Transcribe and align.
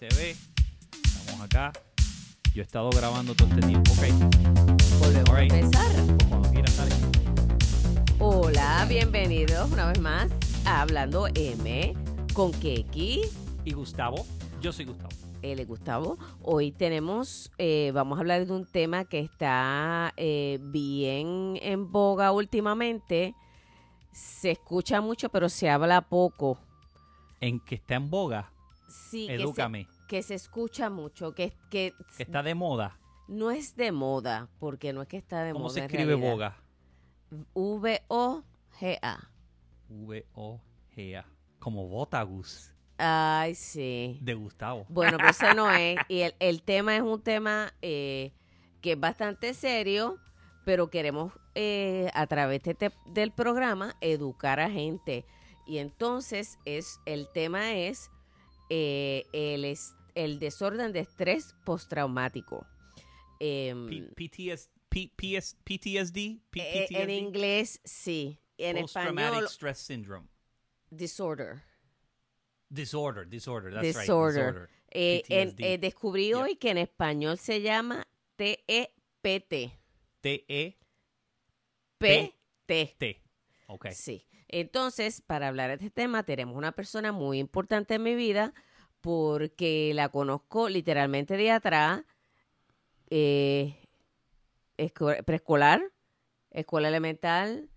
se 0.00 0.08
ve. 0.16 0.36
Estamos 1.04 1.42
acá. 1.42 1.72
Yo 2.54 2.62
he 2.62 2.64
estado 2.64 2.88
grabando 2.88 3.34
todo 3.34 3.48
este 3.48 3.66
tiempo, 3.66 3.92
ok. 3.92 4.04
Volvemos 4.98 5.30
a 5.30 5.42
empezar. 5.42 5.92
Cuando 6.30 6.50
quieras, 6.50 6.76
dale. 6.78 6.94
Hola, 8.18 8.86
bienvenidos 8.88 9.70
una 9.70 9.88
vez 9.88 10.00
más 10.00 10.30
a 10.64 10.80
Hablando 10.80 11.26
M 11.34 11.94
con 12.32 12.50
Keki. 12.50 13.24
Y 13.66 13.72
Gustavo, 13.74 14.24
yo 14.62 14.72
soy 14.72 14.86
Gustavo. 14.86 15.10
Él 15.42 15.60
es 15.60 15.68
Gustavo. 15.68 16.18
Hoy 16.40 16.72
tenemos, 16.72 17.52
eh, 17.58 17.92
vamos 17.92 18.16
a 18.16 18.20
hablar 18.22 18.46
de 18.46 18.52
un 18.54 18.64
tema 18.64 19.04
que 19.04 19.20
está 19.20 20.14
eh, 20.16 20.58
bien 20.62 21.58
en 21.60 21.92
boga 21.92 22.32
últimamente. 22.32 23.34
Se 24.12 24.52
escucha 24.52 25.02
mucho, 25.02 25.28
pero 25.28 25.50
se 25.50 25.68
habla 25.68 26.00
poco. 26.00 26.58
En 27.42 27.60
que 27.60 27.74
está 27.74 27.96
en 27.96 28.08
boga, 28.08 28.50
Sí, 28.90 29.26
que 29.28 29.38
se, 29.38 29.86
que 30.08 30.22
se 30.22 30.34
escucha 30.34 30.90
mucho, 30.90 31.32
que, 31.34 31.52
que 31.70 31.94
Que 32.16 32.22
está 32.24 32.42
de 32.42 32.54
moda. 32.54 32.98
no 33.28 33.50
es 33.50 33.76
de 33.76 33.92
moda, 33.92 34.48
porque 34.58 34.92
no 34.92 35.02
es 35.02 35.08
que 35.08 35.16
está 35.16 35.42
de 35.44 35.52
¿Cómo 35.52 35.64
moda. 35.64 35.74
se 35.74 35.80
en 35.80 35.84
escribe 35.86 36.16
realidad. 36.16 36.30
boga? 36.30 36.56
V-O-G-A. 37.54 39.30
V-O-G-A. 39.88 41.24
Como 41.58 41.88
Botagus 41.88 42.72
Ay, 42.98 43.54
sí. 43.54 44.18
de 44.20 44.34
Gustavo. 44.34 44.84
Bueno, 44.88 45.16
pues 45.18 45.40
eso 45.42 45.54
no 45.54 45.70
es. 45.70 45.98
Y 46.08 46.20
el, 46.20 46.34
el 46.38 46.62
tema 46.62 46.96
es 46.96 47.02
un 47.02 47.22
tema 47.22 47.72
eh, 47.82 48.32
que 48.82 48.92
es 48.92 49.00
bastante 49.00 49.54
serio, 49.54 50.18
pero 50.64 50.90
queremos 50.90 51.32
eh, 51.54 52.10
a 52.14 52.26
través 52.26 52.62
de 52.62 52.92
del 53.06 53.32
programa 53.32 53.94
educar 54.00 54.60
a 54.60 54.70
gente. 54.70 55.24
Y 55.66 55.78
entonces 55.78 56.58
es 56.64 57.00
el 57.06 57.28
tema 57.32 57.72
es 57.72 58.10
eh, 58.70 59.26
el, 59.32 59.64
es- 59.66 59.94
el 60.14 60.38
desorden 60.38 60.92
de 60.92 61.00
estrés 61.00 61.54
postraumático. 61.64 62.66
Em, 63.38 63.86
P- 64.14 64.28
PTS, 64.28 64.70
P- 64.88 65.10
PS, 65.16 65.56
PTSD, 65.64 66.40
P- 66.50 66.60
eh, 66.60 66.86
en 66.90 67.06
PTSD, 67.06 67.10
inglés 67.18 67.80
sí, 67.84 68.38
en 68.58 68.78
Post-Traumatic 68.80 69.24
español 69.28 69.48
Stress 69.48 69.78
Syndrome. 69.78 70.28
disorder. 70.90 71.62
Disorder, 72.68 73.28
disorder, 73.28 73.72
that's 73.72 73.82
Disorder. 73.98 74.44
right. 74.44 74.52
Disorder. 74.54 74.70
Eh, 74.92 75.22
en- 75.28 75.50
PTSD. 75.50 75.72
eh, 75.74 75.78
descubrí 75.78 76.32
hoy 76.34 76.56
que 76.56 76.70
en 76.70 76.78
español 76.78 77.38
se 77.38 77.60
llama 77.62 78.06
TEPT. 78.36 79.72
T-E-T. 80.20 80.76
PT. 82.66 83.22
Ok. 83.68 83.86
Sí. 83.92 84.24
Entonces, 84.52 85.20
para 85.20 85.48
hablar 85.48 85.68
de 85.68 85.74
este 85.74 85.90
tema, 85.90 86.24
tenemos 86.24 86.56
una 86.56 86.72
persona 86.72 87.12
muy 87.12 87.38
importante 87.38 87.94
en 87.94 88.02
mi 88.02 88.14
vida 88.14 88.52
porque 89.00 89.92
la 89.94 90.08
conozco 90.08 90.68
literalmente 90.68 91.36
de 91.36 91.50
atrás, 91.52 92.02
eh, 93.10 93.76
preescolar, 95.24 95.82
escuela 96.50 96.88
elemental, 96.88 97.70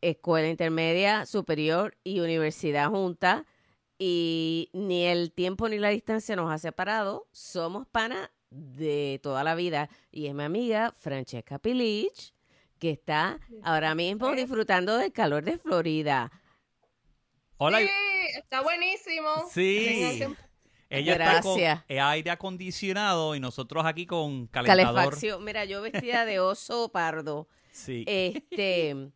escuela 0.00 0.48
intermedia, 0.48 1.26
superior 1.26 1.96
y 2.04 2.20
universidad 2.20 2.90
junta. 2.90 3.46
Y 3.98 4.70
ni 4.72 5.04
el 5.04 5.32
tiempo 5.32 5.68
ni 5.68 5.78
la 5.78 5.90
distancia 5.90 6.34
nos 6.34 6.50
ha 6.50 6.58
separado. 6.58 7.28
Somos 7.32 7.86
pana 7.86 8.32
de 8.50 9.20
toda 9.22 9.44
la 9.44 9.54
vida. 9.54 9.90
Y 10.10 10.26
es 10.26 10.34
mi 10.34 10.42
amiga 10.42 10.92
Francesca 10.92 11.58
Pilich, 11.58 12.34
que 12.80 12.90
está 12.90 13.38
ahora 13.62 13.94
mismo 13.94 14.32
disfrutando 14.32 14.96
del 14.96 15.12
calor 15.12 15.44
de 15.44 15.58
Florida. 15.58 16.32
Hola. 17.58 17.78
Sí, 17.78 17.88
está 18.38 18.62
buenísimo. 18.62 19.28
Sí. 19.50 20.24
Ella 20.88 21.12
está 21.12 21.42
con 21.42 21.58
Gracias. 21.58 21.84
eh, 21.88 22.00
aire 22.00 22.30
acondicionado 22.30 23.36
y 23.36 23.40
nosotros 23.40 23.84
aquí 23.84 24.06
con 24.06 24.46
calentador. 24.48 24.94
Calefacción. 24.94 25.44
Mira, 25.44 25.64
yo 25.66 25.82
vestida 25.82 26.24
de 26.24 26.40
oso 26.40 26.88
pardo. 26.88 27.46
Sí. 27.70 28.04
Este, 28.08 29.10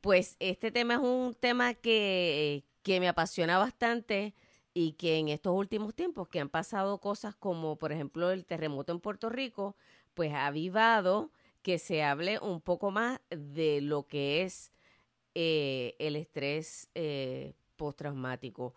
pues 0.00 0.36
este 0.38 0.70
tema 0.70 0.94
es 0.94 1.00
un 1.00 1.34
tema 1.34 1.74
que, 1.74 2.62
que 2.82 3.00
me 3.00 3.08
apasiona 3.08 3.58
bastante 3.58 4.34
y 4.74 4.92
que 4.92 5.16
en 5.16 5.28
estos 5.28 5.54
últimos 5.54 5.94
tiempos 5.94 6.28
que 6.28 6.40
han 6.40 6.50
pasado 6.50 6.98
cosas 6.98 7.34
como, 7.34 7.76
por 7.76 7.90
ejemplo, 7.90 8.30
el 8.30 8.44
terremoto 8.44 8.92
en 8.92 9.00
Puerto 9.00 9.30
Rico, 9.30 9.76
pues 10.14 10.32
ha 10.34 10.46
avivado 10.46 11.32
que 11.68 11.78
se 11.78 12.02
hable 12.02 12.38
un 12.38 12.62
poco 12.62 12.90
más 12.90 13.20
de 13.28 13.82
lo 13.82 14.06
que 14.06 14.42
es 14.42 14.72
eh, 15.34 15.96
el 15.98 16.16
estrés 16.16 16.88
eh, 16.94 17.52
postraumático. 17.76 18.74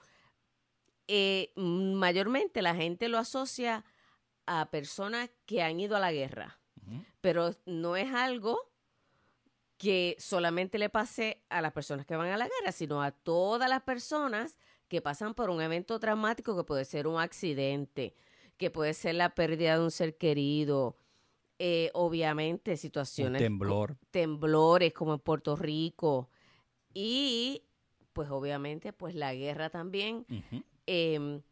Eh, 1.08 1.54
mm, 1.56 1.94
mayormente 1.94 2.62
la 2.62 2.76
gente 2.76 3.08
lo 3.08 3.18
asocia 3.18 3.86
a 4.46 4.70
personas 4.72 5.30
que 5.46 5.62
han 5.62 5.80
ido 5.80 5.96
a 5.96 6.02
la 6.02 6.12
guerra 6.12 6.60
pero 7.22 7.56
no 7.66 7.96
es 7.96 8.14
algo 8.14 8.60
que 9.78 10.18
solamente 10.20 10.78
le 10.78 10.90
pase 10.90 11.42
a 11.50 11.62
las 11.62 11.72
personas 11.72 12.06
que 12.06 12.18
van 12.18 12.28
a 12.28 12.38
la 12.38 12.50
guerra, 12.50 12.74
sino 12.74 13.02
a 13.02 13.12
todas 13.12 13.70
las 13.70 13.84
personas 13.84 14.58
que 14.90 15.02
pasan 15.02 15.34
por 15.34 15.50
un 15.50 15.62
evento 15.62 15.98
traumático 15.98 16.58
que 16.58 16.66
puede 16.66 16.84
ser 16.84 17.08
un 17.08 17.22
accidente, 17.22 18.16
que 18.58 18.70
puede 18.70 18.94
ser 18.94 19.16
la 19.16 19.34
pérdida 19.34 19.78
de 19.78 19.84
un 19.86 19.92
ser 19.92 20.18
querido, 20.18 20.98
eh, 21.64 21.92
obviamente 21.94 22.72
Un 22.72 22.78
situaciones, 22.78 23.40
temblor. 23.40 23.96
temblores 24.10 24.94
como 24.94 25.14
en 25.14 25.20
Puerto 25.20 25.56
Rico 25.56 26.28
y 26.92 27.62
pues 28.14 28.32
obviamente 28.32 28.94
pues 28.94 29.14
la 29.14 29.36
guerra 29.36 29.70
también. 29.70 30.26
Em, 30.88 31.44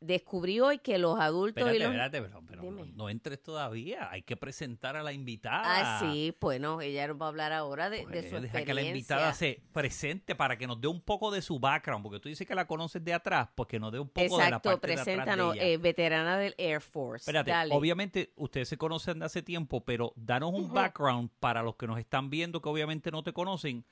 descubrí 0.00 0.60
hoy 0.60 0.78
que 0.78 0.98
los 0.98 1.18
adultos 1.18 1.56
Espérate, 1.62 1.76
y 1.76 1.78
los... 1.80 1.88
espérate, 1.88 2.22
pero, 2.22 2.42
pero 2.46 2.70
no, 2.70 2.84
no 2.84 3.08
entres 3.08 3.42
todavía. 3.42 4.10
Hay 4.10 4.22
que 4.22 4.36
presentar 4.36 4.96
a 4.96 5.02
la 5.02 5.12
invitada. 5.12 5.62
Ah, 5.64 6.00
sí, 6.00 6.36
bueno, 6.40 6.80
ella 6.80 7.08
nos 7.08 7.20
va 7.20 7.26
a 7.26 7.28
hablar 7.28 7.52
ahora 7.52 7.88
de, 7.90 7.98
de 7.98 8.04
Pues, 8.04 8.30
su 8.30 8.40
deja 8.40 8.64
que 8.64 8.74
la 8.74 8.82
invitada 8.82 9.32
se 9.34 9.62
presente 9.72 10.34
para 10.34 10.58
que 10.58 10.66
nos 10.66 10.80
dé 10.80 10.88
un 10.88 11.00
poco 11.00 11.30
de 11.30 11.42
su 11.42 11.58
background, 11.58 12.02
porque 12.02 12.20
tú 12.20 12.28
dices 12.28 12.46
que 12.46 12.54
la 12.54 12.66
conoces 12.66 13.02
de 13.04 13.14
atrás, 13.14 13.48
pues 13.54 13.68
que 13.68 13.80
nos 13.80 13.90
dé 13.92 13.98
un 13.98 14.08
poco 14.08 14.38
de 14.38 14.50
la 14.50 14.60
parte 14.60 14.88
de 14.88 14.94
preséntanos, 14.96 15.50
atrás 15.50 15.54
de 15.54 15.64
ella. 15.64 15.72
eh, 15.74 15.76
veterana 15.78 16.38
del 16.38 16.54
Air 16.58 16.80
Force. 16.80 17.22
Espérate, 17.22 17.50
Dale. 17.50 17.74
obviamente 17.74 18.32
ustedes 18.36 18.68
se 18.68 18.76
conocen 18.76 19.18
de 19.18 19.26
hace 19.26 19.42
tiempo, 19.42 19.84
pero 19.84 20.12
danos 20.16 20.52
un 20.52 20.72
background 20.72 21.30
para 21.40 21.62
los 21.62 21.76
que 21.76 21.86
nos 21.86 21.98
están 21.98 22.30
viendo 22.30 22.60
que 22.60 22.68
obviamente 22.68 23.10
no 23.10 23.22
te 23.22 23.32
conocen. 23.32 23.84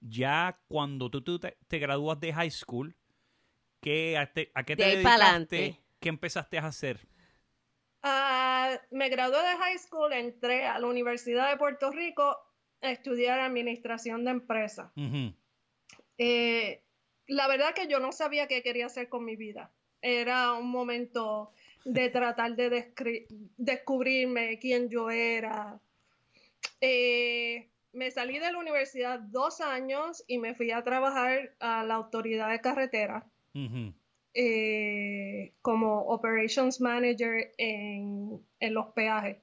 Ya 0.00 0.60
cuando 0.68 1.10
tú, 1.10 1.22
tú 1.22 1.40
te, 1.40 1.56
te 1.66 1.78
gradúas 1.80 2.20
de 2.20 2.32
high 2.32 2.50
school, 2.52 2.94
¿qué, 3.80 4.16
a, 4.18 4.32
te- 4.32 4.50
a 4.54 4.64
qué 4.64 4.76
te 4.76 4.84
De 4.84 4.96
dedicaste? 4.96 5.76
¿Qué 6.00 6.08
empezaste 6.08 6.58
a 6.58 6.66
hacer? 6.66 6.98
Ah, 8.02 8.78
me 8.90 9.08
gradué 9.08 9.38
de 9.38 9.56
high 9.56 9.78
school, 9.78 10.12
entré 10.12 10.66
a 10.66 10.78
la 10.78 10.86
Universidad 10.86 11.50
de 11.50 11.56
Puerto 11.56 11.90
Rico 11.90 12.36
a 12.80 12.90
estudiar 12.90 13.40
administración 13.40 14.24
de 14.24 14.30
empresas. 14.30 14.92
Eh, 16.16 16.82
la 17.26 17.48
verdad 17.48 17.74
que 17.74 17.88
yo 17.88 17.98
no 18.00 18.12
sabía 18.12 18.46
qué 18.46 18.62
quería 18.62 18.86
hacer 18.86 19.08
con 19.08 19.24
mi 19.24 19.36
vida. 19.36 19.72
Era 20.00 20.52
un 20.52 20.70
momento 20.70 21.52
de 21.84 22.08
tratar 22.10 22.54
de 22.54 22.92
descubrirme 23.56 24.58
quién 24.60 24.88
yo 24.88 25.10
era. 25.10 25.80
Eh, 26.80 27.68
me 27.92 28.10
salí 28.10 28.38
de 28.38 28.52
la 28.52 28.58
universidad 28.58 29.18
dos 29.18 29.60
años 29.60 30.22
y 30.28 30.38
me 30.38 30.54
fui 30.54 30.70
a 30.70 30.82
trabajar 30.84 31.54
a 31.58 31.82
la 31.84 31.94
autoridad 31.94 32.50
de 32.50 32.60
carretera. 32.60 33.26
Eh, 34.34 35.54
como 35.62 36.00
Operations 36.02 36.80
Manager 36.80 37.52
en, 37.56 38.46
en 38.60 38.74
los 38.74 38.86
peajes. 38.92 39.38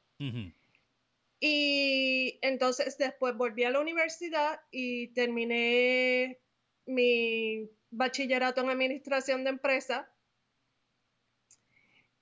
Y 1.40 2.40
entonces 2.42 2.98
después 2.98 3.36
volví 3.36 3.66
a 3.66 3.72
la 3.72 3.80
universidad 3.80 4.62
y 4.72 5.09
terminé 5.09 6.40
mi 6.86 7.70
bachillerato 7.92 8.62
en 8.62 8.70
Administración 8.70 9.44
de 9.44 9.50
Empresas. 9.50 10.08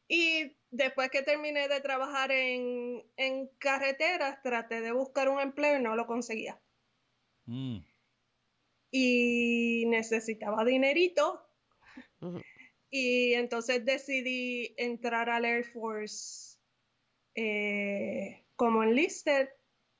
Y 0.08 0.58
después 0.72 1.10
que 1.10 1.22
terminé 1.22 1.68
de 1.68 1.80
trabajar 1.82 2.32
en, 2.32 3.04
en 3.18 3.48
carreteras, 3.60 4.42
traté 4.42 4.82
de 4.82 4.92
buscar 4.92 5.30
un 5.30 5.40
empleo 5.40 5.80
y 5.80 5.84
no 5.84 5.96
lo 5.96 6.08
conseguía. 6.08 6.60
Mm. 7.46 7.78
Y 8.92 9.86
necesitaba 9.88 10.66
dinerito 10.66 11.53
Y 12.90 13.34
entonces 13.34 13.84
decidí 13.86 14.76
entrar 14.78 15.30
al 15.30 15.46
Air 15.46 15.66
Force 15.66 16.58
eh, 17.36 18.46
como 18.56 18.84
enlisted 18.84 19.50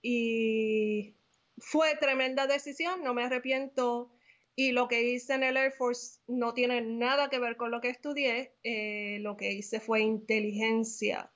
y 0.02 1.16
fue 1.58 1.96
tremenda 1.96 2.46
decisión, 2.46 3.04
no 3.04 3.14
me 3.14 3.24
arrepiento. 3.24 4.12
Y 4.56 4.72
lo 4.72 4.88
que 4.88 5.02
hice 5.02 5.34
en 5.34 5.44
el 5.44 5.58
Air 5.58 5.72
Force 5.72 6.20
no 6.28 6.54
tiene 6.54 6.82
nada 6.82 7.30
que 7.30 7.40
ver 7.40 7.58
con 7.58 7.72
lo 7.72 7.82
que 7.82 7.90
estudié. 7.90 8.56
eh, 8.64 9.18
lo 9.22 9.36
que 9.36 9.52
hice 9.52 9.80
fue 9.80 10.02
inteligencia 10.02 11.32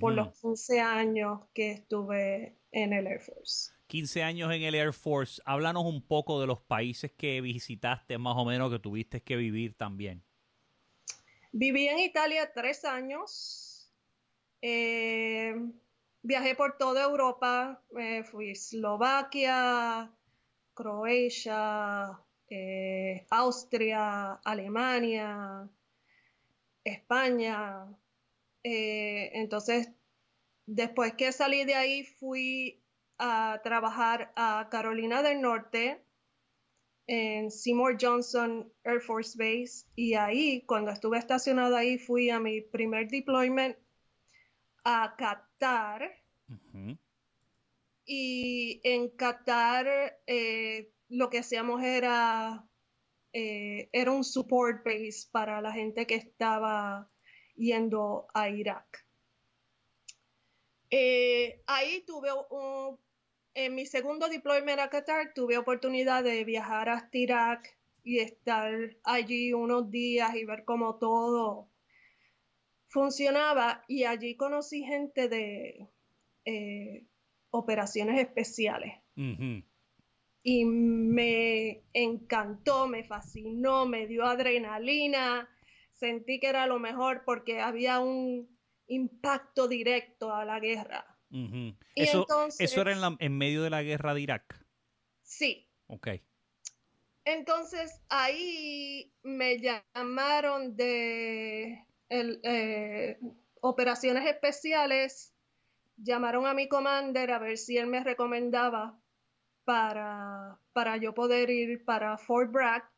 por 0.00 0.12
los 0.12 0.38
15 0.38 0.80
años 0.80 1.40
que 1.54 1.72
estuve 1.72 2.58
en 2.72 2.92
el 2.92 3.06
Air 3.06 3.20
Force. 3.20 3.72
15 3.86 4.22
años 4.22 4.52
en 4.52 4.62
el 4.62 4.74
Air 4.74 4.92
Force. 4.92 5.40
Háblanos 5.44 5.84
un 5.84 6.06
poco 6.06 6.40
de 6.40 6.46
los 6.46 6.60
países 6.60 7.12
que 7.12 7.40
visitaste, 7.40 8.18
más 8.18 8.34
o 8.36 8.44
menos, 8.44 8.70
que 8.70 8.78
tuviste 8.78 9.22
que 9.22 9.36
vivir 9.36 9.74
también. 9.74 10.24
Viví 11.52 11.86
en 11.86 11.98
Italia 11.98 12.50
tres 12.54 12.82
años. 12.86 13.92
Eh, 14.62 15.54
viajé 16.22 16.54
por 16.54 16.78
toda 16.78 17.04
Europa. 17.04 17.82
Eh, 17.98 18.24
fui 18.24 18.48
a 18.48 18.52
Eslovaquia, 18.52 20.10
Croacia, 20.72 22.18
eh, 22.48 23.26
Austria, 23.30 24.40
Alemania, 24.44 25.68
España. 26.84 27.86
entonces, 28.64 29.90
después 30.66 31.14
que 31.14 31.32
salí 31.32 31.64
de 31.64 31.74
ahí, 31.74 32.04
fui 32.04 32.80
a 33.18 33.60
trabajar 33.62 34.32
a 34.36 34.68
Carolina 34.70 35.22
del 35.22 35.40
Norte 35.42 36.02
en 37.06 37.50
Seymour 37.50 37.96
Johnson 38.00 38.72
Air 38.84 39.00
Force 39.00 39.36
Base 39.36 39.86
y 39.96 40.14
ahí, 40.14 40.62
cuando 40.66 40.90
estuve 40.90 41.18
estacionado 41.18 41.76
ahí, 41.76 41.98
fui 41.98 42.30
a 42.30 42.38
mi 42.38 42.60
primer 42.60 43.08
deployment 43.08 43.76
a 44.84 45.14
Qatar. 45.16 46.10
Y 48.04 48.80
en 48.84 49.08
Qatar 49.10 50.20
eh, 50.26 50.92
lo 51.08 51.30
que 51.30 51.38
hacíamos 51.38 51.82
era, 51.82 52.66
eh, 53.32 53.88
era 53.92 54.10
un 54.10 54.24
support 54.24 54.84
base 54.84 55.28
para 55.30 55.60
la 55.60 55.72
gente 55.72 56.06
que 56.06 56.16
estaba 56.16 57.08
yendo 57.56 58.26
a 58.34 58.48
Irak. 58.48 59.06
Eh, 60.90 61.62
ahí 61.66 62.04
tuve 62.06 62.28
un 62.50 62.98
en 63.54 63.74
mi 63.74 63.86
segundo 63.86 64.28
deployment 64.28 64.80
a 64.80 64.88
Qatar 64.88 65.32
tuve 65.34 65.58
oportunidad 65.58 66.24
de 66.24 66.44
viajar 66.44 66.88
hasta 66.88 67.18
Irak 67.18 67.78
y 68.02 68.18
estar 68.18 68.96
allí 69.04 69.52
unos 69.52 69.90
días 69.90 70.34
y 70.34 70.44
ver 70.44 70.64
cómo 70.64 70.96
todo 70.96 71.68
funcionaba. 72.88 73.84
Y 73.88 74.04
allí 74.04 74.36
conocí 74.36 74.82
gente 74.84 75.28
de 75.28 75.88
eh, 76.44 77.06
operaciones 77.50 78.20
especiales. 78.20 78.94
Y 80.44 80.64
me 80.64 81.84
encantó, 81.92 82.88
me 82.88 83.04
fascinó, 83.04 83.86
me 83.86 84.06
dio 84.06 84.24
adrenalina, 84.24 85.48
sentí 85.92 86.40
que 86.40 86.48
era 86.48 86.66
lo 86.66 86.80
mejor 86.80 87.22
porque 87.24 87.60
había 87.60 88.00
un 88.00 88.48
impacto 88.88 89.68
directo 89.68 90.34
a 90.34 90.44
la 90.44 90.58
guerra 90.58 91.11
eso, 91.94 92.26
¿Eso 92.58 92.80
era 92.82 92.92
en, 92.92 93.16
en, 93.18 93.38
medio 93.38 93.62
de 93.62 93.70
la 93.70 93.82
guerra 93.82 94.12
de 94.12 94.20
Irak? 94.20 94.66
Sí. 95.22 95.66
Ok. 95.86 96.08
Entonces 97.24 98.00
ahí 98.08 99.12
me 99.22 99.58
llamaron 99.58 100.76
de 100.76 101.86
eh, 102.10 103.18
operaciones 103.60 104.26
especiales, 104.26 105.32
llamaron 105.96 106.46
a 106.46 106.54
mi 106.54 106.68
commander 106.68 107.30
a 107.30 107.38
ver 107.38 107.56
si 107.56 107.78
él 107.78 107.86
me 107.86 108.02
recomendaba 108.02 109.00
para, 109.64 110.58
para 110.72 110.96
yo 110.96 111.14
poder 111.14 111.48
ir 111.50 111.84
para 111.84 112.18
Fort 112.18 112.50
Bragg, 112.50 112.90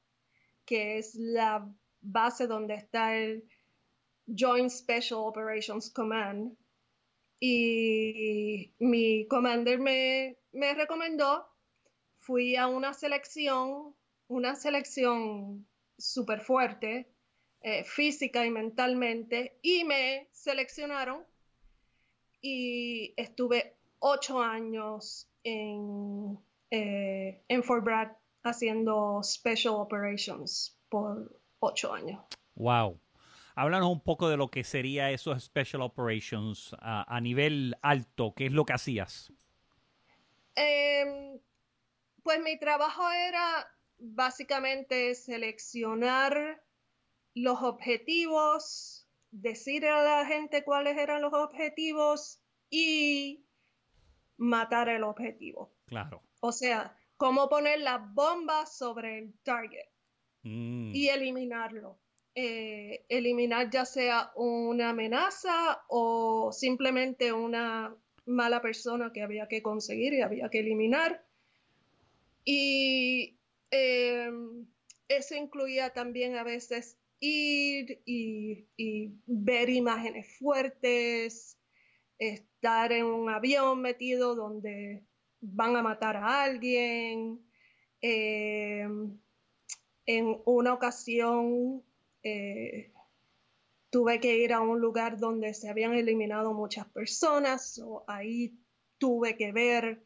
que 0.64 0.98
es 0.98 1.14
la 1.14 1.70
base 2.00 2.46
donde 2.46 2.74
está 2.74 3.16
el 3.16 3.46
Joint 4.26 4.70
Special 4.70 5.20
Operations 5.20 5.90
Command 5.92 6.56
y 7.46 8.72
mi 8.78 9.26
commander 9.28 9.78
me, 9.78 10.38
recomendó, 10.74 11.46
fui 12.18 12.56
a 12.56 12.68
una 12.68 12.94
selección, 12.94 13.94
una 14.28 14.54
selección 14.54 15.66
súper 15.98 16.40
fuerte, 16.40 17.06
eh, 17.60 17.84
física 17.84 18.46
y 18.46 18.50
mentalmente, 18.50 19.58
y 19.60 19.84
me 19.84 20.26
seleccionaron 20.32 21.22
y 22.40 23.12
estuve 23.18 23.76
ocho 23.98 24.40
años 24.40 25.28
en, 25.42 26.38
eh, 26.70 27.44
en 27.46 27.62
Fort 27.62 27.84
Bragg 27.84 28.16
haciendo 28.42 29.22
special 29.22 29.74
operations 29.74 30.78
por 30.88 31.38
ocho 31.60 31.92
años. 31.92 32.24
Wow. 32.54 32.98
Háblanos 33.54 33.90
un 33.90 34.00
poco 34.00 34.28
de 34.28 34.36
lo 34.36 34.50
que 34.50 34.64
sería 34.64 35.10
esos 35.10 35.44
Special 35.44 35.82
Operations 35.82 36.74
a, 36.80 37.20
nivel 37.20 37.76
alto. 37.82 38.34
¿Qué 38.34 38.46
es 38.46 38.52
lo 38.52 38.64
que 38.64 38.72
hacías? 38.72 39.32
Em, 40.56 41.38
pues 42.22 42.40
mi 42.42 42.58
trabajo 42.58 43.08
era 43.10 43.66
básicamente 43.98 45.14
seleccionar 45.14 46.62
los 47.34 47.62
objetivos, 47.62 49.08
decir 49.30 49.86
a 49.86 50.02
la 50.02 50.26
gente 50.26 50.64
cuáles 50.64 50.98
eran 50.98 51.22
los 51.22 51.32
objetivos 51.32 52.40
y 52.70 53.46
matar 54.36 54.88
el 54.88 55.04
objetivo. 55.04 55.72
Claro. 55.86 56.22
O 56.40 56.50
sea, 56.50 56.96
cómo 57.16 57.48
poner 57.48 57.80
la 57.80 57.98
bomba 57.98 58.66
sobre 58.66 59.18
el 59.18 59.34
target 59.42 59.86
mm. 60.42 60.92
y 60.94 61.08
eliminarlo. 61.08 62.00
Eh, 62.36 63.04
eliminar 63.08 63.70
ya 63.70 63.84
sea 63.84 64.32
una 64.34 64.90
amenaza 64.90 65.84
o 65.86 66.50
simplemente 66.50 67.32
una 67.32 67.94
mala 68.26 68.60
persona 68.60 69.12
que 69.12 69.22
había 69.22 69.46
que 69.46 69.62
conseguir 69.62 70.14
y 70.14 70.20
había 70.22 70.48
que 70.48 70.60
eliminar. 70.60 71.24
Y 72.44 73.38
em, 73.70 74.66
eso 75.08 75.36
incluía 75.36 75.90
también 75.90 76.36
a 76.36 76.42
veces 76.42 76.98
ir 77.20 78.02
y, 78.04 78.66
ver 79.26 79.70
imágenes 79.70 80.36
fuertes, 80.38 81.56
estar 82.18 82.92
en 82.92 83.06
un 83.06 83.30
avión 83.30 83.80
metido 83.80 84.34
donde 84.34 85.04
van 85.40 85.76
a 85.76 85.82
matar 85.82 86.16
a 86.16 86.42
alguien. 86.42 87.40
Em, 88.00 89.18
en 90.06 90.42
una 90.44 90.74
ocasión 90.74 91.82
eh, 92.24 92.92
tuve 93.90 94.18
que 94.18 94.38
ir 94.38 94.52
a 94.52 94.60
un 94.60 94.80
lugar 94.80 95.18
donde 95.18 95.54
se 95.54 95.68
habían 95.68 95.94
eliminado 95.94 96.52
muchas 96.52 96.86
personas, 96.88 97.78
o 97.78 98.04
ahí 98.08 98.58
tuve 98.98 99.36
que 99.36 99.52
ver 99.52 100.04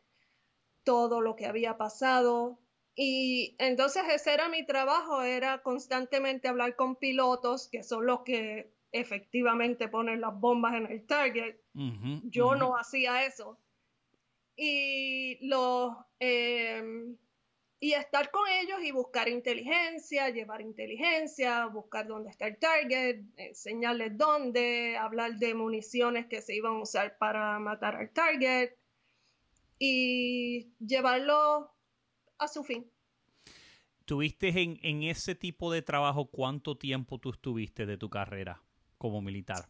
todo 0.82 1.20
lo 1.22 1.36
que 1.36 1.46
había 1.46 1.78
pasado. 1.78 2.58
Y 2.94 3.54
entonces 3.58 4.02
ese 4.12 4.34
era 4.34 4.48
mi 4.48 4.66
trabajo, 4.66 5.22
era 5.22 5.62
constantemente 5.62 6.48
hablar 6.48 6.76
con 6.76 6.96
pilotos, 6.96 7.68
que 7.68 7.82
son 7.82 8.06
los 8.06 8.20
que 8.24 8.72
efectivamente 8.92 9.88
ponen 9.88 10.20
las 10.20 10.38
bombas 10.38 10.74
en 10.74 10.86
el 10.86 11.06
target. 11.06 11.56
Yo 12.24 12.56
no 12.56 12.76
hacía 12.76 13.24
eso. 13.24 13.58
Y 14.56 15.38
los... 15.46 15.96
Em, 16.18 17.16
y 17.80 17.92
estar 17.92 18.30
con 18.30 18.48
ellos 18.48 18.80
y 18.82 18.90
buscar 18.90 19.28
inteligencia, 19.28 20.30
llevar 20.30 20.60
inteligencia, 20.60 21.66
buscar 21.66 22.08
dónde 22.08 22.30
está 22.30 22.48
el 22.48 22.58
target, 22.58 23.22
enseñarles 23.36 24.16
dónde, 24.16 24.96
hablar 24.96 25.36
de 25.36 25.54
municiones 25.54 26.26
que 26.26 26.42
se 26.42 26.56
iban 26.56 26.74
a 26.74 26.82
usar 26.82 27.16
para 27.18 27.58
matar 27.60 27.96
al 27.96 28.10
target 28.10 28.72
y 29.78 30.72
llevarlo 30.80 31.72
a 32.38 32.48
su 32.48 32.64
fin. 32.64 32.90
¿Tuviste 34.04 34.48
en, 34.48 34.78
en 34.82 35.04
ese 35.04 35.34
tipo 35.34 35.70
de 35.70 35.82
trabajo 35.82 36.30
cuánto 36.30 36.76
tiempo 36.76 37.18
tú 37.20 37.30
estuviste 37.30 37.86
de 37.86 37.96
tu 37.96 38.10
carrera 38.10 38.60
como 38.96 39.22
militar? 39.22 39.68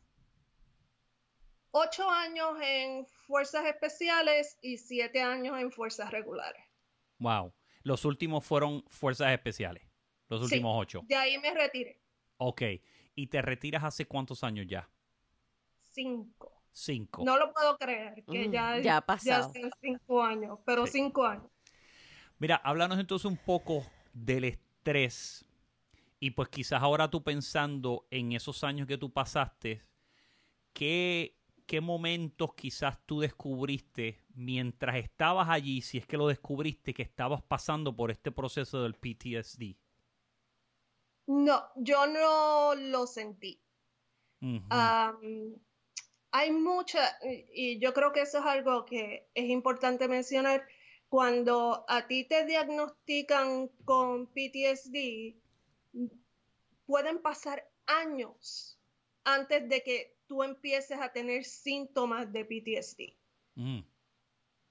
Ocho 1.73 2.09
años 2.09 2.57
en 2.63 3.05
fuerzas 3.05 3.67
especiales 3.67 4.57
y 4.63 4.79
siete 4.79 5.21
años 5.21 5.59
en 5.59 5.71
fuerzas 5.71 6.11
regulares. 6.11 6.65
Wow. 7.19 7.53
Los 7.89 8.05
últimos 8.05 8.45
fueron 8.45 8.85
fuerzas 8.89 9.33
especiales. 9.33 9.83
Los 10.29 10.43
últimos 10.43 10.79
ocho. 10.79 11.01
De 11.09 11.17
ahí 11.17 11.39
me 11.39 11.55
retiré. 11.55 11.99
Ok. 12.37 12.61
¿Y 13.15 13.29
te 13.29 13.41
retiras 13.41 13.83
hace 13.83 14.05
cuántos 14.05 14.45
años 14.45 14.67
ya? 14.69 14.91
Cinco. 15.81 16.53
Cinco. 16.71 17.25
No 17.25 17.39
lo 17.39 17.51
puedo 17.51 17.79
creer, 17.79 18.23
que 18.31 18.47
mm, 18.47 18.53
ya, 18.53 18.79
ya, 18.79 19.01
pasado. 19.01 19.51
ya 19.55 19.71
cinco 19.81 20.23
años, 20.23 20.59
pero 20.67 20.87
cinco 20.87 21.25
años. 21.25 21.51
Mira, 22.39 22.57
háblanos 22.57 22.99
entonces 22.99 23.25
un 23.25 23.39
poco 23.39 23.87
del 24.13 24.45
estrés. 24.45 25.47
Y 26.21 26.33
pues 26.33 26.51
quizás 26.51 26.83
ahora 26.83 27.09
tú 27.09 27.23
pensando 27.23 28.07
en 28.11 28.33
esos 28.33 28.65
años 28.65 28.87
que 28.87 28.99
tú 28.99 29.11
pasaste, 29.11 29.83
¿qué 30.75 31.38
qué 31.69 31.83
momentos 31.83 32.55
quizás 32.55 32.99
tú 33.05 33.21
descubriste 33.21 34.25
mientras 34.35 34.97
estabas 34.97 35.49
allí, 35.51 35.83
si 35.83 35.99
es 35.99 36.07
que 36.07 36.17
lo 36.17 36.27
descubriste, 36.27 36.95
que 36.95 37.03
estabas 37.03 37.43
pasando 37.43 37.95
por 37.95 38.11
este 38.11 38.33
proceso 38.33 38.83
del 38.83 38.95
PTSD? 38.95 39.77
No, 41.27 41.63
yo 41.77 42.07
no 42.07 42.75
lo 42.75 43.07
sentí. 43.07 43.61
hay 46.31 46.53
mucha, 46.53 47.19
y 47.53 47.79
yo 47.79 47.93
creo 47.93 48.13
que 48.13 48.23
eso 48.23 48.39
es 48.39 48.47
algo 48.47 48.87
que 48.87 49.29
es 49.35 49.51
importante 49.51 50.09
mencionar, 50.09 50.67
cuando 51.11 51.85
a 51.87 52.07
ti 52.07 52.25
te 52.25 52.47
diagnostican 52.47 53.69
con 53.85 54.27
PTSD, 54.29 55.37
pueden 56.87 57.21
pasar 57.21 57.71
años 57.87 58.79
antes 59.25 59.69
de 59.69 59.83
que 59.83 60.18
tú 60.29 60.43
empieces 60.45 61.01
a 61.01 61.13
tener 61.13 61.45
síntomas 61.45 62.33
de 62.33 62.45
PTSD. 62.45 63.17
Mm. 63.57 63.81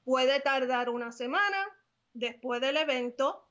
Puede 0.06 0.40
tardar 0.40 0.90
una 0.90 1.12
semana 1.12 1.68
después 2.14 2.62
del 2.62 2.78
evento 2.78 3.46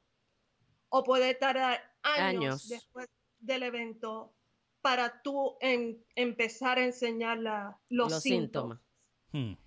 o 0.89 1.05
puede 1.05 1.35
tardar 1.35 1.81
años, 2.03 2.29
Años. 2.29 2.69
después 2.69 3.09
del 3.41 3.65
evento 3.65 4.33
para 4.81 5.21
tú 5.23 5.59
em- 5.61 5.99
empezar 6.15 6.79
a 6.79 6.85
enseñar 6.85 7.39
la- 7.39 7.79
los, 7.91 8.11
Los 8.13 8.23
síntomas. 8.23 8.79
síntomas. 9.33 9.59
Mm. 9.59 9.61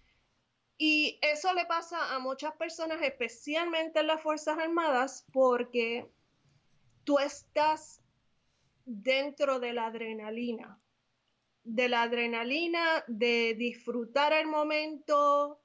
Y 0.78 1.20
eso 1.22 1.54
le 1.54 1.66
pasa 1.66 2.16
a 2.16 2.20
muchas 2.20 2.54
personas, 2.56 3.02
especialmente 3.02 4.00
en 4.00 4.08
las 4.08 4.22
Fuerzas 4.22 4.58
Armadas, 4.58 5.26
porque 5.34 6.10
tú 7.04 7.20
estás 7.20 8.02
dentro 8.86 9.60
de 9.60 9.74
la 9.74 9.88
adrenalina, 9.88 10.80
de 11.64 11.90
la 11.90 12.04
adrenalina 12.04 13.04
de 13.08 13.56
disfrutar 13.58 14.34
el 14.34 14.48
momento, 14.48 15.62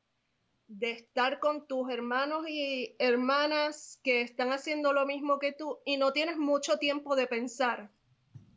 de 0.66 0.92
estar 0.92 1.40
con 1.40 1.66
tus 1.66 1.90
hermanos 1.90 2.48
y 2.48 2.96
hermanas 2.98 4.00
que 4.02 4.22
están 4.22 4.52
haciendo 4.52 4.92
lo 4.92 5.06
mismo 5.06 5.38
que 5.38 5.52
tú 5.52 5.78
y 5.84 5.96
no 5.96 6.12
tienes 6.12 6.36
mucho 6.36 6.78
tiempo 6.78 7.16
de 7.16 7.26
pensar. 7.26 7.90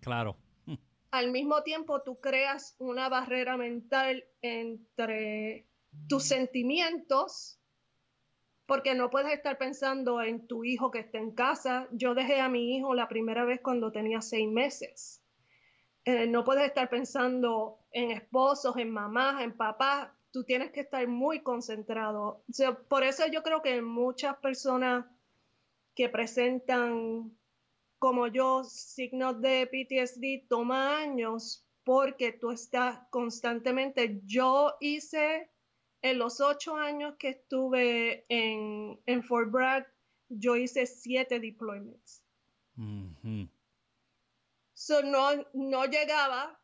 Claro. 0.02 0.38
Al 1.12 1.32
mismo 1.32 1.64
tiempo, 1.64 2.02
tú 2.02 2.20
creas 2.20 2.76
una 2.80 3.08
barrera 3.08 3.56
mental 3.56 4.26
entre 4.42 5.66
tus 6.10 6.24
sentimientos, 6.24 7.60
porque 8.66 8.94
no 8.94 9.10
puedes 9.10 9.32
estar 9.32 9.58
pensando 9.58 10.22
en 10.22 10.48
tu 10.48 10.66
hijo 10.66 10.92
que 10.92 11.00
está 11.00 11.18
en 11.18 11.32
casa. 11.32 11.88
Yo 11.92 12.14
dejé 12.14 12.42
a 12.42 12.50
mi 12.50 12.76
hijo 12.76 12.94
la 12.94 13.08
primera 13.08 13.46
vez 13.46 13.62
cuando 13.62 13.92
tenía 13.92 14.22
seis 14.22 14.50
meses. 14.50 15.24
Eh, 16.08 16.26
no 16.26 16.46
puedes 16.46 16.66
estar 16.66 16.90
pensando 16.90 17.80
en 17.92 18.12
esposos, 18.12 18.78
en 18.78 18.90
mamás, 18.92 19.42
en 19.42 19.52
papás. 19.52 20.10
Tú 20.32 20.46
tienes 20.46 20.72
que 20.72 20.80
estar 20.80 21.06
muy 21.06 21.42
concentrado. 21.42 22.46
Por 22.88 23.04
eso 23.04 23.26
yo 23.30 23.44
creo 23.44 23.62
que 23.62 23.82
muchas 23.82 24.38
personas 24.38 25.06
que 25.96 26.08
presentan 26.08 27.36
como 28.00 28.28
yo 28.28 28.64
signos 28.64 29.42
de 29.42 29.68
PTSD 29.68 30.48
toma 30.48 30.98
años 30.98 31.68
porque 31.84 32.32
tú 32.32 32.52
estás 32.52 33.00
constantemente. 33.10 34.22
Yo 34.24 34.76
hice 34.80 35.50
en 36.02 36.20
los 36.20 36.40
ocho 36.40 36.78
años 36.78 37.16
que 37.20 37.30
estuve 37.32 38.24
en, 38.30 38.98
en 39.08 39.24
Fort 39.24 39.52
Bragg, 39.52 39.86
yo 40.30 40.56
hice 40.56 40.86
siete 40.86 41.42
deployments. 41.42 42.24
So, 44.80 45.02
no, 45.02 45.32
no 45.54 45.86
llegaba 45.86 46.62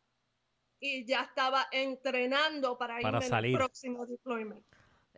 y 0.78 1.04
ya 1.04 1.22
estaba 1.22 1.66
entrenando 1.72 2.78
para, 2.78 3.00
Para 3.00 3.18
irme 3.18 3.28
salir. 3.28 3.56
al 3.56 3.62
próximo 3.62 4.06
deployment. 4.06 4.64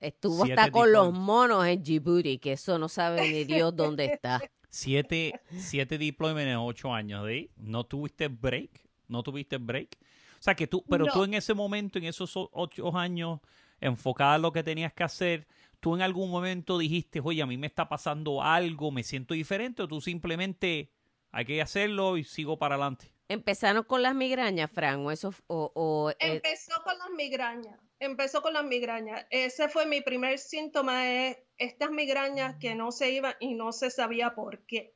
Estuvo 0.00 0.46
Siete 0.46 0.62
hasta 0.62 0.72
con 0.72 0.90
los 0.90 1.12
monos 1.12 1.66
en 1.66 1.82
Djibouti, 1.82 2.38
que 2.38 2.52
eso 2.52 2.78
no 2.78 2.88
sabe 2.88 3.30
ni 3.30 3.44
Dios 3.44 3.76
dónde 3.76 4.06
está. 4.06 4.40
Siete, 4.70 5.38
siete 5.50 5.98
deployments 5.98 6.50
en 6.50 6.56
ocho 6.56 6.92
años, 6.94 7.26
¿de? 7.26 7.50
¿No 7.56 7.84
tuviste 7.84 8.28
break? 8.28 8.70
¿No 9.08 9.22
tuviste 9.22 9.58
break? 9.58 9.98
O 10.38 10.42
sea, 10.42 10.54
que 10.54 10.66
tú, 10.66 10.82
pero 10.88 11.04
No. 11.04 11.12
tú 11.12 11.24
en 11.24 11.34
ese 11.34 11.52
momento, 11.52 11.98
en 11.98 12.04
esos 12.04 12.32
ocho 12.34 12.96
años, 12.96 13.40
enfocada 13.78 14.36
en 14.36 14.42
lo 14.42 14.52
que 14.52 14.62
tenías 14.62 14.94
que 14.94 15.04
hacer, 15.04 15.46
tú 15.80 15.94
en 15.94 16.00
algún 16.02 16.30
momento 16.30 16.78
dijiste, 16.78 17.20
oye, 17.22 17.42
a 17.42 17.46
mí 17.46 17.58
me 17.58 17.66
está 17.66 17.90
pasando 17.90 18.42
algo, 18.42 18.90
me 18.90 19.02
siento 19.02 19.34
diferente, 19.34 19.82
o 19.82 19.88
tú 19.88 20.00
simplemente 20.00 20.95
hay 21.32 21.44
que 21.44 21.60
hacerlo 21.62 22.16
y 22.16 22.24
sigo 22.24 22.58
para 22.58 22.74
adelante. 22.76 23.12
Empezaron 23.28 23.82
con 23.84 24.02
las 24.02 24.14
migrañas, 24.14 24.70
Fran, 24.70 25.04
o 25.04 25.10
eso, 25.10 25.34
o, 25.48 25.72
o, 25.74 26.10
eh, 26.10 26.16
Empezó 26.20 26.80
con 26.84 26.96
las 26.98 27.10
migrañas. 27.10 27.78
Empezó 27.98 28.42
con 28.42 28.52
las 28.52 28.64
migrañas. 28.64 29.26
Ese 29.30 29.68
fue 29.68 29.86
mi 29.86 30.00
primer 30.00 30.38
síntoma, 30.38 31.08
es 31.10 31.38
estas 31.58 31.90
migrañas 31.90 32.56
que 32.60 32.74
no 32.74 32.92
se 32.92 33.10
iban 33.10 33.34
y 33.40 33.54
no 33.54 33.72
se 33.72 33.90
sabía 33.90 34.34
por 34.34 34.60
qué. 34.66 34.94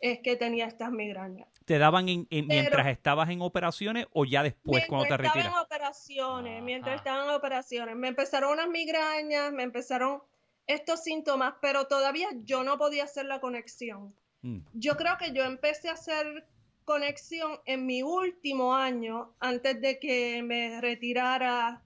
Es 0.00 0.18
que 0.20 0.34
tenía 0.34 0.66
estas 0.66 0.90
migrañas. 0.90 1.48
¿Te 1.64 1.78
daban 1.78 2.08
en- 2.08 2.26
en- 2.30 2.48
Pero- 2.48 2.60
mientras 2.60 2.86
estabas 2.88 3.28
en 3.30 3.40
operaciones 3.42 4.06
o 4.12 4.24
ya 4.24 4.42
después 4.42 4.84
cuando 4.88 5.04
te 5.04 5.10
mientras 5.10 5.26
estaba 5.28 5.34
retiras? 5.44 5.54
en 5.54 5.64
operaciones, 5.64 6.62
mientras 6.64 6.94
Ajá. 6.94 6.96
estaba 7.04 7.24
en 7.24 7.30
operaciones, 7.36 7.94
me 7.96 8.08
empezaron 8.08 8.52
unas 8.54 8.68
migrañas, 8.68 9.52
me 9.52 9.62
empezaron 9.62 10.20
estos 10.66 11.04
síntomas, 11.04 11.54
pero 11.62 11.86
todavía 11.86 12.28
yo 12.42 12.64
no 12.64 12.78
podía 12.78 13.04
hacer 13.04 13.26
la 13.26 13.40
conexión. 13.40 14.16
Mm. 14.42 14.58
Yo 14.74 14.96
creo 14.96 15.16
que 15.18 15.32
yo 15.32 15.44
empecé 15.44 15.88
a 15.88 15.94
hacer 15.94 16.46
conexión 16.84 17.58
en 17.64 17.86
mi 17.86 18.02
último 18.02 18.74
año, 18.74 19.34
antes 19.40 19.80
de 19.80 19.98
que 19.98 20.42
me 20.42 20.80
retirara 20.80 21.82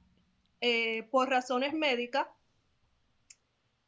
eh, 0.60 1.04
por 1.10 1.28
razones 1.28 1.74
médicas. 1.74 2.26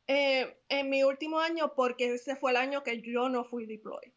Eh, 0.07 0.59
en 0.69 0.89
mi 0.89 1.03
último 1.03 1.39
año, 1.39 1.75
porque 1.75 2.15
ese 2.15 2.37
fue 2.37 2.53
el 2.53 2.57
año 2.57 2.83
que 2.83 3.03
yo 3.03 3.29
no 3.29 3.45
fui 3.45 3.67
deploy. 3.67 4.15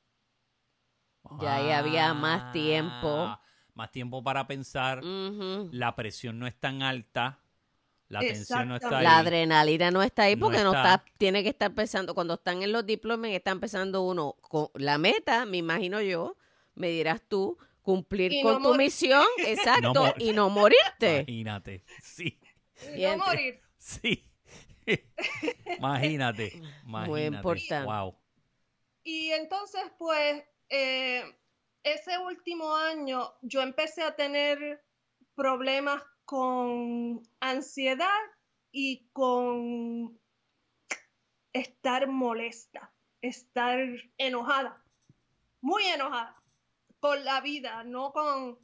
Ya 1.40 1.56
ahí 1.56 1.72
había 1.72 2.14
más 2.14 2.52
tiempo. 2.54 2.92
Ah, 3.04 3.42
Más 3.74 3.92
tiempo 3.92 4.24
para 4.24 4.48
pensar. 4.48 5.04
La 5.04 5.96
presión 5.96 6.40
no 6.40 6.48
es 6.48 6.60
tan 6.60 6.82
alta. 6.82 7.41
La 8.12 8.20
tensión 8.20 8.68
no 8.68 8.76
está 8.76 8.98
ahí. 8.98 9.04
La 9.04 9.20
adrenalina 9.20 9.92
no 9.92 10.04
está 10.04 10.24
ahí 10.24 10.36
porque 10.36 10.64
no 10.64 10.74
está. 10.74 10.96
está, 10.96 11.06
tiene 11.18 11.44
que 11.44 11.50
estar 11.50 11.74
pensando, 11.74 12.14
cuando 12.14 12.36
están 12.36 12.62
en 12.62 12.72
los 12.72 12.86
diplomas, 12.86 13.32
está 13.32 13.52
empezando 13.52 14.02
uno 14.04 14.36
con 14.42 14.70
la 14.76 14.98
meta, 14.98 15.46
me 15.46 15.58
imagino 15.58 16.02
yo, 16.02 16.36
me 16.76 16.90
dirás 16.90 17.22
tú, 17.28 17.58
cumplir 17.82 18.34
Y 18.34 18.42
con 18.42 18.62
no 18.62 18.72
tu 18.72 18.78
misión, 18.78 19.26
exacto, 19.46 20.14
y 20.18 20.34
no 20.34 20.50
morirte. 20.50 21.26
Imagínate. 21.28 21.84
Sí, 22.02 22.40
Y 22.96 23.04
no 23.04 23.18
morir. 23.18 23.62
sí. 23.78 24.28
Imagínate. 25.78 26.62
Imagínate. 26.86 27.26
importante. 27.26 27.86
Wow. 27.86 28.16
Y 29.04 29.32
entonces, 29.32 29.84
pues, 29.98 30.44
eh, 30.70 31.24
ese 31.84 32.18
último 32.20 32.76
año 32.76 33.34
yo 33.42 33.62
empecé 33.62 34.04
a 34.04 34.16
tener 34.16 34.84
problemas 35.36 36.04
con 36.32 37.22
ansiedad 37.42 38.08
y 38.72 39.10
con 39.12 40.18
estar 41.52 42.08
molesta, 42.08 42.94
estar 43.22 43.78
enojada, 44.18 44.82
muy 45.60 45.84
enojada 45.84 46.42
con 47.02 47.26
la 47.26 47.42
vida, 47.42 47.84
no 47.84 48.14
con 48.14 48.58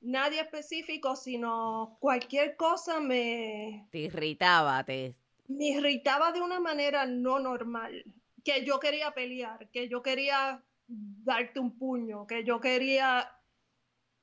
nadie 0.00 0.40
específico, 0.40 1.14
sino 1.14 1.98
cualquier 2.00 2.56
cosa 2.56 3.00
me, 3.00 3.86
Te 3.90 3.98
irritaba, 3.98 4.82
te... 4.82 5.14
me 5.46 5.66
irritaba 5.66 6.32
de 6.32 6.40
una 6.40 6.58
manera 6.58 7.04
no 7.04 7.38
normal, 7.38 8.02
que 8.42 8.64
yo 8.64 8.80
quería 8.80 9.12
pelear, 9.12 9.68
que 9.68 9.90
yo 9.90 10.00
quería 10.00 10.64
darte 10.86 11.60
un 11.60 11.76
puño, 11.76 12.26
que 12.26 12.44
yo 12.44 12.60
quería... 12.60 13.30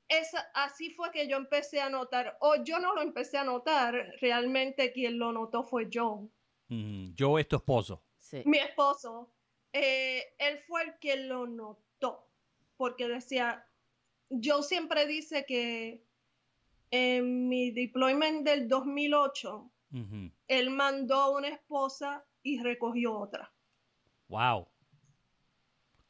Esa, 0.08 0.40
así 0.54 0.90
fue 0.90 1.10
que 1.10 1.26
yo 1.26 1.36
empecé 1.36 1.80
a 1.80 1.88
notar, 1.88 2.36
o 2.40 2.56
yo 2.64 2.78
no 2.78 2.94
lo 2.94 3.00
empecé 3.02 3.38
a 3.38 3.44
notar, 3.44 3.94
realmente 4.20 4.92
quien 4.92 5.18
lo 5.18 5.32
notó 5.32 5.64
fue 5.64 5.88
Joe, 5.92 6.28
Mm, 6.68 7.12
Yo 7.14 7.38
es 7.38 7.46
tu 7.48 7.56
esposo. 7.56 8.02
sí. 8.18 8.42
mi 8.46 8.58
esposo. 8.58 9.30
Eh, 9.74 10.34
él 10.38 10.58
fue 10.66 10.82
el 10.84 10.98
que 10.98 11.16
lo 11.16 11.46
notó, 11.46 12.30
porque 12.76 13.08
decía, 13.08 13.66
Joe 14.30 14.62
siempre 14.62 15.06
dice 15.06 15.44
que 15.46 16.04
en 16.90 17.48
mi 17.48 17.70
deployment 17.72 18.44
del 18.46 18.68
2008, 18.68 19.70
Ujú. 19.92 20.30
él 20.48 20.70
mandó 20.70 21.32
una 21.36 21.48
esposa 21.48 22.26
y 22.42 22.62
recogió 22.62 23.18
otra. 23.18 23.52
Wow. 24.28 24.68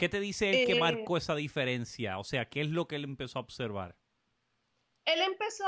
¿Qué 0.03 0.09
te 0.09 0.19
dice 0.19 0.51
él 0.51 0.67
que 0.67 0.73
Eh, 0.73 0.81
marcó 0.81 1.17
esa 1.17 1.37
diferencia? 1.37 2.19
O 2.19 2.25
sea, 2.25 2.49
¿qué 2.49 2.63
es 2.63 2.71
lo 2.71 2.89
que 2.89 2.97
él 2.97 3.05
empezó 3.05 3.39
a 3.39 3.43
observar? 3.43 3.95
Él 5.05 5.21
empezó 5.21 5.65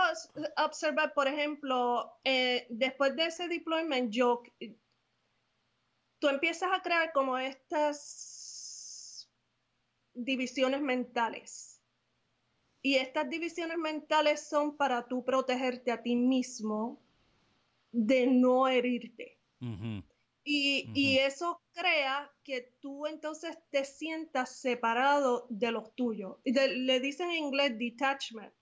a 0.57 0.65
observar, 0.65 1.15
por 1.15 1.29
ejemplo, 1.29 2.19
eh, 2.25 2.67
después 2.69 3.15
de 3.15 3.27
ese 3.27 3.47
deployment, 3.47 4.13
yo, 4.13 4.43
tú 6.19 6.29
empiezas 6.29 6.71
a 6.73 6.83
crear 6.83 7.13
como 7.13 7.39
estas 7.39 9.31
divisiones 10.15 10.81
mentales. 10.81 11.81
Y 12.83 12.97
estas 12.97 13.31
divisiones 13.31 13.79
mentales 13.79 14.49
son 14.49 14.77
para 14.77 15.07
tú 15.07 15.25
protegerte 15.25 15.93
a 15.93 16.03
ti 16.03 16.17
mismo 16.17 17.01
de 17.93 18.27
no 18.27 18.67
herirte. 18.67 19.39
Ujú. 19.61 20.03
Y, 20.47 20.91
y 20.95 21.19
eso 21.19 21.63
crea 21.73 22.31
que 22.43 22.77
tú 22.81 23.07
entonces 23.07 23.57
te 23.71 23.85
sientas 23.85 24.57
separado 24.61 25.47
de 25.49 25.73
los 25.73 25.95
tuyos. 25.95 26.37
De- 26.45 26.69
le 26.77 27.01
dicen 27.01 27.31
en 27.31 27.45
inglés 27.45 27.79
detachment. 27.79 28.53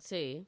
Sí, 0.00 0.46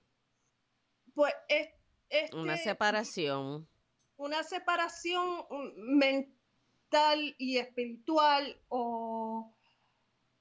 Pues 1.14 1.32
es, 1.48 1.68
este- 2.08 2.36
una 2.36 2.56
separación. 2.56 3.68
una 4.16 4.42
separación 4.42 5.44
mental 5.76 7.34
y 7.38 7.58
espiritual 7.58 8.60
o 8.68 9.54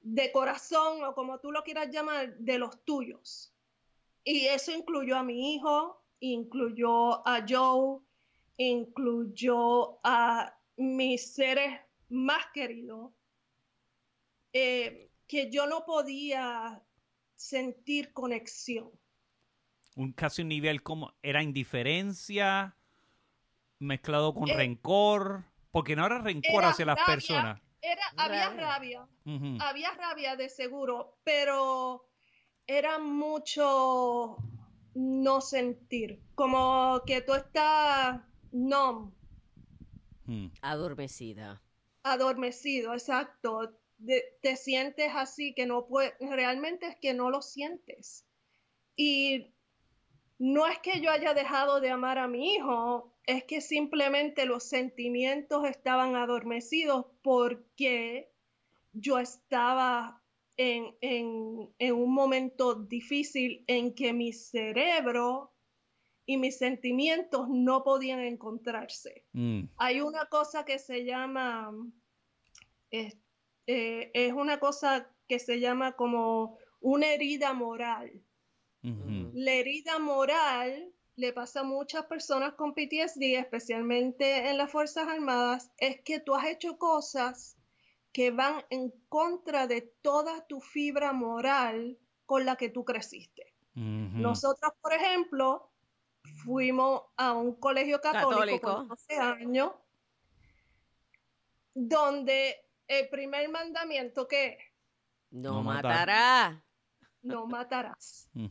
de 0.02 0.32
corazón 0.32 1.04
o 1.04 1.14
como 1.14 1.40
tú 1.40 1.52
lo 1.52 1.64
quieras 1.64 1.90
llamar, 1.92 2.36
de 2.38 2.58
los 2.58 2.84
tuyos. 2.86 3.54
Y 4.24 4.46
eso 4.48 4.72
incluyó 4.72 5.18
a 5.18 5.24
mi 5.24 5.56
hijo, 5.56 6.02
incluyó 6.20 7.28
a 7.28 7.46
Joe, 7.48 8.00
incluyó 8.58 10.00
a 10.06 10.58
mis 10.78 11.34
seres 11.34 11.80
más 12.10 12.46
queridos, 12.54 13.12
eh, 14.54 15.10
que 15.28 15.52
yo 15.52 15.68
no 15.68 15.86
podía 15.86 16.82
sentir 17.36 18.14
conexión. 18.14 18.90
Un 19.96 20.14
casi 20.14 20.42
un 20.44 20.50
nivel 20.50 20.84
como 20.84 21.14
era 21.22 21.42
indiferencia 21.44 22.76
mezclado 23.80 24.34
con 24.34 24.50
Eh, 24.50 24.56
rencor, 24.56 25.44
porque 25.72 25.96
no 25.96 26.06
era 26.06 26.20
rencor 26.20 26.64
era 26.64 26.70
hacia 26.70 26.86
las 26.86 26.98
rabia. 26.98 27.14
personas. 27.16 27.62
Era, 27.82 28.02
había 28.18 28.50
Rabia. 28.50 29.08
había 29.60 29.92
rabia 29.94 30.36
de 30.36 30.50
seguro, 30.50 31.20
pero 31.24 32.10
era 32.66 32.98
mucho 33.00 34.38
no 34.96 35.42
sentir, 35.42 36.20
como 36.36 37.02
que 37.06 37.22
tú 37.22 37.34
estás 37.36 38.20
numb, 38.52 39.12
Mm. 40.26 40.48
Adormecida. 40.62 41.62
adormecido, 42.04 42.94
exacto. 42.94 43.74
De- 43.98 44.24
te 44.42 44.56
sientes 44.58 45.12
así 45.16 45.54
que 45.56 45.66
no 45.66 45.88
puedes, 45.88 46.14
realmente 46.20 46.86
es 46.88 46.98
que 47.02 47.14
no 47.14 47.30
lo 47.32 47.42
sientes. 47.42 48.26
Y 48.96 49.54
no 50.38 50.68
es 50.68 50.80
que 50.80 51.00
yo 51.02 51.12
haya 51.12 51.34
dejado 51.34 51.80
de 51.80 51.90
amar 51.92 52.18
a 52.18 52.28
mi 52.28 52.56
hijo, 52.56 53.16
es 53.26 53.44
que 53.46 53.62
simplemente 53.62 54.46
los 54.46 54.64
sentimientos 54.64 55.66
estaban 55.66 56.16
adormecidos 56.16 57.06
porque 57.24 58.30
yo 58.94 59.18
estaba 59.20 60.22
en, 60.58 60.96
en- 61.02 61.74
en 61.80 61.94
un 61.96 62.14
momento 62.14 62.76
difícil 62.76 63.64
en 63.68 63.94
que 63.96 64.12
mi 64.14 64.34
cerebro 64.34 65.54
y 66.28 66.38
mis 66.38 66.58
sentimientos 66.58 67.48
no 67.50 67.84
podían 67.84 68.20
encontrarse 68.20 69.26
Mm. 69.34 69.64
hay 69.78 70.02
una 70.02 70.26
cosa 70.26 70.66
que 70.66 70.78
se 70.78 71.06
llama, 71.06 71.72
es, 72.92 73.18
eh, 73.66 74.12
es 74.14 74.34
una 74.34 74.60
cosa 74.60 75.10
que 75.28 75.40
se 75.40 75.60
llama 75.60 75.94
como 75.94 76.58
una 76.80 77.08
herida 77.08 77.54
moral. 77.54 78.12
La 79.34 79.52
herida 79.52 80.00
moral 80.00 80.94
le 81.18 81.34
pasa 81.34 81.62
a 81.62 81.64
muchas 81.64 82.06
personas 82.06 82.54
con 82.54 82.74
PTSD, 82.74 83.38
especialmente 83.38 84.50
en 84.50 84.58
las 84.58 84.72
Fuerzas 84.72 85.08
Armadas, 85.08 85.72
es 85.78 86.02
que 86.04 86.20
tú 86.20 86.36
has 86.36 86.46
hecho 86.46 86.78
cosas 86.78 87.58
que 88.14 88.32
van 88.32 88.64
en 88.70 88.94
contra 89.10 89.68
de 89.68 89.82
toda 90.02 90.46
tu 90.48 90.62
fibra 90.62 91.12
moral 91.12 91.98
con 92.26 92.46
la 92.46 92.56
que 92.56 92.70
tú 92.70 92.86
creciste. 92.86 93.54
Nosotros, 93.74 94.72
por 94.82 94.94
ejemplo, 94.94 95.70
fuimos 96.44 97.04
a 97.18 97.34
un 97.34 97.56
colegio 97.56 98.00
católico, 98.02 98.30
Católico. 98.40 98.76
por 98.76 98.88
12 98.90 99.18
años, 99.18 99.72
donde 101.74 102.56
el 102.88 103.10
primer 103.10 103.50
mandamiento 103.50 104.28
que 104.28 104.46
es, 104.48 104.58
No, 105.30 105.54
No 105.56 105.64
matar. 105.64 105.84
matará. 105.84 106.64
no 107.22 107.46
matarás. 107.48 108.30
Mm. 108.34 108.48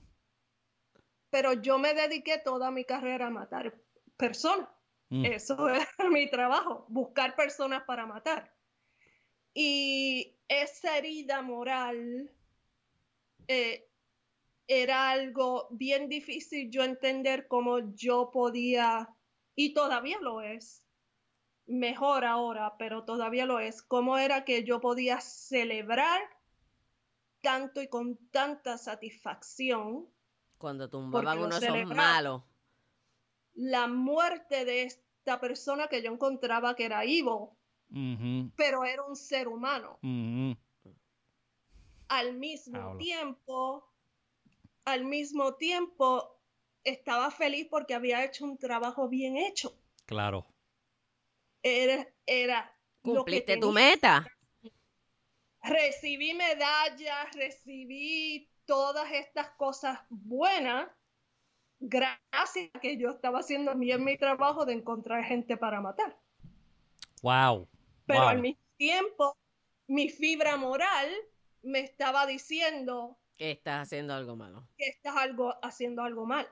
Pero 1.31 1.55
yo 1.55 1.79
me 1.79 1.95
dediqué 1.95 2.39
toda 2.39 2.71
mi 2.71 2.85
carrera 2.85 3.29
a 3.29 3.31
matar 3.31 3.75
personas. 4.17 4.69
Mm. 5.09 5.25
Eso 5.25 5.69
era 5.69 5.87
mi 6.11 6.29
trabajo, 6.31 6.85
buscar 6.89 7.35
personas 7.35 7.83
para 7.85 8.07
matar. 8.07 8.55
Y 9.55 10.37
esa 10.49 10.99
herida 10.99 11.41
moral 11.43 12.31
eh, 13.49 13.86
era 14.69 15.11
algo 15.11 15.69
bien 15.71 16.09
difícil 16.09 16.71
yo 16.71 16.83
entender 16.83 17.47
cómo 17.47 17.95
yo 17.95 18.31
podía, 18.33 19.09
y 19.55 19.75
todavía 19.75 20.19
lo 20.21 20.41
es, 20.41 20.85
mejor 21.67 22.25
ahora, 22.25 22.77
pero 22.79 23.05
todavía 23.05 23.47
lo 23.47 23.59
es, 23.59 23.83
cómo 23.83 24.19
era 24.19 24.45
que 24.45 24.65
yo 24.65 24.81
podía 24.81 25.21
celebrar 25.21 26.21
tanto 27.41 27.81
y 27.81 27.89
con 27.89 28.17
tanta 28.31 28.79
satisfacción 28.79 30.09
Cuando 30.59 30.89
tumbaban 30.89 31.39
lo 31.39 31.47
uno 31.47 31.61
son 31.61 31.89
malos. 31.89 32.43
la 33.55 33.87
muerte 33.87 34.65
de 34.65 34.83
esta 34.83 35.41
persona 35.41 35.87
que 35.87 36.03
yo 36.03 36.13
encontraba 36.13 36.75
que 36.75 36.85
era 36.85 37.03
Ujú. 37.91 38.51
pero 38.57 38.85
era 38.85 39.03
un 39.05 39.17
ser 39.17 39.49
humano. 39.49 39.99
Al 42.09 42.35
mismo 42.35 42.97
tiempo, 42.97 43.93
al 44.87 45.05
mismo 45.05 45.55
tiempo, 45.57 46.41
estaba 46.85 47.31
feliz 47.31 47.67
porque 47.69 47.95
había 47.95 48.25
hecho 48.25 48.45
un 48.45 48.57
trabajo 48.57 49.09
bien 49.09 49.37
hecho. 49.37 49.77
Claro. 50.07 50.47
Era, 51.63 52.07
era 52.25 52.73
Cumpliste 53.03 53.57
tu 53.59 53.73
meta. 53.73 54.27
Recibí 55.63 56.33
medallas, 56.33 57.35
recibí 57.35 58.49
todas 58.65 59.11
estas 59.13 59.51
cosas 59.51 59.99
buenas, 60.09 60.89
gracias 61.81 62.71
a 62.73 62.81
que 62.81 62.97
yo 62.97 63.11
estaba 63.11 63.41
haciendo 63.41 63.75
bien 63.75 64.05
mi 64.05 64.17
trabajo 64.17 64.65
de 64.65 64.75
encontrar 64.75 65.25
gente 65.25 65.57
para 65.57 65.81
matar. 65.81 66.17
Wow. 67.23 67.69
pero 68.07 68.21
Wow. 68.21 68.29
al 68.29 68.41
mismo 68.41 68.63
tiempo 68.77 69.37
mi 69.89 70.09
fibra 70.09 70.57
moral 70.57 71.11
me 71.63 71.81
estaba 71.81 72.27
diciendo 72.27 73.19
Que 73.37 73.53
estás 73.53 73.87
haciendo 73.87 74.15
algo 74.15 74.35
malo. 74.37 74.69
que 74.77 74.89
estás 74.89 75.17
algo, 75.17 75.55
haciendo 75.63 76.03
algo 76.03 76.27
mal. 76.27 76.49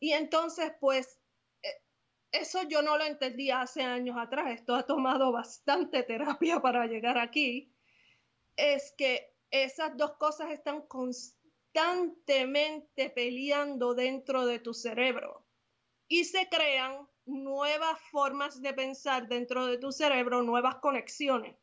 Y 0.00 0.12
entonces, 0.12 0.72
pues, 0.80 1.20
eh, 1.62 1.82
eso 2.32 2.64
yo 2.64 2.82
no 2.82 2.98
lo 2.98 3.04
entendía 3.04 3.60
hace 3.60 3.82
años 3.82 4.16
atrás. 4.18 4.50
Esto 4.50 4.74
ha 4.74 4.84
tomado 4.86 5.30
bastante 5.32 6.02
terapia 6.02 6.60
para 6.60 6.86
llegar 6.86 7.18
aquí. 7.18 7.72
Es 8.56 8.92
que 8.96 9.36
esas 9.50 9.96
dos 9.96 10.16
cosas 10.16 10.50
están 10.50 10.82
constantemente 10.86 13.10
peleando 13.10 13.94
dentro 13.94 14.46
de 14.46 14.58
tu 14.58 14.74
cerebro 14.74 15.46
y 16.08 16.24
se 16.24 16.48
crean 16.48 17.08
nuevas 17.24 18.00
formas 18.10 18.60
de 18.60 18.74
pensar 18.74 19.28
dentro 19.28 19.66
de 19.66 19.78
tu 19.78 19.92
cerebro, 19.92 20.42
nuevas 20.42 20.76
conexiones 20.76 21.56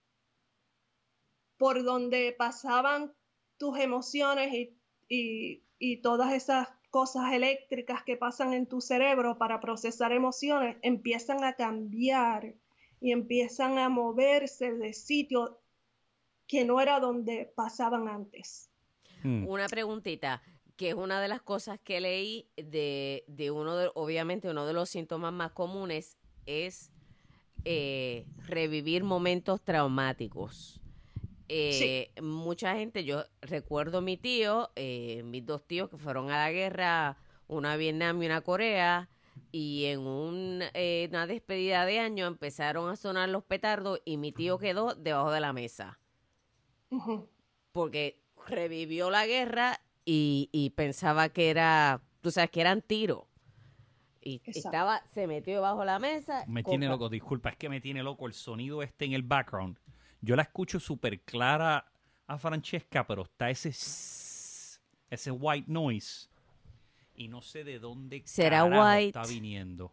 por 1.59 1.83
donde 1.83 2.33
pasaban 2.37 3.13
tus 3.59 3.77
emociones 3.77 4.51
y, 4.53 4.75
y- 5.07 5.61
y 5.77 5.97
todas 5.97 6.33
esas 6.33 6.67
cosas 6.89 7.31
eléctricas 7.33 8.03
que 8.03 8.17
pasan 8.17 8.53
en 8.53 8.65
tu 8.65 8.81
cerebro 8.81 9.37
para 9.37 9.59
procesar 9.59 10.11
emociones 10.11 10.77
empiezan 10.81 11.43
a 11.43 11.53
cambiar 11.53 12.55
y 12.99 13.11
empiezan 13.11 13.77
a 13.77 13.87
moverse 13.89 14.73
de 14.73 14.93
sitio 14.93 15.59
que 16.47 16.65
no 16.65 16.81
era 16.81 16.99
donde 16.99 17.53
pasaban 17.55 18.07
antes. 18.07 18.71
Mm. 19.23 19.47
Una 19.47 19.67
preguntita, 19.67 20.41
que 20.75 20.89
es 20.89 20.95
una 20.95 21.21
de 21.21 21.27
las 21.27 21.41
cosas 21.43 21.79
que 21.79 22.01
leí 22.01 22.49
de, 22.57 23.23
de 23.27 23.51
uno 23.51 23.77
de, 23.77 23.91
obviamente 23.93 24.49
uno 24.49 24.65
de 24.65 24.73
los 24.73 24.89
síntomas 24.89 25.31
más 25.31 25.51
comunes 25.51 26.17
es 26.47 26.91
eh, 27.65 28.25
revivir 28.47 29.03
momentos 29.03 29.61
traumáticos. 29.61 30.78
Eh, 31.49 32.11
Mucha 32.21 32.75
gente, 32.75 33.03
yo 33.03 33.23
recuerdo 33.41 34.01
mi 34.01 34.17
tío, 34.17 34.69
eh, 34.75 35.23
mis 35.23 35.45
dos 35.45 35.65
tíos 35.65 35.89
que 35.89 35.97
fueron 35.97 36.29
a 36.31 36.37
la 36.37 36.51
guerra, 36.51 37.17
una 37.47 37.73
a 37.73 37.77
Vietnam 37.77 38.21
y 38.21 38.27
una 38.27 38.37
a 38.37 38.41
Corea, 38.41 39.09
y 39.51 39.85
en 39.85 40.01
un, 40.01 40.61
eh, 40.73 41.07
una 41.09 41.25
despedida 41.25 41.85
de 41.85 41.99
año 41.99 42.27
empezaron 42.27 42.89
a 42.89 42.95
sonar 42.95 43.29
los 43.29 43.43
petardos 43.43 43.99
y 44.05 44.17
mi 44.17 44.31
tío 44.31 44.59
quedó 44.59 44.93
debajo 44.93 45.31
de 45.31 45.39
la 45.39 45.53
mesa 45.53 45.99
porque 47.71 48.21
revivió 48.47 49.09
la 49.09 49.25
guerra 49.25 49.79
y, 50.05 50.49
y 50.51 50.71
pensaba 50.71 51.29
que 51.29 51.49
era, 51.49 52.01
tú 52.21 52.31
sabes, 52.31 52.49
que 52.51 52.61
eran 52.61 52.81
tiros. 52.81 53.23
Y 54.21 54.35
Exacto. 54.37 54.59
estaba, 54.59 55.03
se 55.13 55.27
metió 55.27 55.61
bajo 55.61 55.85
la 55.85 55.97
mesa. 55.99 56.43
Me 56.47 56.63
con- 56.63 56.71
tiene 56.71 56.87
loco, 56.87 57.09
disculpa, 57.09 57.49
es 57.49 57.57
que 57.57 57.69
me 57.69 57.79
tiene 57.79 58.03
loco 58.03 58.27
el 58.27 58.33
sonido 58.33 58.83
este 58.83 59.05
en 59.05 59.13
el 59.13 59.23
background. 59.23 59.77
Yo 60.21 60.35
la 60.35 60.43
escucho 60.43 60.79
súper 60.79 61.21
clara 61.21 61.85
a 62.27 62.37
Francesca, 62.37 63.05
pero 63.07 63.23
está 63.23 63.49
ese 63.49 63.71
ese 65.09 65.31
white 65.31 65.71
noise. 65.71 66.27
Y 67.15 67.27
no 67.27 67.41
sé 67.41 67.63
de 67.63 67.79
dónde 67.79 68.21
¿Será 68.25 68.63
white? 68.63 69.07
está 69.07 69.23
viniendo. 69.23 69.91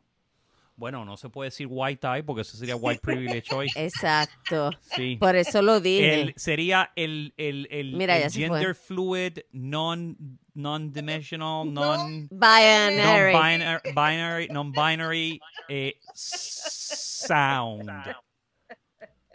Bueno, 0.76 1.06
no 1.06 1.16
se 1.16 1.30
puede 1.30 1.48
decir 1.48 1.66
white 1.70 2.06
eye 2.06 2.22
porque 2.22 2.42
eso 2.42 2.56
sería 2.56 2.76
white 2.76 3.00
privilege 3.00 3.52
hoy. 3.54 3.66
Exacto. 3.76 4.70
Sí. 4.94 5.16
Por 5.18 5.34
eso 5.34 5.62
lo 5.62 5.80
dije. 5.80 6.20
El, 6.20 6.34
sería 6.36 6.92
el, 6.94 7.32
el, 7.38 7.66
el, 7.70 7.94
Mira, 7.96 8.16
el 8.16 8.24
ya 8.24 8.30
se 8.30 8.40
gender 8.40 8.74
fluid, 8.74 9.38
non, 9.52 10.38
non-dimensional, 10.54 11.64
non... 11.64 12.28
Binary. 12.30 13.32
Non-binary, 13.32 13.92
binary, 13.94 14.48
non-binary 14.48 15.40
eh, 15.70 15.94
sound 16.14 17.90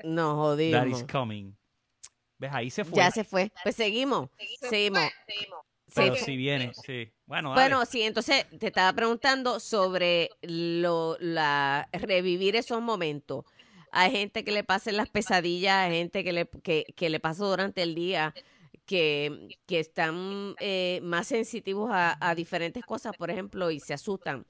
No, 0.04 0.56
that 0.56 0.60
is 0.60 0.74
jodimos. 0.74 1.04
coming. 1.12 1.56
¿Ves? 2.38 2.52
Ahí 2.54 2.70
se 2.70 2.84
fue. 2.84 2.98
Ya 2.98 3.12
se 3.12 3.24
fue. 3.24 3.52
Pues 3.64 3.76
seguimos. 3.76 4.30
Seguimos. 4.70 5.04
Pero 5.94 6.16
Sí. 6.16 6.24
si 6.24 6.38
viene, 6.38 6.72
sí. 6.74 7.12
Bueno, 7.26 7.50
dale. 7.50 7.62
Bueno, 7.62 7.86
sí, 7.86 8.02
entonces 8.02 8.46
te 8.58 8.68
estaba 8.68 8.94
preguntando 8.94 9.60
sobre 9.60 10.30
lo, 10.42 11.18
la 11.20 11.88
revivir 11.92 12.56
esos 12.56 12.82
momentos. 12.82 13.44
Hay 13.92 14.10
gente 14.12 14.46
que 14.46 14.52
le 14.54 14.64
pasen 14.64 14.96
las 14.96 15.10
pesadillas, 15.10 15.76
hay 15.90 15.98
gente 15.98 16.24
que 16.24 16.32
le, 16.32 16.48
que, 16.64 16.86
que 16.96 17.10
le 17.10 17.20
pasa 17.20 17.44
durante 17.46 17.82
el 17.84 17.94
día, 17.94 18.34
que, 18.86 19.58
que 19.66 19.80
están 19.82 20.56
eh, 20.62 21.02
más 21.04 21.28
sensitivos 21.28 21.92
a, 21.92 22.18
a 22.26 22.36
diferentes 22.36 22.86
cosas, 22.86 23.16
por 23.18 23.30
ejemplo, 23.30 23.70
y 23.70 23.82
se 23.82 23.94
asustan 23.94 24.46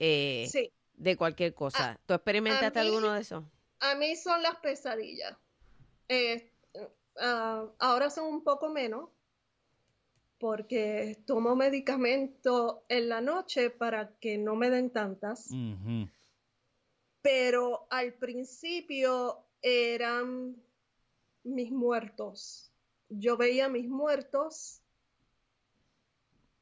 eh, 0.00 0.46
Sí, 0.50 0.72
de 0.94 1.16
cualquier 1.16 1.54
cosa. 1.54 2.00
¿Tú 2.06 2.14
experimentaste 2.14 2.80
mí- 2.80 2.86
alguno 2.86 3.12
de 3.12 3.20
esos? 3.20 3.44
A 3.82 3.96
mí 3.96 4.16
son 4.16 4.42
las 4.42 4.56
pesadillas. 4.56 5.36
Eh, 6.08 6.50
ah, 7.20 7.66
ahora 7.78 8.10
son 8.10 8.26
un 8.26 8.44
poco 8.44 8.70
menos 8.70 9.10
porque 10.38 11.22
tomo 11.26 11.54
medicamento 11.54 12.84
en 12.88 13.08
la 13.08 13.20
noche 13.20 13.70
para 13.70 14.16
que 14.18 14.38
no 14.38 14.56
me 14.56 14.70
den 14.70 14.90
tantas. 14.90 15.50
Pero 17.20 17.86
al 17.90 18.14
principio 18.14 19.44
eran 19.60 20.56
mis 21.44 21.70
muertos. 21.70 22.72
Yo 23.08 23.36
veía 23.36 23.68
mis 23.68 23.88
muertos 23.88 24.80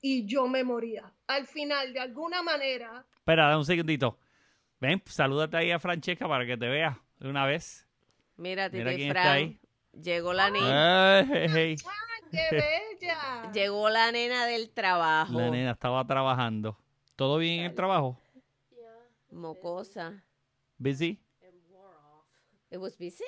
y 0.02 0.26
yo 0.26 0.48
me 0.48 0.64
moría. 0.64 1.12
Al 1.26 1.46
final, 1.46 1.92
de 1.92 2.00
alguna 2.00 2.42
manera, 2.42 3.06
Espera, 3.16 3.48
da 3.48 3.58
un 3.58 3.64
segundito. 3.64 4.18
Ven, 4.80 5.02
salúdate 5.04 5.58
ahí 5.58 5.70
a 5.70 5.78
Francesca 5.78 6.26
para 6.26 6.46
que 6.46 6.56
te 6.56 6.66
vea 6.66 7.00
una 7.20 7.44
vez. 7.46 7.86
Mira, 8.36 8.70
Titi 8.70 8.78
Mira 8.78 8.94
quién 8.96 9.08
está 9.08 9.22
Fran, 9.22 9.36
ahí. 9.36 9.60
llegó 9.92 10.32
la 10.32 10.50
nena, 10.50 11.18
Ay, 11.18 11.26
hey, 11.30 11.48
hey. 11.52 11.76
¡qué 12.30 12.48
bella! 12.50 13.50
llegó 13.52 13.88
la 13.90 14.10
nena 14.12 14.46
del 14.46 14.70
trabajo. 14.70 15.38
La 15.38 15.50
nena 15.50 15.72
estaba 15.72 16.06
trabajando. 16.06 16.78
¿Todo 17.16 17.38
bien 17.38 17.60
en 17.60 17.66
el 17.66 17.74
trabajo? 17.74 18.18
Mocosa. 19.30 20.24
¿Busy? 20.78 21.20
It 22.70 22.78
was 22.78 22.96
busy? 22.96 23.24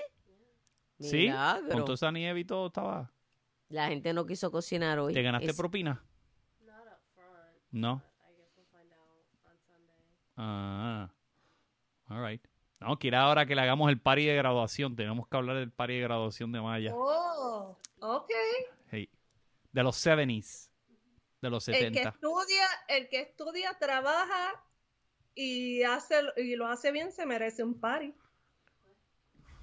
¿Sí? 1.01 1.17
Milagro. 1.27 1.69
Con 1.73 1.85
toda 1.85 1.95
esa 1.95 2.13
nieve 2.13 2.41
y 2.41 2.45
todo 2.45 2.69
estaba. 2.69 3.13
La 3.69 3.89
gente 3.89 4.13
no 4.13 4.25
quiso 4.25 4.51
cocinar 4.51 4.99
hoy. 4.99 5.13
¿Te 5.13 5.23
ganaste 5.23 5.51
Es- 5.51 5.57
propina? 5.57 6.03
No. 7.71 8.03
Ah. 10.37 11.09
All 12.09 12.23
right. 12.23 12.47
No, 12.83 12.99
quiera 12.99 13.23
ahora 13.23 13.47
que 13.47 13.55
le 13.55 13.63
hagamos 13.63 13.89
el 13.91 14.01
party 14.01 14.27
de 14.27 14.37
graduación. 14.37 14.97
Tenemos 14.97 15.29
que 15.29 15.37
hablar 15.37 15.57
del 15.57 15.71
party 15.71 15.95
de 15.95 16.01
graduación 16.01 16.53
de 16.53 16.61
Maya. 16.61 16.93
Oh, 16.95 17.79
ok. 18.01 18.31
Hey. 18.91 19.09
De 19.73 19.83
los 19.83 19.97
70s. 20.05 20.69
De 21.41 21.51
los 21.51 21.67
El 21.69 21.75
que 21.75 21.81
70. 21.81 22.09
estudia, 22.11 22.67
el 22.89 23.09
que 23.09 23.21
estudia, 23.21 23.77
trabaja 23.79 24.65
y 25.35 25.83
hace 25.83 26.23
y 26.37 26.57
lo 26.57 26.67
hace 26.67 26.93
bien, 26.93 27.13
se 27.13 27.27
merece 27.27 27.65
un 27.65 27.81
party. 27.81 28.15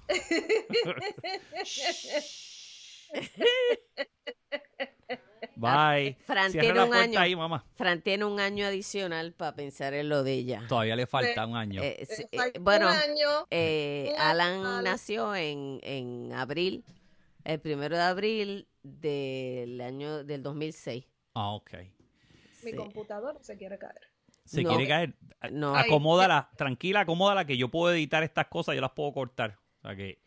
Bye. 5.56 6.16
Fran 6.24 6.50
Cierra 6.50 6.64
tiene 6.64 6.78
la 6.80 6.84
un 6.86 6.94
año. 6.94 7.18
ahí, 7.20 7.36
mamá. 7.36 7.64
Fran 7.76 8.00
tiene 8.02 8.24
un 8.24 8.40
año 8.40 8.66
adicional 8.66 9.32
para 9.32 9.54
pensar 9.54 9.94
en 9.94 10.08
lo 10.08 10.22
de 10.22 10.32
ella. 10.34 10.64
Todavía 10.68 10.96
le 10.96 11.06
falta 11.06 11.46
un 11.46 11.56
año. 11.56 11.82
Eh, 11.82 12.06
sí, 12.08 12.24
eh, 12.32 12.52
un 12.58 12.64
bueno, 12.64 12.88
año. 12.88 13.46
eh, 13.50 14.14
Alan 14.18 14.84
nació 14.84 15.34
en, 15.34 15.80
en 15.82 16.32
abril, 16.32 16.84
el 17.44 17.60
primero 17.60 17.96
de 17.96 18.02
abril 18.02 18.68
del 18.82 19.80
año 19.80 20.24
del 20.24 20.42
2006. 20.42 21.04
Ah, 21.34 21.52
ok. 21.52 21.70
Mi 22.64 22.72
computadora 22.74 23.38
se 23.42 23.56
quiere 23.56 23.78
caer. 23.78 24.00
Se 24.44 24.62
No. 24.62 24.70
quiere 24.70 24.88
caer. 24.88 25.14
No. 25.52 25.74
Ay. 25.74 25.84
Acomódala, 25.86 26.50
tranquila, 26.56 27.00
acomódala, 27.00 27.46
que 27.46 27.56
yo 27.56 27.70
puedo 27.70 27.94
editar 27.94 28.22
estas 28.22 28.46
cosas, 28.48 28.74
yo 28.74 28.80
las 28.80 28.90
puedo 28.90 29.12
cortar. 29.12 29.58
O 29.78 29.86
sea 29.88 29.96
que. 29.96 30.20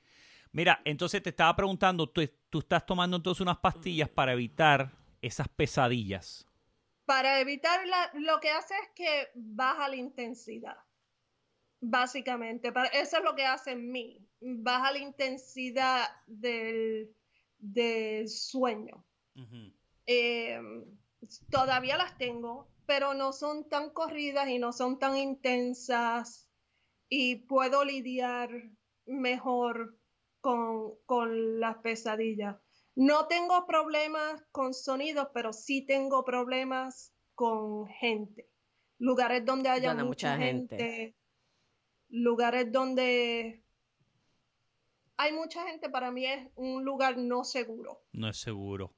Mira, 0.52 0.82
entonces 0.86 1.22
te 1.24 1.30
estaba 1.30 1.56
preguntando, 1.56 2.08
tú, 2.08 2.22
tú 2.50 2.60
estás 2.60 2.86
tomando 2.86 3.18
entonces 3.18 3.42
unas 3.42 3.58
pastillas 3.58 4.08
para 4.08 4.34
evitar 4.34 4.92
esas 5.24 5.48
pesadillas. 5.50 6.46
Para 7.06 7.40
evitar 7.40 7.86
la- 7.88 8.12
lo 8.14 8.40
que 8.40 8.50
hace 8.50 8.74
es 8.76 8.90
que 8.96 9.30
baja 9.36 9.90
la 9.90 9.96
intensidad. 9.96 10.78
Básicamente, 11.82 12.72
para- 12.72 12.88
eso 12.90 13.18
es 13.18 13.24
lo 13.24 13.36
que 13.36 13.46
hace 13.46 13.72
en 13.72 13.92
mí. 13.92 14.26
Baja 14.40 14.92
la 14.92 15.00
intensidad 15.00 16.08
del, 16.28 17.14
del 17.58 18.30
sueño. 18.30 19.04
Eh, 20.06 20.60
todavía 21.50 21.98
las 21.98 22.18
tengo, 22.18 22.70
pero 22.86 23.14
no 23.14 23.34
son 23.34 23.68
tan 23.70 23.90
corridas 23.90 24.48
y 24.50 24.60
no 24.60 24.72
son 24.72 25.00
tan 25.00 25.18
intensas 25.18 26.50
y 27.10 27.36
puedo 27.36 27.84
lidiar 27.84 28.50
mejor 29.06 29.98
con, 30.42 30.96
con 31.06 31.60
las 31.60 31.78
pesadillas. 31.78 32.58
No 32.96 33.28
tengo 33.28 33.66
problemas 33.66 34.44
con 34.52 34.74
sonidos, 34.74 35.28
pero 35.34 35.52
sí 35.52 35.86
tengo 35.86 36.24
problemas 36.24 37.14
con 37.36 37.88
gente. 37.88 38.48
Lugares 39.00 39.44
donde 39.46 39.70
haya 39.70 39.90
Donde 39.90 40.04
mucha, 40.04 40.36
mucha 40.36 40.46
gente. 40.46 40.78
gente. 40.78 41.16
Lugares 42.10 42.72
donde 42.72 43.64
hay 45.18 45.32
mucha 45.34 45.66
gente, 45.68 45.90
para 45.90 46.12
mí 46.12 46.26
es 46.26 46.48
un 46.56 46.84
lugar 46.84 47.18
no 47.18 47.44
seguro 47.44 48.04
No 48.12 48.30
es 48.30 48.40
seguro. 48.40 48.94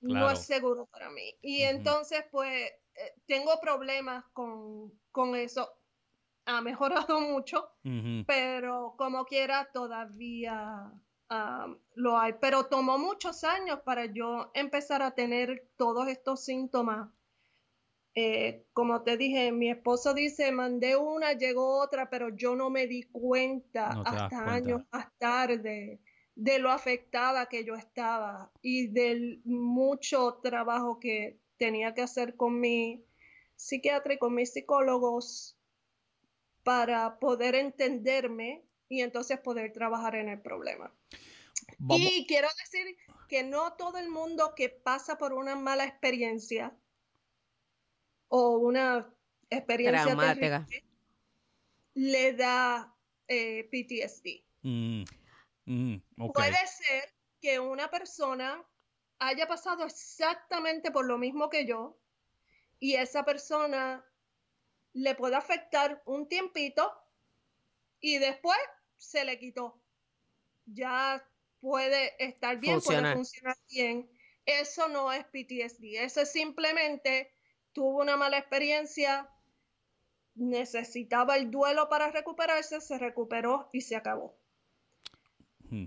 no 0.00 0.30
es 0.30 0.40
seguro 0.44 0.86
para 0.86 1.10
mí. 1.10 1.34
Y 1.40 1.62
entonces, 1.62 2.24
pues, 2.30 2.70
eh, 2.94 3.14
tengo 3.26 3.58
problemas 3.60 4.24
con, 4.32 4.92
con 5.10 5.34
eso. 5.36 5.70
Ha 6.46 6.60
mejorado 6.62 7.20
mucho, 7.20 7.70
pero 8.26 8.94
como 8.96 9.24
quiera 9.24 9.68
todavía 9.72 10.90
lo 11.94 12.18
hay. 12.18 12.34
Pero 12.40 12.66
tomó 12.66 12.98
muchos 12.98 13.44
años 13.44 13.80
para 13.84 14.06
yo 14.06 14.50
empezar 14.54 15.02
a 15.02 15.14
tener 15.14 15.68
todos 15.76 16.08
estos 16.08 16.44
síntomas. 16.44 17.10
Eh, 18.14 18.66
como 18.72 19.02
te 19.02 19.16
dije, 19.16 19.52
mi 19.52 19.70
esposo 19.70 20.14
dice, 20.14 20.50
mandé 20.50 20.96
una, 20.96 21.34
llegó 21.34 21.80
otra, 21.80 22.10
pero 22.10 22.30
yo 22.30 22.56
no 22.56 22.70
me 22.70 22.86
di 22.86 23.02
cuenta 23.04 23.90
No 23.90 24.02
hasta 24.04 24.28
cuenta. 24.28 24.52
años 24.52 24.82
más 24.90 25.06
tarde 25.18 26.00
de 26.34 26.58
lo 26.60 26.70
afectada 26.70 27.46
que 27.46 27.64
yo 27.64 27.74
estaba 27.74 28.50
y 28.62 28.86
del 28.86 29.40
mucho 29.44 30.38
trabajo 30.42 31.00
que 31.00 31.40
tenía 31.58 31.94
que 31.94 32.02
hacer 32.02 32.36
con 32.36 32.60
mi 32.60 33.04
psiquiatra 33.56 34.14
y 34.14 34.18
con 34.18 34.34
mis 34.34 34.52
psicólogos 34.52 35.58
para 36.62 37.18
poder 37.18 37.56
entenderme 37.56 38.67
y 38.88 39.02
entonces 39.02 39.38
poder 39.38 39.72
trabajar 39.72 40.14
en 40.16 40.28
el 40.28 40.40
problema. 40.40 40.92
Vamos. 41.78 42.06
Y 42.10 42.26
quiero 42.26 42.48
decir 42.58 42.96
que 43.28 43.42
no 43.42 43.74
todo 43.74 43.98
el 43.98 44.08
mundo 44.08 44.54
que 44.54 44.68
pasa 44.68 45.18
por 45.18 45.32
una 45.32 45.54
mala 45.54 45.84
experiencia 45.84 46.76
o 48.28 48.58
una 48.58 49.14
experiencia 49.50 50.02
Traumática. 50.04 50.66
terrible, 50.66 50.84
le 51.94 52.32
da 52.32 52.94
eh, 53.26 53.68
PTSD. 53.70 54.44
Mm. 54.62 55.04
Mm. 55.66 56.32
Puede 56.32 56.66
ser 56.66 57.14
que 57.40 57.60
una 57.60 57.90
persona 57.90 58.64
haya 59.18 59.46
pasado 59.46 59.84
exactamente 59.84 60.90
por 60.90 61.04
lo 61.06 61.18
mismo 61.18 61.48
que 61.50 61.66
yo 61.66 61.98
y 62.78 62.94
esa 62.94 63.24
persona 63.24 64.04
le 64.92 65.14
puede 65.14 65.36
afectar 65.36 66.02
un 66.06 66.28
tiempito 66.28 66.92
y 68.00 68.18
después 68.18 68.58
se 68.98 69.24
le 69.24 69.38
quitó. 69.38 69.80
Ya 70.66 71.24
puede 71.60 72.12
estar 72.22 72.58
bien, 72.58 72.80
puede 72.80 73.14
funcionar 73.14 73.56
bien. 73.70 74.10
Eso 74.44 74.88
no 74.88 75.12
es 75.12 75.24
PTSD, 75.24 76.02
eso 76.02 76.22
es 76.22 76.32
simplemente 76.32 77.32
tuvo 77.72 78.00
una 78.00 78.16
mala 78.16 78.38
experiencia, 78.38 79.28
necesitaba 80.34 81.36
el 81.36 81.50
duelo 81.50 81.88
para 81.88 82.10
recuperarse, 82.10 82.80
se 82.80 82.98
recuperó 82.98 83.68
y 83.72 83.82
se 83.82 83.96
acabó. 83.96 84.38
Mm. 85.70 85.84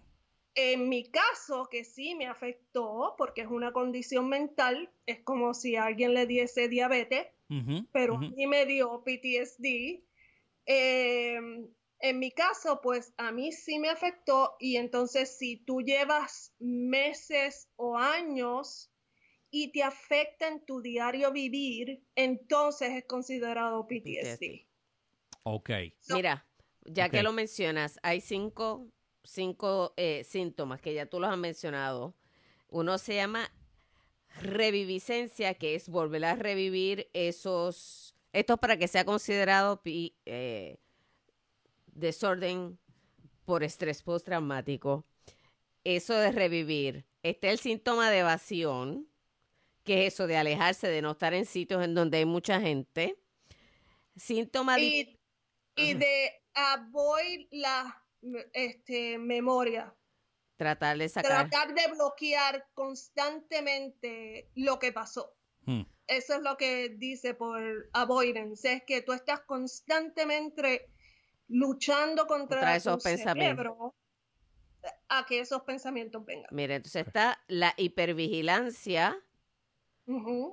En 0.53 0.89
mi 0.89 1.09
caso, 1.09 1.67
que 1.71 1.83
sí 1.83 2.13
me 2.15 2.27
afectó, 2.27 3.15
porque 3.17 3.41
es 3.41 3.47
una 3.47 3.71
condición 3.71 4.29
mental, 4.29 4.91
es 5.05 5.21
como 5.21 5.53
si 5.53 5.75
a 5.75 5.85
alguien 5.85 6.13
le 6.13 6.25
diese 6.25 6.67
diabetes, 6.67 7.27
pero 7.91 8.15
a 8.15 8.19
mí 8.19 8.47
me 8.47 8.65
dio 8.65 9.03
PTSD. 9.03 10.05
Eh, 10.65 11.39
en 12.01 12.19
mi 12.19 12.31
caso, 12.31 12.79
pues 12.81 13.13
a 13.17 13.31
mí 13.31 13.51
sí 13.51 13.79
me 13.79 13.89
afectó 13.89 14.55
y 14.59 14.77
entonces 14.77 15.37
si 15.37 15.57
tú 15.57 15.81
llevas 15.81 16.53
meses 16.59 17.69
o 17.75 17.97
años 17.97 18.91
y 19.49 19.71
te 19.71 19.83
afecta 19.83 20.47
en 20.47 20.65
tu 20.65 20.81
diario 20.81 21.31
vivir, 21.31 22.03
entonces 22.15 22.91
es 22.91 23.05
considerado 23.05 23.85
PTSD. 23.87 24.37
PTSD. 24.37 24.67
Ok. 25.43 25.69
So- 25.99 26.15
Mira, 26.15 26.45
ya 26.85 27.09
que 27.09 27.23
lo 27.23 27.33
mencionas, 27.33 27.99
hay 28.01 28.21
cinco 28.21 28.87
cinco 29.23 29.93
eh, 29.97 30.23
síntomas 30.23 30.81
que 30.81 30.93
ya 30.93 31.05
tú 31.05 31.19
los 31.19 31.29
has 31.29 31.37
mencionado. 31.37 32.15
Uno 32.69 32.97
se 32.97 33.15
llama 33.15 33.51
reviviscencia, 34.41 35.53
que 35.55 35.75
es 35.75 35.89
volver 35.89 36.23
a 36.25 36.35
revivir 36.35 37.09
esos, 37.13 38.15
esto 38.33 38.57
para 38.57 38.77
que 38.77 38.87
sea 38.87 39.05
considerado 39.05 39.81
eh, 39.85 40.77
desorden 41.93 42.79
por 43.45 43.63
estrés 43.63 44.03
postraumático. 44.03 45.05
Eso 45.83 46.13
de 46.13 46.31
revivir. 46.31 47.05
Está 47.23 47.49
el 47.49 47.59
síntoma 47.59 48.09
de 48.09 48.19
evasión, 48.19 49.07
que 49.83 50.05
es 50.05 50.13
eso 50.13 50.27
de 50.27 50.37
alejarse, 50.37 50.87
de 50.87 51.01
no 51.01 51.11
estar 51.11 51.33
en 51.33 51.45
sitios 51.45 51.83
en 51.83 51.95
donde 51.95 52.19
hay 52.19 52.25
mucha 52.25 52.59
gente. 52.59 53.19
Síntoma 54.15 54.75
de... 54.75 55.17
Y, 55.75 55.93
de 55.93 56.43
avoid 56.53 57.47
la 57.51 58.03
este, 58.53 59.17
memoria. 59.17 59.95
Tratar 60.57 60.97
de 60.97 61.09
sacar. 61.09 61.49
Tratar 61.49 61.73
de 61.73 61.87
bloquear 61.93 62.67
constantemente 62.73 64.51
lo 64.55 64.77
que 64.77 64.91
pasó. 64.91 65.33
Hmm. 65.65 65.83
Eso 66.07 66.35
es 66.35 66.41
lo 66.41 66.57
que 66.57 66.89
dice 66.89 67.33
por 67.33 67.89
avoidance, 67.93 68.73
es 68.73 68.83
que 68.83 69.01
tú 69.01 69.13
estás 69.13 69.41
constantemente 69.41 70.90
luchando 71.51 72.27
contra, 72.27 72.75
esos 72.75 73.03
pensamientos 73.03 73.93
a 75.09 75.25
que 75.25 75.39
esos 75.39 75.61
pensamientos 75.61 76.25
vengan. 76.25 76.47
Mira, 76.51 76.75
entonces 76.75 77.05
está 77.05 77.39
la 77.47 77.73
hipervigilancia 77.77 79.17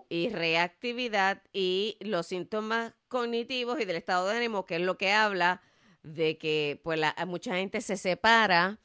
y 0.09 0.29
reactividad 0.29 1.43
y 1.53 1.97
los 2.01 2.27
síntomas 2.27 2.95
cognitivos 3.09 3.81
y 3.81 3.85
del 3.85 3.97
estado 3.97 4.29
de 4.29 4.37
ánimo, 4.37 4.67
que 4.67 4.77
es 4.77 4.83
lo 4.83 4.99
que 4.99 5.13
habla 5.13 5.63
de 6.03 6.37
que 6.37 6.81
pues 6.85 6.99
la, 6.99 7.15
mucha 7.27 7.55
gente 7.55 7.81
se 7.81 7.97
separa 7.97 8.79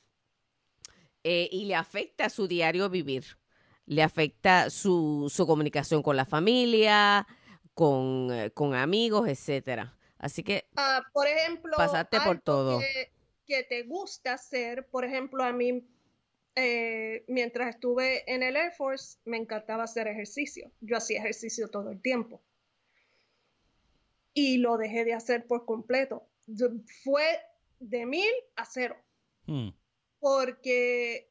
eh, 1.24 1.50
y 1.52 1.66
le 1.66 1.76
afecta 1.76 2.30
su 2.30 2.48
diario 2.48 2.90
vivir, 2.90 3.38
le 3.86 4.04
afecta 4.04 4.70
su, 4.70 5.32
su 5.34 5.46
comunicación 5.46 6.02
con 6.02 6.16
la 6.16 6.26
familia, 6.26 7.28
con, 7.74 8.30
eh, 8.32 8.52
con 8.52 8.74
amigos, 8.74 9.28
etcétera. 9.28 9.98
Así 10.24 10.44
que, 10.44 10.66
ah, 10.76 11.04
por 11.14 11.28
ejemplo, 11.28 11.76
pasaste 11.76 12.20
por 12.22 12.40
todo. 12.42 12.80
Que, 13.46 13.64
te 13.64 13.84
gusta 13.84 14.34
hacer, 14.34 14.88
por 14.88 15.06
ejemplo, 15.06 15.44
a 15.44 15.52
mí, 15.52 15.88
eh, 16.56 17.24
mientras 17.28 17.76
estuve 17.76 18.24
en 18.34 18.42
el 18.42 18.56
Air 18.56 18.72
Force, 18.72 19.20
me 19.26 19.38
encantaba 19.38 19.84
hacer 19.84 20.08
ejercicio. 20.08 20.72
Yo 20.82 20.98
hacía 20.98 21.20
ejercicio 21.20 21.70
todo 21.70 21.92
el 21.92 22.02
tiempo. 22.02 22.42
Y 24.34 24.58
lo 24.58 24.78
dejé 24.78 25.06
de 25.06 25.14
hacer 25.14 25.46
por 25.46 25.66
completo. 25.66 26.28
Fue 27.04 27.40
de 27.80 28.06
mil 28.06 28.32
a 28.56 28.66
cero. 28.66 28.96
Hmm 29.46 29.70
porque 30.24 31.30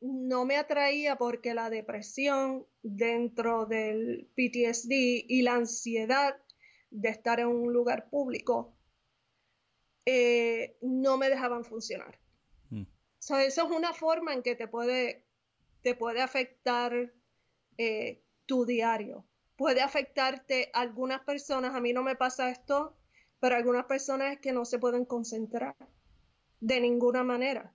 no 0.00 0.46
me 0.46 0.56
atraía 0.56 1.16
porque 1.16 1.52
la 1.52 1.68
depresión 1.68 2.66
dentro 2.82 3.66
del 3.66 4.30
PTSD 4.34 5.26
y 5.28 5.42
la 5.42 5.56
ansiedad 5.56 6.34
de 6.90 7.08
estar 7.08 7.40
en 7.40 7.48
un 7.48 7.72
lugar 7.72 8.08
público 8.08 8.74
eh, 10.06 10.78
no 10.80 11.18
me 11.18 11.28
dejaban 11.28 11.64
funcionar. 11.64 12.18
Mm. 12.70 12.84
eso 13.20 13.38
es 13.38 13.58
una 13.58 13.92
forma 13.92 14.32
en 14.32 14.42
que 14.42 14.54
te 14.54 14.66
puede, 14.66 15.26
te 15.82 15.94
puede 15.94 16.22
afectar 16.22 17.12
eh, 17.76 18.22
tu 18.46 18.64
diario. 18.64 19.26
Puede 19.56 19.82
afectarte 19.82 20.70
algunas 20.72 21.20
personas, 21.22 21.74
a 21.74 21.80
mí 21.80 21.92
no 21.92 22.02
me 22.02 22.16
pasa 22.16 22.48
esto, 22.48 22.96
pero 23.40 23.56
algunas 23.56 23.86
personas 23.86 24.32
es 24.32 24.40
que 24.40 24.52
no 24.52 24.64
se 24.64 24.78
pueden 24.78 25.04
concentrar 25.04 25.76
de 26.60 26.80
ninguna 26.80 27.22
manera 27.22 27.74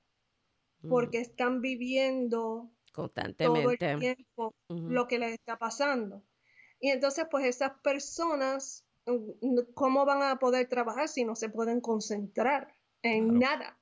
porque 0.90 1.20
están 1.20 1.62
viviendo 1.62 2.70
constantemente 2.92 3.62
todo 3.62 3.72
el 3.72 4.00
tiempo 4.00 4.54
lo 4.68 5.08
que 5.08 5.20
les 5.20 5.34
está 5.34 5.58
pasando. 5.58 6.24
Y 6.80 6.90
entonces, 6.90 7.26
pues 7.32 7.46
esas 7.46 7.72
personas, 7.82 8.86
mm, 8.86 8.93
¿cómo 9.74 10.06
van 10.06 10.24
a 10.24 10.40
poder 10.40 10.68
trabajar 10.68 11.08
si 11.08 11.26
no 11.26 11.36
se 11.36 11.50
pueden 11.50 11.82
concentrar 11.82 12.74
en 13.02 13.40
nada? 13.40 13.80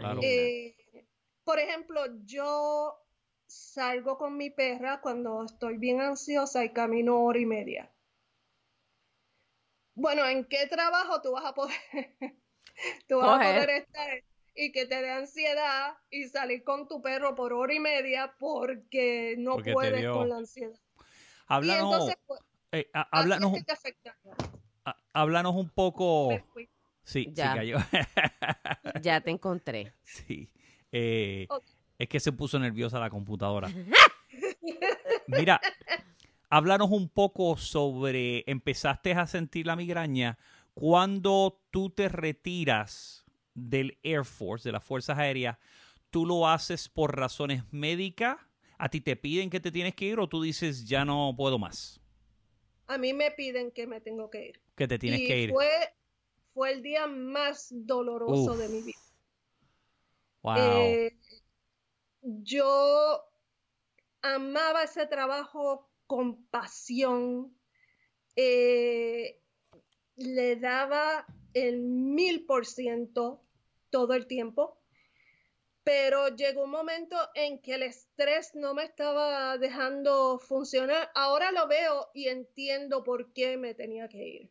Claro. 0.00 0.20
Eh, 0.22 0.76
por 1.44 1.58
ejemplo, 1.58 2.02
yo 2.24 2.98
salgo 3.46 4.18
con 4.18 4.36
mi 4.36 4.50
perra 4.50 5.00
cuando 5.00 5.44
estoy 5.44 5.78
bien 5.78 6.00
ansiosa 6.00 6.64
y 6.64 6.72
camino 6.72 7.22
hora 7.22 7.38
y 7.38 7.46
media. 7.46 7.92
Bueno, 9.94 10.26
¿en 10.26 10.44
qué 10.44 10.66
trabajo 10.66 11.22
tú 11.22 11.32
vas 11.32 11.46
a 11.46 11.54
poder, 11.54 11.76
tú 13.08 13.18
vas 13.18 13.40
a 13.40 13.42
poder 13.42 13.70
estar 13.70 14.22
y 14.54 14.72
que 14.72 14.86
te 14.86 15.00
dé 15.00 15.10
ansiedad 15.10 15.96
y 16.10 16.24
salir 16.28 16.64
con 16.64 16.88
tu 16.88 17.00
perro 17.00 17.34
por 17.34 17.52
hora 17.52 17.72
y 17.72 17.80
media 17.80 18.34
porque 18.38 19.36
no 19.38 19.56
puedes 19.56 20.06
con 20.08 20.28
la 20.28 20.38
ansiedad. 20.38 20.78
Háblanos, 21.46 22.12
pues, 22.26 22.40
eh, 22.72 22.90
háblanos, 22.92 23.52
háblanos, 25.12 25.54
un 25.54 25.68
poco. 25.70 26.30
Sí, 27.02 27.28
ya. 27.32 27.54
cayó. 27.54 27.78
ya 29.02 29.20
te 29.20 29.30
encontré. 29.30 29.92
Sí. 30.02 30.50
Eh, 30.90 31.46
es 31.98 32.08
que 32.08 32.20
se 32.20 32.32
puso 32.32 32.58
nerviosa 32.58 32.98
la 32.98 33.10
computadora. 33.10 33.68
Mira, 35.28 35.60
háblanos 36.48 36.90
un 36.90 37.08
poco 37.08 37.56
sobre, 37.56 38.44
empezaste 38.46 39.12
a 39.12 39.26
sentir 39.26 39.66
la 39.66 39.76
migraña 39.76 40.38
cuando 40.74 41.62
tú 41.70 41.90
te 41.90 42.08
retiras 42.08 43.24
del 43.54 43.98
Air 44.02 44.24
Force, 44.24 44.68
de 44.68 44.72
las 44.72 44.84
Fuerzas 44.84 45.18
Aéreas, 45.18 45.56
tú 46.10 46.26
lo 46.26 46.48
haces 46.48 46.88
por 46.88 47.16
razones 47.16 47.62
médicas, 47.70 48.36
a 48.78 48.90
ti 48.90 49.00
te 49.00 49.16
piden 49.16 49.48
que 49.48 49.60
te 49.60 49.72
tienes 49.72 49.94
que 49.94 50.04
ir 50.04 50.20
o 50.20 50.28
tú 50.28 50.42
dices 50.42 50.86
ya 50.86 51.04
no 51.04 51.34
puedo 51.36 51.58
más. 51.58 52.00
A 52.86 52.98
mí 52.98 53.12
me 53.12 53.30
piden 53.30 53.70
que 53.70 53.86
me 53.86 54.00
tengo 54.00 54.30
que 54.30 54.46
ir. 54.48 54.60
Que 54.76 54.86
te 54.86 54.98
tienes 54.98 55.20
que 55.20 55.38
ir. 55.38 55.50
Fue, 55.50 55.94
fue 56.54 56.72
el 56.72 56.82
día 56.82 57.06
más 57.06 57.68
doloroso 57.70 58.56
de 58.56 58.68
mi 58.68 58.82
vida. 58.82 58.98
Wow. 60.42 60.54
Eh, 60.56 61.16
yo 62.22 63.24
amaba 64.22 64.84
ese 64.84 65.06
trabajo 65.06 65.90
con 66.06 66.44
pasión. 66.46 67.56
Eh, 68.36 69.40
le 70.16 70.56
daba 70.56 71.26
el 71.54 71.80
mil 71.80 72.44
por 72.46 72.66
ciento 72.66 73.42
todo 73.90 74.14
el 74.14 74.26
tiempo, 74.26 74.78
pero 75.86 76.34
llegó 76.34 76.64
un 76.64 76.72
momento 76.72 77.16
en 77.36 77.60
que 77.60 77.74
el 77.74 77.84
estrés 77.84 78.56
no 78.56 78.74
me 78.74 78.82
estaba 78.82 79.56
dejando 79.56 80.40
funcionar. 80.40 81.12
Ahora 81.14 81.52
lo 81.52 81.68
veo 81.68 82.08
y 82.12 82.26
entiendo 82.26 83.04
por 83.04 83.32
qué 83.32 83.56
me 83.56 83.72
tenía 83.72 84.08
que 84.08 84.26
ir. 84.26 84.50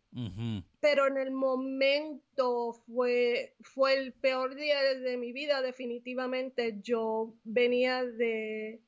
Pero 0.79 1.07
en 1.07 1.17
el 1.17 1.31
momento 1.31 2.71
fue, 2.87 3.53
fue 3.59 3.95
el 3.95 4.13
peor 4.13 4.55
día 4.55 4.81
de 4.81 5.17
mi 5.17 5.33
vida, 5.33 5.61
definitivamente. 5.61 6.79
Yo 6.81 7.33
venía 7.43 8.05
de... 8.05 8.81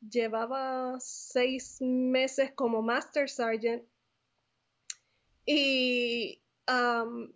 Llevaba 0.00 0.98
seis 0.98 1.76
meses 1.80 2.50
como 2.50 2.82
Master 2.82 3.30
Sergeant 3.30 3.84
y 5.46 6.42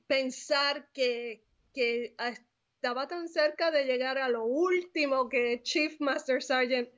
pensar 0.09 0.90
que, 0.92 1.44
estaba 2.85 3.09
tan 3.09 3.29
cerca 3.29 3.70
de 3.70 3.87
llegar 3.87 4.18
a 4.18 4.29
lo 4.29 4.44
último 4.44 5.31
que 5.31 5.62
Chief 5.62 5.99
Master 6.01 6.42
Sergeant 6.42 6.90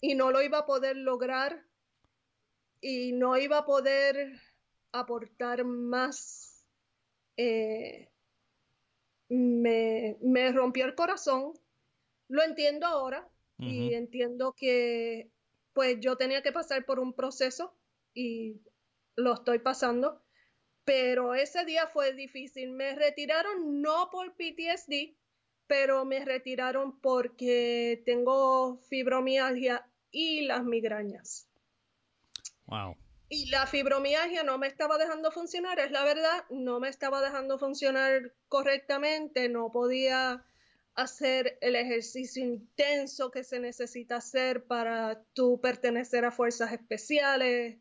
y 0.00 0.14
no 0.14 0.30
lo 0.30 0.42
iba 0.42 0.58
a 0.58 0.64
poder 0.64 0.96
lograr 0.96 1.66
y 2.80 3.10
no 3.10 3.36
iba 3.36 3.58
a 3.58 3.64
poder 3.64 4.40
aportar 4.92 5.64
más. 5.64 6.64
Eh, 7.36 8.08
me, 9.28 10.16
me, 10.22 10.52
rompió 10.52 10.84
el 10.84 10.94
corazón. 10.94 11.54
Lo 12.28 12.44
entiendo 12.44 12.86
ahora 12.86 13.28
y 13.58 13.92
entiendo 13.94 14.54
que 14.56 15.32
pues 15.72 15.98
yo 15.98 16.16
tenía 16.16 16.44
que 16.44 16.52
pasar 16.52 16.86
por 16.86 17.00
un 17.00 17.12
proceso 17.12 17.76
y 18.14 18.60
lo 19.16 19.34
estoy 19.34 19.58
pasando 19.58 20.22
pero 20.86 21.34
ese 21.34 21.64
día 21.64 21.88
fue 21.88 22.14
difícil. 22.14 22.70
Me 22.70 22.94
retiraron 22.94 23.82
no 23.82 24.08
por 24.10 24.34
PTSD, 24.36 25.16
pero 25.66 26.04
me 26.04 26.24
retiraron 26.24 27.00
porque 27.00 28.02
tengo 28.06 28.78
fibromialgia 28.88 29.84
y 30.12 30.42
las 30.42 30.64
migrañas. 30.64 31.48
Wow. 32.66 32.96
Y 33.28 33.50
la 33.50 33.66
fibromialgia 33.66 34.44
no 34.44 34.58
me 34.58 34.68
estaba 34.68 34.96
dejando 34.96 35.32
funcionar, 35.32 35.80
es 35.80 35.90
la 35.90 36.04
verdad, 36.04 36.44
no 36.50 36.78
me 36.78 36.88
estaba 36.88 37.20
dejando 37.20 37.58
funcionar 37.58 38.32
correctamente, 38.48 39.48
no 39.48 39.72
podía 39.72 40.44
hacer 40.94 41.58
el 41.60 41.74
ejercicio 41.74 42.44
intenso 42.44 43.32
que 43.32 43.42
se 43.42 43.58
necesita 43.58 44.16
hacer 44.16 44.64
para 44.64 45.24
tú 45.34 45.60
pertenecer 45.60 46.24
a 46.24 46.30
fuerzas 46.30 46.72
especiales. 46.72 47.76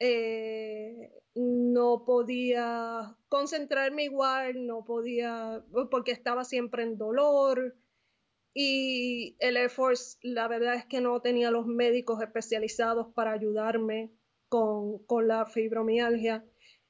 eh, 0.00 1.21
no 1.34 2.04
podía 2.04 3.16
concentrarme 3.28 4.04
igual, 4.04 4.66
no 4.66 4.84
podía, 4.84 5.64
porque 5.90 6.12
estaba 6.12 6.44
siempre 6.44 6.82
en 6.82 6.98
dolor. 6.98 7.76
Y 8.54 9.36
el 9.38 9.56
Air 9.56 9.70
Force, 9.70 10.18
la 10.22 10.46
verdad 10.46 10.74
es 10.74 10.84
que 10.84 11.00
no 11.00 11.20
tenía 11.22 11.50
los 11.50 11.66
médicos 11.66 12.20
especializados 12.20 13.08
para 13.14 13.32
ayudarme 13.32 14.12
con, 14.48 15.26
la 15.26 15.46
fibromialgia. 15.46 16.44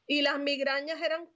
Y 0.07 0.23
las 0.23 0.41
migrañas 0.41 1.01
eran 1.01 1.29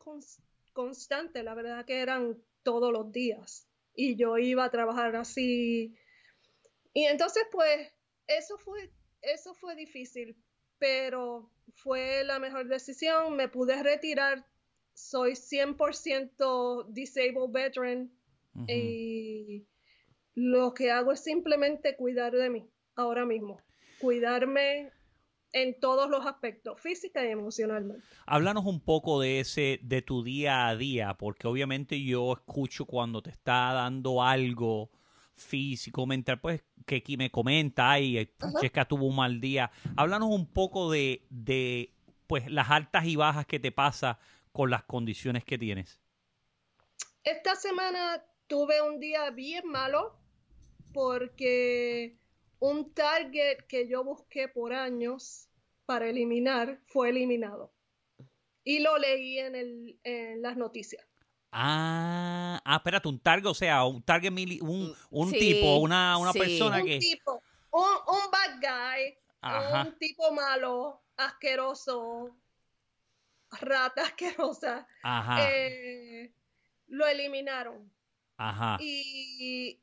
constantes, 0.73 1.45
la 1.45 1.55
verdad 1.55 1.85
que 1.85 2.01
eran 2.01 2.43
todos 2.65 2.93
los 2.93 3.13
días. 3.13 3.69
Y 3.95 4.17
yo 4.17 4.37
iba 4.37 4.65
a 4.65 4.71
trabajar 4.71 5.15
así. 5.15 5.95
Y 6.93 7.05
entonces, 7.05 7.45
pues, 7.53 7.93
eso 8.27 8.59
fue, 8.59 8.91
eso 9.23 9.55
fue 9.55 9.77
difícil, 9.77 10.37
pero 10.79 11.51
fue 11.75 12.25
la 12.25 12.39
mejor 12.39 12.69
decisión. 12.69 13.37
Me 13.37 13.49
pude 13.49 13.83
retirar. 13.83 14.47
Soy 14.95 15.33
100% 15.33 16.87
disabled 16.89 17.51
veteran. 17.51 18.11
Y 18.69 19.67
lo 20.35 20.73
que 20.73 20.91
hago 20.91 21.13
es 21.13 21.21
simplemente 21.21 21.95
cuidar 21.97 22.33
de 22.33 22.49
mí 22.49 22.71
ahora 22.95 23.27
mismo, 23.27 23.61
cuidarme 24.01 24.91
en 25.53 25.79
todos 25.81 26.11
los 26.11 26.27
aspectos, 26.27 26.81
física 26.81 27.25
y 27.25 27.31
emocionalmente. 27.31 28.05
Háblanos 28.27 28.67
un 28.67 28.81
poco 28.81 29.21
de 29.21 29.41
ese, 29.41 29.81
de 29.83 30.03
tu 30.03 30.23
día 30.23 30.69
a 30.69 30.77
día, 30.77 31.15
porque 31.15 31.47
obviamente 31.47 32.03
yo 32.03 32.33
escucho 32.33 32.85
cuando 32.85 33.23
te 33.23 33.31
está 33.31 33.73
dando 33.73 34.23
algo 34.23 34.91
físico, 35.37 36.07
mental, 36.07 36.41
pues 36.41 36.63
que 36.87 36.97
aquí 36.97 37.17
me 37.17 37.31
comenta, 37.31 37.99
y 38.01 38.29
Checa 38.61 38.87
tuvo 38.87 39.07
un 39.07 39.17
mal 39.17 39.41
día. 39.41 39.71
Háblanos 39.97 40.31
un 40.31 40.47
poco 40.47 40.91
de, 40.91 41.27
de 41.31 41.93
pues 42.27 42.51
las 42.51 42.71
altas 42.71 43.05
y 43.07 43.17
bajas 43.17 43.47
que 43.47 43.61
te 43.61 43.73
pasa 43.73 44.19
con 44.53 44.71
las 44.71 44.85
condiciones 44.85 45.45
que 45.45 45.59
tienes. 45.59 46.01
Esta 47.23 47.57
semana 47.57 48.25
tuve 48.47 48.81
un 48.81 49.01
día 49.01 49.31
bien 49.31 49.67
malo, 49.69 50.19
porque 50.93 52.17
un 52.59 52.93
target 52.95 53.67
que 53.69 53.89
yo 53.89 54.05
busqué 54.05 54.49
por 54.49 54.73
años 54.73 55.49
para 55.85 56.09
eliminar 56.09 56.81
fue 56.87 57.11
eliminado. 57.11 57.73
Y 58.65 58.81
lo 58.81 58.97
leí 58.99 59.39
en, 59.39 59.55
el, 59.55 60.01
en 60.03 60.43
las 60.43 60.57
noticias. 60.57 61.07
Ah, 61.59 62.61
ah, 62.67 62.77
espérate, 62.77 63.09
un 63.09 63.19
target, 63.19 63.49
o 63.49 63.55
sea, 63.55 63.83
un 63.85 64.03
target, 64.03 64.31
un, 64.61 64.95
un 65.09 65.33
tipo, 65.33 65.79
una, 65.79 66.19
una 66.19 66.35
persona 66.35 66.77
un 66.77 66.85
que... 66.85 66.99
Tipo, 66.99 67.43
un, 67.71 67.83
un 68.09 68.31
bad 68.31 68.61
guy, 68.61 69.17
un 69.87 69.99
tipo 69.99 70.31
malo, 70.33 71.01
asqueroso, 71.17 72.37
rata 73.53 74.03
asquerosa. 74.05 74.87
Ajá. 75.03 75.49
Eh, 75.49 76.31
lo 76.89 77.07
eliminaron. 77.07 77.91
Ajá. 78.37 78.77
Y 78.79 79.81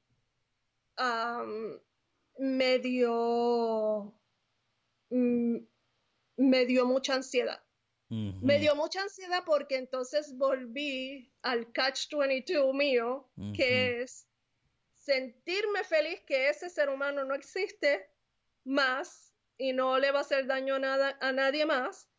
me 2.37 2.77
dio 2.77 4.13
mm, 5.09 5.57
me 6.37 6.65
dio 6.67 6.85
mucha 6.85 7.15
ansiedad. 7.15 7.62
Me 8.41 8.59
dio 8.59 8.75
mucha 8.75 9.01
ansiedad 9.01 9.43
porque 9.45 9.77
entonces 9.77 10.35
volví 10.37 11.31
al 11.41 11.71
catch 11.71 12.13
22 12.13 12.73
mío, 12.73 13.29
que 13.55 14.01
es 14.01 14.27
sentirme 14.95 15.83
feliz 15.83 16.21
que 16.25 16.49
ese 16.49 16.69
ser 16.69 16.89
humano 16.89 17.25
no 17.25 17.35
existe 17.35 18.09
más 18.63 19.33
y 19.57 19.73
no 19.73 19.99
le 19.99 20.11
va 20.11 20.19
a 20.19 20.21
hacer 20.21 20.47
daño 20.47 20.75
a, 20.75 20.79
nada, 20.79 21.17
a 21.21 21.31
nadie 21.31 21.65
más, 21.65 22.09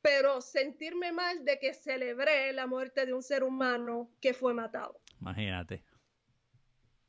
pero 0.00 0.40
sentirme 0.40 1.12
mal 1.12 1.44
de 1.44 1.58
que 1.58 1.74
celebré 1.74 2.52
la 2.52 2.66
muerte 2.66 3.04
de 3.06 3.12
un 3.12 3.22
ser 3.22 3.42
humano 3.42 4.10
que 4.20 4.32
fue 4.34 4.54
matado. 4.54 5.00
Imagínate. 5.20 5.84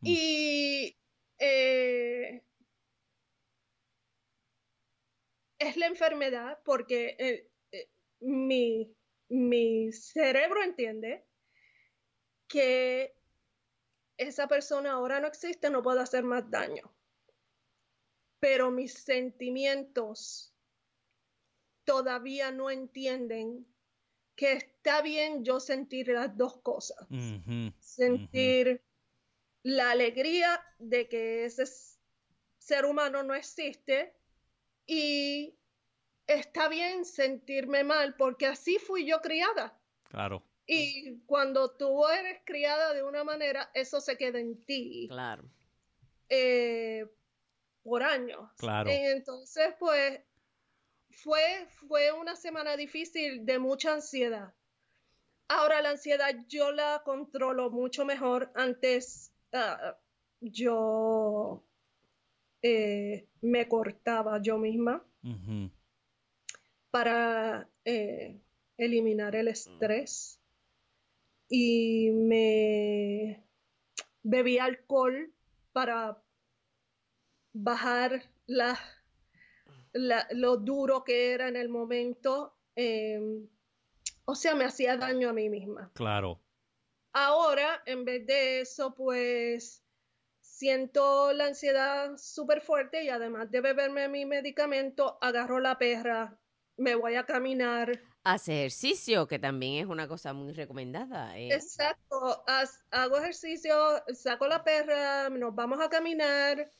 Y 0.01 0.97
eh, 1.37 2.43
es 5.59 5.77
la 5.77 5.87
enfermedad 5.87 6.59
porque 6.63 7.15
eh, 7.19 7.48
mi, 8.19 8.95
mi 9.29 9.91
cerebro 9.91 10.63
entiende 10.63 11.25
que 12.47 13.15
esa 14.17 14.47
persona 14.47 14.93
ahora 14.93 15.19
no 15.19 15.27
existe, 15.27 15.69
no 15.69 15.81
puede 15.81 16.01
hacer 16.01 16.23
más 16.23 16.49
daño. 16.49 16.93
Pero 18.39 18.71
mis 18.71 18.93
sentimientos 18.93 20.53
todavía 21.85 22.51
no 22.51 22.69
entienden 22.69 23.65
que 24.35 24.53
está 24.53 25.01
bien 25.01 25.43
yo 25.43 25.59
sentir 25.59 26.09
las 26.09 26.35
dos 26.37 26.61
cosas. 26.61 27.07
sentir 27.79 28.81
la 29.63 29.91
alegría 29.91 30.63
de 30.77 31.09
que 31.09 31.45
ese 31.45 31.65
ser 32.57 32.85
humano 32.85 33.23
no 33.23 33.33
existe 33.33 34.15
y 34.85 35.58
está 36.29 36.69
bien 36.69 37.05
sentirme 37.05 37.83
mal 37.83 38.15
porque 38.15 38.47
así 38.47 38.77
fui 38.77 39.05
yo 39.05 39.21
criada. 39.21 39.77
Claro. 40.09 40.43
Y 40.65 41.19
cuando 41.25 41.71
tú 41.75 42.07
eres 42.07 42.41
criada 42.45 42.93
de 42.93 43.03
una 43.03 43.23
manera, 43.23 43.71
eso 43.73 43.99
se 43.99 44.17
queda 44.17 44.39
en 44.39 44.63
ti. 44.65 45.07
Claro. 45.09 45.43
Eh, 46.29 47.07
por 47.83 48.03
años. 48.03 48.51
Claro. 48.57 48.89
Entonces, 48.89 49.73
pues, 49.79 50.21
fue, 51.09 51.67
fue 51.87 52.11
una 52.11 52.35
semana 52.35 52.77
difícil 52.77 53.45
de 53.45 53.57
mucha 53.57 53.93
ansiedad. 53.93 54.53
Ahora 55.47 55.81
la 55.81 55.89
ansiedad 55.89 56.35
yo 56.47 56.71
la 56.71 57.01
controlo 57.03 57.71
mucho 57.71 58.05
mejor. 58.05 58.51
Antes 58.53 59.29
Ah, 59.51 59.97
yo 60.41 61.63
eh, 62.61 63.27
me 63.41 63.67
cortaba 63.67 64.41
yo 64.41 64.57
misma 64.57 65.03
para 66.91 67.69
eh, 67.85 68.39
eliminar 68.77 69.35
el 69.35 69.47
estrés 69.47 70.39
y 71.49 72.11
me 72.11 73.43
bebí 74.23 74.59
alcohol 74.59 75.33
para 75.71 76.21
bajar 77.53 78.23
la, 78.45 78.79
lo 79.93 80.57
duro 80.57 81.03
que 81.03 81.31
era 81.31 81.47
en 81.47 81.55
el 81.55 81.69
momento. 81.69 82.55
Em, 82.75 83.47
o 84.25 84.35
sea, 84.35 84.55
me 84.55 84.65
hacía 84.65 84.97
daño 84.97 85.29
a 85.29 85.33
mí 85.33 85.49
misma. 85.49 85.91
Claro. 85.93 86.39
Ahora, 87.13 87.81
en 87.85 88.05
vez 88.05 88.25
de 88.27 88.61
eso, 88.61 88.93
pues 88.93 89.83
siento 90.39 91.33
la 91.33 91.47
ansiedad 91.47 92.17
súper 92.17 92.61
fuerte 92.61 93.03
y 93.03 93.09
además 93.09 93.49
de 93.49 93.61
beberme 93.61 94.07
mi 94.07 94.25
medicamento, 94.25 95.17
agarro 95.21 95.59
la 95.59 95.77
perra, 95.79 96.37
me 96.79 96.95
voy 96.95 97.15
a 97.15 97.25
caminar. 97.25 98.01
Hace 98.23 98.59
ejercicio, 98.59 99.27
que 99.27 99.39
también 99.39 99.83
es 99.83 99.85
una 99.85 100.07
cosa 100.07 100.33
muy 100.33 100.53
recomendada. 100.53 101.37
¿eh? 101.37 101.53
Exacto, 101.53 102.43
hago 102.91 103.17
ejercicio, 103.17 103.75
saco 104.13 104.47
la 104.47 104.63
perra, 104.63 105.29
nos 105.29 105.53
vamos 105.53 105.79
a 105.81 105.89
caminar 105.89 106.71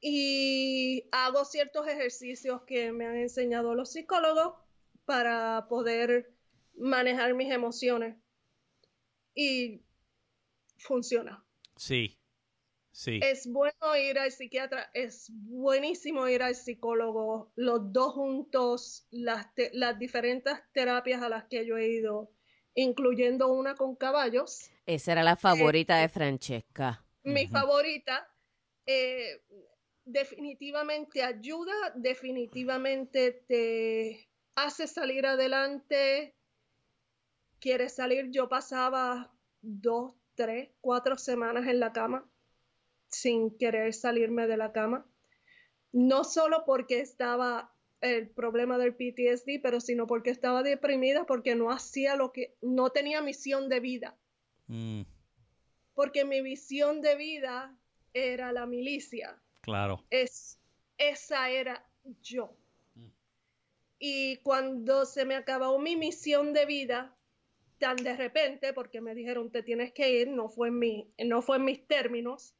y 0.00 1.08
hago 1.12 1.44
ciertos 1.44 1.88
ejercicios 1.88 2.62
que 2.66 2.92
me 2.92 3.06
han 3.06 3.16
enseñado 3.16 3.74
los 3.74 3.92
psicólogos 3.92 4.54
para 5.04 5.66
poder 5.68 6.34
manejar 6.76 7.34
mis 7.34 7.52
emociones 7.52 8.16
y 9.34 9.82
funciona. 10.78 11.44
Sí, 11.76 12.18
sí. 12.94 13.20
Es 13.22 13.46
bueno 13.46 13.96
ir 14.00 14.18
al 14.18 14.30
psiquiatra, 14.30 14.88
es 14.94 15.30
buenísimo 15.32 16.28
ir 16.28 16.42
al 16.42 16.54
psicólogo, 16.54 17.52
los 17.56 17.92
dos 17.92 18.14
juntos, 18.14 19.06
las, 19.10 19.46
las 19.72 19.98
diferentes 19.98 20.54
terapias 20.72 21.20
a 21.22 21.28
las 21.28 21.44
que 21.44 21.66
yo 21.66 21.76
he 21.76 21.88
ido, 21.88 22.30
incluyendo 22.74 23.52
una 23.52 23.74
con 23.74 23.96
caballos. 23.96 24.70
Esa 24.86 25.12
era 25.12 25.22
la 25.22 25.36
favorita 25.36 25.98
de 25.98 26.08
Francesca. 26.08 27.04
Mi 27.24 27.46
favorita. 27.48 28.30
Eh, 28.86 29.42
definitivamente 30.04 31.22
ayuda, 31.22 31.72
definitivamente 31.94 33.32
te 33.48 34.28
hace 34.54 34.86
salir 34.86 35.26
adelante, 35.26 36.36
quieres 37.58 37.94
salir, 37.94 38.30
yo 38.30 38.48
pasaba 38.48 39.34
dos, 39.62 40.14
tres, 40.34 40.70
cuatro 40.82 41.16
semanas 41.16 41.66
en 41.66 41.80
la 41.80 41.92
cama 41.92 42.30
sin 43.14 43.56
querer 43.56 43.94
salirme 43.94 44.46
de 44.46 44.56
la 44.56 44.72
cama. 44.72 45.06
No 45.92 46.24
solo 46.24 46.64
porque 46.66 47.00
estaba 47.00 47.72
el 48.00 48.28
problema 48.28 48.76
del 48.76 48.94
PTSD, 48.94 49.62
pero 49.62 49.80
sino 49.80 50.06
porque 50.06 50.30
estaba 50.30 50.62
deprimida, 50.62 51.24
porque 51.24 51.54
no 51.54 51.70
hacía 51.70 52.16
lo 52.16 52.32
que, 52.32 52.54
no 52.60 52.90
tenía 52.90 53.22
misión 53.22 53.68
de 53.68 53.80
vida. 53.80 54.16
Mm. 54.66 55.02
Porque 55.94 56.24
mi 56.24 56.42
visión 56.42 57.00
de 57.00 57.16
vida 57.16 57.76
era 58.12 58.52
la 58.52 58.66
milicia. 58.66 59.40
Claro. 59.62 60.04
Es, 60.10 60.58
esa 60.98 61.50
era 61.50 61.86
yo. 62.22 62.56
Y 63.98 64.36
cuando 64.38 65.06
se 65.06 65.24
me 65.24 65.34
acabó 65.34 65.78
mi 65.78 65.96
misión 65.96 66.52
de 66.52 66.66
vida, 66.66 67.16
tan 67.78 67.96
de 67.96 68.16
repente, 68.16 68.74
porque 68.74 69.00
me 69.00 69.14
dijeron 69.14 69.50
te 69.50 69.62
tienes 69.62 69.92
que 69.92 70.20
ir, 70.20 70.28
no 70.28 70.48
fue 70.48 70.68
en, 70.68 70.78
mi, 70.78 71.10
no 71.24 71.40
fue 71.40 71.56
en 71.56 71.64
mis 71.64 71.86
términos, 71.86 72.54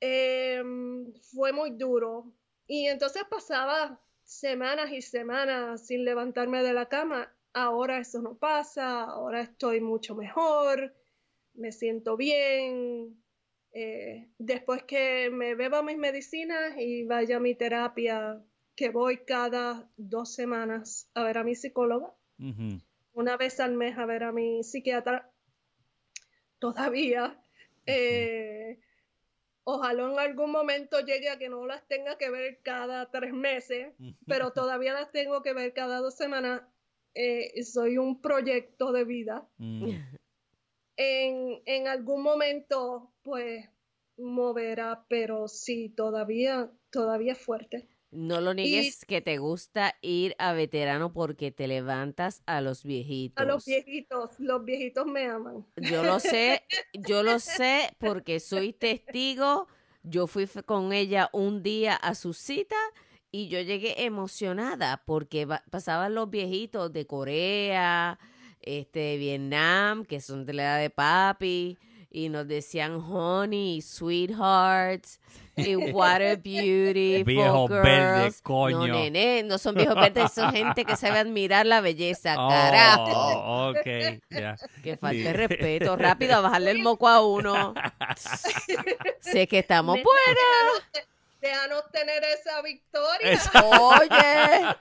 em, 0.00 1.12
fue 1.32 1.52
muy 1.52 1.70
duro. 1.70 2.32
Y 2.66 2.86
entonces 2.86 3.24
pasaba 3.28 4.00
semanas 4.24 4.90
y 4.92 5.02
semanas 5.02 5.86
sin 5.86 6.04
levantarme 6.04 6.62
de 6.62 6.72
la 6.72 6.88
cama. 6.88 7.32
Ahora 7.52 7.98
eso 7.98 8.20
no 8.20 8.36
pasa, 8.36 9.04
ahora 9.04 9.42
estoy 9.42 9.80
mucho 9.80 10.14
mejor, 10.14 10.94
me 11.54 11.72
siento 11.72 12.16
bien. 12.16 13.22
Eh, 13.72 14.28
después 14.38 14.84
que 14.84 15.30
me 15.30 15.54
beba 15.54 15.82
mis 15.82 15.98
medicinas 15.98 16.74
y 16.78 17.04
vaya 17.04 17.36
a 17.36 17.40
mi 17.40 17.54
terapia, 17.54 18.40
que 18.76 18.90
voy 18.90 19.24
cada 19.24 19.88
dos 19.96 20.34
semanas 20.34 21.10
a 21.14 21.24
ver 21.24 21.38
a 21.38 21.44
mi 21.44 21.54
psicóloga, 21.54 22.12
una 23.12 23.36
vez 23.36 23.60
al 23.60 23.74
mes 23.74 23.98
a 23.98 24.06
ver 24.06 24.24
a 24.24 24.32
mi 24.32 24.62
psiquiatra, 24.62 25.30
todavía. 26.58 27.40
Eh, 27.86 28.80
ojalá 29.64 30.10
en 30.10 30.18
algún 30.18 30.50
momento 30.50 31.00
llegue 31.00 31.30
a 31.30 31.38
que 31.38 31.48
no 31.48 31.66
las 31.66 31.86
tenga 31.88 32.16
que 32.16 32.30
ver 32.30 32.60
cada 32.62 33.10
tres 33.10 33.32
meses, 33.32 33.94
pero 34.26 34.52
todavía 34.52 34.92
las 34.92 35.10
tengo 35.10 35.42
que 35.42 35.52
ver 35.52 35.72
cada 35.72 35.98
dos 35.98 36.14
semanas. 36.14 36.62
Eh, 37.14 37.62
soy 37.62 37.98
un 37.98 38.20
proyecto 38.20 38.92
de 38.92 39.04
vida. 39.04 39.48
Mm. 39.58 39.90
En, 40.96 41.62
en, 41.64 41.88
algún 41.88 42.22
momento, 42.22 43.12
pues, 43.22 43.68
moverá, 44.16 45.04
pero 45.08 45.48
sí, 45.48 45.88
todavía, 45.88 46.70
todavía 46.90 47.32
es 47.32 47.38
fuerte. 47.38 47.88
No 48.14 48.40
lo 48.40 48.54
niegues 48.54 49.04
que 49.04 49.20
te 49.20 49.38
gusta 49.38 49.96
ir 50.00 50.36
a 50.38 50.52
veterano 50.52 51.12
porque 51.12 51.50
te 51.50 51.66
levantas 51.66 52.42
a 52.46 52.60
los 52.60 52.84
viejitos. 52.84 53.42
A 53.42 53.46
los 53.46 53.64
viejitos, 53.64 54.38
los 54.38 54.64
viejitos 54.64 55.06
me 55.06 55.26
aman. 55.26 55.66
Yo 55.76 56.04
lo 56.04 56.20
sé, 56.20 56.62
yo 56.92 57.22
lo 57.22 57.38
sé 57.40 57.94
porque 57.98 58.40
soy 58.40 58.72
testigo. 58.72 59.66
Yo 60.02 60.26
fui 60.26 60.46
con 60.64 60.92
ella 60.92 61.28
un 61.32 61.62
día 61.62 61.96
a 61.96 62.14
su 62.14 62.34
cita 62.34 62.76
y 63.30 63.48
yo 63.48 63.60
llegué 63.60 64.04
emocionada 64.04 65.02
porque 65.04 65.48
pasaban 65.70 66.14
los 66.14 66.30
viejitos 66.30 66.92
de 66.92 67.06
Corea, 67.06 68.18
este, 68.60 69.16
Vietnam, 69.16 70.04
que 70.04 70.20
son 70.20 70.46
de 70.46 70.52
la 70.52 70.62
edad 70.62 70.80
de 70.80 70.90
papi 70.90 71.78
y 72.14 72.28
nos 72.28 72.46
decían 72.46 73.00
honey, 73.00 73.82
sweethearts, 73.82 75.18
y 75.56 75.74
what 75.92 76.22
a 76.22 76.36
beauty 76.36 77.24
Viejo 77.24 77.66
verde, 77.66 78.32
coño. 78.40 78.86
No, 78.86 78.86
nene, 78.86 79.42
no 79.42 79.58
son 79.58 79.74
viejos 79.74 79.96
verdes, 79.96 80.30
son 80.32 80.52
gente 80.52 80.84
que 80.84 80.94
sabe 80.94 81.18
admirar 81.18 81.66
la 81.66 81.80
belleza, 81.80 82.36
oh, 82.38 82.48
carajo. 82.48 83.70
ok, 83.70 83.86
ya. 84.30 84.56
Que 84.84 84.96
falta 84.96 85.32
respeto. 85.32 85.96
Rápido, 85.96 86.36
a 86.36 86.40
bajarle 86.40 86.70
el 86.70 86.78
moco 86.78 87.08
a 87.08 87.20
uno. 87.20 87.74
sé 89.20 89.48
que 89.48 89.58
estamos 89.58 89.96
buenas 89.96 91.04
déjanos 91.44 91.82
tener 91.92 92.24
esa 92.24 92.62
victoria. 92.62 93.38
Oye, 94.00 94.76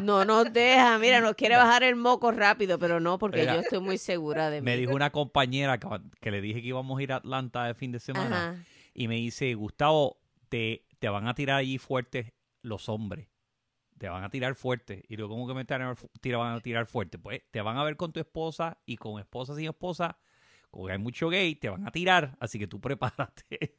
no 0.02 0.24
nos 0.24 0.52
deja, 0.52 0.98
mira, 0.98 1.20
nos 1.20 1.34
quiere 1.34 1.56
bajar 1.56 1.82
el 1.82 1.94
moco 1.94 2.32
rápido, 2.32 2.78
pero 2.78 3.00
no, 3.00 3.18
porque 3.18 3.44
yo 3.44 3.52
estoy 3.52 3.80
muy 3.80 3.98
segura 3.98 4.50
de 4.50 4.60
mí. 4.60 4.64
Me 4.64 4.76
dijo 4.76 4.94
una 4.94 5.10
compañera 5.10 5.78
que, 5.78 6.30
le 6.30 6.40
dije 6.40 6.62
que 6.62 6.68
íbamos 6.68 6.98
a 6.98 7.02
ir 7.02 7.12
a 7.12 7.16
Atlanta 7.16 7.68
el 7.68 7.74
fin 7.74 7.92
de 7.92 8.00
semana 8.00 8.64
y 8.94 9.08
me 9.08 9.16
dice, 9.16 9.52
Gustavo, 9.54 10.18
te, 10.48 10.86
te 10.98 11.08
van 11.08 11.28
a 11.28 11.34
tirar 11.34 11.58
allí 11.58 11.78
fuerte 11.78 12.34
los 12.62 12.88
hombres. 12.88 13.28
Te 13.98 14.08
van 14.08 14.24
a 14.24 14.30
tirar 14.30 14.54
fuerte. 14.54 15.04
Y 15.08 15.16
luego, 15.16 15.34
¿cómo 15.34 15.46
que 15.46 15.54
me 15.54 15.64
te 15.64 16.34
van 16.34 16.54
a 16.54 16.60
tirar 16.60 16.86
fuerte? 16.86 17.18
Pues 17.18 17.42
te 17.50 17.60
van 17.60 17.78
a 17.78 17.84
ver 17.84 17.96
con 17.96 18.12
tu 18.12 18.20
esposa 18.20 18.78
y 18.84 18.96
con 18.96 19.18
esposa 19.20 19.54
sin 19.54 19.66
esposa 19.66 20.18
porque 20.76 20.92
hay 20.92 20.98
mucho 20.98 21.30
gay, 21.30 21.54
te 21.54 21.70
van 21.70 21.86
a 21.86 21.90
tirar, 21.90 22.36
así 22.38 22.58
que 22.58 22.66
tú 22.66 22.80
prepárate. 22.82 23.76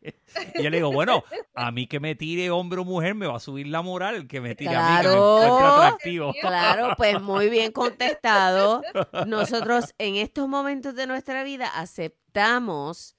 y 0.55 0.63
yo 0.63 0.69
le 0.69 0.77
digo, 0.77 0.91
bueno, 0.91 1.23
a 1.53 1.71
mí 1.71 1.85
que 1.85 1.99
me 1.99 2.15
tire 2.15 2.49
hombre 2.49 2.81
o 2.81 2.85
mujer 2.85 3.13
me 3.13 3.27
va 3.27 3.35
a 3.35 3.39
subir 3.39 3.67
la 3.67 3.83
moral, 3.83 4.15
el 4.15 4.27
que 4.27 4.41
me 4.41 4.55
tire 4.55 4.75
a 4.75 4.89
mí 4.89 5.03
que 5.03 5.09
me 5.09 5.67
atractivo. 5.67 6.33
Claro, 6.41 6.95
pues 6.97 7.21
muy 7.21 7.49
bien 7.49 7.71
contestado. 7.71 8.81
Nosotros 9.27 9.93
en 9.97 10.15
estos 10.15 10.47
momentos 10.47 10.95
de 10.95 11.05
nuestra 11.05 11.43
vida 11.43 11.67
aceptamos 11.67 13.15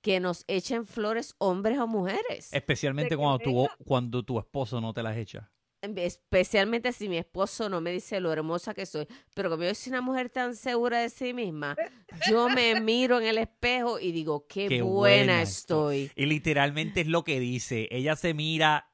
que 0.00 0.18
nos 0.18 0.44
echen 0.48 0.86
flores 0.86 1.34
hombres 1.38 1.78
o 1.78 1.86
mujeres. 1.86 2.52
Especialmente 2.52 3.16
cuando 3.16 3.38
tu, 3.38 3.68
cuando 3.84 4.24
tu 4.24 4.38
esposo 4.38 4.80
no 4.80 4.92
te 4.92 5.02
las 5.02 5.16
echa 5.16 5.50
especialmente 5.82 6.92
si 6.92 7.08
mi 7.08 7.18
esposo 7.18 7.68
no 7.68 7.80
me 7.80 7.92
dice 7.92 8.20
lo 8.20 8.32
hermosa 8.32 8.74
que 8.74 8.86
soy, 8.86 9.06
pero 9.34 9.50
como 9.50 9.64
yo 9.64 9.74
soy 9.74 9.90
una 9.90 10.00
mujer 10.00 10.30
tan 10.30 10.54
segura 10.54 11.00
de 11.00 11.10
sí 11.10 11.32
misma, 11.32 11.76
yo 12.28 12.48
me 12.48 12.80
miro 12.80 13.18
en 13.18 13.26
el 13.26 13.38
espejo 13.38 13.98
y 13.98 14.12
digo, 14.12 14.46
qué, 14.46 14.82
buena, 14.82 15.42
estoy. 15.42 16.10
Y 16.14 16.26
literalmente 16.26 17.00
es 17.00 17.06
lo 17.06 17.24
que 17.24 17.40
dice, 17.40 17.88
ella 17.90 18.16
se 18.16 18.34
mira 18.34 18.90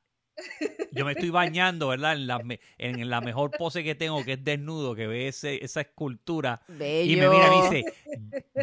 yo 0.93 1.05
me 1.05 1.13
estoy 1.13 1.31
bañando, 1.31 1.89
¿verdad? 1.89 2.13
En 2.15 2.27
la, 2.27 2.43
en 2.79 3.11
la 3.11 3.21
mejor 3.21 3.51
pose 3.53 3.83
que 3.85 3.95
tengo, 3.95 4.25
que 4.25 4.35
es 4.35 4.45
desnudo, 4.45 4.95
que 4.95 5.07
ve 5.07 5.29
ese, 5.29 5.65
esa 5.65 5.81
escultura. 5.81 6.63
Y 6.69 7.17
me 7.17 7.29
mira 7.29 7.51
y 7.55 7.63
dice, 7.63 7.95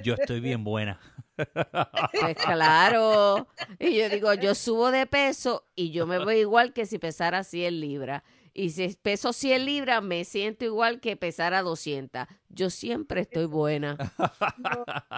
yo 0.04 0.16
estoy 0.16 0.40
bien 0.40 0.64
buena. 0.64 1.00
Pues 1.36 2.36
claro. 2.38 3.48
Y 3.80 3.98
yo 3.98 4.10
digo, 4.10 4.34
yo 4.34 4.56
subo 4.56 4.92
de 4.92 5.06
peso 5.06 5.66
y 5.76 5.92
yo 5.92 6.06
me 6.06 6.20
veo 6.20 6.38
igual 6.38 6.74
que 6.74 6.86
si 6.86 7.00
pesara 7.00 7.44
100 7.44 7.80
libras. 7.80 8.24
Y 8.54 8.70
si 8.70 8.96
peso 9.02 9.34
100 9.34 9.66
libras, 9.66 10.04
me 10.04 10.24
siento 10.26 10.64
igual 10.66 11.00
que 11.00 11.16
pesara 11.16 11.64
200. 11.64 12.28
Yo 12.50 12.70
siempre 12.70 13.22
estoy 13.22 13.46
buena. 13.46 13.98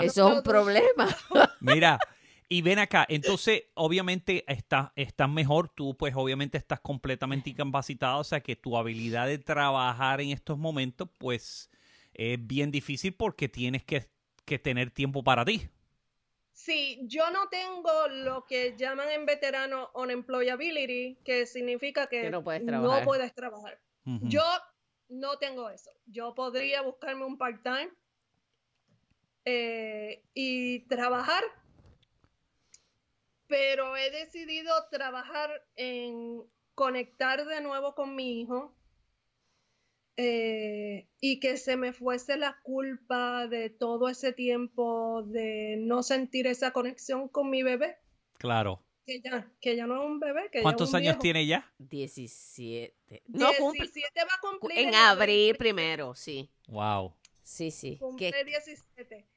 Eso 0.01 0.29
es 0.29 0.37
un 0.37 0.43
problema. 0.43 1.07
Mira, 1.59 1.99
y 2.47 2.61
ven 2.61 2.79
acá, 2.79 3.05
entonces 3.09 3.63
obviamente 3.73 4.45
estás 4.47 4.91
está 4.95 5.27
mejor, 5.27 5.69
tú 5.69 5.97
pues 5.97 6.13
obviamente 6.15 6.57
estás 6.57 6.79
completamente 6.79 7.49
incapacitado, 7.49 8.19
o 8.19 8.23
sea 8.23 8.39
que 8.39 8.55
tu 8.55 8.77
habilidad 8.77 9.25
de 9.27 9.39
trabajar 9.39 10.21
en 10.21 10.29
estos 10.29 10.57
momentos 10.57 11.09
pues 11.17 11.71
es 12.13 12.37
bien 12.45 12.71
difícil 12.71 13.13
porque 13.13 13.49
tienes 13.49 13.83
que, 13.83 14.07
que 14.45 14.59
tener 14.59 14.91
tiempo 14.91 15.23
para 15.23 15.43
ti. 15.43 15.67
Sí, 16.55 17.01
yo 17.03 17.29
no 17.31 17.49
tengo 17.49 18.07
lo 18.07 18.45
que 18.45 18.77
llaman 18.77 19.09
en 19.09 19.25
veterano 19.25 19.91
unemployability, 19.93 21.17
que 21.25 21.45
significa 21.45 22.07
que, 22.07 22.29
no 22.31 23.03
puedes 23.03 23.35
trabajar. 23.35 23.77
Yo 24.05 24.41
no 25.09 25.37
tengo 25.37 25.69
eso. 25.69 25.91
Yo 26.05 26.33
podría 26.33 26.81
buscarme 26.81 27.25
un 27.25 27.37
part-time 27.37 27.91
eh, 29.43 30.23
y 30.33 30.79
trabajar, 30.87 31.43
pero 33.47 33.97
he 33.97 34.09
decidido 34.09 34.73
trabajar 34.89 35.61
en 35.75 36.41
conectar 36.73 37.45
de 37.45 37.59
nuevo 37.59 37.95
con 37.95 38.15
mi 38.15 38.39
hijo 38.39 38.73
eh, 40.17 41.09
y 41.19 41.39
que 41.39 41.57
se 41.57 41.75
me 41.75 41.91
fuese 41.91 42.37
la 42.37 42.57
culpa 42.63 43.47
de 43.47 43.69
todo 43.69 44.07
ese 44.07 44.31
tiempo 44.31 45.23
de 45.23 45.75
no 45.79 46.03
sentir 46.03 46.47
esa 46.47 46.71
conexión 46.71 47.27
con 47.27 47.49
mi 47.49 47.63
bebé. 47.63 47.97
Claro. 48.37 48.81
Que 49.05 49.21
ya, 49.21 49.51
que 49.61 49.75
ya 49.75 49.85
no 49.85 50.01
es 50.01 50.07
un 50.07 50.19
bebé. 50.19 50.49
Que 50.51 50.61
¿Cuántos 50.61 50.91
ya 50.91 50.97
es 50.97 51.03
un 51.03 51.09
años 51.09 51.19
tiene 51.19 51.45
ya? 51.45 51.71
17. 51.79 53.23
No, 53.27 53.51
17 53.71 54.19
va 54.21 54.35
a 54.35 54.39
cumplir. 54.41 54.79
En, 54.79 54.95
abril 54.95 55.55
primero, 55.57 56.15
sí. 56.15 56.49
Wow. 56.67 57.13
Sí, 57.43 57.69
sí. 57.69 57.97
Cumple 57.97 58.43
17. 58.43 59.27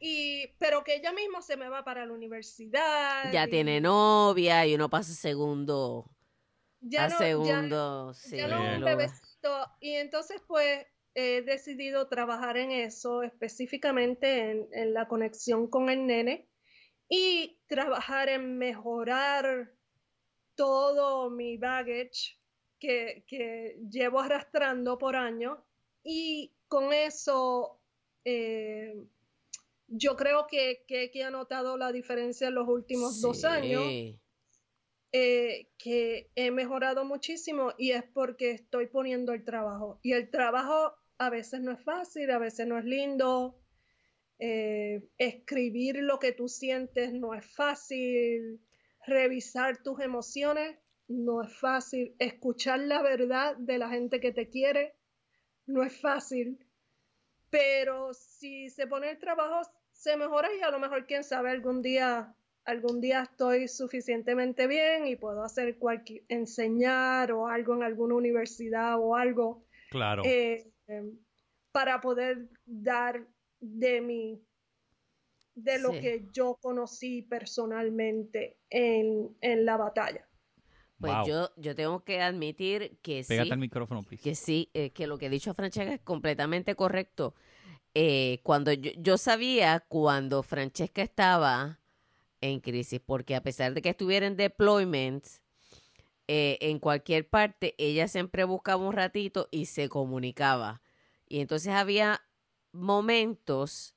Y, 0.00 0.46
pero 0.58 0.84
que 0.84 0.96
ella 0.96 1.12
misma 1.12 1.42
se 1.42 1.56
me 1.56 1.68
va 1.68 1.84
para 1.84 2.06
la 2.06 2.12
universidad. 2.12 3.32
Ya 3.32 3.46
tiene 3.48 3.80
novia 3.80 4.66
y 4.66 4.74
uno 4.74 4.88
pasa 4.88 5.12
segundo. 5.12 6.10
Ya 6.80 7.06
a 7.06 7.10
segundo, 7.10 8.14
sí. 8.14 8.36
Ya 8.36 8.48
no 8.48 8.60
un 8.60 8.84
bebecito. 9.44 9.70
Y 9.80 9.92
entonces, 9.94 10.42
pues, 10.46 10.86
he 11.14 11.42
decidido 11.42 12.08
trabajar 12.08 12.56
en 12.56 12.72
eso, 12.72 13.22
específicamente 13.22 14.50
en, 14.50 14.68
en 14.72 14.94
la 14.94 15.06
conexión 15.06 15.68
con 15.68 15.88
el 15.88 16.06
nene 16.06 16.48
y 17.08 17.60
trabajar 17.68 18.28
en 18.28 18.58
mejorar 18.58 19.72
todo 20.56 21.30
mi 21.30 21.56
baggage 21.56 22.38
que, 22.80 23.24
que 23.28 23.78
llevo 23.88 24.20
arrastrando 24.20 24.98
por 24.98 25.14
años 25.14 25.58
y 26.02 26.52
con 26.68 26.92
eso 26.92 27.80
eh, 28.24 28.94
yo 29.86 30.16
creo 30.16 30.46
que, 30.46 30.84
que, 30.86 31.24
ha 31.24 31.30
notado 31.30 31.76
la 31.76 31.92
diferencia 31.92 32.48
en 32.48 32.54
los 32.54 32.68
últimos 32.68 33.20
dos 33.20 33.44
años, 33.44 33.84
eh, 35.16 35.68
que 35.78 36.32
he 36.34 36.50
mejorado 36.50 37.04
muchísimo 37.04 37.72
y 37.78 37.92
es 37.92 38.02
porque 38.02 38.50
estoy 38.50 38.88
poniendo 38.88 39.32
el 39.32 39.44
trabajo. 39.44 40.00
Y 40.02 40.12
el 40.12 40.28
trabajo 40.28 40.92
a 41.18 41.30
veces 41.30 41.60
no 41.60 41.70
es 41.70 41.80
fácil, 41.84 42.32
a 42.32 42.38
veces 42.38 42.66
no 42.66 42.76
es 42.78 42.84
lindo. 42.84 43.56
Eh, 44.40 45.08
escribir 45.16 45.98
lo 46.00 46.18
que 46.18 46.32
tú 46.32 46.48
sientes 46.48 47.12
no 47.12 47.32
es 47.32 47.46
fácil. 47.46 48.60
Revisar 49.06 49.84
tus 49.84 50.00
emociones 50.00 50.76
no 51.06 51.44
es 51.44 51.56
fácil. 51.56 52.16
Escuchar 52.18 52.80
la 52.80 53.00
verdad 53.00 53.56
de 53.56 53.78
la 53.78 53.90
gente 53.90 54.18
que 54.18 54.32
te 54.32 54.48
quiere 54.48 54.96
no 55.66 55.84
es 55.84 55.96
fácil. 55.96 56.58
Pero 57.50 58.14
si 58.14 58.68
se 58.68 58.88
pone 58.88 59.10
el 59.10 59.20
trabajo, 59.20 59.70
se 59.92 60.16
mejora 60.16 60.48
y 60.52 60.60
a 60.62 60.72
lo 60.72 60.80
mejor, 60.80 61.06
quién 61.06 61.22
sabe, 61.22 61.52
algún 61.52 61.82
día, 61.82 62.34
algún 62.64 63.00
día 63.00 63.22
estoy 63.22 63.68
suficientemente 63.68 64.66
bien 64.66 65.06
y 65.06 65.16
puedo 65.16 65.42
hacer 65.42 65.78
cualquier, 65.78 66.22
enseñar 66.28 67.32
o 67.32 67.46
algo 67.48 67.74
en 67.74 67.82
alguna 67.82 68.14
universidad 68.14 68.98
o 68.98 69.14
algo. 69.16 69.64
Claro. 69.90 70.22
Eh, 70.24 70.70
em, 70.86 71.18
para 71.72 72.00
poder 72.00 72.48
dar 72.64 73.26
de 73.60 74.00
mi 74.00 74.40
de 75.54 75.78
lo 75.78 75.92
Sí. 75.92 76.00
que 76.00 76.28
yo 76.32 76.56
conocí 76.60 77.22
personalmente 77.22 78.58
en, 78.70 79.36
en 79.40 79.64
la 79.64 79.76
batalla. 79.76 80.26
Pues 80.98 81.12
Wow. 81.12 81.26
yo, 81.26 81.50
yo 81.56 81.74
tengo 81.74 82.02
que 82.04 82.20
admitir 82.22 82.98
que 83.02 83.24
Pégate 83.26 83.46
sí, 83.48 83.52
al 83.52 83.58
micrófono, 83.58 84.02
please. 84.02 84.22
que 84.22 84.34
sí, 84.34 84.70
eh, 84.74 84.90
que 84.90 85.06
lo 85.06 85.18
que 85.18 85.26
ha 85.26 85.28
dicho 85.30 85.52
Francesca 85.54 85.92
es 85.94 86.00
completamente 86.00 86.74
correcto. 86.74 87.34
Eh, 87.94 88.40
cuando 88.42 88.72
yo, 88.72 88.90
yo 88.96 89.16
sabía 89.18 89.80
cuando 89.88 90.42
Francesca 90.42 91.02
estaba 91.02 91.80
en 92.50 92.60
crisis, 92.60 93.00
porque 93.04 93.34
a 93.34 93.42
pesar 93.42 93.72
de 93.74 93.80
que 93.82 93.88
estuviera 93.90 94.26
en 94.26 94.36
deployment, 94.36 95.26
eh, 96.28 96.58
en 96.60 96.78
cualquier 96.78 97.28
parte, 97.28 97.74
ella 97.78 98.06
siempre 98.08 98.44
buscaba 98.44 98.86
un 98.86 98.92
ratito 98.92 99.48
y 99.50 99.66
se 99.66 99.88
comunicaba. 99.88 100.82
Y 101.28 101.40
entonces 101.40 101.72
había 101.72 102.22
momentos 102.72 103.94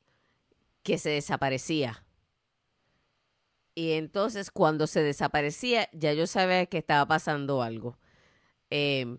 que 0.84 0.98
se 0.98 1.10
desaparecía. 1.10 2.06
Y 3.76 3.92
entonces 3.92 4.50
cuando 4.50 4.88
se 4.88 5.04
desaparecía, 5.04 5.90
ya 5.94 6.14
yo 6.14 6.26
sabía 6.26 6.66
que 6.66 6.78
estaba 6.80 7.06
pasando 7.06 7.62
algo. 7.62 7.98
Eh, 8.70 9.18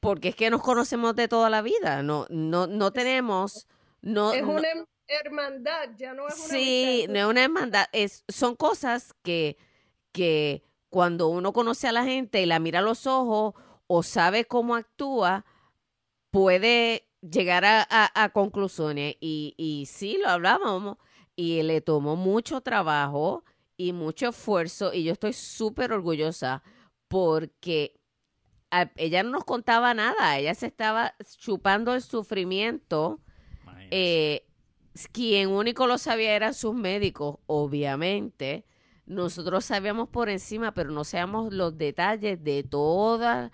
porque 0.00 0.28
es 0.30 0.36
que 0.36 0.50
nos 0.50 0.62
conocemos 0.62 1.14
de 1.14 1.28
toda 1.28 1.50
la 1.50 1.62
vida, 1.62 2.02
no, 2.02 2.26
no, 2.30 2.66
no 2.66 2.90
tenemos, 2.92 3.68
no, 4.02 4.32
es 4.32 4.42
no- 4.42 4.52
una 4.52 4.68
hermandad, 5.10 5.90
ya 5.96 6.14
no 6.14 6.28
es 6.28 6.34
una 6.38 6.48
Sí, 6.48 6.92
amistad. 7.04 7.12
no 7.12 7.18
es 7.20 7.26
una 7.26 7.44
hermandad. 7.44 7.86
Es, 7.92 8.24
son 8.28 8.54
cosas 8.56 9.14
que, 9.22 9.56
que 10.12 10.62
cuando 10.88 11.28
uno 11.28 11.52
conoce 11.52 11.88
a 11.88 11.92
la 11.92 12.04
gente 12.04 12.40
y 12.42 12.46
la 12.46 12.58
mira 12.60 12.78
a 12.78 12.82
los 12.82 13.06
ojos 13.06 13.54
o 13.86 14.02
sabe 14.02 14.44
cómo 14.44 14.74
actúa, 14.76 15.44
puede 16.30 17.08
llegar 17.20 17.64
a, 17.64 17.86
a- 17.88 18.22
a 18.24 18.28
conclusiones. 18.30 19.16
Y, 19.20 19.54
y 19.56 19.86
sí, 19.86 20.18
lo 20.22 20.28
hablábamos. 20.28 20.98
Y 21.36 21.62
le 21.62 21.80
tomó 21.80 22.16
mucho 22.16 22.60
trabajo 22.60 23.44
y 23.76 23.92
mucho 23.92 24.28
esfuerzo. 24.28 24.92
Y 24.92 25.04
yo 25.04 25.12
estoy 25.12 25.32
súper 25.32 25.92
orgullosa 25.92 26.62
porque 27.08 28.00
a- 28.70 28.90
ella 28.96 29.22
no 29.22 29.30
nos 29.30 29.44
contaba 29.44 29.94
nada. 29.94 30.38
Ella 30.38 30.54
se 30.54 30.66
estaba 30.66 31.14
chupando 31.38 31.94
el 31.94 32.02
sufrimiento. 32.02 33.20
Eh, 33.92 34.46
quien 35.08 35.48
único 35.48 35.86
lo 35.86 35.98
sabía 35.98 36.34
eran 36.34 36.54
sus 36.54 36.74
médicos, 36.74 37.38
obviamente. 37.46 38.64
Nosotros 39.06 39.64
sabíamos 39.64 40.08
por 40.08 40.28
encima, 40.28 40.72
pero 40.72 40.90
no 40.90 41.04
sabíamos 41.04 41.52
los 41.52 41.76
detalles 41.76 42.42
de 42.42 42.62
todas 42.62 43.50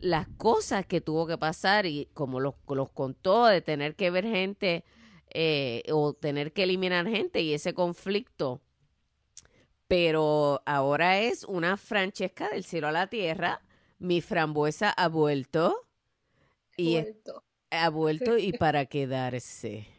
las 0.00 0.28
cosas 0.36 0.86
que 0.86 1.00
tuvo 1.00 1.26
que 1.26 1.38
pasar 1.38 1.86
y 1.86 2.08
como 2.12 2.40
los, 2.40 2.54
los 2.68 2.90
contó, 2.90 3.46
de 3.46 3.60
tener 3.60 3.94
que 3.96 4.10
ver 4.10 4.24
gente 4.24 4.84
eh, 5.30 5.82
o 5.90 6.14
tener 6.14 6.52
que 6.52 6.64
eliminar 6.64 7.06
gente 7.08 7.40
y 7.40 7.54
ese 7.54 7.74
conflicto. 7.74 8.60
Pero 9.88 10.62
ahora 10.66 11.20
es 11.20 11.44
una 11.44 11.76
Francesca 11.76 12.48
del 12.48 12.64
cielo 12.64 12.88
a 12.88 12.92
la 12.92 13.06
tierra. 13.06 13.62
Mi 13.98 14.20
frambuesa 14.20 14.90
ha 14.90 15.08
vuelto 15.08 15.86
y 16.76 16.98
ha 17.70 17.88
vuelto 17.90 18.38
y 18.38 18.52
para 18.58 18.86
quedarse. 18.86 19.95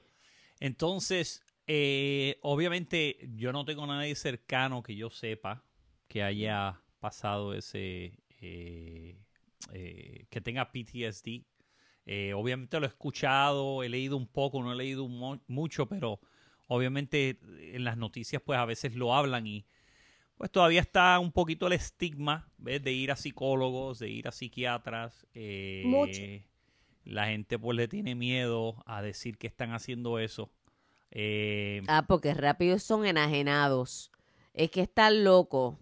Entonces, 0.60 1.44
eh, 1.68 2.40
obviamente, 2.42 3.18
yo 3.36 3.52
no 3.54 3.66
tengo 3.66 3.84
a 3.84 3.88
nadie 3.88 4.16
cercano 4.16 4.84
que 4.84 4.96
yo 4.96 5.10
sepa 5.10 5.64
que 6.08 6.24
haya 6.24 6.82
pasado 7.00 7.54
ese. 7.54 8.14
eh, 8.42 9.20
eh, 9.74 10.26
que 10.30 10.42
tenga 10.42 10.72
PTSD. 10.72 11.46
Eh, 12.06 12.34
obviamente 12.34 12.80
lo 12.80 12.86
he 12.86 12.90
escuchado, 12.90 13.84
he 13.84 13.90
leído 13.90 14.16
un 14.18 14.28
poco, 14.28 14.64
no 14.64 14.72
he 14.72 14.76
leído 14.76 15.08
mu- 15.10 15.42
mucho, 15.48 15.88
pero 15.88 16.22
obviamente 16.68 17.40
en 17.74 17.84
las 17.84 17.98
noticias, 17.98 18.42
pues 18.46 18.60
a 18.60 18.66
veces 18.66 18.96
lo 18.96 19.14
hablan 19.16 19.48
y. 19.48 19.66
Pues 20.38 20.52
todavía 20.52 20.82
está 20.82 21.20
un 21.20 21.32
poquito 21.32 21.68
el 21.68 21.74
estigma. 21.74 22.52
De 22.58 22.92
ir 22.92 23.12
a 23.12 23.16
psicólogos, 23.16 24.00
de 24.00 24.10
ir 24.10 24.28
a 24.28 24.32
psiquiatras. 24.32 25.26
eh, 25.34 25.84
Mucho. 25.86 26.24
La 27.08 27.28
gente 27.28 27.58
pues 27.58 27.76
le 27.78 27.88
tiene 27.88 28.16
miedo 28.16 28.84
a 28.86 29.02
decir 29.02 29.38
que 29.38 29.48
están 29.48 29.72
haciendo 29.74 30.20
eso. 30.20 30.52
Eh, 31.12 31.82
Ah, 31.88 32.06
porque 32.08 32.34
rápido 32.34 32.78
son 32.80 33.06
enajenados. 33.06 34.12
Es 34.54 34.72
que 34.72 34.82
están 34.82 35.24
locos. 35.24 35.78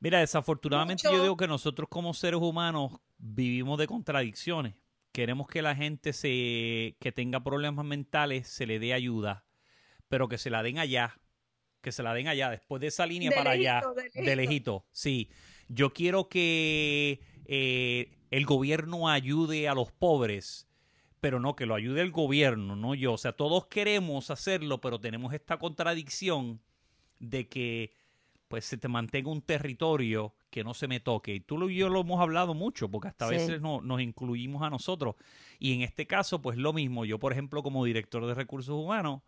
mira, 0.00 0.20
desafortunadamente 0.20 1.08
Mucho. 1.08 1.16
yo 1.16 1.22
digo 1.22 1.36
que 1.36 1.48
nosotros 1.48 1.88
como 1.88 2.14
seres 2.14 2.40
humanos 2.40 2.92
vivimos 3.18 3.78
de 3.78 3.86
contradicciones. 3.86 4.74
Queremos 5.12 5.48
que 5.48 5.62
la 5.62 5.74
gente 5.74 6.12
se, 6.12 6.96
que 7.00 7.10
tenga 7.12 7.42
problemas 7.42 7.84
mentales 7.86 8.46
se 8.48 8.66
le 8.66 8.78
dé 8.78 8.92
ayuda, 8.92 9.46
pero 10.08 10.28
que 10.28 10.38
se 10.38 10.50
la 10.50 10.62
den 10.62 10.78
allá, 10.78 11.18
que 11.80 11.90
se 11.92 12.02
la 12.02 12.12
den 12.14 12.28
allá, 12.28 12.50
después 12.50 12.80
de 12.80 12.88
esa 12.88 13.06
línea 13.06 13.30
De 13.30 13.36
para 13.36 13.54
lejito, 13.54 13.88
allá, 13.90 14.10
de 14.14 14.36
lejito. 14.36 14.86
Sí, 14.92 15.30
yo 15.68 15.92
quiero 15.94 16.28
que 16.28 17.20
eh, 17.46 18.15
el 18.30 18.44
gobierno 18.46 19.08
ayude 19.08 19.68
a 19.68 19.74
los 19.74 19.92
pobres, 19.92 20.66
pero 21.20 21.40
no 21.40 21.56
que 21.56 21.66
lo 21.66 21.74
ayude 21.74 22.02
el 22.02 22.10
gobierno, 22.10 22.76
no 22.76 22.94
yo. 22.94 23.14
O 23.14 23.18
sea, 23.18 23.32
todos 23.32 23.66
queremos 23.66 24.30
hacerlo, 24.30 24.80
pero 24.80 25.00
tenemos 25.00 25.32
esta 25.32 25.58
contradicción 25.58 26.60
de 27.18 27.48
que 27.48 27.92
pues 28.48 28.64
se 28.64 28.76
te 28.78 28.86
mantenga 28.86 29.30
un 29.30 29.42
territorio 29.42 30.32
que 30.50 30.62
no 30.62 30.72
se 30.72 30.86
me 30.86 31.00
toque. 31.00 31.34
Y 31.34 31.40
tú 31.40 31.68
y 31.68 31.76
yo 31.76 31.88
lo 31.88 32.02
hemos 32.02 32.20
hablado 32.20 32.54
mucho, 32.54 32.88
porque 32.88 33.08
hasta 33.08 33.24
a 33.26 33.28
Sí. 33.28 33.34
veces 33.34 33.60
no, 33.60 33.80
nos 33.80 34.00
incluimos 34.00 34.62
a 34.62 34.70
nosotros. 34.70 35.16
Y 35.58 35.74
en 35.74 35.82
este 35.82 36.06
caso, 36.06 36.40
pues 36.40 36.56
lo 36.56 36.72
mismo. 36.72 37.04
Yo, 37.04 37.18
por 37.18 37.32
ejemplo, 37.32 37.62
como 37.64 37.84
director 37.84 38.24
de 38.24 38.34
recursos 38.34 38.76
humanos, 38.76 39.22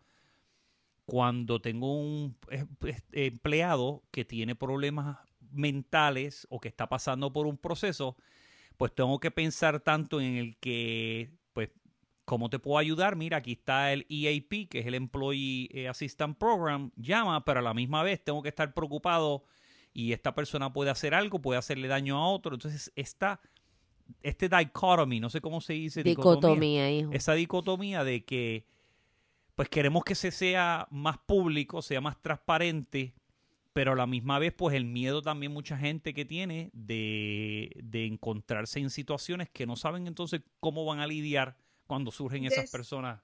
cuando 1.04 1.60
tengo 1.60 1.98
un 2.00 2.36
eh, 2.50 2.64
pues, 2.78 3.02
empleado 3.12 4.02
que 4.10 4.24
tiene 4.24 4.54
problemas 4.54 5.18
mentales 5.50 6.46
o 6.50 6.60
que 6.60 6.68
está 6.68 6.88
pasando 6.88 7.32
por 7.32 7.46
un 7.46 7.56
proceso, 7.56 8.16
pues 8.78 8.94
tengo 8.94 9.18
que 9.18 9.30
pensar 9.30 9.80
tanto 9.80 10.20
en 10.20 10.36
el 10.36 10.56
que, 10.56 11.32
pues, 11.52 11.70
¿cómo 12.24 12.48
te 12.48 12.60
puedo 12.60 12.78
ayudar? 12.78 13.16
Mira, 13.16 13.38
aquí 13.38 13.52
está 13.52 13.92
el 13.92 14.06
EAP, 14.08 14.68
que 14.70 14.78
es 14.78 14.86
el 14.86 14.94
Employee 14.94 15.68
eh, 15.72 15.88
Assistant 15.88 16.38
Program, 16.38 16.92
llama, 16.96 17.44
pero 17.44 17.58
a 17.58 17.62
la 17.62 17.74
misma 17.74 18.04
vez 18.04 18.22
tengo 18.22 18.40
que 18.40 18.48
estar 18.48 18.72
preocupado 18.72 19.44
y 19.92 20.12
esta 20.12 20.32
persona 20.32 20.72
puede 20.72 20.90
hacer 20.90 21.12
algo, 21.12 21.40
puede 21.40 21.58
hacerle 21.58 21.88
daño 21.88 22.18
a 22.18 22.28
otro. 22.28 22.54
Entonces, 22.54 22.92
esta, 22.94 23.40
este 24.22 24.48
dichotomy, 24.48 25.18
no 25.18 25.28
sé 25.28 25.40
cómo 25.40 25.60
se 25.60 25.72
dice. 25.72 26.04
Dicotomía, 26.04 26.88
hijo. 26.88 27.10
Esa 27.12 27.32
dicotomía 27.32 28.04
de 28.04 28.24
que, 28.24 28.64
pues 29.56 29.68
queremos 29.68 30.04
que 30.04 30.14
se 30.14 30.30
sea 30.30 30.86
más 30.92 31.18
público, 31.18 31.82
sea 31.82 32.00
más 32.00 32.22
transparente, 32.22 33.12
pero 33.78 33.92
a 33.92 33.94
la 33.94 34.08
misma 34.08 34.40
vez, 34.40 34.52
pues 34.52 34.74
el 34.74 34.84
miedo 34.84 35.22
también 35.22 35.52
mucha 35.52 35.76
gente 35.78 36.12
que 36.12 36.24
tiene 36.24 36.70
de, 36.72 37.70
de 37.76 38.06
encontrarse 38.06 38.80
en 38.80 38.90
situaciones 38.90 39.48
que 39.50 39.66
no 39.66 39.76
saben 39.76 40.08
entonces 40.08 40.40
cómo 40.58 40.84
van 40.84 40.98
a 40.98 41.06
lidiar 41.06 41.56
cuando 41.86 42.10
surgen 42.10 42.44
esas 42.44 42.64
Des- 42.64 42.70
personas 42.72 43.20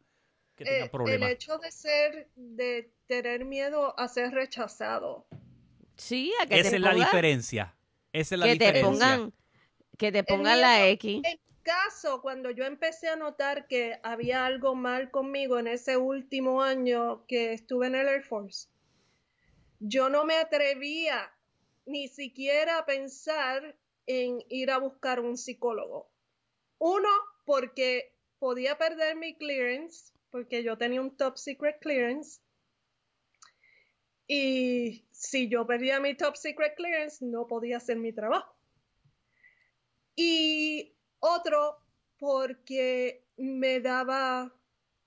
que 0.55 0.63
Eh, 0.63 0.67
tengan 0.67 0.83
el 0.85 0.91
problemas. 0.91 1.31
hecho 1.33 1.59
de 1.59 1.73
ser, 1.73 2.29
de 2.37 2.89
tener 3.09 3.45
miedo 3.45 3.99
a 3.99 4.07
ser 4.07 4.31
rechazado. 4.31 5.27
Sí, 5.97 6.33
a 6.41 6.47
que 6.47 6.61
Esa 6.61 6.71
te 6.71 6.77
es 6.77 6.83
la 6.83 6.93
pongan, 6.93 7.05
diferencia. 7.05 7.75
Esa 8.13 8.35
es 8.37 8.39
la 8.39 8.47
que 8.47 8.55
te 8.57 8.65
diferencia. 8.67 8.91
pongan, 9.17 9.33
que 9.99 10.13
te 10.13 10.23
pongan 10.23 10.45
miedo- 10.53 10.61
la 10.61 10.89
X. 10.91 11.21
En 11.25 11.41
caso, 11.65 12.23
cuando 12.23 12.53
yo 12.53 12.63
empecé 12.65 13.09
a 13.09 13.17
notar 13.17 13.67
que 13.67 13.99
había 14.05 14.47
algo 14.47 14.77
mal 14.77 15.11
conmigo 15.11 15.59
en 15.59 15.67
ese 15.67 15.97
último 15.97 16.63
año 16.63 17.27
que 17.27 17.53
estuve 17.55 17.89
en 17.89 17.97
el 17.97 18.07
Air 18.07 18.23
Force, 18.23 18.69
yo 19.81 20.09
no 20.09 20.25
me 20.25 20.37
atrevía 20.37 21.33
ni 21.87 22.09
siquiera 22.09 22.79
a 22.79 22.87
pensar 22.87 23.77
en 24.07 24.43
ir 24.49 24.71
a 24.71 24.79
buscar 24.79 25.21
un 25.21 25.37
psicólogo. 25.37 26.11
Uno, 26.79 27.09
porque 27.45 28.15
podía 28.39 28.77
perder 28.79 29.17
mi 29.17 29.37
clearance, 29.37 30.13
porque 30.31 30.63
yo 30.63 30.77
tenía 30.77 31.01
un 31.01 31.17
top 31.17 31.37
secret 31.39 31.79
clearance. 31.81 32.41
Y 34.27 35.07
si 35.11 35.49
yo 35.49 35.67
perdía 35.67 36.01
mi 36.01 36.17
top 36.17 36.37
secret 36.37 36.75
clearance, 36.77 37.25
no 37.25 37.47
podía 37.47 37.77
hacer 37.77 37.99
mi 37.99 38.13
trabajo. 38.13 38.55
Y 40.17 40.95
otro, 41.21 41.79
porque 42.19 43.25
me 43.37 43.81
daba 43.81 44.55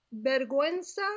vergüenza 0.10 1.08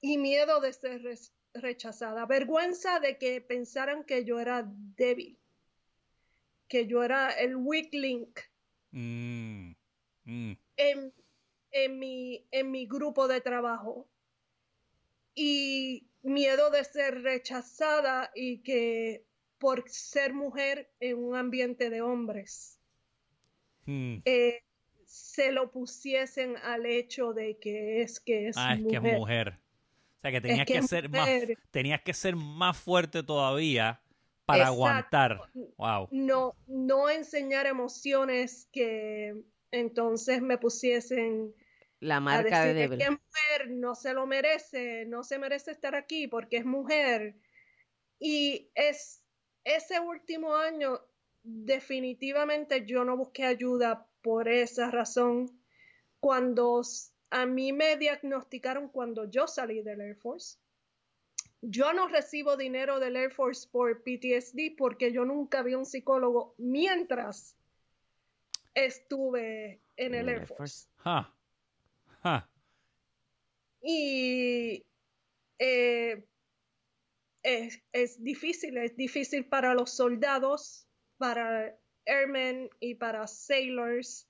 y 0.00 0.18
miedo 0.18 0.60
de 0.60 0.72
ser 0.72 1.06
rechazada. 1.54 2.26
Vergüenza 2.26 3.00
de 3.00 3.18
que 3.18 3.40
pensaran 3.40 4.04
que 4.04 4.24
yo 4.24 4.38
era 4.40 4.64
débil. 4.96 5.36
que 6.68 6.86
yo 6.86 7.02
era 7.02 7.30
el 7.30 7.56
weak 7.56 7.92
link 7.92 8.38
Mm, 8.92 9.72
mm. 10.24 10.52
en, 10.76 11.12
en 11.72 11.98
mi, 11.98 12.46
en 12.52 12.70
mi 12.70 12.86
grupo 12.86 13.26
de 13.26 13.40
trabajo. 13.40 14.08
Y 15.34 16.06
miedo 16.22 16.70
de 16.70 16.84
ser 16.84 17.22
rechazada 17.22 18.30
y 18.34 18.58
que 18.58 19.24
por 19.58 19.88
ser 19.90 20.32
mujer 20.32 20.90
en 21.00 21.18
un 21.18 21.34
ambiente 21.36 21.90
de 21.90 22.02
hombres, 22.02 22.78
Mm. 23.86 24.18
eh, 24.24 24.62
se 25.06 25.50
lo 25.52 25.70
pusiesen 25.72 26.56
al 26.58 26.86
hecho 26.86 27.32
de 27.32 27.58
que 27.58 28.02
es 28.02 28.20
que 28.20 28.48
es 28.48 28.56
Ah, 28.58 28.74
es 28.74 28.86
que 28.86 28.96
es 28.96 29.02
mujer. 29.02 29.58
O 30.20 30.22
sea 30.22 30.32
que 30.32 30.40
tenías 30.42 30.66
que 30.66 30.82
ser 30.82 31.08
más, 31.08 31.28
tenías 31.70 32.02
que 32.02 32.12
ser 32.12 32.36
más 32.36 32.76
fuerte 32.76 33.22
todavía 33.22 34.02
para 34.44 34.64
Exacto. 34.64 34.74
aguantar. 34.74 35.40
Wow. 35.78 36.08
No, 36.10 36.54
no 36.66 37.08
enseñar 37.08 37.66
emociones 37.66 38.68
que 38.70 39.34
entonces 39.70 40.42
me 40.42 40.58
pusiesen 40.58 41.54
La 42.00 42.16
a 42.16 42.20
marca 42.20 42.64
de 42.64 42.74
decir 42.74 42.90
débil. 42.90 42.98
que 42.98 43.04
es 43.04 43.10
mujer, 43.10 43.70
no 43.70 43.94
se 43.94 44.12
lo 44.12 44.26
merece, 44.26 45.06
no 45.06 45.22
se 45.22 45.38
merece 45.38 45.70
estar 45.70 45.94
aquí 45.94 46.28
porque 46.28 46.58
es 46.58 46.66
mujer. 46.66 47.36
Y 48.18 48.70
es 48.74 49.24
ese 49.64 50.00
último 50.00 50.54
año, 50.54 51.00
definitivamente 51.42 52.84
yo 52.84 53.04
no 53.04 53.16
busqué 53.16 53.44
ayuda 53.46 54.06
por 54.20 54.48
esa 54.48 54.90
razón. 54.90 55.46
Cuando 56.18 56.82
a 57.30 57.46
mí 57.46 57.72
me 57.72 57.96
diagnosticaron 57.96 58.88
cuando 58.88 59.24
yo 59.24 59.46
salí 59.46 59.82
del 59.82 60.00
Air 60.00 60.16
Force, 60.16 60.58
yo 61.62 61.92
no 61.92 62.08
recibo 62.08 62.56
dinero 62.56 62.98
del 63.00 63.16
Air 63.16 63.32
Force 63.32 63.68
por 63.70 64.02
PTSD 64.02 64.76
porque 64.76 65.12
yo 65.12 65.24
nunca 65.24 65.62
vi 65.62 65.74
un 65.74 65.86
psicólogo 65.86 66.54
mientras 66.58 67.56
estuve 68.74 69.80
en 69.96 70.14
el 70.14 70.28
Air 70.28 70.46
Force. 70.46 70.88
Y 73.82 74.84
eh, 75.58 76.24
es, 77.42 77.82
es 77.92 78.22
difícil, 78.22 78.76
es 78.78 78.96
difícil 78.96 79.46
para 79.46 79.74
los 79.74 79.90
soldados, 79.90 80.86
para 81.18 81.76
airmen 82.06 82.70
y 82.80 82.94
para 82.94 83.26
sailors 83.26 84.26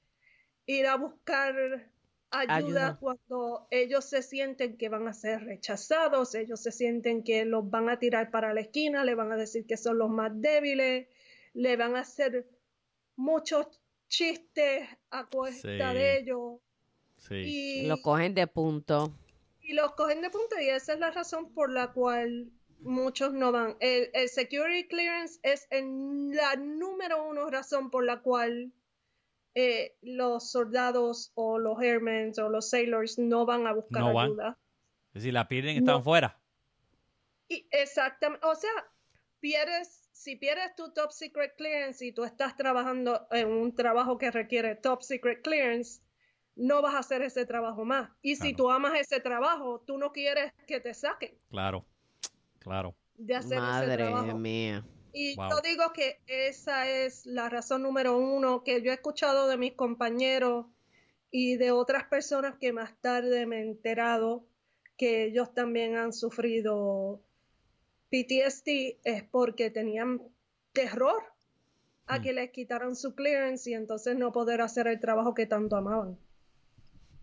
ir 0.66 0.86
a 0.86 0.96
buscar 0.96 1.90
ayuda, 2.30 2.56
Ayuda. 2.56 2.98
cuando 3.00 3.66
ellos 3.70 4.04
se 4.04 4.22
sienten 4.22 4.76
que 4.76 4.88
van 4.88 5.08
a 5.08 5.12
ser 5.12 5.42
rechazados, 5.44 6.34
ellos 6.34 6.60
se 6.62 6.72
sienten 6.72 7.22
que 7.24 7.44
los 7.44 7.68
van 7.68 7.88
a 7.90 7.98
tirar 7.98 8.30
para 8.30 8.54
la 8.54 8.60
esquina, 8.60 9.04
le 9.04 9.14
van 9.14 9.32
a 9.32 9.36
decir 9.36 9.66
que 9.66 9.76
son 9.76 9.98
los 9.98 10.10
más 10.10 10.30
débiles, 10.40 11.08
le 11.54 11.76
van 11.76 11.96
a 11.96 12.00
hacer 12.00 12.46
muchos 13.16 13.66
chistes 14.08 14.88
a 15.10 15.26
cuesta 15.28 15.68
Sí. 15.92 15.94
de 15.98 16.18
ellos. 16.18 16.60
Sí. 17.18 17.34
Y, 17.34 17.86
Lo 17.86 18.00
cogen 18.00 18.34
de 18.34 18.46
punto. 18.46 19.12
y 19.60 19.74
los 19.74 19.92
cogen 19.92 20.20
de 20.22 20.30
punta 20.30 20.60
y 20.62 20.68
esa 20.68 20.94
es 20.94 20.98
la 21.00 21.10
razón 21.10 21.52
por 21.52 21.70
la 21.72 21.92
cual 21.92 22.50
muchos 22.80 23.32
no 23.34 23.52
van. 23.52 23.76
El, 23.80 24.08
el 24.14 24.28
security 24.28 24.88
clearance 24.88 25.38
es 25.42 25.66
el- 25.70 26.30
la 26.30 26.56
número 26.56 27.28
uno 27.28 27.50
razón 27.50 27.90
por 27.90 28.04
la 28.04 28.20
cual 28.22 28.72
eh, 29.54 29.96
los 30.02 30.50
soldados 30.50 31.32
o 31.34 31.58
los 31.58 31.78
airmen 31.80 32.32
o 32.42 32.48
los 32.48 32.70
sailors 32.70 33.18
no 33.18 33.46
van 33.46 33.66
a 33.66 33.72
buscar 33.72 34.02
No 34.02 34.12
van. 34.14 34.26
ayuda. 34.26 34.58
Es 35.08 35.14
decir, 35.22 35.32
la 35.34 35.48
pierden 35.48 35.76
están 35.76 35.96
No. 35.96 36.02
fuera. 36.02 36.40
Y 37.48 37.66
exactamente, 37.72 38.46
o 38.46 38.54
sea, 38.54 38.70
pierdes, 39.40 40.08
si 40.12 40.36
pierdes 40.36 40.74
tu 40.76 40.92
top 40.92 41.10
secret 41.10 41.54
clearance 41.56 42.04
y 42.04 42.12
tú 42.12 42.24
estás 42.24 42.56
trabajando 42.56 43.26
en 43.32 43.48
un 43.48 43.74
trabajo 43.74 44.18
que 44.18 44.30
requiere 44.30 44.76
top 44.76 45.02
secret 45.02 45.42
clearance, 45.42 46.00
no 46.54 46.80
vas 46.82 46.94
a 46.94 46.98
hacer 46.98 47.22
ese 47.22 47.46
trabajo 47.46 47.84
más. 47.84 48.10
Y 48.22 48.36
si 48.36 48.54
tú 48.54 48.70
amas 48.70 48.92
ese 49.00 49.18
trabajo, 49.20 49.80
tú 49.86 49.98
no 49.98 50.12
quieres 50.12 50.52
que 50.66 50.78
te 50.80 50.94
saquen 50.94 51.34
Claro. 51.48 51.84
Claro. 52.60 52.94
de 53.16 53.34
hacer 53.34 53.52
ese 53.58 53.60
Madre 53.60 53.96
trabajo. 53.96 54.38
mía. 54.38 54.84
Y 55.12 55.36
Wow. 55.36 55.50
yo 55.50 55.60
digo 55.62 55.92
que 55.92 56.20
esa 56.26 56.88
es 56.88 57.26
la 57.26 57.48
razón 57.48 57.82
número 57.82 58.16
uno 58.18 58.62
que 58.64 58.82
yo 58.82 58.90
he 58.90 58.94
escuchado 58.94 59.48
de 59.48 59.56
mis 59.56 59.72
compañeros 59.74 60.66
y 61.30 61.56
de 61.56 61.72
otras 61.72 62.04
personas 62.04 62.56
que 62.60 62.72
más 62.72 62.92
tarde 63.00 63.46
me 63.46 63.58
he 63.58 63.62
enterado 63.62 64.44
que 64.96 65.24
ellos 65.24 65.54
también 65.54 65.96
han 65.96 66.12
sufrido 66.12 67.20
PTSD 68.10 68.98
es 69.04 69.24
porque 69.24 69.70
tenían 69.70 70.20
terror 70.72 71.22
a 72.06 72.18
Mm. 72.18 72.22
que 72.22 72.32
les 72.34 72.50
quitaran 72.50 72.96
su 72.96 73.14
clearance 73.14 73.70
y 73.70 73.74
entonces 73.74 74.16
no 74.16 74.32
poder 74.32 74.60
hacer 74.60 74.86
el 74.88 75.00
trabajo 75.00 75.34
que 75.34 75.46
tanto 75.46 75.76
amaban. 75.76 76.18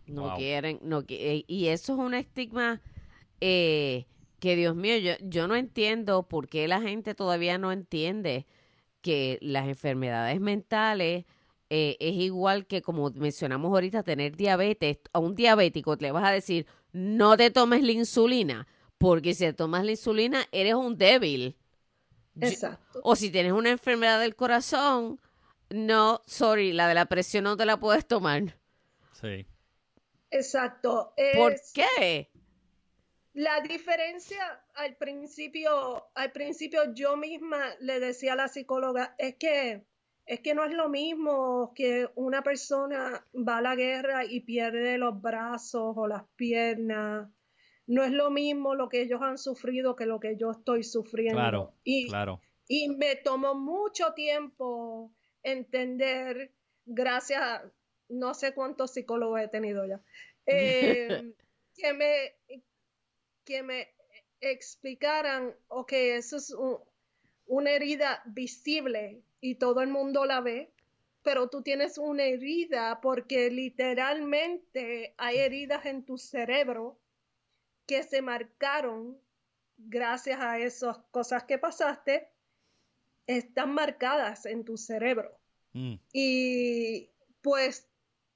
No 0.08 0.24
Wow. 0.24 0.38
quieren, 0.38 0.80
no 0.84 1.04
eh, 1.10 1.44
y 1.48 1.68
eso 1.68 1.94
es 1.94 2.00
un 2.00 2.14
estigma 2.14 2.82
eh, 3.42 4.06
que 4.40 4.56
Dios 4.56 4.76
mío, 4.76 4.98
yo, 4.98 5.14
yo 5.22 5.48
no 5.48 5.56
entiendo 5.56 6.24
por 6.28 6.48
qué 6.48 6.68
la 6.68 6.82
gente 6.82 7.16
todavía 7.16 7.58
no 7.58 7.72
entiende 7.72 8.46
que 9.02 9.38
las 9.42 9.68
enfermedades 9.68 10.40
mentales 10.40 11.26
eh, 11.70 11.98
es 12.00 12.14
igual 12.16 12.66
que 12.66 12.82
como 12.82 13.10
mencionamos 13.12 13.72
ahorita 13.72 14.04
tener 14.04 14.36
diabetes. 14.36 15.00
A 15.14 15.20
un 15.20 15.36
diabético 15.36 15.96
le 15.96 16.12
vas 16.12 16.26
a 16.26 16.32
decir 16.32 16.66
no 16.92 17.36
te 17.38 17.52
tomes 17.52 17.84
la 17.84 17.92
insulina 17.92 18.68
porque 18.98 19.34
si 19.34 19.46
te 19.46 19.54
tomas 19.54 19.86
la 19.86 19.92
insulina 19.92 20.46
eres 20.52 20.74
un 20.76 20.98
débil. 20.98 21.56
Yo- 22.36 22.48
Exacto. 22.48 23.02
o 23.04 23.16
si 23.16 23.30
tienes 23.32 23.52
una 23.52 23.70
enfermedad 23.72 24.20
del 24.20 24.36
corazón, 24.36 25.20
no, 25.70 26.22
sorry, 26.26 26.72
la 26.74 26.88
de 26.88 26.94
la 26.94 27.06
presión 27.08 27.44
no 27.44 27.58
te 27.58 27.66
la 27.66 27.78
puedes 27.80 28.08
tomar. 28.08 28.58
Sí. 29.14 29.46
Exacto. 30.32 31.14
¿Por 31.36 31.56
qué? 31.74 32.30
La 33.38 33.62
diferencia 33.62 34.64
al 34.74 34.96
principio, 34.96 36.08
al 36.16 36.32
principio 36.32 36.92
yo 36.96 37.16
misma 37.18 37.60
le 37.80 38.00
decía 38.00 38.34
a 38.34 38.36
la 38.36 38.48
psicóloga, 38.48 39.14
es 39.20 39.36
que 39.36 39.86
es 40.26 40.40
que 40.40 40.56
no 40.56 40.66
es 40.66 40.74
lo 40.74 40.90
mismo 40.90 41.72
que 41.76 42.10
una 42.16 42.42
persona 42.42 43.24
va 43.36 43.60
a 43.60 43.62
la 43.62 43.76
guerra 43.76 44.26
y 44.26 44.40
pierde 44.40 44.98
los 44.98 45.22
brazos 45.22 45.94
o 45.96 46.08
las 46.08 46.24
piernas. 46.36 47.30
No 47.86 48.04
es 48.04 48.12
lo 48.12 48.32
mismo 48.32 48.74
lo 48.74 48.90
que 48.90 49.04
ellos 49.04 49.22
han 49.22 49.38
sufrido 49.38 49.96
que 49.96 50.08
lo 50.08 50.20
que 50.20 50.36
yo 50.36 50.50
estoy 50.50 50.84
sufriendo. 50.84 51.40
Claro. 51.40 51.74
Y, 51.84 52.08
Claro. 52.08 52.42
y 52.68 52.90
me 52.90 53.18
tomó 53.18 53.54
mucho 53.54 54.14
tiempo 54.16 55.14
entender, 55.44 56.56
gracias 56.88 57.40
a 57.40 57.72
no 58.10 58.34
sé 58.34 58.56
cuántos 58.56 58.96
psicólogos 58.96 59.42
he 59.42 59.48
tenido 59.48 59.86
ya, 59.86 60.02
eh, 60.48 61.34
que 61.76 61.94
me, 61.94 62.37
que 63.48 63.64
me 63.64 63.88
explicaran, 64.41 65.56
ok, 65.70 65.93
eso 65.93 66.36
es 66.36 66.52
un- 66.52 66.80
una 67.45 67.72
herida 67.72 68.22
visible 68.26 69.22
y 69.39 69.56
todo 69.56 69.82
el 69.82 69.88
mundo 69.88 70.26
la 70.26 70.41
ve, 70.41 70.70
pero 71.24 71.50
tú 71.50 71.62
tienes 71.62 71.98
una 71.98 72.24
herida 72.24 73.00
porque 73.02 73.50
literalmente 73.50 75.14
hay 75.18 75.38
heridas 75.38 75.86
en 75.86 76.04
tu 76.04 76.18
cerebro 76.18 77.00
que 77.86 78.04
se 78.04 78.22
marcaron 78.22 79.18
gracias 79.78 80.39
a 80.41 80.60
esas 80.60 80.98
cosas 81.12 81.45
que 81.45 81.58
pasaste, 81.58 82.28
están 83.28 83.74
marcadas 83.74 84.45
en 84.45 84.66
tu 84.66 84.76
cerebro. 84.78 85.38
Mm. 85.74 85.95
Y 86.12 87.10
pues 87.41 87.88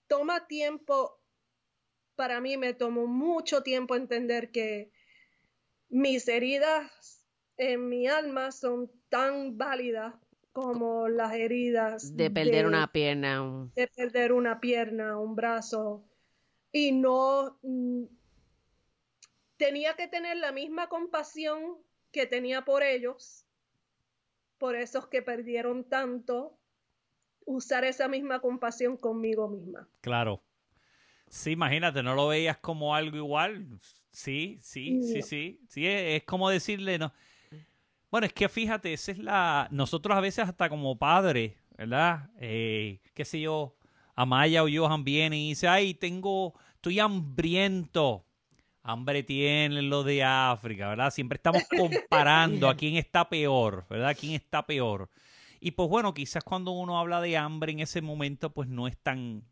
toma 0.08 0.48
tiempo, 0.48 1.20
para 2.16 2.40
mí 2.40 2.56
me 2.56 2.74
tomó 2.74 3.08
mucho 3.08 3.62
tiempo 3.62 3.96
entender 3.96 4.52
que 4.52 4.92
mis 5.92 6.28
heridas 6.28 6.90
en 7.58 7.88
mi 7.90 8.08
alma 8.08 8.52
son 8.52 8.90
tan 9.10 9.58
válidas 9.58 10.16
como 10.54 11.08
las 11.08 11.34
heridas 11.34 12.16
De 12.16 12.32
perder 12.32 12.66
una 12.66 12.92
pierna. 12.92 13.42
un- 13.44 13.72
de 13.74 13.88
perder 13.88 14.32
una 14.32 14.60
pierna, 14.60 15.18
un 15.20 15.36
brazo, 15.36 16.04
y 16.72 16.92
no 16.92 17.60
mm, 17.62 18.04
tenía 19.58 19.96
que 19.96 20.08
tener 20.08 20.38
la 20.38 20.52
misma 20.52 20.88
compasión 20.90 21.78
que 22.12 22.26
tenía 22.26 22.64
por 22.66 22.84
ellos, 22.84 23.46
por 24.58 24.76
esos 24.76 25.08
que 25.08 25.22
perdieron 25.22 25.88
tanto, 25.88 26.58
usar 27.46 27.84
esa 27.84 28.08
misma 28.08 28.40
compasión 28.40 28.98
conmigo 28.98 29.50
misma. 29.50 29.88
Claro. 30.02 30.44
Sí, 31.28 31.52
imagínate, 31.52 32.04
no 32.04 32.14
lo 32.16 32.28
veías 32.28 32.58
como 32.58 32.94
algo 32.96 33.18
igual. 33.18 33.68
Sí, 34.12 34.60
sí, 34.62 35.02
sí, 35.04 35.22
sí. 35.22 35.60
Sí, 35.68 35.88
es, 35.88 36.22
es 36.22 36.24
como 36.24 36.50
decirle, 36.50 36.98
no. 36.98 37.14
Bueno, 38.12 38.28
es 38.28 38.34
que 38.34 38.50
fíjate, 38.50 38.92
esa 38.94 39.12
es 39.14 39.18
la. 39.18 39.68
Nosotros 39.72 40.18
a 40.18 40.22
veces, 40.22 40.48
hasta 40.48 40.70
como 40.70 40.98
padres, 40.98 41.54
¿verdad? 41.78 42.30
Eh, 42.40 43.00
qué 43.14 43.24
sé 43.24 43.40
yo, 43.40 43.78
Amaya 44.16 44.64
o 44.64 44.68
Johan 44.72 45.04
vienen 45.06 45.40
y 45.40 45.50
dice, 45.50 45.68
ay, 45.68 45.94
tengo, 45.94 46.54
estoy 46.76 47.00
hambriento. 47.00 48.26
Hambre 48.84 49.24
tienen 49.24 49.90
los 49.90 50.06
de 50.06 50.24
África, 50.24 50.90
¿verdad? 50.90 51.12
Siempre 51.12 51.38
estamos 51.38 51.64
comparando 51.70 52.68
a 52.68 52.76
quién 52.78 52.98
está 52.98 53.30
peor, 53.30 53.86
¿verdad? 53.90 54.18
¿Quién 54.20 54.34
está 54.34 54.66
peor? 54.66 55.10
Y 55.60 55.72
pues 55.72 55.88
bueno, 55.88 56.14
quizás 56.14 56.44
cuando 56.44 56.72
uno 56.72 57.00
habla 57.00 57.22
de 57.22 57.38
hambre 57.38 57.72
en 57.72 57.80
ese 57.80 58.02
momento, 58.02 58.52
pues 58.52 58.68
no 58.68 58.88
es 58.88 58.98
tan, 58.98 59.44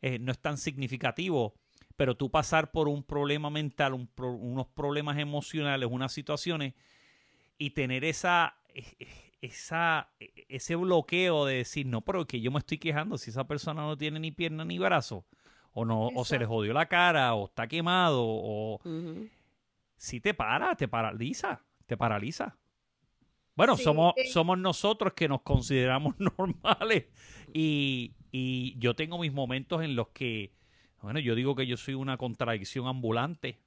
eh, 0.00 0.18
no 0.20 0.30
es 0.30 0.38
tan 0.38 0.56
significativo. 0.56 1.54
Pero 1.96 2.16
tú 2.16 2.30
pasar 2.30 2.72
por 2.72 2.88
un 2.88 3.02
problema 3.02 3.50
mental, 3.50 4.08
unos 4.18 4.66
problemas 4.68 5.18
emocionales, 5.18 5.88
unas 5.90 6.12
situaciones, 6.12 6.74
y 7.58 7.70
tener 7.70 8.04
esa, 8.04 8.56
e, 8.74 8.84
e, 8.98 9.08
esa, 9.40 10.10
e, 10.20 10.46
ese 10.48 10.76
bloqueo 10.76 11.46
de 11.46 11.56
decir, 11.56 11.86
no, 11.86 12.02
pero 12.02 12.26
que 12.26 12.40
yo 12.40 12.50
me 12.50 12.58
estoy 12.58 12.78
quejando 12.78 13.16
si 13.16 13.30
esa 13.30 13.46
persona 13.46 13.82
no 13.82 13.96
tiene 13.96 14.20
ni 14.20 14.30
pierna 14.30 14.64
ni 14.64 14.78
brazo, 14.78 15.24
o 15.72 15.84
no, 15.84 16.08
o 16.08 16.24
se 16.24 16.38
le 16.38 16.46
jodió 16.46 16.72
la 16.72 16.86
cara, 16.86 17.34
o 17.34 17.46
está 17.46 17.66
quemado, 17.66 18.22
o 18.24 18.80
si 19.96 20.20
te 20.20 20.34
para, 20.34 20.74
te 20.76 20.88
paraliza, 20.88 21.62
te 21.86 21.96
paraliza. 21.96 22.56
Bueno, 23.54 23.78
somos, 23.78 24.12
eh, 24.16 24.26
somos 24.26 24.58
nosotros 24.58 25.14
que 25.14 25.28
nos 25.28 25.40
consideramos 25.40 26.14
normales. 26.38 27.06
Y, 27.54 28.14
y 28.30 28.78
yo 28.78 28.94
tengo 28.94 29.18
mis 29.18 29.32
momentos 29.32 29.82
en 29.82 29.96
los 29.96 30.08
que, 30.08 30.52
bueno, 31.02 31.20
yo 31.20 31.34
digo 31.34 31.54
que 31.54 31.66
yo 31.66 31.76
soy 31.76 31.94
una 31.94 32.16
contradicción 32.16 32.86
ambulante. 32.86 33.58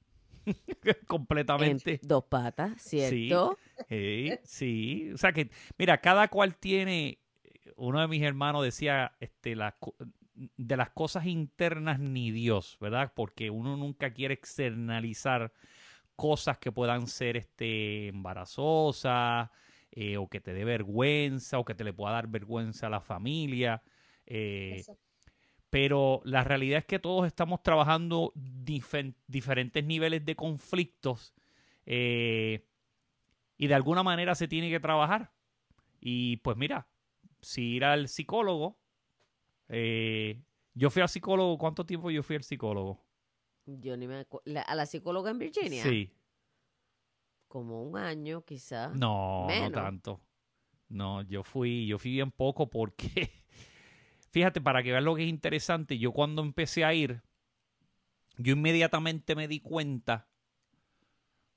Completamente. 1.07 1.99
dos 2.03 2.23
patas, 2.25 2.81
¿cierto? 2.81 3.57
Sí, 3.87 4.31
sí. 4.43 5.11
O 5.13 5.17
sea 5.17 5.31
que, 5.31 5.49
mira, 5.77 5.99
cada 5.99 6.27
cual 6.27 6.55
tiene, 6.55 7.19
uno 7.75 8.01
de 8.01 8.07
mis 8.07 8.23
hermanos 8.23 8.63
decía, 8.63 9.13
este, 9.19 9.55
la, 9.55 9.77
de 10.57 10.77
las 10.77 10.89
cosas 10.91 11.25
internas 11.25 11.99
ni 11.99 12.31
Dios, 12.31 12.77
¿verdad? 12.79 13.11
Porque 13.15 13.49
uno 13.49 13.77
nunca 13.77 14.13
quiere 14.13 14.33
externalizar 14.33 15.51
cosas 16.15 16.57
que 16.57 16.71
puedan 16.71 17.07
ser 17.07 17.37
este, 17.37 18.07
embarazosas 18.07 19.49
eh, 19.91 20.17
o 20.17 20.27
que 20.27 20.41
te 20.41 20.53
dé 20.53 20.65
vergüenza 20.65 21.59
o 21.59 21.65
que 21.65 21.75
te 21.75 21.83
le 21.83 21.93
pueda 21.93 22.13
dar 22.13 22.27
vergüenza 22.27 22.87
a 22.87 22.89
la 22.89 23.01
familia. 23.01 23.81
Eh, 24.25 24.83
pero 25.69 26.21
la 26.23 26.43
realidad 26.43 26.79
es 26.79 26.85
que 26.85 26.99
todos 26.99 27.27
estamos 27.27 27.61
trabajando 27.63 28.33
diferentes 28.35 29.83
niveles 29.83 30.25
de 30.25 30.35
conflictos 30.35 31.33
eh, 31.85 32.65
y 33.57 33.67
de 33.67 33.73
alguna 33.73 34.03
manera 34.03 34.35
se 34.35 34.47
tiene 34.47 34.69
que 34.69 34.79
trabajar. 34.79 35.31
Y 35.99 36.37
pues 36.37 36.57
mira, 36.57 36.87
si 37.41 37.75
ir 37.75 37.85
al 37.85 38.07
psicólogo, 38.07 38.79
yo 39.67 40.89
fui 40.89 41.01
al 41.01 41.09
psicólogo, 41.09 41.57
¿cuánto 41.57 41.85
tiempo 41.85 42.09
yo 42.09 42.23
fui 42.23 42.37
al 42.37 42.43
psicólogo? 42.43 43.03
Yo 43.65 43.97
ni 43.97 44.07
me 44.07 44.25
¿A 44.65 44.75
la 44.75 44.85
psicóloga 44.85 45.29
en 45.29 45.39
Virginia? 45.39 45.83
Sí. 45.83 46.11
Como 47.47 47.83
un 47.83 47.97
año, 47.97 48.43
quizás. 48.43 48.95
No, 48.95 49.47
no 49.47 49.71
tanto. 49.71 50.21
No, 50.87 51.21
yo 51.23 51.43
fui, 51.43 51.85
yo 51.85 51.97
fui 51.97 52.11
bien 52.11 52.31
poco 52.31 52.69
porque, 52.69 53.38
fíjate, 54.31 54.61
para 54.61 54.83
que 54.83 54.91
veas 54.91 55.03
lo 55.03 55.15
que 55.15 55.23
es 55.23 55.29
interesante, 55.29 55.97
yo 55.97 56.11
cuando 56.11 56.41
empecé 56.41 56.83
a 56.85 56.93
ir, 56.93 57.21
yo 58.37 58.53
inmediatamente 58.53 59.35
me 59.35 59.47
di 59.47 59.59
cuenta 59.59 60.27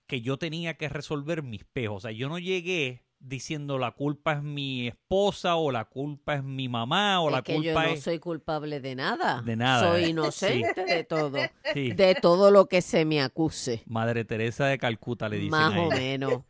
que 0.06 0.20
yo 0.20 0.36
tenía 0.36 0.74
que 0.74 0.88
resolver 0.88 1.42
mis 1.42 1.64
pejos. 1.64 1.96
O 1.96 2.00
sea, 2.00 2.10
yo 2.10 2.28
no 2.28 2.38
llegué 2.38 3.04
diciendo 3.22 3.78
la 3.78 3.92
culpa 3.92 4.32
es 4.32 4.42
mi 4.42 4.88
esposa 4.88 5.54
o 5.56 5.70
la 5.70 5.84
culpa 5.84 6.34
es 6.34 6.42
mi 6.42 6.68
mamá 6.68 7.20
o 7.20 7.30
la 7.30 7.42
que 7.42 7.54
culpa 7.54 7.86
yo 7.86 7.94
no 7.94 8.00
soy 8.00 8.18
culpable 8.18 8.80
de 8.80 8.94
nada. 8.94 9.42
De 9.42 9.56
nada. 9.56 9.90
Soy 9.90 10.06
inocente 10.06 10.84
de 10.84 11.04
todo. 11.04 11.38
De 11.74 12.16
todo 12.20 12.50
lo 12.50 12.66
que 12.66 12.82
se 12.82 13.04
me 13.04 13.22
acuse. 13.22 13.82
Madre 13.86 14.24
Teresa 14.24 14.66
de 14.66 14.78
Calcuta 14.78 15.28
le 15.28 15.36
dicen 15.36 15.50
Más 15.50 15.76
o 15.76 15.88
menos. 15.88 16.42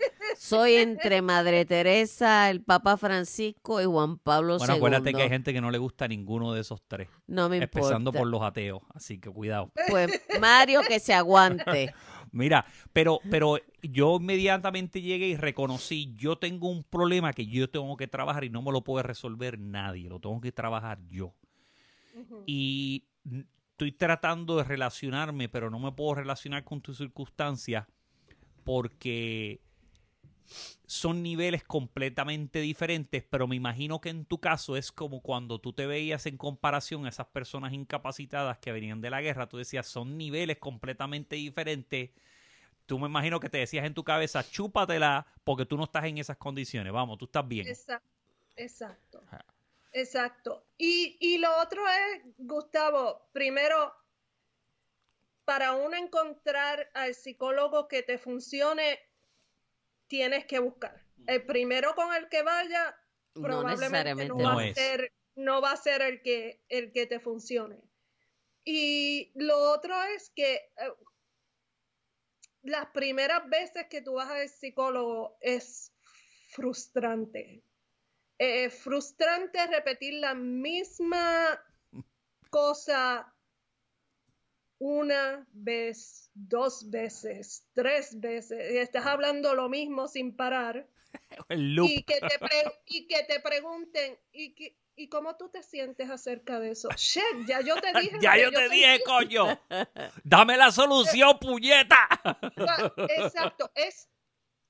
Soy 0.43 0.75
entre 0.75 1.23
Madre 1.23 1.65
Teresa, 1.65 2.51
el 2.51 2.65
Papa 2.65 2.97
Francisco 2.97 3.81
y 3.81 3.85
Juan 3.85 4.19
Pablo 4.19 4.55
II. 4.55 4.59
Bueno, 4.59 4.75
acuérdate 4.75 5.15
que 5.15 5.23
hay 5.23 5.29
gente 5.29 5.53
que 5.53 5.61
no 5.61 5.71
le 5.71 5.79
gusta 5.79 6.09
ninguno 6.09 6.53
de 6.53 6.63
esos 6.63 6.83
tres. 6.89 7.09
No 7.29 7.49
me 7.49 7.59
importa. 7.59 7.79
Empezando 7.79 8.13
por 8.13 8.27
los 8.27 8.43
ateos, 8.43 8.83
así 8.93 9.21
que 9.21 9.31
cuidado. 9.31 9.71
Pues 9.89 10.11
Mario 10.41 10.81
que 10.81 10.99
se 10.99 11.15
aguante. 11.15 11.95
Mira, 12.33 12.67
pero, 12.93 13.21
pero 13.31 13.59
yo 13.83 14.17
inmediatamente 14.17 15.01
llegué 15.01 15.29
y 15.29 15.37
reconocí, 15.37 16.13
yo 16.17 16.37
tengo 16.37 16.69
un 16.69 16.83
problema 16.83 17.33
que 17.33 17.47
yo 17.47 17.71
tengo 17.71 17.97
que 17.97 18.09
trabajar 18.09 18.43
y 18.43 18.51
no 18.51 18.63
me 18.63 18.73
lo 18.73 18.83
puede 18.83 19.05
resolver 19.05 19.61
nadie, 19.61 20.09
lo 20.09 20.19
tengo 20.19 20.41
que 20.41 20.51
trabajar 20.51 20.99
yo. 21.09 21.37
Y 22.47 23.05
estoy 23.71 23.93
tratando 23.93 24.57
de 24.57 24.65
relacionarme, 24.65 25.49
pero 25.49 25.71
no 25.71 25.79
me 25.79 25.93
puedo 25.93 26.17
relacionar 26.17 26.65
con 26.65 26.81
tus 26.81 26.99
circunstancias 26.99 27.87
porque 28.65 29.61
son 30.87 31.23
niveles 31.23 31.65
completamente 31.65 32.61
diferentes, 32.61 33.25
pero 33.29 33.47
me 33.47 33.57
imagino 33.57 34.01
que 34.01 34.11
en 34.11 34.25
tu 34.25 34.41
caso 34.41 34.77
es 34.77 34.93
como 34.93 35.23
cuando 35.23 35.61
tú 35.61 35.73
te 35.73 35.87
veías 35.87 36.27
en 36.27 36.37
comparación 36.37 37.07
a 37.07 37.09
esas 37.09 37.27
personas 37.27 37.73
incapacitadas 37.73 38.59
que 38.59 38.73
venían 38.73 39.01
de 39.01 39.11
la 39.11 39.21
guerra, 39.21 39.49
tú 39.49 39.59
decías, 39.59 39.87
son 39.87 40.19
niveles 40.19 40.59
completamente 40.59 41.37
diferentes. 41.37 42.11
Tú 42.87 42.99
me 42.99 43.07
imagino 43.07 43.41
que 43.41 43.49
te 43.49 43.59
decías 43.59 43.87
en 43.87 43.95
tu 43.95 44.05
cabeza, 44.05 44.45
chúpatela 44.49 45.27
porque 45.45 45.67
tú 45.67 45.77
no 45.77 45.85
estás 45.85 46.05
en 46.05 46.19
esas 46.19 46.37
condiciones, 46.37 46.93
vamos, 46.93 47.19
tú 47.19 47.27
estás 47.27 47.47
bien. 47.47 47.67
Exacto. 47.67 48.13
Exacto. 48.57 49.23
Exacto. 49.93 50.65
Y, 50.79 51.17
y 51.21 51.39
lo 51.39 51.61
otro 51.61 51.83
es, 51.87 52.23
Gustavo, 52.39 53.29
primero, 53.33 53.95
para 55.45 55.75
uno 55.75 55.97
encontrar 55.97 56.91
al 56.95 57.15
psicólogo 57.15 57.89
que 57.89 58.03
te 58.03 58.19
funcione, 58.19 58.99
tienes 60.13 60.45
que 60.45 60.59
buscar. 60.59 61.03
El 61.27 61.47
primero 61.47 61.95
con 61.95 62.15
el 62.15 62.29
que 62.29 62.43
vaya 62.43 62.95
probablemente 63.33 64.27
no, 64.27 64.37
va, 64.37 64.63
a 64.63 64.75
ser, 64.75 65.11
no 65.37 65.63
va 65.63 65.73
a 65.73 65.77
ser 65.79 66.03
el 66.03 66.21
que, 66.21 66.61
el 66.69 66.93
que 66.93 67.07
te 67.07 67.19
funcione. 67.19 67.83
Y 68.63 69.33
lo 69.35 69.57
otro 69.73 69.95
es 70.15 70.29
que 70.37 70.53
eh, 70.53 70.93
las 72.61 72.89
primeras 72.89 73.49
veces 73.49 73.87
que 73.89 74.03
tú 74.03 74.13
vas 74.17 74.29
al 74.29 74.51
psicólogo 74.51 75.39
es 75.41 75.95
frustrante. 76.51 77.65
Es 78.37 78.75
frustrante 78.83 79.67
repetir 79.67 80.13
la 80.21 80.35
misma 80.35 81.59
cosa 82.51 83.32
una 84.83 85.47
vez, 85.53 86.29
dos 86.35 86.91
veces, 86.91 87.69
tres 87.73 88.19
veces, 88.19 88.73
y 88.73 88.79
estás 88.79 89.07
hablando 89.07 89.55
lo 89.55 89.69
mismo 89.69 90.09
sin 90.09 90.37
parar. 90.37 90.87
Y, 91.51 92.03
que 92.05 92.21
te 92.21 92.39
y 92.87 93.07
que 93.07 93.23
te 93.25 93.39
pregunten, 93.41 94.19
¿y, 94.33 94.75
¿y 94.97 95.09
cómo 95.11 95.37
tú 95.37 95.51
te 95.51 95.63
sientes 95.63 96.09
acerca 96.09 96.59
de 96.59 96.71
eso? 96.71 96.89
Shit, 96.97 97.47
ya 97.47 97.61
yo 97.61 97.77
te 97.77 97.93
dije. 98.01 98.17
ya 98.21 98.39
yo, 98.39 98.51
te 98.51 98.69
dije, 98.71 99.03
coño. 99.05 99.61
Dame 100.25 100.57
la 100.57 100.73
solución, 100.73 101.39
puñeta. 101.39 102.09
Exacto, 103.09 103.71
es 103.75 104.09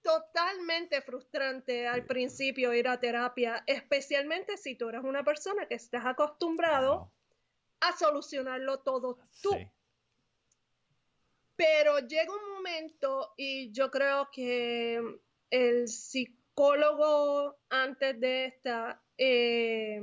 totalmente 0.03 1.01
frustrante 1.01 1.87
al 1.87 2.05
principio 2.07 2.75
ir 2.75 2.89
a 2.89 2.99
terapia, 2.99 3.63
especialmente 3.67 4.57
si 4.57 4.75
tú 4.75 4.89
eres 4.89 5.05
una 5.05 5.23
persona 5.23 5.67
que 5.67 5.77
estás 5.77 6.05
acostumbrado 6.05 7.13
a 7.81 7.97
solucionarlo 7.97 8.81
todo 8.81 9.19
tú. 9.41 9.57
Pero 11.63 12.01
llega 12.01 12.35
un 12.35 12.55
momento 12.55 13.35
y 13.37 13.71
yo 13.71 13.89
creo 13.93 14.29
que 14.33 15.01
el 15.49 15.87
psicólogo 15.87 17.57
antes 17.69 18.19
de 18.19 18.47
esta 18.47 19.01
eh, 19.17 20.03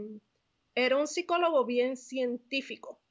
era 0.73 0.95
un 0.95 1.05
psicólogo 1.05 1.65
bien 1.65 1.97
científico. 1.97 3.01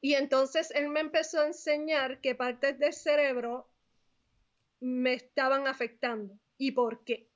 Y 0.00 0.14
entonces 0.14 0.70
él 0.70 0.88
me 0.88 1.00
empezó 1.00 1.40
a 1.40 1.46
enseñar 1.48 2.22
qué 2.22 2.34
partes 2.34 2.78
del 2.78 2.94
cerebro 2.94 3.68
me 4.80 5.12
estaban 5.12 5.66
afectando 5.66 6.38
y 6.56 6.70
por 6.70 7.04
qué. 7.04 7.28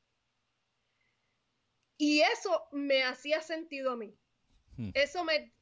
Y 1.99 2.23
eso 2.23 2.69
me 2.73 3.03
hacía 3.03 3.43
sentido 3.43 3.93
a 3.93 3.97
mí. 3.97 4.17
Hmm. 4.79 4.93
Eso 4.95 5.25
me, 5.25 5.53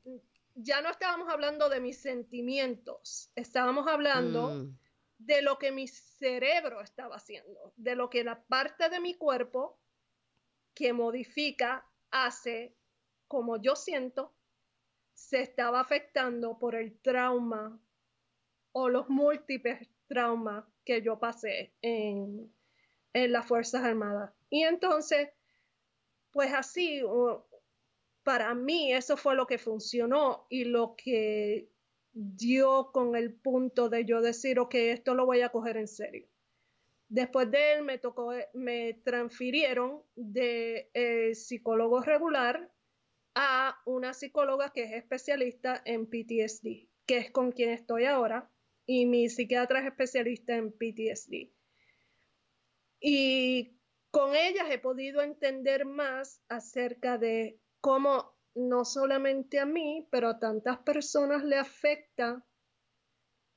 ya 0.60 0.80
no 0.80 0.90
estábamos 0.90 1.28
hablando 1.28 1.68
de 1.68 1.80
mis 1.80 2.00
sentimientos, 2.00 3.30
estábamos 3.36 3.86
hablando 3.86 4.50
mm. 4.50 4.78
de 5.18 5.42
lo 5.42 5.58
que 5.58 5.70
mi 5.70 5.86
cerebro 5.86 6.80
estaba 6.80 7.16
haciendo, 7.16 7.72
de 7.76 7.94
lo 7.94 8.10
que 8.10 8.24
la 8.24 8.42
parte 8.44 8.88
de 8.88 9.00
mi 9.00 9.14
cuerpo 9.14 9.78
que 10.74 10.92
modifica, 10.92 11.86
hace 12.10 12.76
como 13.28 13.60
yo 13.60 13.76
siento, 13.76 14.34
se 15.14 15.42
estaba 15.42 15.80
afectando 15.80 16.58
por 16.58 16.74
el 16.74 16.98
trauma 17.00 17.80
o 18.72 18.88
los 18.88 19.08
múltiples 19.08 19.88
traumas 20.06 20.64
que 20.84 21.02
yo 21.02 21.18
pasé 21.18 21.74
en, 21.82 22.52
en 23.12 23.32
las 23.32 23.46
Fuerzas 23.46 23.84
Armadas. 23.84 24.32
Y 24.50 24.62
entonces, 24.62 25.30
pues 26.30 26.52
así, 26.54 27.02
para 28.28 28.54
mí 28.54 28.92
eso 28.92 29.16
fue 29.16 29.34
lo 29.34 29.46
que 29.46 29.56
funcionó 29.56 30.44
y 30.50 30.64
lo 30.64 30.96
que 31.02 31.70
dio 32.12 32.90
con 32.92 33.16
el 33.16 33.32
punto 33.32 33.88
de 33.88 34.04
yo 34.04 34.20
decir, 34.20 34.58
ok, 34.58 34.74
esto 34.74 35.14
lo 35.14 35.24
voy 35.24 35.40
a 35.40 35.48
coger 35.48 35.78
en 35.78 35.88
serio. 35.88 36.28
Después 37.08 37.50
de 37.50 37.72
él 37.72 37.84
me 37.84 37.96
tocó, 37.96 38.34
me 38.52 39.00
transfirieron 39.02 40.02
de 40.14 40.90
eh, 40.92 41.34
psicólogo 41.34 42.02
regular 42.02 42.70
a 43.34 43.80
una 43.86 44.12
psicóloga 44.12 44.74
que 44.74 44.82
es 44.82 44.92
especialista 44.92 45.80
en 45.86 46.04
PTSD, 46.04 46.86
que 47.06 47.16
es 47.16 47.30
con 47.30 47.50
quien 47.50 47.70
estoy 47.70 48.04
ahora, 48.04 48.50
y 48.84 49.06
mi 49.06 49.30
psiquiatra 49.30 49.80
es 49.80 49.86
especialista 49.86 50.54
en 50.54 50.70
PTSD. 50.70 51.50
Y 53.00 53.78
con 54.10 54.36
ellas 54.36 54.66
he 54.70 54.78
podido 54.78 55.22
entender 55.22 55.86
más 55.86 56.42
acerca 56.50 57.16
de 57.16 57.58
cómo 57.80 58.36
no 58.54 58.84
solamente 58.84 59.58
a 59.58 59.66
mí, 59.66 60.06
pero 60.10 60.28
a 60.28 60.38
tantas 60.38 60.78
personas 60.78 61.44
le 61.44 61.56
afecta 61.56 62.44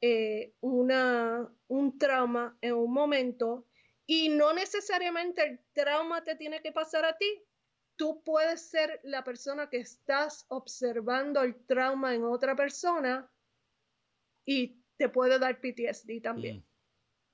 eh, 0.02 0.54
una, 0.62 1.52
un 1.68 1.98
trauma 1.98 2.58
en 2.62 2.74
un 2.74 2.92
momento 2.92 3.68
y 4.06 4.30
no 4.30 4.54
necesariamente 4.54 5.44
el 5.44 5.60
trauma 5.74 6.24
te 6.24 6.36
tiene 6.36 6.62
que 6.62 6.72
pasar 6.72 7.06
a 7.06 7.18
ti. 7.18 7.44
Tú 7.96 8.24
puedes 8.24 8.70
ser 8.70 9.00
la 9.04 9.24
persona 9.24 9.70
que 9.70 9.78
estás 9.78 10.46
observando 10.50 11.42
el 11.42 11.66
trauma 11.66 12.14
en 12.14 12.24
otra 12.24 12.56
persona 12.56 13.32
y 14.46 14.84
te 14.98 15.10
puede 15.10 15.40
dar 15.40 15.62
PTSD 15.62 16.22
también. 16.22 16.66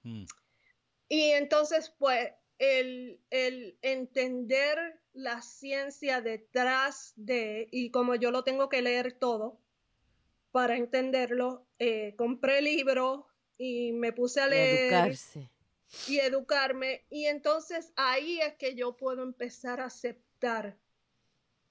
Mm. 0.03 0.21
Mm. 0.21 0.25
Y 1.09 1.21
entonces, 1.31 1.93
pues, 1.97 2.31
el, 2.59 3.21
el, 3.29 3.77
entender 3.81 5.01
la 5.18 5.41
ciencia 5.41 6.22
detrás 6.22 7.13
de, 7.15 7.68
y 7.72 7.89
como 7.89 8.13
yo 8.13 8.30
lo 8.30 8.43
tengo 8.43 8.70
que 8.70 8.84
leer 8.84 9.13
todo 9.13 9.59
para 10.51 10.78
entenderlo, 10.78 11.65
eh, 11.80 12.13
compré 12.15 12.61
libros 12.61 13.26
y 13.57 13.93
me 13.93 14.13
puse 14.13 14.41
a 14.41 14.47
leer. 14.47 14.93
Educarse. 14.93 15.49
Y 16.07 16.20
educarme. 16.20 17.05
Y 17.09 17.26
entonces 17.26 17.91
ahí 17.95 18.39
es 18.41 18.53
que 18.55 18.76
yo 18.76 18.95
puedo 18.95 19.24
empezar 19.24 19.82
a 19.82 19.86
aceptar 19.86 20.78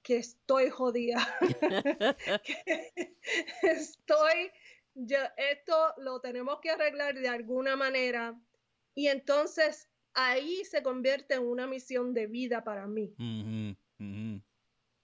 que 0.03 0.16
estoy 0.16 0.68
jodida. 0.68 1.24
estoy, 3.62 4.51
yo, 4.94 5.18
esto 5.36 5.94
lo 5.99 6.20
tenemos 6.20 6.59
que 6.61 6.70
arreglar 6.70 7.14
de 7.14 7.28
alguna 7.28 7.76
manera. 7.76 8.36
Y 8.94 9.07
entonces 9.07 9.88
ahí 10.16 10.64
se 10.64 10.82
convierte 10.82 11.34
en 11.34 11.46
una 11.46 11.66
misión 11.66 12.14
de 12.14 12.26
vida 12.26 12.64
para 12.64 12.86
mí. 12.86 13.14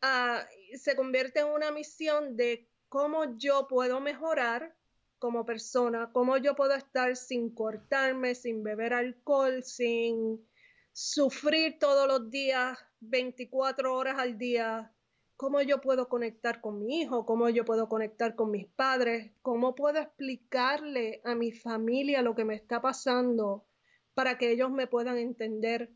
Ah, 0.01 0.45
se 0.75 0.97
convierte 0.97 1.41
en 1.41 1.47
una 1.47 1.71
misión 1.71 2.37
de 2.37 2.67
cómo 2.89 3.37
yo 3.37 3.69
puedo 3.69 4.01
mejorar 4.01 4.75
como 5.19 5.47
persona, 5.47 6.11
cómo 6.13 6.37
yo 6.39 6.57
puedo 6.57 6.75
estar 6.75 7.15
sin 7.15 7.55
cortarme, 7.55 8.35
sin 8.35 8.65
beber 8.65 8.95
alcohol, 8.95 9.63
sin 9.63 10.45
sufrir 10.93 11.79
todos 11.79 12.09
los 12.09 12.31
días, 12.31 12.77
24 13.01 13.95
horas 13.95 14.19
al 14.19 14.37
día, 14.37 14.93
cómo 15.37 15.61
yo 15.61 15.81
puedo 15.81 16.09
conectar 16.09 16.61
con 16.61 16.79
mi 16.79 17.03
hijo, 17.03 17.25
cómo 17.27 17.49
yo 17.51 17.65
puedo 17.65 17.89
conectar 17.89 18.35
con 18.35 18.51
mis 18.51 18.67
padres, 18.67 19.33
cómo 19.43 19.75
puedo 19.75 20.01
explicarle 20.01 21.21
a 21.25 21.35
mi 21.35 21.53
familia 21.53 22.23
lo 22.23 22.35
que 22.35 22.45
me 22.45 22.55
está 22.55 22.81
pasando, 22.81 23.67
para 24.15 24.39
que 24.39 24.51
ellos 24.51 24.71
me 24.71 24.87
puedan 24.87 25.19
entender, 25.19 25.91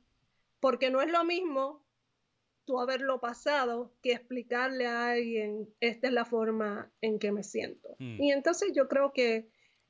porque 0.60 0.90
no 0.90 1.00
es 1.00 1.10
lo 1.10 1.24
mismo 1.24 1.84
tú 2.64 2.80
haberlo 2.80 3.20
pasado 3.20 3.94
que 4.02 4.12
explicarle 4.12 4.86
a 4.86 5.10
alguien, 5.10 5.68
esta 5.80 6.08
es 6.08 6.12
la 6.12 6.24
forma 6.24 6.92
en 7.00 7.18
que 7.18 7.32
me 7.32 7.42
siento. 7.42 7.96
Mm. 7.98 8.22
Y 8.22 8.32
entonces 8.32 8.72
yo 8.74 8.88
creo 8.88 9.12
que 9.12 9.48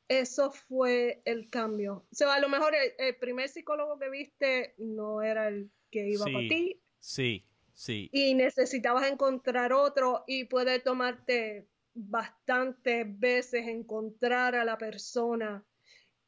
eso 0.08 0.52
fue 0.52 1.22
el 1.24 1.50
cambio. 1.50 2.06
O 2.12 2.14
sea, 2.14 2.34
a 2.34 2.40
lo 2.40 2.48
mejor 2.48 2.74
el, 2.98 3.16
primer 3.16 3.48
psicólogo 3.48 3.98
que 3.98 4.10
viste 4.10 4.74
no 4.78 5.22
era 5.22 5.48
el 5.48 5.70
que 5.90 6.08
iba 6.08 6.24
para 6.26 6.48
ti. 6.48 6.80
Sí, 7.00 7.44
sí. 7.74 8.08
Y 8.12 8.34
necesitabas 8.34 9.10
encontrar 9.10 9.72
otro 9.72 10.24
y 10.26 10.44
puede 10.44 10.78
tomarte 10.78 11.68
bastantes 11.94 13.06
veces 13.18 13.66
encontrar 13.66 14.54
a 14.54 14.64
la 14.64 14.76
persona 14.76 15.64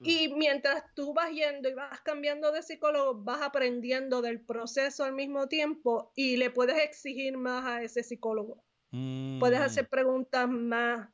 y 0.00 0.32
mientras 0.34 0.84
tú 0.94 1.12
vas 1.12 1.30
yendo 1.32 1.68
y 1.68 1.74
vas 1.74 2.00
cambiando 2.02 2.52
de 2.52 2.62
psicólogo, 2.62 3.22
vas 3.22 3.42
aprendiendo 3.42 4.22
del 4.22 4.40
proceso 4.40 5.04
al 5.04 5.12
mismo 5.12 5.48
tiempo 5.48 6.12
y 6.14 6.36
le 6.36 6.50
puedes 6.50 6.78
exigir 6.78 7.36
más 7.36 7.64
a 7.64 7.82
ese 7.82 8.02
psicólogo. 8.02 8.62
Puedes 8.90 9.60
hacer 9.60 9.84
mm. 9.84 9.88
preguntas 9.90 10.48
más 10.48 11.08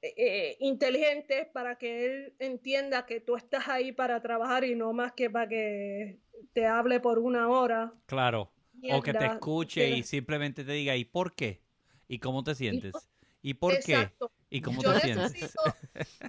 eh, 0.00 0.56
inteligentes 0.60 1.46
para 1.52 1.76
que 1.76 2.06
él 2.06 2.34
entienda 2.38 3.06
que 3.06 3.20
tú 3.20 3.36
estás 3.36 3.68
ahí 3.68 3.92
para 3.92 4.22
trabajar 4.22 4.64
y 4.64 4.74
no 4.74 4.92
más 4.92 5.12
que 5.12 5.28
para 5.28 5.48
que 5.48 6.20
te 6.52 6.66
hable 6.66 7.00
por 7.00 7.18
una 7.18 7.48
hora. 7.48 7.92
Claro. 8.06 8.52
o 8.90 9.02
que 9.02 9.12
te 9.12 9.26
escuche 9.26 9.90
y 9.90 10.02
simplemente 10.04 10.64
te 10.64 10.72
diga, 10.72 10.96
¿y 10.96 11.04
por 11.04 11.34
qué? 11.34 11.62
¿Y 12.08 12.18
cómo 12.18 12.42
te 12.42 12.54
sientes? 12.54 12.94
¿Y 13.42 13.54
por 13.54 13.78
qué? 13.80 14.10
¿Y 14.52 14.60
cómo 14.60 14.82
yo 14.82 14.92
te 15.00 15.14
necesito, 15.14 15.62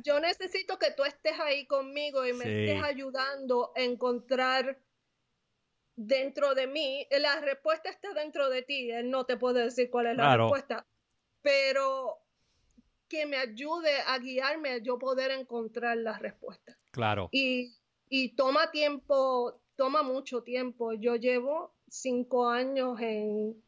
Yo 0.04 0.20
necesito 0.22 0.80
que 0.80 0.92
tú 0.92 1.04
estés 1.04 1.38
ahí 1.42 1.66
conmigo 1.66 2.26
y 2.26 2.32
me 2.32 2.46
estés 2.46 2.82
ayudando 2.82 3.74
a 3.76 3.82
encontrar 3.82 4.80
dentro 5.98 6.56
de 6.56 6.68
mí. 6.68 7.06
La 7.12 7.42
respuesta 7.42 7.90
está 7.90 8.14
dentro 8.14 8.50
de 8.50 8.62
ti. 8.62 8.90
Él 8.92 9.10
no 9.10 9.26
te 9.26 9.36
puede 9.36 9.66
decir 9.66 9.90
cuál 9.90 10.08
es 10.08 10.16
la 10.16 10.38
respuesta. 10.38 10.88
Pero 11.42 12.18
que 13.10 13.26
me 13.26 13.36
ayude 13.36 13.98
a 14.08 14.18
guiarme 14.20 14.70
a 14.70 14.78
yo 14.78 14.98
poder 14.98 15.32
encontrar 15.32 15.98
la 15.98 16.18
respuesta. 16.18 16.78
Claro. 16.92 17.28
Y, 17.34 17.76
y 18.08 18.36
toma 18.38 18.72
tiempo, 18.72 19.62
toma 19.76 20.02
mucho 20.02 20.44
tiempo. 20.44 20.94
Yo 20.94 21.18
llevo 21.18 21.76
cinco 21.90 22.48
años 22.48 23.02
en 23.02 23.62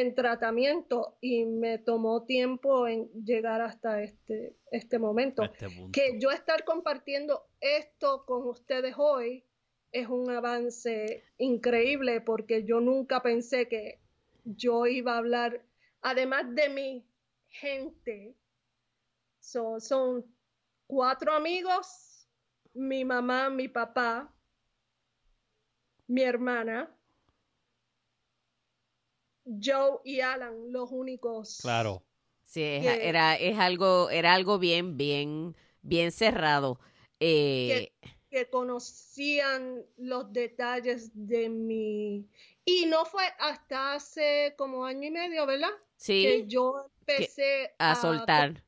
en 0.00 0.12
tratamiento 0.16 1.16
y 1.20 1.44
me 1.44 1.78
tomó 1.78 2.24
tiempo 2.24 2.88
en 2.88 3.08
llegar 3.12 3.60
hasta 3.60 4.02
este, 4.02 4.56
este 4.72 4.98
momento. 4.98 5.44
Este 5.44 5.68
que 5.92 6.18
yo 6.18 6.32
estar 6.32 6.64
compartiendo 6.64 7.46
esto 7.60 8.24
con 8.26 8.48
ustedes 8.48 8.96
hoy 8.98 9.44
es 9.92 10.08
un 10.08 10.28
avance 10.30 11.22
increíble 11.38 12.20
porque 12.20 12.64
yo 12.64 12.80
nunca 12.80 13.22
pensé 13.22 13.68
que 13.68 14.00
yo 14.44 14.86
iba 14.86 15.14
a 15.14 15.18
hablar, 15.18 15.64
además 16.02 16.52
de 16.56 16.68
mi 16.70 17.06
gente, 17.46 18.34
son 19.38 20.24
cuatro 20.88 21.32
amigos, 21.32 22.28
mi 22.72 23.04
mamá, 23.04 23.48
mi 23.48 23.68
papá, 23.68 24.34
mi 26.08 26.22
hermana, 26.22 26.92
Joe 29.44 30.00
y 30.04 30.20
Alan 30.20 30.72
los 30.72 30.90
únicos. 30.90 31.58
Claro. 31.60 32.02
Sí, 32.44 32.62
era, 32.62 33.34
es 33.34 33.58
algo, 33.58 34.10
era 34.10 34.34
algo 34.34 34.58
bien, 34.58 34.96
bien, 34.96 35.56
bien 35.82 36.12
cerrado. 36.12 36.78
Eh, 37.18 37.92
que, 38.30 38.48
conocían 38.48 39.84
los 39.96 40.32
detalles 40.32 41.10
de 41.14 41.48
mi... 41.48 42.28
Y 42.64 42.86
no 42.86 43.04
fue 43.04 43.24
hasta 43.38 43.94
hace 43.94 44.54
como 44.56 44.84
año 44.84 45.08
y 45.08 45.10
medio, 45.10 45.46
¿verdad? 45.46 45.70
Sí. 45.96 46.22
Que 46.22 46.46
yo 46.46 46.90
empecé 47.00 47.74
a, 47.78 47.94
soltar. 47.94 48.62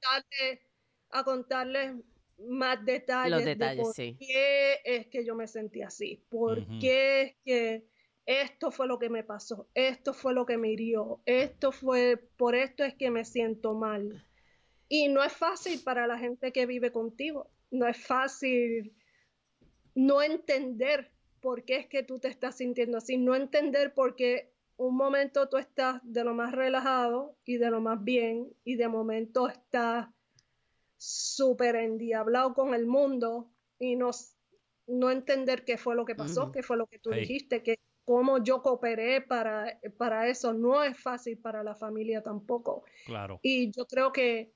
a 1.11 1.25
contarles 1.25 1.95
más 2.39 2.85
detalles, 2.85 3.31
los 3.33 3.45
detalles 3.45 3.97
de 3.97 4.13
por 4.13 4.19
qué 4.19 4.81
es 4.85 5.07
que 5.07 5.25
yo 5.25 5.35
me 5.35 5.47
sentí 5.47 5.83
así, 5.83 6.23
por 6.29 6.67
qué 6.79 7.23
es 7.23 7.35
que 7.45 7.87
esto 8.27 8.73
fue 8.73 8.89
lo 8.89 8.99
que 8.99 9.09
me 9.09 9.23
pasó, 9.23 9.69
esto 9.75 10.13
fue 10.13 10.35
lo 10.35 10.45
que 10.47 10.59
me 10.59 10.71
hirió, 10.71 11.21
esto 11.27 11.71
fue, 11.71 12.17
por 12.37 12.57
esto 12.57 12.83
es 12.83 12.95
que 12.95 13.11
me 13.11 13.25
siento 13.25 13.75
mal. 13.75 14.25
Y 14.89 15.09
no 15.09 15.23
es 15.23 15.33
fácil 15.33 15.81
para 15.83 16.07
la 16.07 16.19
gente 16.19 16.53
que 16.53 16.67
vive 16.67 16.93
contigo, 16.93 17.49
no 17.71 17.87
es 17.87 17.97
fácil 18.05 18.95
no 19.95 20.23
entender 20.23 21.13
por 21.41 21.65
qué 21.65 21.77
es 21.77 21.87
que 21.87 22.03
tú 22.03 22.19
te 22.19 22.29
estás 22.29 22.57
sintiendo 22.57 22.99
así, 22.99 23.17
no 23.17 23.37
entender 23.37 23.95
por 23.95 24.17
qué 24.17 24.53
un 24.77 24.97
momento 24.97 25.49
tú 25.49 25.57
estás 25.57 26.01
de 26.03 26.25
lo 26.25 26.35
más 26.35 26.53
relajado 26.53 27.37
y 27.45 27.57
de 27.57 27.71
lo 27.71 27.81
más 27.81 28.03
bien 28.03 28.53
y 28.65 28.75
de 28.77 28.89
momento 28.89 29.49
estás 29.49 30.09
súper 30.97 31.77
endiablado 31.77 32.55
con 32.55 32.75
el 32.75 32.87
mundo 32.87 33.51
y 33.79 33.97
no, 33.97 34.11
no 34.87 35.11
entender 35.11 35.65
qué 35.65 35.79
fue 35.79 35.95
lo 35.95 36.05
que 36.05 36.15
pasó, 36.15 36.51
qué 36.51 36.63
fue 36.63 36.77
lo 36.77 36.87
que 36.87 36.99
tú 36.99 37.11
dijiste, 37.11 37.63
que 37.63 37.79
cómo 38.07 38.39
yo 38.39 38.63
cooperé 38.63 39.21
para, 39.21 39.79
para 39.99 40.29
eso. 40.29 40.55
No 40.55 40.83
es 40.83 40.99
fácil 40.99 41.37
para 41.37 41.63
la 41.63 41.75
familia 41.75 42.23
tampoco. 42.23 42.85
Claro. 43.05 43.41
Y 43.43 43.73
yo 43.73 43.85
creo 43.87 44.13
que 44.13 44.53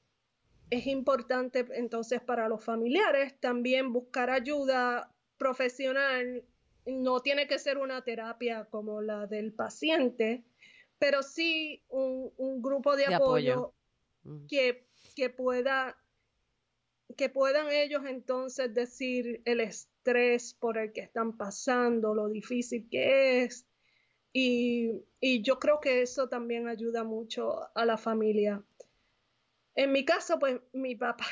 es 0.71 0.87
importante 0.87 1.67
entonces 1.73 2.23
para 2.23 2.49
los 2.49 2.65
familiares 2.65 3.39
también 3.41 3.93
buscar 3.93 4.31
ayuda 4.31 5.13
profesional. 5.37 6.45
No 6.87 7.21
tiene 7.21 7.47
que 7.49 7.59
ser 7.59 7.77
una 7.77 8.03
terapia 8.03 8.67
como 8.71 9.03
la 9.03 9.27
del 9.27 9.53
paciente, 9.53 10.45
pero 10.99 11.23
sí 11.23 11.83
un, 11.89 12.63
grupo 12.63 12.95
de, 12.95 13.13
apoyo, 13.13 13.75
Que, 14.49 14.87
que 15.17 15.29
pueda 15.29 15.99
que 17.17 17.29
puedan 17.29 17.71
ellos 17.71 18.03
entonces 18.07 18.73
decir 18.75 19.43
el 19.45 19.61
estrés 19.61 20.55
por 20.55 20.79
el 20.79 20.93
que 20.93 21.01
están 21.01 21.37
pasando, 21.37 22.15
lo 22.15 22.29
difícil 22.29 22.89
que 22.91 23.43
es. 23.43 23.67
Y, 24.33 25.03
y 25.21 25.43
yo 25.43 25.59
creo 25.59 25.81
que 25.81 26.03
eso 26.03 26.29
también 26.29 26.69
ayuda 26.69 27.05
mucho 27.05 27.69
a 27.75 27.85
la 27.85 27.97
familia. 27.97 28.63
En 29.75 29.93
mi 29.93 30.05
caso, 30.05 30.39
pues 30.39 30.61
mi 30.73 30.95
papá. 30.95 31.27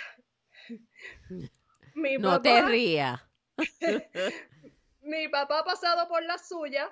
mi 1.95 2.18
no 2.18 2.41
te 2.41 2.62
rías. 2.62 3.20
mi 5.03 5.29
papá 5.29 5.61
ha 5.61 5.64
pasado 5.64 6.09
por 6.09 6.22
la 6.22 6.39
suya. 6.39 6.91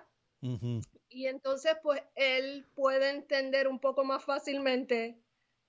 Y 1.09 1.27
entonces, 1.27 1.77
pues, 1.83 2.01
él 2.15 2.67
puede 2.75 3.11
entender 3.11 3.67
un 3.67 3.81
poco 3.81 4.05
más 4.05 4.25
fácilmente 4.25 5.19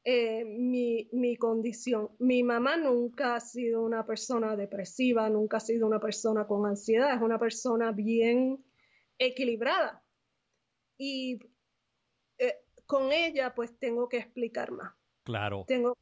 eh, 0.09 0.45
mi, 0.45 1.09
mi, 1.11 1.35
condición. 1.35 2.11
Mi 2.17 2.41
mamá 2.41 2.77
nunca 2.77 3.35
ha 3.35 3.41
sido 3.41 3.83
una 3.83 4.05
persona 4.05 4.55
depresiva, 4.55 5.29
nunca 5.29 5.57
ha 5.57 5.59
sido 5.59 5.85
una 5.85 5.99
persona 5.99 6.47
con 6.47 6.65
ansiedad, 6.65 7.13
es 7.13 7.21
una 7.21 7.37
persona 7.37 7.91
bien 7.91 8.63
equilibrada. 9.19 10.01
Y 10.97 11.39
eh, 12.37 12.55
con 12.85 13.11
ella 13.11 13.53
pues 13.53 13.77
tengo 13.79 14.07
que 14.07 14.15
explicar 14.19 14.71
más. 14.71 14.95
Claro. 15.23 15.65
Tengo, 15.67 15.97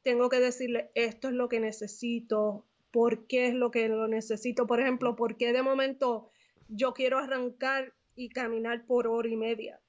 tengo 0.00 0.30
que 0.30 0.40
decirle, 0.40 0.90
esto 0.94 1.28
es 1.28 1.34
lo 1.34 1.50
que 1.50 1.60
necesito, 1.60 2.66
por 2.90 3.26
qué 3.26 3.48
es 3.48 3.54
lo 3.54 3.70
que 3.70 3.90
lo 3.90 4.08
necesito. 4.08 4.66
Por 4.66 4.80
ejemplo, 4.80 5.16
por 5.16 5.36
qué 5.36 5.52
de 5.52 5.62
momento 5.62 6.30
yo 6.68 6.94
quiero 6.94 7.18
arrancar 7.18 7.92
y 8.16 8.30
caminar 8.30 8.86
por 8.86 9.06
hora 9.06 9.28
y 9.28 9.36
media 9.36 9.82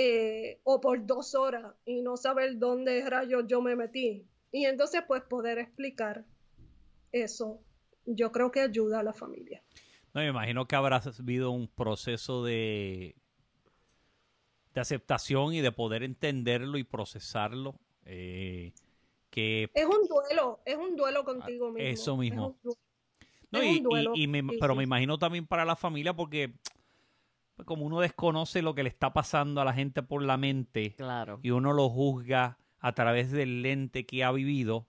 eh, 0.00 0.60
o 0.62 0.80
por 0.80 1.04
dos 1.04 1.34
horas 1.34 1.74
y 1.84 2.02
no 2.02 2.16
saber 2.16 2.56
dónde 2.56 3.02
rayos 3.10 3.46
yo 3.48 3.60
me 3.60 3.74
metí. 3.74 4.24
Y 4.52 4.64
entonces 4.64 5.02
pues 5.08 5.22
poder 5.22 5.58
explicar 5.58 6.24
eso, 7.10 7.60
yo 8.06 8.30
creo 8.30 8.52
que 8.52 8.60
ayuda 8.60 9.00
a 9.00 9.02
la 9.02 9.12
familia. 9.12 9.60
No, 10.14 10.20
me 10.20 10.28
imagino 10.28 10.68
que 10.68 10.76
habrá 10.76 11.02
habido 11.18 11.50
un 11.50 11.66
proceso 11.66 12.44
de, 12.44 13.16
de 14.72 14.80
aceptación 14.80 15.52
y 15.54 15.62
de 15.62 15.72
poder 15.72 16.04
entenderlo 16.04 16.78
y 16.78 16.84
procesarlo. 16.84 17.74
Eh, 18.04 18.74
que 19.30 19.68
es 19.74 19.84
un 19.84 20.06
duelo, 20.06 20.60
es 20.64 20.76
un 20.76 20.94
duelo 20.94 21.24
contigo 21.24 21.72
mismo. 21.72 21.88
Eso 21.88 22.16
mismo. 22.16 22.56
no, 23.50 23.64
y, 23.64 24.28
pero 24.60 24.76
me 24.76 24.84
imagino 24.84 25.18
también 25.18 25.44
para 25.44 25.64
la 25.64 25.74
familia 25.74 26.14
porque 26.14 26.54
como 27.64 27.84
uno 27.84 28.00
desconoce 28.00 28.62
lo 28.62 28.74
que 28.74 28.82
le 28.82 28.88
está 28.88 29.12
pasando 29.12 29.60
a 29.60 29.64
la 29.64 29.72
gente 29.72 30.02
por 30.02 30.22
la 30.22 30.36
mente 30.36 30.94
claro. 30.96 31.40
y 31.42 31.50
uno 31.50 31.72
lo 31.72 31.88
juzga 31.88 32.58
a 32.80 32.92
través 32.92 33.30
del 33.30 33.62
lente 33.62 34.06
que 34.06 34.22
ha 34.22 34.30
vivido, 34.30 34.86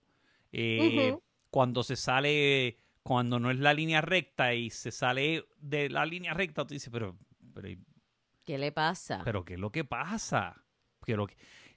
eh, 0.52 1.18
cuando 1.50 1.84
se 1.84 1.96
sale, 1.96 2.78
cuando 3.04 3.40
no 3.40 3.50
es 3.50 3.58
la 3.58 3.74
línea 3.74 4.02
recta 4.02 4.54
y 4.54 4.70
se 4.70 4.92
sale 4.92 5.46
de 5.58 5.90
la 5.90 6.06
línea 6.06 6.34
recta, 6.34 6.66
tú 6.66 6.74
dices, 6.74 6.92
pero, 6.92 7.18
¿qué 8.46 8.58
le 8.58 8.72
pasa? 8.72 9.22
Pero 9.24 9.44
¿qué 9.44 9.56
es 9.56 9.60
lo 9.60 9.72
que 9.72 9.84
pasa? 9.84 10.64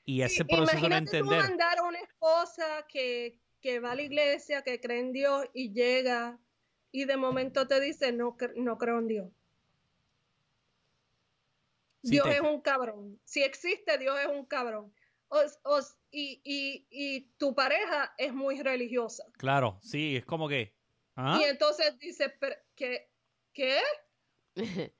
Y 0.04 0.20
ese 0.20 0.44
proceso 0.44 0.88
de 0.88 0.96
entender. 0.96 1.40
Tú 1.40 1.48
mandar 1.48 1.78
a 1.78 1.82
una 1.84 1.98
esposa 2.00 2.86
que, 2.88 3.40
que 3.60 3.80
va 3.80 3.92
a 3.92 3.94
la 3.94 4.02
iglesia, 4.02 4.62
que 4.62 4.80
cree 4.80 5.00
en 5.00 5.12
Dios 5.12 5.46
y 5.54 5.72
llega 5.72 6.38
y 6.90 7.06
de 7.06 7.16
momento 7.16 7.66
te 7.66 7.80
dice, 7.80 8.12
no, 8.12 8.36
no 8.56 8.76
creo 8.76 8.98
en 8.98 9.08
Dios. 9.08 9.32
Dios 12.02 12.26
es 12.28 12.40
un 12.40 12.60
cabrón. 12.60 13.20
Si 13.24 13.42
existe, 13.42 13.96
Dios 13.98 14.18
es 14.20 14.26
un 14.26 14.44
cabrón. 14.44 14.92
y, 16.10 17.30
tu 17.38 17.54
pareja 17.54 18.12
es 18.18 18.34
muy 18.34 18.60
religiosa. 18.60 19.24
Claro, 19.38 19.78
sí, 19.82 20.16
es 20.16 20.24
como 20.24 20.48
que. 20.48 20.74
¿ah? 21.16 21.38
Y 21.40 21.44
entonces 21.44 21.98
dice, 21.98 22.34
¿qué? 22.74 23.10
¿Qué? 23.52 23.80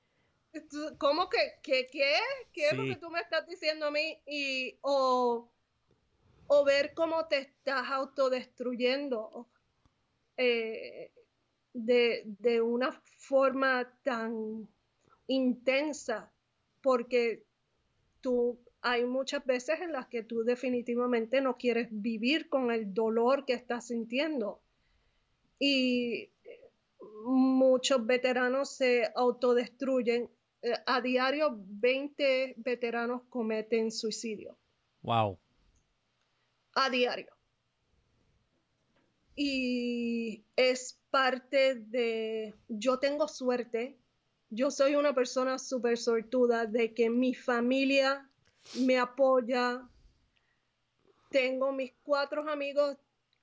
¿Cómo 0.99 1.29
que, 1.29 1.59
qué? 1.61 1.87
¿Qué 1.91 2.67
es 2.67 2.73
lo 2.73 2.83
que 2.83 2.95
tú 2.95 3.09
me 3.09 3.19
estás 3.19 3.45
diciendo 3.47 3.87
a 3.87 3.91
mí? 3.91 4.21
Y, 4.25 4.77
o, 4.81 5.51
o 6.47 6.63
ver 6.63 6.93
cómo 6.93 7.27
te 7.27 7.39
estás 7.39 7.89
autodestruyendo 7.89 9.49
eh, 10.37 11.11
de, 11.73 12.23
de 12.25 12.61
una 12.61 12.91
forma 13.17 13.91
tan 14.03 14.69
intensa 15.27 16.32
porque 16.83 17.43
tú 18.21 18.59
hay 18.81 19.05
muchas 19.05 19.43
veces 19.45 19.79
en 19.79 19.93
las 19.93 20.07
que 20.07 20.23
tú 20.23 20.43
definitivamente 20.43 21.41
no 21.41 21.57
quieres 21.57 21.87
vivir 21.89 22.49
con 22.49 22.69
el 22.69 22.93
dolor 22.93 23.45
que 23.45 23.53
estás 23.53 23.87
sintiendo. 23.87 24.61
Y 25.57 26.29
muchos 27.25 28.05
veteranos 28.05 28.75
se 28.75 29.09
autodestruyen. 29.15 30.29
Eh, 30.61 30.73
a 30.85 31.01
diario 31.01 31.57
20 31.57 32.55
veteranos 32.57 33.23
cometen 33.29 33.89
suicidio. 33.89 34.57
Wow. 35.01 35.39
A 36.75 36.89
diario. 36.89 37.31
Y 39.35 40.43
es 40.55 40.99
parte 41.09 41.75
de, 41.75 42.53
yo 42.67 42.99
tengo 42.99 43.27
suerte 43.27 43.97
yo 44.53 44.69
soy 44.69 44.95
una 44.95 45.13
persona 45.13 45.57
súper 45.57 45.97
sortuda 45.97 46.65
de 46.65 46.93
que 46.93 47.09
mi 47.09 47.33
familia 47.33 48.29
me 48.79 48.99
apoya. 48.99 49.81
Tengo 51.31 51.71
mis 51.71 51.91
cuatro 52.03 52.47
amigos 52.47 52.97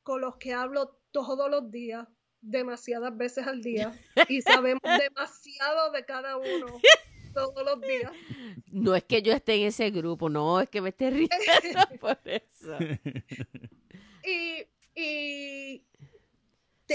con 0.05 0.21
los 0.21 0.37
que 0.37 0.53
hablo 0.53 0.97
todos 1.11 1.51
los 1.51 1.69
días, 1.71 2.07
demasiadas 2.41 3.17
veces 3.17 3.47
al 3.47 3.61
día, 3.61 3.93
y 4.29 4.41
sabemos 4.43 4.83
demasiado 4.83 5.91
de 5.91 6.05
cada 6.05 6.37
uno 6.37 6.81
todos 7.35 7.65
los 7.65 7.81
días. 7.81 8.13
No 8.71 8.95
es 8.95 9.03
que 9.03 9.21
yo 9.21 9.33
esté 9.33 9.57
en 9.57 9.67
ese 9.67 9.91
grupo, 9.91 10.29
no, 10.29 10.61
es 10.61 10.69
que 10.69 10.81
me 10.81 10.91
esté 10.91 11.11
riendo 11.11 11.35
por 12.01 12.19
eso. 12.25 12.79
Y, 14.23 15.83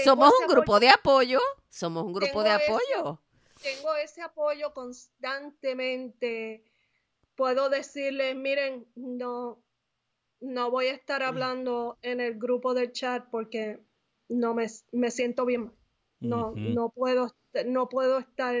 somos 0.04 0.32
un 0.40 0.46
grupo 0.46 0.80
de 0.80 0.88
apoyo, 0.88 1.40
somos 1.68 2.04
un 2.04 2.14
grupo 2.14 2.42
de 2.42 2.50
apoyo 2.50 3.20
tengo 3.66 3.94
ese 3.96 4.22
apoyo 4.22 4.72
constantemente. 4.72 6.64
Puedo 7.34 7.68
decirles, 7.68 8.36
miren, 8.36 8.86
no, 8.94 9.60
no 10.40 10.70
voy 10.70 10.86
a 10.86 10.92
estar 10.94 11.22
mm. 11.22 11.24
hablando 11.24 11.98
en 12.02 12.20
el 12.20 12.38
grupo 12.38 12.74
del 12.74 12.92
chat 12.92 13.26
porque 13.30 13.80
no 14.28 14.54
me, 14.54 14.68
siento 15.10 15.44
bien. 15.44 15.72
No, 16.20 16.52
no, 16.56 16.90
puedo, 16.90 17.34
no 17.66 17.88
puedo 17.88 18.18
estar 18.18 18.54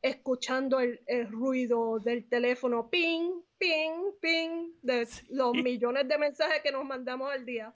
escuchando 0.00 0.80
el, 0.80 1.28
ruido 1.28 1.98
del 1.98 2.28
teléfono, 2.28 2.88
ping, 2.88 3.42
ping, 3.58 4.12
ping, 4.20 4.70
de 4.82 5.06
los 5.30 5.54
millones 5.54 6.08
de 6.08 6.18
mensajes 6.18 6.62
que 6.62 6.72
nos 6.72 6.84
mandamos 6.84 7.32
al 7.32 7.44
día. 7.44 7.74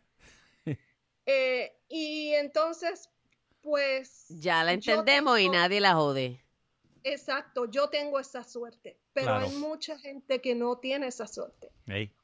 Eh, 1.27 1.77
y 1.87 2.33
entonces, 2.33 3.09
pues... 3.61 4.25
Ya 4.31 4.65
la 4.65 4.73
entendemos 4.73 5.39
y 5.39 5.49
nadie 5.49 5.79
la 5.79 5.95
jode. 5.95 6.41
Exacto, 7.05 7.67
yo 7.71 7.89
tengo 7.89 8.19
esa 8.19 8.45
suerte, 8.45 8.99
pero 9.13 9.35
hay 9.35 9.51
mucha 9.57 9.99
gente 9.99 10.41
que 10.41 10.55
no 10.55 10.79
tiene 10.79 11.07
esa 11.07 11.27
suerte. 11.27 11.71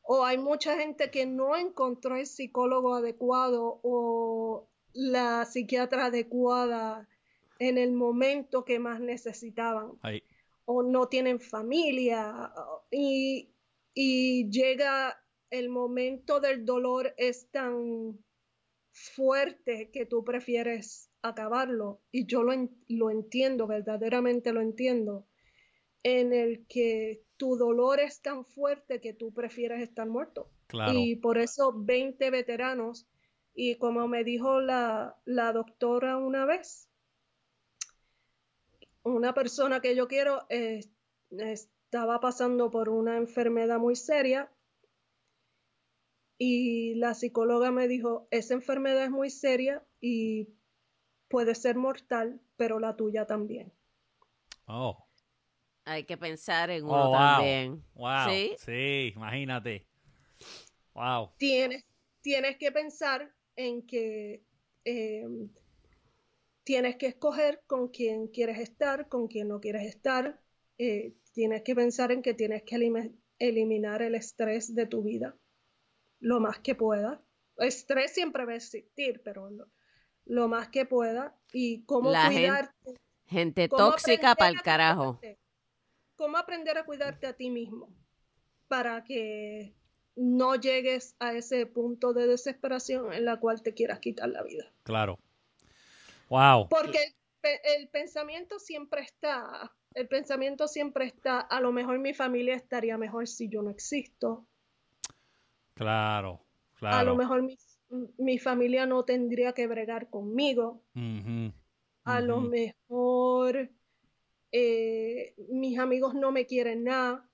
O 0.02 0.24
hay 0.24 0.38
mucha 0.38 0.76
gente 0.76 1.10
que 1.10 1.26
no 1.26 1.56
encontró 1.56 2.16
el 2.16 2.26
psicólogo 2.26 2.94
adecuado 2.94 3.80
o 3.82 4.68
la 4.92 5.44
psiquiatra 5.44 6.06
adecuada 6.06 7.08
en 7.58 7.78
el 7.78 7.92
momento 7.92 8.64
que 8.64 8.78
más 8.78 9.00
necesitaban. 9.00 9.92
O 10.66 10.82
no 10.82 11.08
tienen 11.08 11.40
familia 11.40 12.52
y, 12.90 13.50
y 13.94 14.50
llega 14.50 15.16
el 15.50 15.68
momento 15.68 16.40
del 16.40 16.64
dolor 16.64 17.14
es 17.16 17.50
tan 17.50 18.18
fuerte 18.92 19.90
que 19.90 20.06
tú 20.06 20.24
prefieres 20.24 21.10
acabarlo. 21.28 22.00
Y 22.10 22.26
yo 22.26 22.42
lo, 22.42 22.52
lo 22.88 23.10
entiendo, 23.10 23.66
verdaderamente 23.66 24.52
lo 24.52 24.60
entiendo, 24.60 25.26
en 26.02 26.32
el 26.32 26.66
que 26.66 27.22
tu 27.36 27.56
dolor 27.56 28.00
es 28.00 28.22
tan 28.22 28.44
fuerte 28.44 29.00
que 29.00 29.12
tú 29.12 29.32
prefieres 29.32 29.82
estar 29.82 30.08
muerto. 30.08 30.50
Y 30.92 31.16
por 31.16 31.38
eso 31.38 31.72
20 31.76 32.30
veteranos, 32.30 33.06
y 33.54 33.76
como 33.76 34.08
me 34.08 34.24
dijo 34.24 34.60
la, 34.60 35.16
la 35.24 35.52
doctora 35.52 36.16
una 36.16 36.44
vez, 36.44 36.88
una 39.02 39.32
persona 39.32 39.80
que 39.80 39.94
yo 39.94 40.08
quiero 40.08 40.46
eh, 40.48 40.80
estaba 41.30 42.20
pasando 42.20 42.70
por 42.70 42.88
una 42.88 43.16
enfermedad 43.16 43.78
muy 43.78 43.94
seria 43.94 44.50
y 46.38 46.94
la 46.96 47.14
psicóloga 47.14 47.70
me 47.70 47.88
dijo, 47.88 48.26
esa 48.30 48.54
enfermedad 48.54 49.04
es 49.04 49.10
muy 49.10 49.30
seria 49.30 49.82
y 50.00 50.48
puede 51.28 51.54
ser 51.54 51.76
mortal, 51.76 52.40
pero 52.56 52.78
la 52.78 52.96
tuya 52.96 53.26
también. 53.26 53.72
Oh. 54.66 55.06
Hay 55.84 56.04
que 56.04 56.16
pensar 56.16 56.70
en 56.70 56.84
oh, 56.84 56.88
uno 56.88 57.12
también. 57.12 57.84
Wow. 57.94 58.56
¿Sí? 58.58 59.12
imagínate. 59.14 59.86
Wow. 60.94 61.30
Tienes, 61.38 61.84
tienes 62.20 62.56
que 62.56 62.72
pensar 62.72 63.32
en 63.54 63.86
que 63.86 64.42
eh, 64.84 65.26
tienes 66.64 66.96
que 66.96 67.06
escoger 67.06 67.62
con 67.66 67.88
quién 67.88 68.28
quieres 68.28 68.58
estar, 68.58 69.08
con 69.08 69.28
quién 69.28 69.48
no 69.48 69.60
quieres 69.60 69.84
estar. 69.84 70.40
Eh, 70.78 71.14
tienes 71.32 71.62
que 71.62 71.74
pensar 71.74 72.10
en 72.10 72.22
que 72.22 72.34
tienes 72.34 72.64
que 72.64 72.76
eliminar 73.38 74.02
el 74.02 74.14
estrés 74.14 74.74
de 74.74 74.86
tu 74.86 75.02
vida 75.02 75.36
lo 76.20 76.40
más 76.40 76.58
que 76.58 76.74
pueda. 76.74 77.22
Estrés 77.58 78.12
siempre 78.12 78.44
va 78.44 78.52
a 78.52 78.56
existir, 78.56 79.22
pero 79.24 79.50
lo, 79.50 79.68
más 80.26 80.68
que 80.68 80.84
pueda. 80.84 81.34
Y 81.52 81.84
cómo 81.84 82.10
cuidarte. 82.10 82.96
Gente, 83.26 83.68
tóxica 83.68 84.34
para 84.34 84.50
el 84.50 84.62
carajo. 84.62 85.20
Cómo 86.16 86.36
aprender 86.36 86.78
a 86.78 86.84
cuidarte 86.84 87.26
a 87.26 87.32
ti 87.32 87.50
mismo 87.50 87.88
para 88.68 89.04
que 89.04 89.74
no 90.16 90.54
llegues 90.56 91.14
a 91.18 91.32
ese 91.34 91.66
punto 91.66 92.12
de 92.12 92.26
desesperación 92.26 93.12
en 93.12 93.24
la 93.24 93.38
cual 93.38 93.62
te 93.62 93.74
quieras 93.74 94.00
quitar 94.00 94.28
la 94.28 94.42
vida. 94.42 94.72
Claro. 94.82 95.18
Wow. 96.28 96.68
Porque 96.68 97.14
el, 97.42 97.88
pensamiento 97.88 98.58
siempre 98.58 99.02
está, 99.02 99.72
el 99.94 100.08
pensamiento 100.08 100.66
siempre 100.68 101.06
está, 101.06 101.40
a 101.40 101.60
lo 101.60 101.70
mejor 101.72 101.98
mi 101.98 102.14
familia 102.14 102.54
estaría 102.54 102.96
mejor 102.98 103.28
si 103.28 103.48
yo 103.48 103.62
no 103.62 103.70
existo. 103.70 104.46
Claro, 105.74 106.40
claro. 106.74 106.96
A 106.96 107.04
lo 107.04 107.14
mejor 107.14 107.42
mi, 107.42 107.56
familia 108.40 108.86
no 108.86 109.04
tendría 109.04 109.52
que 109.52 109.66
bregar 109.66 110.10
conmigo. 110.10 110.82
A 112.04 112.20
lo 112.20 112.40
mejor 112.40 113.70
eh, 114.52 115.34
mis 115.48 115.78
amigos 115.78 116.14
no 116.14 116.32
me 116.32 116.46
quieren 116.46 116.84
nada 116.84 117.28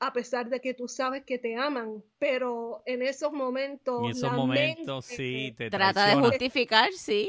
a 0.00 0.12
pesar 0.12 0.48
de 0.48 0.60
que 0.60 0.74
tú 0.74 0.88
sabes 0.88 1.24
que 1.24 1.38
te 1.38 1.56
aman, 1.56 2.02
pero 2.18 2.82
en 2.84 3.02
esos 3.02 3.32
momentos... 3.32 4.02
En 4.02 4.10
esos 4.10 4.32
momentos, 4.32 5.04
sí, 5.04 5.54
te 5.56 5.70
Trata 5.70 6.08
de 6.08 6.16
justificar, 6.16 6.92
sí. 6.92 7.28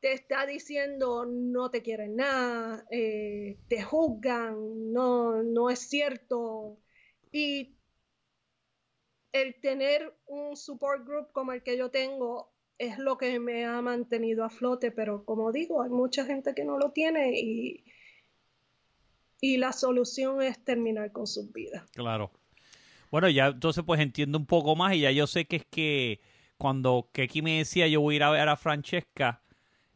Te 0.00 0.12
está 0.14 0.46
diciendo 0.46 1.26
no 1.26 1.70
te 1.70 1.82
quieren 1.82 2.16
nada, 2.16 2.86
eh, 2.90 3.58
te 3.68 3.82
juzgan, 3.82 4.92
no, 4.92 5.42
no 5.42 5.68
es 5.68 5.80
cierto. 5.80 6.78
Y 7.30 7.76
el 9.32 9.54
tener 9.60 10.14
un 10.26 10.56
support 10.56 11.06
group 11.06 11.32
como 11.32 11.52
el 11.52 11.62
que 11.62 11.76
yo 11.76 11.90
tengo 11.90 12.50
es 12.78 12.98
lo 12.98 13.18
que 13.18 13.38
me 13.38 13.66
ha 13.66 13.80
mantenido 13.82 14.44
a 14.44 14.50
flote, 14.50 14.90
pero 14.90 15.24
como 15.24 15.52
digo, 15.52 15.82
hay 15.82 15.90
mucha 15.90 16.24
gente 16.24 16.54
que 16.54 16.64
no 16.64 16.78
lo 16.78 16.92
tiene 16.92 17.38
y 17.38 17.84
y 19.40 19.56
la 19.56 19.72
solución 19.72 20.42
es 20.42 20.62
terminar 20.64 21.12
con 21.12 21.26
sus 21.26 21.52
vidas. 21.52 21.88
Claro. 21.92 22.30
Bueno, 23.10 23.28
ya 23.28 23.48
entonces 23.48 23.82
pues 23.84 24.00
entiendo 24.00 24.38
un 24.38 24.46
poco 24.46 24.76
más 24.76 24.94
y 24.94 25.00
ya 25.00 25.10
yo 25.10 25.26
sé 25.26 25.46
que 25.46 25.56
es 25.56 25.64
que 25.64 26.20
cuando 26.58 27.08
Keki 27.12 27.42
me 27.42 27.58
decía 27.58 27.88
yo 27.88 28.00
voy 28.00 28.14
a 28.14 28.16
ir 28.16 28.22
a 28.22 28.30
ver 28.30 28.48
a 28.48 28.56
Francesca, 28.56 29.42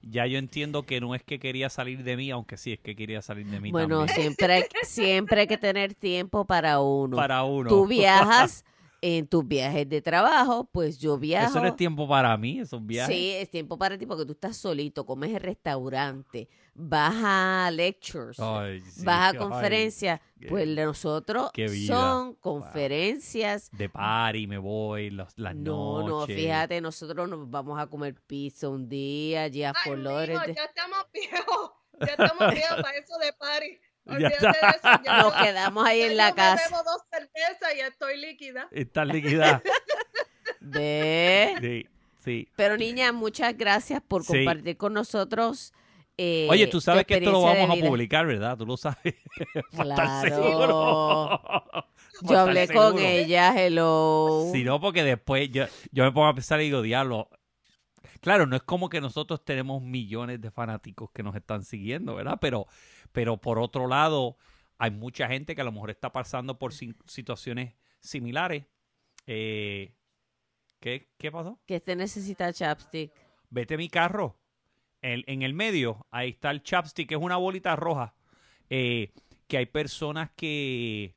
ya 0.03 0.27
yo 0.27 0.39
entiendo 0.39 0.85
que 0.85 1.01
no 1.01 1.15
es 1.15 1.23
que 1.23 1.39
quería 1.39 1.71
salir 1.71 2.03
de 2.03 2.17
mí, 2.17 2.31
aunque 2.31 2.57
sí 2.57 2.73
es 2.73 2.81
que 2.81 2.97
quería 2.97 3.23
salir 3.23 3.47
de 3.47 3.61
mí. 3.61 3.71
Bueno, 3.71 4.09
siempre 4.09 4.55
hay, 4.55 4.65
siempre 4.83 5.43
hay 5.43 5.47
que 5.47 5.59
tener 5.59 5.95
tiempo 5.95 6.45
para 6.45 6.81
uno. 6.81 7.17
Para 7.17 7.45
uno. 7.45 7.69
Tú 7.69 7.87
viajas 7.87 8.65
en 9.07 9.27
tus 9.27 9.47
viajes 9.47 9.87
de 9.87 10.01
trabajo, 10.01 10.65
pues 10.73 10.99
yo 10.99 11.19
viajo. 11.19 11.51
Eso 11.51 11.61
no 11.61 11.69
es 11.69 11.77
tiempo 11.77 12.09
para 12.09 12.35
mí, 12.39 12.61
esos 12.61 12.85
viajes. 12.87 13.15
Sí, 13.15 13.33
es 13.33 13.51
tiempo 13.51 13.77
para 13.77 13.99
ti 13.99 14.07
porque 14.07 14.25
tú 14.25 14.33
estás 14.33 14.57
solito, 14.57 15.05
comes 15.05 15.31
en 15.31 15.41
restaurante, 15.41 16.49
vas 16.73 17.15
a 17.23 17.71
lectures, 17.71 18.39
vas 18.39 19.35
a 19.35 19.37
conferencias. 19.37 20.23
pues 20.49 20.67
nosotros 20.69 21.51
son 21.87 22.37
conferencias. 22.37 23.71
De 23.73 23.91
party, 23.91 24.47
me 24.47 24.57
voy, 24.57 25.11
las, 25.11 25.39
las 25.39 25.55
no, 25.55 26.01
noches. 26.01 26.09
No, 26.09 26.21
no, 26.21 26.27
fíjate, 26.27 26.81
nosotros 26.81 27.29
nos 27.29 27.51
vamos 27.51 27.79
a 27.79 27.87
comer 27.89 28.15
pizza 28.27 28.71
un 28.71 28.89
día, 28.89 29.49
ya 29.49 29.75
Ay, 29.85 30.03
ya 30.55 30.65
estamos 30.65 31.07
viejos, 31.13 31.73
ya 32.01 32.07
estamos 32.07 32.55
viejos 32.55 32.83
para 32.83 32.97
eso 32.97 33.19
de 33.19 33.33
party. 33.35 33.81
Ya 34.07 34.29
está. 34.29 34.53
Nos 35.23 35.35
quedamos 35.35 35.87
ahí 35.87 36.03
en 36.03 36.17
la 36.17 36.35
casa. 36.35 36.63
Bebo 36.69 36.83
dos 36.83 37.03
cervezas 37.11 37.75
y 37.77 37.81
estoy 37.81 38.21
líquida. 38.21 38.69
Está 38.71 39.05
líquida. 39.05 39.63
¿Ve? 40.61 41.55
Sí, 41.61 41.87
sí. 42.23 42.49
Pero 42.57 42.77
niña, 42.77 43.13
muchas 43.13 43.57
gracias 43.57 44.03
por 44.07 44.25
compartir 44.25 44.77
con 44.77 44.93
nosotros. 44.93 45.73
Eh, 46.17 46.47
Oye, 46.49 46.69
tú 46.69 46.81
sabes 46.81 47.07
que 47.07 47.15
esto 47.15 47.33
lo 47.33 47.43
vamos 47.43 47.71
a 47.71 47.87
publicar, 47.87 48.27
¿verdad? 48.27 48.57
Tú 48.57 48.67
lo 48.67 48.77
sabes. 48.77 49.15
Claro. 49.73 51.41
yo 52.23 52.39
hablé 52.39 52.69
con 52.69 52.99
ella, 52.99 53.53
hello. 53.57 54.49
Sí, 54.53 54.63
no, 54.63 54.81
porque 54.81 55.03
después 55.03 55.51
yo, 55.51 55.65
yo 55.91 56.05
me 56.05 56.13
pongo 56.13 56.29
a 56.29 56.35
pensar 56.35 56.61
y 56.61 56.65
digo, 56.65 56.83
diablo. 56.83 57.29
Claro, 58.25 58.47
no 58.47 58.57
es 58.57 58.63
como 58.63 58.89
que 58.89 59.03
nosotros 59.03 59.45
tenemos 59.45 59.83
millones 59.83 60.41
de 60.41 60.51
fanáticos 60.51 61.11
que 61.11 61.23
nos 61.23 61.37
están 61.37 61.63
siguiendo, 61.63 62.15
¿verdad? 62.15 62.39
Pero 62.41 62.67
pero 63.13 63.37
por 63.37 63.59
otro 63.59 63.87
lado, 63.87 64.39
hay 64.79 64.93
mucha 64.93 65.29
gente 65.29 65.55
que 65.55 65.61
a 65.61 65.65
lo 65.65 65.73
mejor 65.73 65.91
está 65.91 66.11
pasando 66.11 66.59
por 66.59 66.73
situaciones 66.73 67.75
similares. 68.01 68.65
Eh, 69.27 69.95
¿qué, 70.81 71.13
¿Qué 71.19 71.31
pasó? 71.31 71.61
Que 71.67 71.77
este 71.77 71.97
necesita 71.97 72.51
chapstick. 72.51 73.13
Vete 73.51 73.75
a 73.75 73.77
mi 73.77 73.91
carro. 73.91 74.39
En, 75.03 75.23
en 75.27 75.43
el 75.43 75.53
medio, 75.53 76.07
ahí 76.11 76.31
está 76.31 76.51
el 76.51 76.63
chapstick, 76.63 77.11
que 77.11 77.17
es 77.17 77.21
una 77.21 77.37
bolita 77.37 77.77
roja. 77.77 78.15
Eh, 78.71 79.13
que 79.49 79.59
hay 79.59 79.67
personas 79.67 80.31
que 80.35 81.15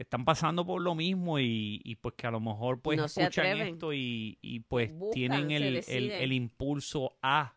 están 0.00 0.24
pasando 0.24 0.64
por 0.64 0.80
lo 0.80 0.94
mismo 0.94 1.38
y, 1.38 1.98
pues 2.00 2.14
que 2.16 2.26
a 2.26 2.30
lo 2.30 2.40
mejor 2.40 2.80
pues 2.80 2.98
escuchan 2.98 3.58
esto 3.58 3.92
y, 3.92 4.64
pues 4.68 4.90
tienen 5.12 5.50
el, 5.50 5.84
el, 5.86 6.32
impulso 6.32 7.18
a 7.22 7.54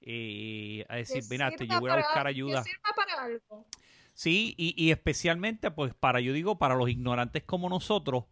eh, 0.00 0.84
a 0.88 0.96
decir, 0.96 1.24
mira, 1.30 1.50
yo 1.56 1.80
voy 1.80 1.90
a 1.90 1.96
buscar 1.96 2.26
ayuda. 2.26 2.62
para 2.94 3.24
algo. 3.24 3.66
Sí, 4.14 4.54
y, 4.56 4.90
especialmente, 4.90 5.70
pues, 5.70 5.94
para, 5.94 6.20
yo 6.20 6.32
digo, 6.32 6.58
para 6.58 6.74
los 6.74 6.88
ignorantes 6.90 7.42
como 7.44 7.68
nosotros, 7.68 8.24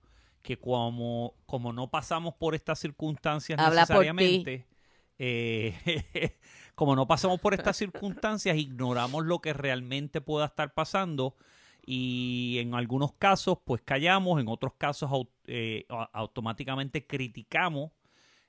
que 0.43 0.59
como, 0.59 1.35
como 1.47 1.73
no 1.73 1.91
pasamos 1.91 2.35
por 2.35 2.55
estas 2.55 2.79
circunstancias 2.79 3.59
necesariamente, 3.59 4.67
eh, 5.19 6.39
como 6.75 6.95
no 6.95 7.07
pasamos 7.07 7.41
por 7.41 7.55
estas 7.55 7.77
circunstancias, 7.77 8.57
ignoramos 8.57 9.25
lo 9.25 9.41
que 9.41 9.53
realmente 9.53 10.21
pueda 10.21 10.47
estar 10.47 10.75
pasando 10.75 11.37
y 11.87 12.59
en 12.59 12.75
algunos 12.75 13.13
casos, 13.13 13.59
pues 13.65 13.81
callamos, 13.81 14.41
en 14.41 14.49
otros 14.49 14.75
casos 14.77 15.09
eh, 15.47 15.87
automáticamente 15.89 17.07
criticamos 17.07 17.93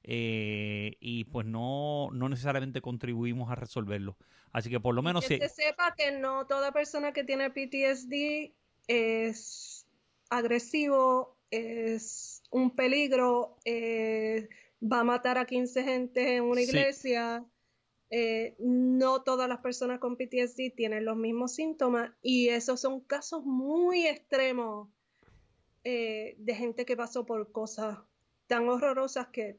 eh, 0.03 0.97
y 0.99 1.25
pues 1.25 1.45
no, 1.45 2.09
no 2.11 2.29
necesariamente 2.29 2.81
contribuimos 2.81 3.51
a 3.51 3.55
resolverlo. 3.55 4.17
Así 4.51 4.71
que 4.71 4.79
por 4.79 4.95
lo 4.95 5.03
menos... 5.03 5.27
Que 5.27 5.37
se 5.37 5.49
sepa 5.49 5.93
que 5.95 6.11
no 6.11 6.47
toda 6.47 6.71
persona 6.71 7.13
que 7.13 7.23
tiene 7.23 7.51
PTSD 7.51 8.53
es 8.87 9.85
agresivo, 10.31 11.37
es 11.51 12.41
un 12.49 12.71
peligro, 12.71 13.57
eh, 13.65 14.49
va 14.81 15.01
a 15.01 15.03
matar 15.03 15.37
a 15.37 15.45
15 15.45 15.83
gente 15.83 16.37
en 16.37 16.43
una 16.43 16.61
iglesia. 16.61 17.45
Eh, 18.09 18.55
no 18.59 19.23
todas 19.23 19.49
las 19.49 19.59
personas 19.59 19.99
con 19.99 20.15
PTSD 20.15 20.73
tienen 20.75 21.05
los 21.05 21.17
mismos 21.17 21.53
síntomas 21.53 22.11
y 22.21 22.49
esos 22.49 22.79
son 22.79 23.01
casos 23.01 23.43
muy 23.45 24.07
extremos 24.07 24.89
de 25.83 26.53
gente 26.53 26.85
que 26.85 26.97
pasó 26.97 27.25
por 27.25 27.49
cosas 27.53 27.97
tan 28.47 28.67
horrorosas 28.67 29.27
que 29.27 29.57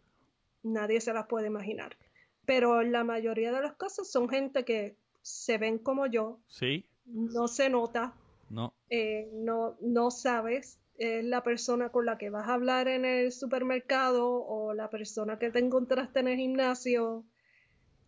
nadie 0.62 1.00
se 1.00 1.12
las 1.12 1.26
puede 1.26 1.46
imaginar. 1.46 1.96
Pero 2.44 2.82
la 2.82 3.04
mayoría 3.04 3.52
de 3.52 3.60
los 3.60 3.74
casos 3.74 4.10
son 4.10 4.28
gente 4.28 4.64
que 4.64 4.96
se 5.22 5.58
ven 5.58 5.78
como 5.78 6.06
yo. 6.06 6.40
Sí. 6.48 6.86
No 7.04 7.48
se 7.48 7.68
nota. 7.68 8.14
No. 8.48 8.72
Eh, 8.88 9.28
no, 9.34 9.76
no 9.80 10.10
sabes. 10.10 10.78
Es 10.96 11.24
la 11.24 11.42
persona 11.42 11.90
con 11.90 12.06
la 12.06 12.18
que 12.18 12.30
vas 12.30 12.48
a 12.48 12.54
hablar 12.54 12.88
en 12.88 13.04
el 13.04 13.30
supermercado 13.30 14.26
o 14.26 14.74
la 14.74 14.90
persona 14.90 15.38
que 15.38 15.50
te 15.50 15.60
encontraste 15.60 16.20
en 16.20 16.28
el 16.28 16.36
gimnasio. 16.36 17.24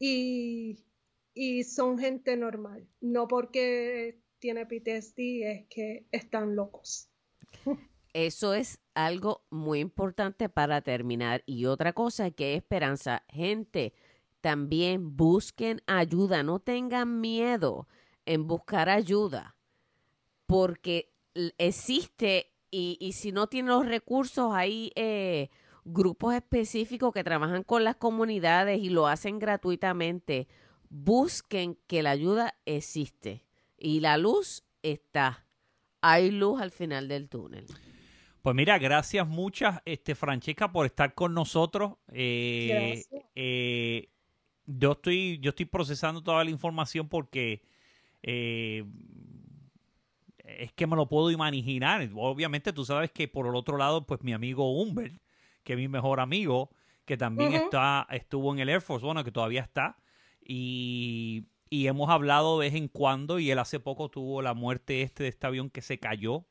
Y, 0.00 0.84
y 1.34 1.62
son 1.62 1.98
gente 1.98 2.36
normal. 2.36 2.88
No 3.00 3.28
porque 3.28 4.20
tiene 4.40 4.66
PTSD 4.66 5.18
es 5.42 5.66
que 5.68 6.06
están 6.10 6.56
locos. 6.56 7.08
Eso 8.12 8.54
es 8.54 8.80
algo 8.94 9.44
muy 9.50 9.78
importante 9.78 10.48
para 10.48 10.80
terminar. 10.80 11.44
Y 11.46 11.66
otra 11.66 11.92
cosa 11.92 12.32
que 12.32 12.54
esperanza, 12.54 13.22
gente, 13.28 13.94
también 14.40 15.16
busquen 15.16 15.82
ayuda, 15.86 16.42
no 16.42 16.58
tengan 16.58 17.20
miedo 17.20 17.86
en 18.26 18.48
buscar 18.48 18.88
ayuda, 18.88 19.56
porque 20.46 21.12
existe 21.58 22.52
y, 22.72 23.12
si 23.12 23.32
no 23.32 23.48
tienen 23.48 23.70
los 23.70 23.86
recursos, 23.86 24.52
hay 24.52 24.92
eh, 24.94 25.50
grupos 25.84 26.34
específicos 26.34 27.12
que 27.12 27.24
trabajan 27.24 27.62
con 27.62 27.84
las 27.84 27.96
comunidades 27.96 28.80
y 28.80 28.90
lo 28.90 29.06
hacen 29.06 29.38
gratuitamente. 29.38 30.48
Busquen 30.88 31.78
que 31.86 32.02
la 32.02 32.10
ayuda 32.10 32.54
existe 32.66 33.44
y 33.76 34.00
la 34.00 34.16
luz 34.16 34.64
está. 34.82 35.46
Hay 36.00 36.30
luz 36.30 36.60
al 36.60 36.70
final 36.70 37.08
del 37.08 37.28
túnel. 37.28 37.66
Pues 38.42 38.56
mira, 38.56 38.78
gracias 38.78 39.26
muchas, 39.28 39.80
este, 39.84 40.14
Francesca, 40.14 40.72
por 40.72 40.86
estar 40.86 41.14
con 41.14 41.34
nosotros. 41.34 41.94
Eh, 42.10 43.04
eh, 43.34 44.08
yo 44.64 44.92
estoy, 44.92 45.38
yo 45.40 45.50
estoy 45.50 45.66
procesando 45.66 46.22
toda 46.22 46.42
la 46.42 46.50
información 46.50 47.08
porque 47.08 47.62
eh, 48.22 48.84
es 50.44 50.72
que 50.72 50.86
me 50.86 50.96
lo 50.96 51.06
puedo 51.06 51.30
imaginar. 51.30 52.08
Obviamente, 52.14 52.72
tú 52.72 52.84
sabes 52.84 53.10
que 53.10 53.28
por 53.28 53.46
el 53.46 53.54
otro 53.54 53.76
lado, 53.76 54.06
pues 54.06 54.22
mi 54.22 54.32
amigo 54.32 54.72
Humbert, 54.72 55.20
que 55.62 55.74
es 55.74 55.78
mi 55.78 55.88
mejor 55.88 56.20
amigo, 56.20 56.70
que 57.04 57.16
también 57.16 57.52
está, 57.54 58.06
estuvo 58.10 58.52
en 58.52 58.60
el 58.60 58.68
Air 58.68 58.80
Force, 58.80 59.04
bueno, 59.04 59.24
que 59.24 59.32
todavía 59.32 59.60
está, 59.62 59.98
y, 60.44 61.44
y 61.68 61.86
hemos 61.86 62.08
hablado 62.10 62.58
de 62.58 62.66
vez 62.68 62.74
en 62.76 62.88
cuando, 62.88 63.38
y 63.38 63.50
él 63.50 63.58
hace 63.58 63.80
poco 63.80 64.08
tuvo 64.10 64.42
la 64.42 64.54
muerte 64.54 65.02
este 65.02 65.24
de 65.24 65.28
este 65.28 65.46
avión 65.46 65.70
que 65.70 65.82
se 65.82 65.98
cayó. 65.98 66.44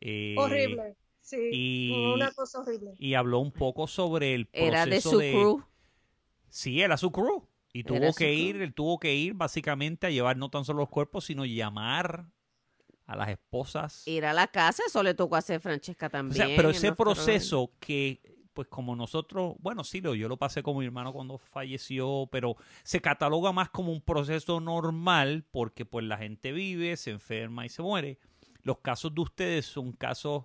Eh, 0.00 0.34
Horrible. 0.38 0.96
Sí, 1.20 1.36
y- 1.52 2.12
una 2.14 2.32
cosa 2.32 2.60
horrible. 2.60 2.94
y 2.98 3.14
habló 3.14 3.38
un 3.40 3.52
poco 3.52 3.86
sobre 3.86 4.34
el 4.34 4.46
proceso 4.46 4.66
Era 4.68 4.86
de 4.86 5.00
su 5.00 5.18
crew. 5.18 5.64
Sí, 6.48 6.80
era 6.80 6.96
su 6.96 7.12
crew. 7.12 7.46
Y 7.72 7.84
tuvo 7.84 8.12
que 8.14 8.24
crew. 8.26 8.32
ir, 8.32 8.62
él 8.62 8.74
tuvo 8.74 8.98
que 8.98 9.14
ir 9.14 9.34
básicamente 9.34 10.06
a 10.06 10.10
llevar 10.10 10.36
no 10.36 10.48
tan 10.50 10.64
solo 10.64 10.80
los 10.80 10.88
cuerpos, 10.88 11.26
sino 11.26 11.44
llamar 11.44 12.26
a 13.06 13.16
las 13.16 13.28
esposas. 13.28 14.06
Ir 14.08 14.24
a 14.24 14.32
la 14.32 14.48
casa, 14.48 14.82
eso 14.86 15.02
le 15.04 15.14
tocó 15.14 15.36
hacer 15.36 15.60
Francesca 15.60 16.06
O 16.06 16.10
también. 16.10 16.46
sea, 16.48 16.56
pero 16.56 16.70
ese 16.70 16.92
proceso 16.92 17.70
que, 17.78 18.20
pues 18.52 18.68
como 18.68 18.96
nosotros, 18.96 19.54
bueno, 19.60 19.84
sí, 19.84 20.00
yo 20.00 20.28
lo 20.28 20.36
pasé 20.36 20.62
con 20.62 20.78
mi 20.78 20.84
hermano 20.84 21.12
cuando 21.12 21.38
falleció, 21.38 22.28
pero 22.30 22.56
se 22.82 23.00
cataloga 23.00 23.52
más 23.52 23.70
como 23.70 23.92
un 23.92 24.00
proceso 24.00 24.60
normal 24.60 25.44
porque 25.50 25.84
pues 25.84 26.04
la 26.04 26.18
gente 26.18 26.52
vive, 26.52 26.96
se 26.96 27.10
enferma 27.10 27.66
y 27.66 27.68
se 27.68 27.82
muere. 27.82 28.18
Los 28.62 28.78
casos 28.78 29.14
de 29.14 29.20
ustedes 29.20 29.66
son 29.66 29.92
casos 29.92 30.44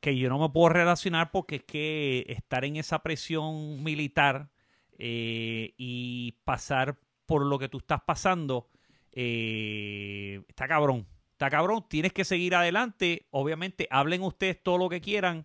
que 0.00 0.16
yo 0.16 0.28
no 0.28 0.38
me 0.38 0.50
puedo 0.50 0.68
relacionar 0.68 1.30
porque 1.30 1.56
es 1.56 1.64
que 1.64 2.24
estar 2.28 2.64
en 2.64 2.76
esa 2.76 3.02
presión 3.02 3.82
militar 3.82 4.50
eh, 4.98 5.74
y 5.76 6.36
pasar 6.44 6.98
por 7.26 7.44
lo 7.44 7.58
que 7.58 7.68
tú 7.68 7.78
estás 7.78 8.00
pasando 8.02 8.68
eh, 9.12 10.42
está 10.48 10.68
cabrón. 10.68 11.06
Está 11.32 11.50
cabrón, 11.50 11.84
tienes 11.88 12.12
que 12.12 12.24
seguir 12.24 12.54
adelante. 12.54 13.26
Obviamente, 13.30 13.88
hablen 13.90 14.22
ustedes 14.22 14.62
todo 14.62 14.78
lo 14.78 14.88
que 14.88 15.00
quieran. 15.00 15.44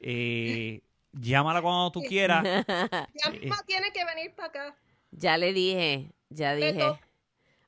Eh, 0.00 0.82
llámala 1.20 1.60
cuando 1.62 1.90
tú 1.92 2.02
quieras. 2.02 2.42
Ya 3.14 3.30
Eh, 3.32 3.40
mismo 3.40 3.56
tiene 3.66 3.90
que 3.92 4.04
venir 4.04 4.34
para 4.34 4.48
acá. 4.48 4.76
Ya 5.10 5.36
le 5.38 5.52
dije, 5.52 6.12
ya 6.30 6.50
Me 6.54 6.56
dije. 6.72 6.78
to- 6.80 6.98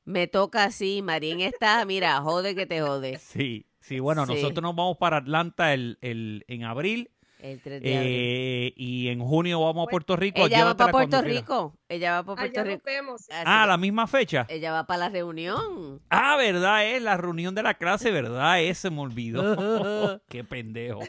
Me 0.05 0.27
toca 0.27 0.65
así, 0.65 1.03
Marín 1.03 1.41
está, 1.41 1.85
mira, 1.85 2.21
jode 2.23 2.55
que 2.55 2.65
te 2.67 2.81
jode. 2.81 3.19
Sí, 3.19 3.67
sí, 3.81 4.01
bueno, 4.01 4.25
Sí. 4.27 4.35
nosotros 4.35 4.63
nos 4.63 4.75
vamos 4.75 4.97
para 4.97 5.19
Atlanta 5.19 5.75
el, 5.75 5.99
el- 6.01 6.45
en 6.49 6.65
abril 6.65 7.11
El 7.41 7.61
3 7.63 7.81
de 7.83 7.97
abril. 7.97 8.13
eh, 8.13 8.73
y 8.77 9.09
en 9.09 9.21
junio 9.21 9.61
vamos 9.61 9.71
a 9.73 9.75
Bueno, 9.85 9.91
Puerto 9.91 10.17
Rico. 10.17 10.45
Ella 10.47 10.65
va 10.65 10.77
para 10.77 10.91
Puerto. 10.91 11.23
Rico. 11.23 11.75
Ella 11.89 12.13
va 12.15 12.23
para 12.25 12.37
Puerto 12.37 12.61
Allá 12.61 12.65
nos 12.65 12.75
Rico. 12.79 12.83
vemos. 12.87 13.27
Ah, 13.45 13.65
la 13.67 13.77
misma 13.77 14.07
fecha. 14.09 14.45
Ella 14.49 14.73
va 14.73 14.87
para 14.87 14.99
la 15.01 15.09
reunión. 15.09 16.01
Ah, 16.11 16.37
verdad, 16.37 16.85
es 16.87 17.01
la 17.03 17.17
reunión 17.17 17.55
de 17.55 17.63
la 17.63 17.75
clase, 17.75 18.11
verdad, 18.11 18.61
ese 18.61 18.91
me 18.91 19.01
olvidó. 19.01 20.21
Qué 20.29 20.43
pendejo. 20.43 21.01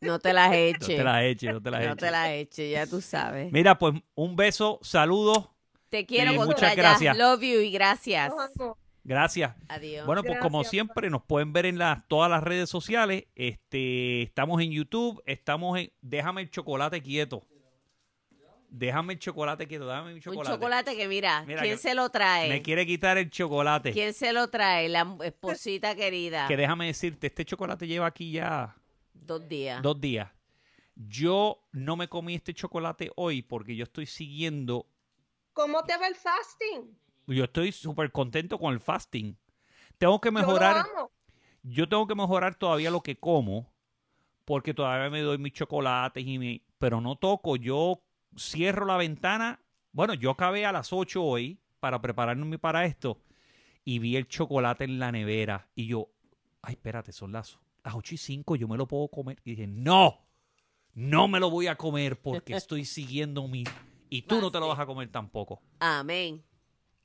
No 0.00 0.18
te 0.18 0.32
las 0.32 0.48
No 0.50 0.54
eche. 0.56 0.96
te 0.96 1.04
la 1.04 1.24
eche, 1.24 1.52
no 1.52 1.60
te 1.62 1.70
la 1.70 1.78
No 1.80 1.84
eche. 1.92 1.96
te 1.96 2.10
las 2.10 2.28
eche, 2.30 2.70
ya 2.70 2.86
tú 2.86 3.00
sabes. 3.00 3.52
Mira, 3.52 3.78
pues 3.78 3.94
un 4.14 4.34
beso, 4.36 4.78
saludos, 4.82 5.48
Te 5.90 6.06
quiero 6.06 6.34
con 6.34 6.46
muchas 6.46 6.74
gracias. 6.76 7.16
Love 7.16 7.40
you 7.42 7.60
y 7.60 7.70
gracias. 7.70 8.32
Gracias. 9.08 9.56
Adiós. 9.68 10.06
Bueno, 10.06 10.22
pues 10.22 10.38
como 10.38 10.62
siempre, 10.64 11.10
nos 11.10 11.22
pueden 11.24 11.52
ver 11.52 11.66
en 11.66 11.78
las, 11.78 12.06
todas 12.06 12.30
las 12.30 12.42
redes 12.42 12.70
sociales. 12.70 13.24
Este, 13.34 14.22
estamos 14.22 14.60
en 14.62 14.70
YouTube, 14.70 15.20
estamos 15.26 15.78
en 15.78 15.90
Déjame 16.00 16.42
el 16.42 16.50
chocolate 16.50 17.02
quieto. 17.02 17.42
Déjame 18.70 19.14
el 19.14 19.18
chocolate 19.18 19.66
quieto, 19.66 19.86
dame 19.86 20.10
mi 20.10 20.14
un 20.16 20.20
chocolate. 20.20 20.54
chocolate 20.54 20.94
que 20.96 21.08
mira, 21.08 21.42
Mira 21.46 21.62
¿quién 21.62 21.76
que 21.76 21.80
se 21.82 21.94
lo 21.94 22.10
trae? 22.10 22.50
Me 22.50 22.60
quiere 22.60 22.84
quitar 22.84 23.16
el 23.16 23.30
chocolate. 23.30 23.92
¿Quién 23.92 24.12
se 24.12 24.34
lo 24.34 24.48
trae? 24.50 24.90
La 24.90 25.16
esposita 25.24 25.94
querida. 25.96 26.46
Que 26.46 26.56
déjame 26.58 26.86
decirte, 26.86 27.28
este 27.28 27.46
chocolate 27.46 27.86
lleva 27.86 28.06
aquí 28.06 28.30
ya 28.30 28.76
Dos 29.14 29.48
días. 29.48 29.80
dos 29.82 29.98
días. 29.98 30.30
Yo 30.96 31.64
no 31.72 31.96
me 31.96 32.08
comí 32.08 32.34
este 32.34 32.52
chocolate 32.52 33.10
hoy 33.16 33.40
porque 33.40 33.74
yo 33.74 33.84
estoy 33.84 34.04
siguiendo, 34.04 34.86
¿Cómo 35.54 35.82
te 35.84 35.96
va 35.96 36.06
el 36.06 36.14
fasting? 36.14 36.94
Yo 37.36 37.44
estoy 37.44 37.72
súper 37.72 38.10
contento 38.10 38.58
con 38.58 38.72
el 38.72 38.80
fasting. 38.80 39.36
Tengo 39.98 40.20
que 40.20 40.30
mejorar, 40.30 40.86
yo 41.62 41.88
tengo 41.88 42.06
que 42.06 42.14
mejorar 42.14 42.54
todavía 42.54 42.90
lo 42.90 43.02
que 43.02 43.18
como 43.18 43.72
porque 44.48 44.72
todavía 44.72 45.10
me 45.10 45.20
doy 45.20 45.36
mis 45.36 45.52
chocolates 45.52 46.26
y 46.26 46.38
mi, 46.38 46.62
pero 46.78 47.02
no 47.02 47.16
toco, 47.16 47.56
yo 47.56 48.02
cierro 48.34 48.86
la 48.86 48.96
ventana. 48.96 49.60
Bueno, 49.92 50.14
yo 50.14 50.30
acabé 50.30 50.64
a 50.64 50.72
las 50.72 50.90
8 50.90 51.22
hoy 51.22 51.60
para 51.80 52.00
prepararme 52.00 52.58
para 52.58 52.86
esto 52.86 53.20
y 53.84 53.98
vi 53.98 54.16
el 54.16 54.26
chocolate 54.26 54.84
en 54.84 54.98
la 54.98 55.12
nevera 55.12 55.68
y 55.74 55.88
yo, 55.88 56.08
ay, 56.62 56.74
espérate, 56.74 57.12
son 57.12 57.30
las, 57.30 57.58
las 57.84 57.94
8 57.94 58.14
y 58.14 58.16
5, 58.16 58.56
yo 58.56 58.68
me 58.68 58.78
lo 58.78 58.88
puedo 58.88 59.08
comer. 59.08 59.38
Y 59.44 59.50
dije, 59.50 59.66
no, 59.66 60.26
no 60.94 61.28
me 61.28 61.40
lo 61.40 61.50
voy 61.50 61.66
a 61.66 61.76
comer 61.76 62.18
porque 62.18 62.52
estoy 62.56 62.86
siguiendo 62.86 63.46
mi... 63.48 63.64
Y 64.08 64.22
tú 64.22 64.40
no 64.40 64.50
te 64.50 64.58
lo 64.58 64.68
vas 64.68 64.78
a 64.78 64.86
comer 64.86 65.10
tampoco. 65.10 65.60
Amén. 65.80 66.42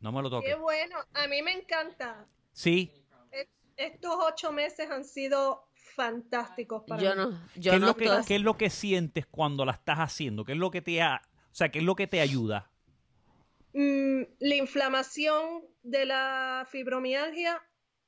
No 0.03 0.11
me 0.11 0.21
lo 0.21 0.29
Qué 0.29 0.35
toques. 0.51 0.59
bueno. 0.59 0.97
A 1.13 1.27
mí 1.27 1.41
me 1.41 1.53
encanta. 1.53 2.27
Sí. 2.51 2.91
Es- 3.31 3.47
Estos 3.77 4.11
ocho 4.19 4.51
meses 4.51 4.89
han 4.91 5.03
sido 5.03 5.63
fantásticos 5.73 6.83
para 6.87 7.01
Yo 7.01 7.09
mí. 7.15 7.15
no, 7.17 7.29
¿Qué, 7.55 7.59
yo 7.61 7.73
es 7.73 7.79
no 7.81 7.87
lo 7.87 7.95
que, 7.97 8.09
qué 8.27 8.35
es 8.35 8.41
lo 8.41 8.57
que 8.57 8.69
sientes 8.69 9.25
cuando 9.25 9.65
la 9.65 9.71
estás 9.71 9.97
haciendo? 9.97 10.45
¿Qué 10.45 10.51
es 10.51 10.57
lo 10.59 10.69
que 10.69 10.81
te 10.81 11.01
ha, 11.01 11.21
o 11.25 11.55
sea, 11.55 11.69
qué 11.69 11.79
es 11.79 11.85
lo 11.85 11.95
que 11.95 12.05
te 12.07 12.21
ayuda? 12.21 12.69
Mm, 13.73 14.21
la 14.39 14.55
inflamación 14.55 15.63
de 15.81 16.05
la 16.05 16.67
fibromialgia, 16.69 17.61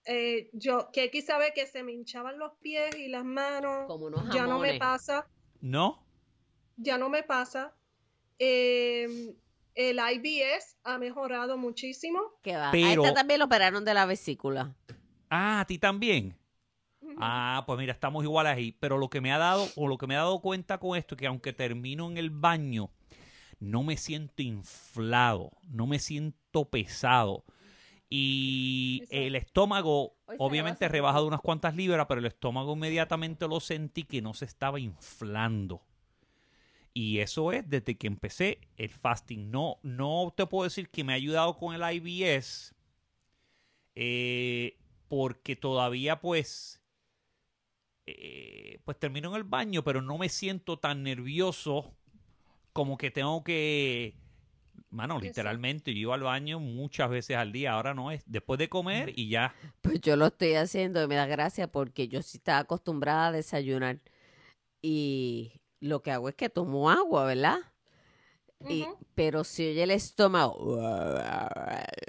eh, 0.05 0.49
yo, 0.53 0.89
que 0.93 1.01
aquí 1.03 1.21
sabe 1.21 1.53
que 1.55 1.65
se 1.65 1.81
me 1.81 1.91
hinchaban 1.93 2.37
los 2.37 2.51
pies 2.61 2.95
y 2.97 3.07
las 3.07 3.25
manos, 3.25 3.87
Como 3.87 4.05
unos 4.05 4.29
ya 4.33 4.45
no 4.45 4.59
me 4.59 4.77
pasa, 4.77 5.27
¿No? 5.61 6.05
ya 6.77 6.97
no 6.99 7.09
me 7.09 7.23
pasa. 7.23 7.73
Eh, 8.37 9.33
el 9.75 9.99
IBS 9.99 10.77
ha 10.83 10.97
mejorado 10.97 11.57
muchísimo. 11.57 12.19
Que 12.41 12.55
va. 12.57 12.71
Pero- 12.71 13.03
A 13.03 13.07
esta 13.07 13.13
también 13.19 13.39
lo 13.39 13.45
operaron 13.45 13.85
de 13.85 13.93
la 13.93 14.05
vesícula. 14.05 14.73
Ah, 15.29 15.59
a 15.61 15.65
ti 15.67 15.77
también. 15.77 16.37
Ah, 17.17 17.63
pues 17.67 17.77
mira, 17.77 17.93
estamos 17.93 18.23
igual 18.23 18.47
ahí. 18.47 18.71
Pero 18.73 18.97
lo 18.97 19.09
que 19.09 19.21
me 19.21 19.31
ha 19.31 19.37
dado, 19.37 19.67
o 19.75 19.87
lo 19.87 19.97
que 19.97 20.07
me 20.07 20.15
he 20.15 20.17
dado 20.17 20.41
cuenta 20.41 20.79
con 20.79 20.97
esto, 20.97 21.15
es 21.15 21.19
que 21.19 21.27
aunque 21.27 21.53
termino 21.53 22.09
en 22.09 22.17
el 22.17 22.29
baño, 22.31 22.89
no 23.59 23.83
me 23.83 23.95
siento 23.97 24.41
inflado, 24.41 25.51
no 25.69 25.87
me 25.87 25.99
siento 25.99 26.69
pesado. 26.69 27.45
Y 28.09 29.03
el 29.09 29.35
estómago, 29.35 30.15
obviamente, 30.37 30.85
rebasa 30.87 30.91
rebajado 30.91 31.27
unas 31.27 31.41
cuantas 31.41 31.75
libras, 31.75 32.05
pero 32.07 32.19
el 32.19 32.25
estómago 32.27 32.73
inmediatamente 32.73 33.47
lo 33.47 33.59
sentí 33.59 34.03
que 34.03 34.21
no 34.21 34.33
se 34.33 34.45
estaba 34.45 34.79
inflando. 34.79 35.81
Y 36.97 37.19
eso 37.19 37.51
es 37.51 37.69
desde 37.69 37.97
que 37.97 38.07
empecé 38.07 38.61
el 38.77 38.89
fasting. 38.89 39.51
No, 39.51 39.79
no 39.83 40.33
te 40.35 40.45
puedo 40.45 40.63
decir 40.63 40.89
que 40.89 41.03
me 41.03 41.11
ha 41.11 41.17
ayudado 41.17 41.57
con 41.57 41.75
el 41.75 41.81
IBS, 41.95 42.73
eh, 43.95 44.77
porque 45.09 45.57
todavía 45.57 46.21
pues, 46.21 46.81
eh, 48.05 48.79
pues 48.85 48.97
termino 48.97 49.31
en 49.31 49.35
el 49.35 49.43
baño, 49.43 49.83
pero 49.83 50.01
no 50.01 50.17
me 50.17 50.29
siento 50.29 50.79
tan 50.79 51.03
nervioso 51.03 51.93
como 52.71 52.97
que 52.97 53.11
tengo 53.11 53.43
que, 53.43 54.15
mano, 54.89 55.19
literalmente 55.19 55.93
yo 55.93 55.99
iba 55.99 56.15
al 56.15 56.23
baño 56.23 56.61
muchas 56.61 57.09
veces 57.09 57.35
al 57.35 57.51
día. 57.51 57.73
Ahora 57.73 57.93
no 57.93 58.09
es 58.11 58.23
después 58.25 58.57
de 58.57 58.69
comer 58.69 59.11
y 59.19 59.27
ya. 59.27 59.53
Pues 59.81 59.99
yo 59.99 60.15
lo 60.15 60.27
estoy 60.27 60.53
haciendo 60.53 61.03
y 61.03 61.07
me 61.07 61.15
da 61.15 61.25
gracia 61.25 61.69
porque 61.69 62.07
yo 62.07 62.21
sí 62.21 62.37
estaba 62.37 62.59
acostumbrada 62.59 63.27
a 63.27 63.31
desayunar. 63.33 63.99
Y 64.81 65.59
lo 65.85 66.01
que 66.01 66.11
hago 66.11 66.29
es 66.29 66.35
que 66.35 66.49
tomo 66.49 66.89
agua, 66.89 67.25
¿verdad? 67.25 67.59
Y, 68.67 68.85
pero 69.13 69.43
si 69.43 69.67
oye 69.69 69.83
el 69.83 69.91
estómago. 69.91 70.79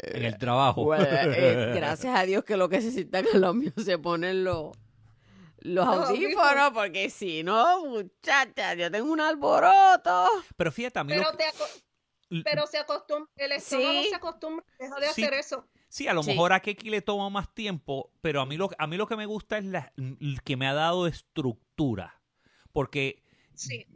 En 0.03 0.25
el 0.25 0.39
trabajo. 0.39 0.95
eh, 0.95 1.73
gracias 1.75 2.17
a 2.19 2.23
Dios 2.25 2.45
que 2.45 2.57
lo 2.57 2.69
que 2.69 2.81
se 2.81 2.91
sientan 2.93 3.27
a 3.35 3.39
los 3.39 3.55
míos 3.55 3.75
se 3.85 3.99
ponen 3.99 4.45
los, 4.45 4.77
los 5.59 5.87
audífonos, 5.87 6.71
porque 6.73 7.11
si 7.11 7.43
no, 7.43 7.85
muchacha, 7.85 8.75
yo 8.75 8.91
tengo 8.91 9.13
un 9.13 9.21
alboroto. 9.21 10.29
Pero 10.57 10.73
fíjate, 10.73 10.99
a 10.99 11.05
mí 11.05 11.13
Pero, 11.15 11.31
que- 11.33 11.37
te 11.37 11.45
aco- 11.45 12.43
pero 12.45 12.67
se 12.67 12.79
acostumbra, 12.79 13.31
el 13.37 13.53
estómago 13.53 14.03
Sí. 14.03 14.09
se 14.09 14.15
acostumbra, 14.17 14.65
deja 14.79 14.97
de 15.01 15.07
Sí. 15.09 15.23
hacer 15.25 15.35
eso. 15.35 15.69
Sí, 15.89 16.09
a 16.09 16.15
lo 16.15 16.23
Sí. 16.23 16.31
mejor 16.31 16.53
a 16.53 16.61
Keki 16.61 16.91
le 16.91 17.01
toma 17.03 17.29
más 17.31 17.53
tiempo, 17.55 18.11
pero 18.21 18.41
a 18.41 18.47
mí 18.47 18.57
lo, 18.57 18.69
a 18.79 18.87
mí 18.87 18.97
lo 18.97 19.07
que 19.07 19.17
me 19.17 19.27
gusta 19.27 19.59
es 19.59 19.65
la, 19.65 19.93
que 20.45 20.57
me 20.57 20.67
ha 20.67 20.75
dado 20.75 21.07
estructura. 21.07 22.21
Porque 22.73 23.23
Sí. 23.57 23.87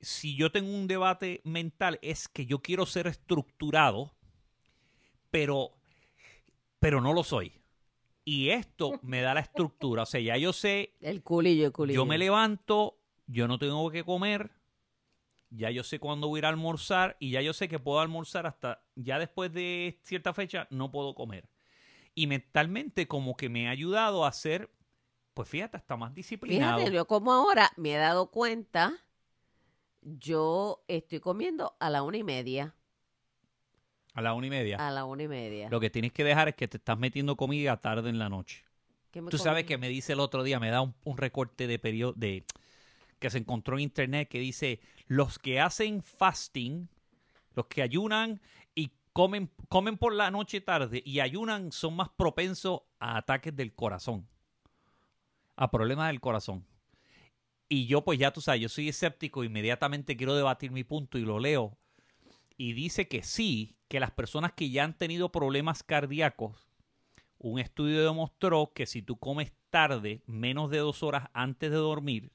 si 0.00 0.36
yo 0.36 0.50
tengo 0.50 0.70
un 0.74 0.86
debate 0.86 1.40
mental 1.44 1.98
es 2.00 2.28
que 2.28 2.46
yo 2.46 2.60
quiero 2.62 2.86
ser 2.86 3.06
estructurado, 3.06 4.14
pero, 5.30 5.72
pero 6.78 7.00
no 7.00 7.12
lo 7.12 7.22
soy. 7.24 7.52
Y 8.24 8.50
esto 8.50 9.00
me 9.02 9.20
da 9.22 9.34
la 9.34 9.40
estructura. 9.40 10.04
O 10.04 10.06
sea, 10.06 10.20
ya 10.20 10.36
yo 10.36 10.52
sé, 10.52 10.94
El 11.00 11.22
culillo, 11.22 11.66
el 11.66 11.72
culillo. 11.72 11.96
yo 11.96 12.06
me 12.06 12.18
levanto, 12.18 12.98
yo 13.26 13.48
no 13.48 13.58
tengo 13.58 13.90
que 13.90 14.04
comer, 14.04 14.50
ya 15.50 15.70
yo 15.70 15.82
sé 15.82 15.98
cuándo 15.98 16.28
voy 16.28 16.38
a 16.38 16.40
ir 16.40 16.44
a 16.46 16.48
almorzar 16.50 17.16
y 17.18 17.30
ya 17.30 17.42
yo 17.42 17.52
sé 17.52 17.68
que 17.68 17.78
puedo 17.78 18.00
almorzar 18.00 18.46
hasta, 18.46 18.84
ya 18.94 19.18
después 19.18 19.52
de 19.52 19.98
cierta 20.04 20.32
fecha, 20.32 20.68
no 20.70 20.90
puedo 20.90 21.14
comer. 21.14 21.48
Y 22.14 22.26
mentalmente 22.26 23.08
como 23.08 23.36
que 23.36 23.48
me 23.48 23.66
ha 23.68 23.70
ayudado 23.72 24.24
a 24.24 24.32
ser, 24.32 24.70
pues 25.40 25.48
fíjate, 25.48 25.78
hasta 25.78 25.96
más 25.96 26.14
disciplinado. 26.14 26.76
Fíjate, 26.76 26.94
yo 26.94 27.06
como 27.06 27.32
ahora 27.32 27.70
me 27.78 27.94
he 27.94 27.96
dado 27.96 28.30
cuenta, 28.30 28.92
yo 30.02 30.84
estoy 30.86 31.20
comiendo 31.20 31.78
a 31.80 31.88
la 31.88 32.02
una 32.02 32.18
y 32.18 32.22
media. 32.22 32.74
A 34.12 34.20
la 34.20 34.34
una 34.34 34.48
y 34.48 34.50
media. 34.50 34.76
A 34.86 34.90
la 34.90 35.06
una 35.06 35.22
y 35.22 35.28
media. 35.28 35.70
Lo 35.70 35.80
que 35.80 35.88
tienes 35.88 36.12
que 36.12 36.24
dejar 36.24 36.48
es 36.48 36.56
que 36.56 36.68
te 36.68 36.76
estás 36.76 36.98
metiendo 36.98 37.36
comida 37.36 37.80
tarde 37.80 38.10
en 38.10 38.18
la 38.18 38.28
noche. 38.28 38.66
¿Qué 39.10 39.22
me 39.22 39.30
Tú 39.30 39.38
sabes 39.38 39.64
que 39.64 39.78
me 39.78 39.88
dice 39.88 40.12
el 40.12 40.20
otro 40.20 40.42
día, 40.42 40.60
me 40.60 40.68
da 40.68 40.82
un, 40.82 40.94
un 41.04 41.16
recorte 41.16 41.66
de 41.66 41.78
periodo 41.78 42.12
de 42.12 42.44
que 43.18 43.30
se 43.30 43.38
encontró 43.38 43.78
en 43.78 43.84
internet 43.84 44.28
que 44.28 44.40
dice 44.40 44.80
los 45.06 45.38
que 45.38 45.58
hacen 45.58 46.02
fasting, 46.02 46.90
los 47.54 47.64
que 47.64 47.80
ayunan 47.80 48.42
y 48.74 48.92
comen, 49.14 49.50
comen 49.70 49.96
por 49.96 50.12
la 50.12 50.30
noche 50.30 50.60
tarde 50.60 51.02
y 51.02 51.20
ayunan 51.20 51.72
son 51.72 51.96
más 51.96 52.10
propensos 52.10 52.82
a 52.98 53.16
ataques 53.16 53.56
del 53.56 53.74
corazón, 53.74 54.28
a 55.60 55.70
problemas 55.70 56.08
del 56.08 56.20
corazón. 56.20 56.64
Y 57.68 57.86
yo, 57.86 58.02
pues 58.02 58.18
ya 58.18 58.32
tú 58.32 58.40
sabes, 58.40 58.62
yo 58.62 58.68
soy 58.70 58.88
escéptico, 58.88 59.44
inmediatamente 59.44 60.16
quiero 60.16 60.34
debatir 60.34 60.70
mi 60.70 60.84
punto 60.84 61.18
y 61.18 61.20
lo 61.20 61.38
leo. 61.38 61.76
Y 62.56 62.72
dice 62.72 63.08
que 63.08 63.22
sí, 63.22 63.76
que 63.86 64.00
las 64.00 64.10
personas 64.10 64.52
que 64.54 64.70
ya 64.70 64.84
han 64.84 64.96
tenido 64.96 65.30
problemas 65.30 65.82
cardíacos, 65.82 66.66
un 67.38 67.60
estudio 67.60 68.02
demostró 68.02 68.72
que 68.74 68.86
si 68.86 69.02
tú 69.02 69.18
comes 69.18 69.52
tarde, 69.68 70.22
menos 70.26 70.70
de 70.70 70.78
dos 70.78 71.02
horas 71.02 71.28
antes 71.34 71.70
de 71.70 71.76
dormir, 71.76 72.32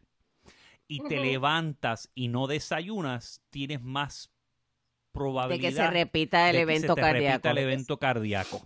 y 0.88 1.02
te 1.08 1.20
levantas 1.20 2.12
y 2.14 2.28
no 2.28 2.46
desayunas, 2.46 3.42
tienes 3.50 3.82
más 3.82 4.30
de 4.30 5.20
probabilidad 5.20 5.70
que 5.70 5.76
se 5.76 5.90
repita 5.90 6.50
el 6.52 6.58
de 6.58 6.60
que 6.60 6.66
se 6.66 6.86
evento 6.86 6.96
te 6.96 7.02
repita 7.02 7.12
cardíaco. 7.12 7.50
el 7.50 7.58
evento 7.58 7.98
cardíaco. 7.98 8.66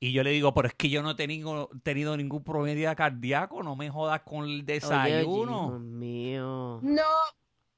Y 0.00 0.12
yo 0.12 0.22
le 0.22 0.30
digo, 0.30 0.54
pero 0.54 0.68
es 0.68 0.74
que 0.74 0.88
yo 0.88 1.02
no 1.02 1.10
he 1.10 1.14
tenido, 1.16 1.70
tenido 1.82 2.16
ningún 2.16 2.44
problema 2.44 2.94
cardíaco, 2.94 3.62
no 3.64 3.74
me 3.74 3.90
jodas 3.90 4.22
con 4.22 4.44
el 4.44 4.50
Oye, 4.60 4.62
desayuno. 4.62 5.68
Dios 5.70 5.80
mío. 5.80 6.80
No, 6.82 7.02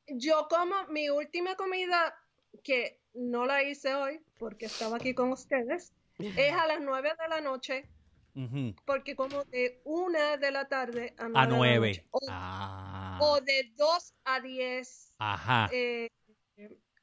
yo 0.07 0.47
como 0.51 0.75
mi 0.91 1.09
última 1.09 1.55
comida, 1.55 2.15
que 2.63 3.01
no 3.15 3.47
la 3.47 3.63
hice 3.63 3.95
hoy 3.95 4.21
porque 4.39 4.67
estaba 4.67 4.97
aquí 4.97 5.15
con 5.15 5.33
ustedes, 5.33 5.95
es 6.19 6.53
a 6.53 6.67
las 6.67 6.81
9 6.83 7.11
de 7.19 7.29
la 7.29 7.41
noche, 7.41 7.89
porque 8.85 9.17
como 9.17 9.43
de 9.45 9.81
una 9.85 10.37
de 10.37 10.51
la 10.51 10.69
tarde 10.69 11.15
a 11.19 11.29
9 11.29 11.39
A 11.39 11.47
de 11.47 11.51
la 11.53 11.57
nueve. 11.57 11.89
noche, 11.89 12.07
o, 12.11 12.21
Ah. 12.29 13.19
o 13.23 13.41
de 13.41 13.73
2 13.77 14.15
a 14.25 14.41
10 14.41 15.15
Ajá. 15.19 15.71
eh, 15.73 16.11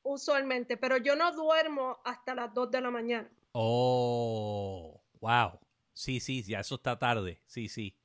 usualmente, 0.03 0.77
pero 0.77 0.97
yo 0.97 1.15
no 1.15 1.31
duermo 1.31 1.97
hasta 2.05 2.35
las 2.35 2.53
2 2.53 2.69
de 2.71 2.81
la 2.81 2.91
mañana. 2.91 3.29
Oh, 3.53 4.96
wow. 5.21 5.59
Sí, 5.93 6.19
sí, 6.19 6.43
ya 6.43 6.59
eso 6.59 6.75
está 6.75 6.99
tarde. 6.99 7.41
Sí, 7.45 7.69
sí. 7.69 7.95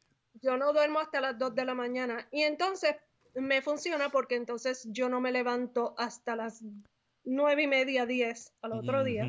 Yo 0.40 0.56
no 0.56 0.72
duermo 0.72 1.00
hasta 1.00 1.20
las 1.20 1.38
2 1.38 1.54
de 1.54 1.64
la 1.64 1.74
mañana 1.74 2.26
y 2.30 2.42
entonces 2.42 2.96
me 3.34 3.62
funciona 3.62 4.10
porque 4.10 4.34
entonces 4.36 4.86
yo 4.90 5.08
no 5.08 5.20
me 5.20 5.32
levanto 5.32 5.94
hasta 5.98 6.36
las 6.36 6.64
9 7.24 7.62
y 7.62 7.66
media, 7.66 8.06
10 8.06 8.54
al 8.62 8.72
otro 8.72 9.04
día. 9.04 9.26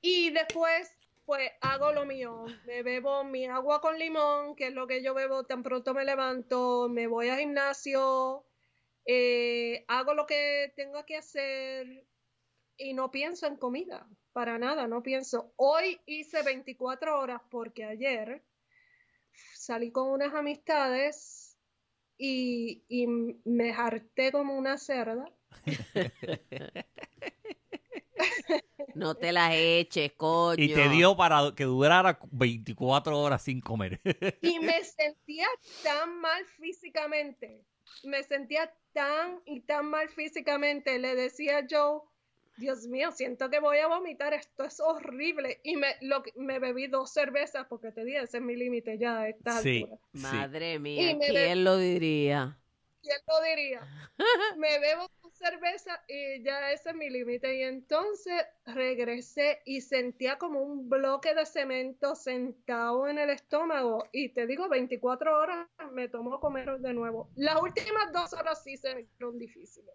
Y 0.00 0.30
después, 0.30 0.90
pues 1.24 1.50
hago 1.60 1.92
lo 1.92 2.04
mío. 2.04 2.44
Me 2.66 2.82
bebo 2.82 3.24
mi 3.24 3.46
agua 3.46 3.80
con 3.80 3.98
limón, 3.98 4.56
que 4.56 4.68
es 4.68 4.74
lo 4.74 4.86
que 4.86 5.02
yo 5.02 5.14
bebo 5.14 5.44
tan 5.44 5.62
pronto 5.62 5.94
me 5.94 6.04
levanto. 6.04 6.88
Me 6.88 7.06
voy 7.06 7.28
al 7.28 7.38
gimnasio, 7.38 8.44
eh, 9.04 9.84
hago 9.88 10.14
lo 10.14 10.26
que 10.26 10.72
tengo 10.76 11.04
que 11.04 11.16
hacer 11.16 12.04
y 12.76 12.94
no 12.94 13.10
pienso 13.10 13.46
en 13.46 13.56
comida. 13.56 14.08
Para 14.32 14.58
nada, 14.58 14.86
no 14.86 15.02
pienso. 15.02 15.52
Hoy 15.56 16.00
hice 16.06 16.42
24 16.42 17.18
horas 17.18 17.42
porque 17.50 17.84
ayer 17.84 18.42
salí 19.54 19.90
con 19.90 20.10
unas 20.10 20.34
amistades 20.34 21.56
y, 22.16 22.84
y 22.88 23.06
me 23.44 23.72
harté 23.72 24.32
como 24.32 24.56
una 24.56 24.78
cerda. 24.78 25.30
No 28.94 29.14
te 29.14 29.32
las 29.32 29.52
eches, 29.54 30.12
coño. 30.12 30.62
Y 30.62 30.74
te 30.74 30.88
dio 30.88 31.16
para 31.16 31.54
que 31.56 31.64
durara 31.64 32.18
24 32.30 33.18
horas 33.18 33.42
sin 33.42 33.60
comer. 33.60 34.00
Y 34.42 34.58
me 34.60 34.84
sentía 34.84 35.46
tan 35.82 36.20
mal 36.20 36.44
físicamente. 36.58 37.64
Me 38.04 38.22
sentía 38.22 38.72
tan 38.92 39.40
y 39.46 39.60
tan 39.60 39.86
mal 39.86 40.08
físicamente. 40.10 40.98
Le 40.98 41.14
decía 41.14 41.58
a 41.58 41.66
Joe, 41.68 42.02
Dios 42.56 42.86
mío, 42.86 43.10
siento 43.12 43.48
que 43.50 43.60
voy 43.60 43.78
a 43.78 43.88
vomitar. 43.88 44.34
Esto 44.34 44.64
es 44.64 44.78
horrible. 44.80 45.60
Y 45.64 45.76
me, 45.76 45.96
lo, 46.02 46.22
que- 46.22 46.32
me 46.36 46.58
bebí 46.58 46.86
dos 46.86 47.12
cervezas 47.12 47.66
porque 47.68 47.92
te 47.92 48.04
dije, 48.04 48.20
ese 48.20 48.38
es 48.38 48.42
mi 48.42 48.56
límite 48.56 48.98
ya 48.98 49.20
a 49.20 49.28
estas 49.28 49.62
Sí. 49.62 49.82
alturas. 49.82 50.00
Madre 50.12 50.78
mía, 50.78 51.18
¿quién 51.18 51.64
lo 51.64 51.76
diría? 51.76 52.58
¿Quién 53.02 53.18
lo 53.26 53.42
diría? 53.42 53.80
Me 54.58 54.78
bebo 54.78 55.08
dos 55.22 55.32
cervezas 55.34 55.98
y 56.06 56.40
ya 56.44 56.70
ese 56.70 56.90
es 56.90 56.94
mi 56.94 57.10
límite. 57.10 57.56
Y 57.56 57.62
entonces 57.62 58.44
regresé 58.64 59.60
y 59.64 59.80
sentía 59.80 60.38
como 60.38 60.60
un 60.62 60.88
bloque 60.88 61.34
de 61.34 61.44
cemento 61.44 62.14
sentado 62.14 63.08
en 63.08 63.18
el 63.18 63.30
estómago. 63.30 64.06
Y 64.12 64.28
te 64.28 64.46
digo, 64.46 64.68
24 64.68 65.36
horas 65.36 65.66
me 65.90 66.08
tomó 66.08 66.38
comer 66.38 66.78
de 66.78 66.92
nuevo. 66.94 67.28
Las 67.34 67.60
últimas 67.60 68.12
dos 68.12 68.32
horas 68.34 68.62
sí 68.62 68.76
se 68.76 68.94
me 68.94 69.00
hicieron 69.00 69.36
difíciles. 69.38 69.94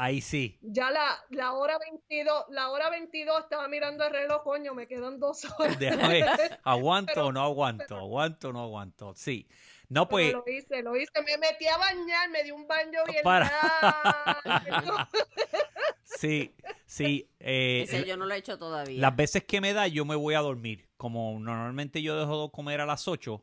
Ahí 0.00 0.20
sí. 0.20 0.56
Ya 0.62 0.92
la, 0.92 1.18
la 1.30 1.54
hora 1.54 1.76
22, 1.78 2.44
la 2.50 2.70
hora 2.70 2.88
22 2.88 3.40
estaba 3.40 3.66
mirando 3.66 4.04
el 4.04 4.12
reloj, 4.12 4.44
coño, 4.44 4.72
me 4.72 4.86
quedan 4.86 5.18
dos 5.18 5.44
horas. 5.58 5.76
Déjame, 5.78 6.24
¿aguanto 6.62 7.12
Pero- 7.14 7.26
o 7.26 7.32
no 7.32 7.42
aguanto? 7.42 7.84
pero- 7.88 8.00
¿Aguanto 8.02 8.48
o 8.50 8.52
no 8.52 8.62
aguanto? 8.62 9.12
Sí. 9.16 9.48
No, 9.88 10.08
pues, 10.08 10.32
lo 10.34 10.44
hice, 10.46 10.82
lo 10.82 10.94
hice. 10.96 11.10
Me 11.26 11.36
metí 11.38 11.66
a 11.66 11.76
bañar, 11.78 12.28
me 12.30 12.44
di 12.44 12.50
un 12.52 12.66
baño 12.68 13.00
bien 13.08 13.22
Para. 13.24 13.50
sí, 16.04 16.54
sí. 16.86 17.28
eh, 17.40 17.82
Ese 17.84 18.04
yo 18.06 18.16
no 18.16 18.26
lo 18.26 18.34
he 18.34 18.38
hecho 18.38 18.58
todavía. 18.58 19.00
Las 19.00 19.16
veces 19.16 19.44
que 19.44 19.60
me 19.60 19.72
da, 19.72 19.86
yo 19.88 20.04
me 20.04 20.14
voy 20.14 20.34
a 20.34 20.40
dormir. 20.40 20.88
Como 20.96 21.38
normalmente 21.40 22.02
yo 22.02 22.18
dejo 22.18 22.44
de 22.44 22.50
comer 22.50 22.80
a 22.80 22.86
las 22.86 23.08
8, 23.08 23.42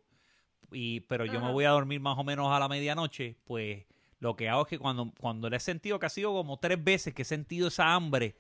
y, 0.72 1.02
pero 1.02 1.26
yo 1.26 1.40
me 1.40 1.52
voy 1.52 1.66
a 1.66 1.70
dormir 1.70 2.00
más 2.00 2.18
o 2.18 2.24
menos 2.24 2.52
a 2.52 2.60
la 2.60 2.68
medianoche, 2.68 3.38
pues 3.46 3.86
lo 4.26 4.36
que 4.36 4.50
hago 4.50 4.64
es 4.64 4.68
que 4.68 4.80
cuando, 4.80 5.14
cuando 5.20 5.50
le 5.50 5.58
he 5.58 5.60
sentido 5.60 6.00
que 6.00 6.08
ha 6.08 6.10
sido 6.10 6.34
como 6.34 6.58
tres 6.58 6.84
veces 6.84 7.14
que 7.14 7.22
he 7.22 7.26
sentido 7.26 7.68
esa 7.68 7.94
hambre, 7.94 8.36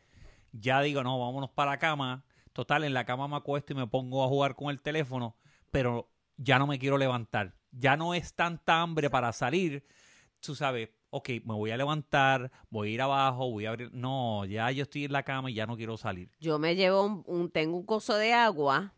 ya 0.51 0.81
digo, 0.81 1.03
no, 1.03 1.19
vámonos 1.19 1.51
para 1.51 1.71
la 1.71 1.79
cama. 1.79 2.25
Total, 2.53 2.83
en 2.83 2.93
la 2.93 3.05
cama 3.05 3.27
me 3.27 3.35
acuesto 3.35 3.73
y 3.73 3.75
me 3.75 3.85
pongo 3.85 4.23
a 4.23 4.27
jugar 4.27 4.55
con 4.55 4.69
el 4.69 4.81
teléfono, 4.81 5.35
pero 5.71 6.09
ya 6.37 6.57
no 6.57 6.65
me 6.67 6.79
quiero 6.79 6.97
levantar. 6.97 7.53
Ya 7.71 7.97
no 7.97 8.13
es 8.13 8.33
tanta 8.33 8.81
hambre 8.81 9.09
para 9.09 9.31
salir. 9.31 9.85
Tú 10.39 10.55
sabes, 10.55 10.89
ok, 11.11 11.29
me 11.43 11.53
voy 11.53 11.71
a 11.71 11.77
levantar, 11.77 12.51
voy 12.69 12.89
a 12.89 12.91
ir 12.93 13.01
abajo, 13.01 13.51
voy 13.51 13.65
a 13.65 13.69
abrir. 13.69 13.91
No, 13.93 14.45
ya 14.45 14.71
yo 14.71 14.83
estoy 14.83 15.05
en 15.05 15.11
la 15.11 15.23
cama 15.23 15.51
y 15.51 15.53
ya 15.53 15.67
no 15.67 15.75
quiero 15.75 15.97
salir. 15.97 16.31
Yo 16.39 16.57
me 16.57 16.75
llevo 16.75 17.23
un, 17.25 17.51
tengo 17.51 17.77
un 17.77 17.85
coso 17.85 18.15
de 18.15 18.33
agua, 18.33 18.95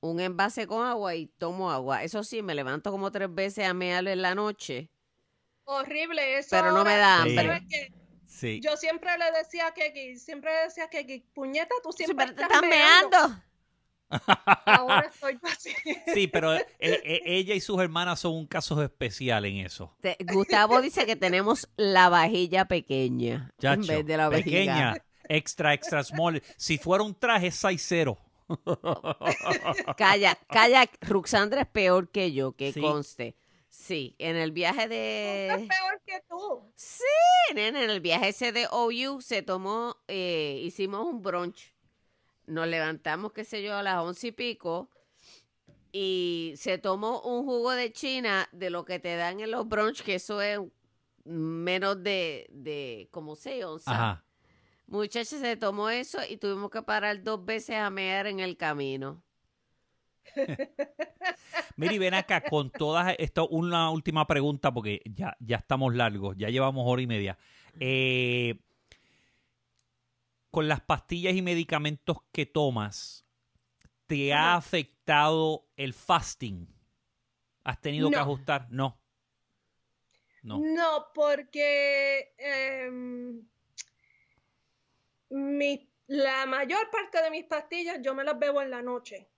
un 0.00 0.20
envase 0.20 0.66
con 0.66 0.86
agua 0.86 1.14
y 1.14 1.26
tomo 1.26 1.70
agua. 1.70 2.02
Eso 2.02 2.22
sí, 2.22 2.42
me 2.42 2.54
levanto 2.54 2.90
como 2.90 3.10
tres 3.12 3.32
veces 3.32 3.66
a 3.66 3.72
mear 3.72 4.06
en 4.08 4.20
la 4.20 4.34
noche. 4.34 4.90
Horrible 5.66 6.38
eso. 6.38 6.48
Pero 6.50 6.72
no 6.72 6.84
me 6.84 6.96
da 6.96 7.22
hambre. 7.22 7.34
¿sabes 7.46 7.62
qué? 7.68 7.92
Sí. 8.26 8.60
Yo 8.62 8.76
siempre 8.76 9.10
le 9.18 9.30
decía 9.38 9.68
a 9.68 9.74
Keki, 9.74 10.16
siempre 10.18 10.52
le 10.52 10.60
decía 10.64 10.84
a 10.84 10.88
Keki, 10.90 11.20
puñeta, 11.34 11.74
tú 11.82 11.90
siempre 11.92 12.26
Siempre 12.26 12.36
te 12.36 12.42
estás 12.42 12.62
estás 12.62 12.68
meando. 12.70 13.18
meando. 13.18 13.42
Ahora 14.66 15.00
estoy 15.12 15.38
así. 15.42 15.70
Sí, 16.14 16.28
pero 16.28 16.54
eh, 16.54 16.66
eh, 16.78 17.22
ella 17.24 17.54
y 17.54 17.60
sus 17.60 17.80
hermanas 17.80 18.20
son 18.20 18.34
un 18.34 18.46
caso 18.46 18.80
especial 18.82 19.44
en 19.46 19.56
eso. 19.58 19.96
Te- 20.00 20.16
Gustavo 20.32 20.80
dice 20.80 21.06
que 21.06 21.16
tenemos 21.16 21.68
la 21.76 22.08
vajilla 22.08 22.66
pequeña 22.66 23.50
en 23.54 23.58
Chacho, 23.58 23.92
vez 23.92 24.06
de 24.06 24.16
la 24.16 24.28
vejiga. 24.28 24.50
pequeña, 24.50 24.96
extra, 25.28 25.74
extra 25.74 26.04
small. 26.04 26.42
Si 26.56 26.78
fuera 26.78 27.02
un 27.04 27.14
traje, 27.18 27.48
es 27.48 27.64
6-0. 27.64 28.16
Calla, 29.96 30.36
calla, 30.48 30.88
Ruxandra 31.00 31.62
es 31.62 31.66
peor 31.68 32.10
que 32.10 32.32
yo, 32.32 32.52
que 32.52 32.72
Sí. 32.72 32.80
conste. 32.80 33.34
Sí, 33.78 34.16
en 34.18 34.36
el 34.36 34.52
viaje 34.52 34.84
Es 34.84 34.88
de... 34.88 35.68
peor 35.68 36.02
que 36.04 36.20
tú. 36.28 36.72
Sí, 36.74 37.04
nena, 37.54 37.84
en 37.84 37.90
el 37.90 38.00
viaje 38.00 38.28
ese 38.28 38.50
de 38.50 38.66
OU 38.70 39.20
se 39.20 39.42
tomó, 39.42 39.96
eh, 40.08 40.60
hicimos 40.64 41.06
un 41.06 41.22
brunch. 41.22 41.74
Nos 42.46 42.66
levantamos, 42.66 43.32
qué 43.32 43.44
sé 43.44 43.62
yo, 43.62 43.76
a 43.76 43.82
las 43.82 43.98
once 43.98 44.28
y 44.28 44.32
pico 44.32 44.88
y 45.92 46.54
se 46.56 46.78
tomó 46.78 47.20
un 47.20 47.44
jugo 47.44 47.72
de 47.72 47.92
China 47.92 48.48
de 48.52 48.70
lo 48.70 48.84
que 48.84 48.98
te 48.98 49.14
dan 49.16 49.40
en 49.40 49.50
los 49.50 49.68
brunch, 49.68 50.02
que 50.02 50.16
eso 50.16 50.40
es 50.40 50.58
menos 51.24 52.02
de, 52.02 52.46
de 52.50 53.08
como 53.10 53.36
seis 53.36 53.64
onzas. 53.64 53.94
Ajá. 53.94 54.24
Muchacha 54.86 55.38
se 55.38 55.56
tomó 55.56 55.90
eso 55.90 56.18
y 56.28 56.38
tuvimos 56.38 56.70
que 56.70 56.82
parar 56.82 57.22
dos 57.22 57.44
veces 57.44 57.76
a 57.76 57.90
mear 57.90 58.26
en 58.26 58.40
el 58.40 58.56
camino. 58.56 59.22
Miri, 61.76 61.98
ven 61.98 62.14
acá 62.14 62.40
con 62.42 62.70
todas 62.70 63.14
esto, 63.18 63.48
una 63.48 63.90
última 63.90 64.26
pregunta 64.26 64.72
porque 64.72 65.02
ya, 65.04 65.36
ya 65.40 65.56
estamos 65.56 65.94
largos, 65.94 66.36
ya 66.38 66.48
llevamos 66.48 66.84
hora 66.86 67.02
y 67.02 67.06
media. 67.06 67.38
Eh, 67.80 68.58
con 70.50 70.68
las 70.68 70.80
pastillas 70.80 71.34
y 71.34 71.42
medicamentos 71.42 72.18
que 72.32 72.46
tomas, 72.46 73.26
¿te 74.06 74.32
ha 74.32 74.54
afectado 74.54 75.66
el 75.76 75.92
fasting? 75.92 76.66
¿Has 77.64 77.80
tenido 77.80 78.08
que 78.10 78.16
ajustar? 78.22 78.66
No. 78.70 78.98
No. 80.42 80.58
No, 80.60 81.06
porque 81.12 82.32
em, 82.38 83.42
mi- 85.30 85.90
la 86.06 86.46
mayor 86.46 86.88
parte 86.90 87.20
de 87.20 87.30
mis 87.30 87.44
pastillas 87.44 87.98
yo 88.00 88.14
me 88.14 88.22
las 88.22 88.38
bebo 88.38 88.62
en 88.62 88.70
la 88.70 88.80
noche. 88.80 89.28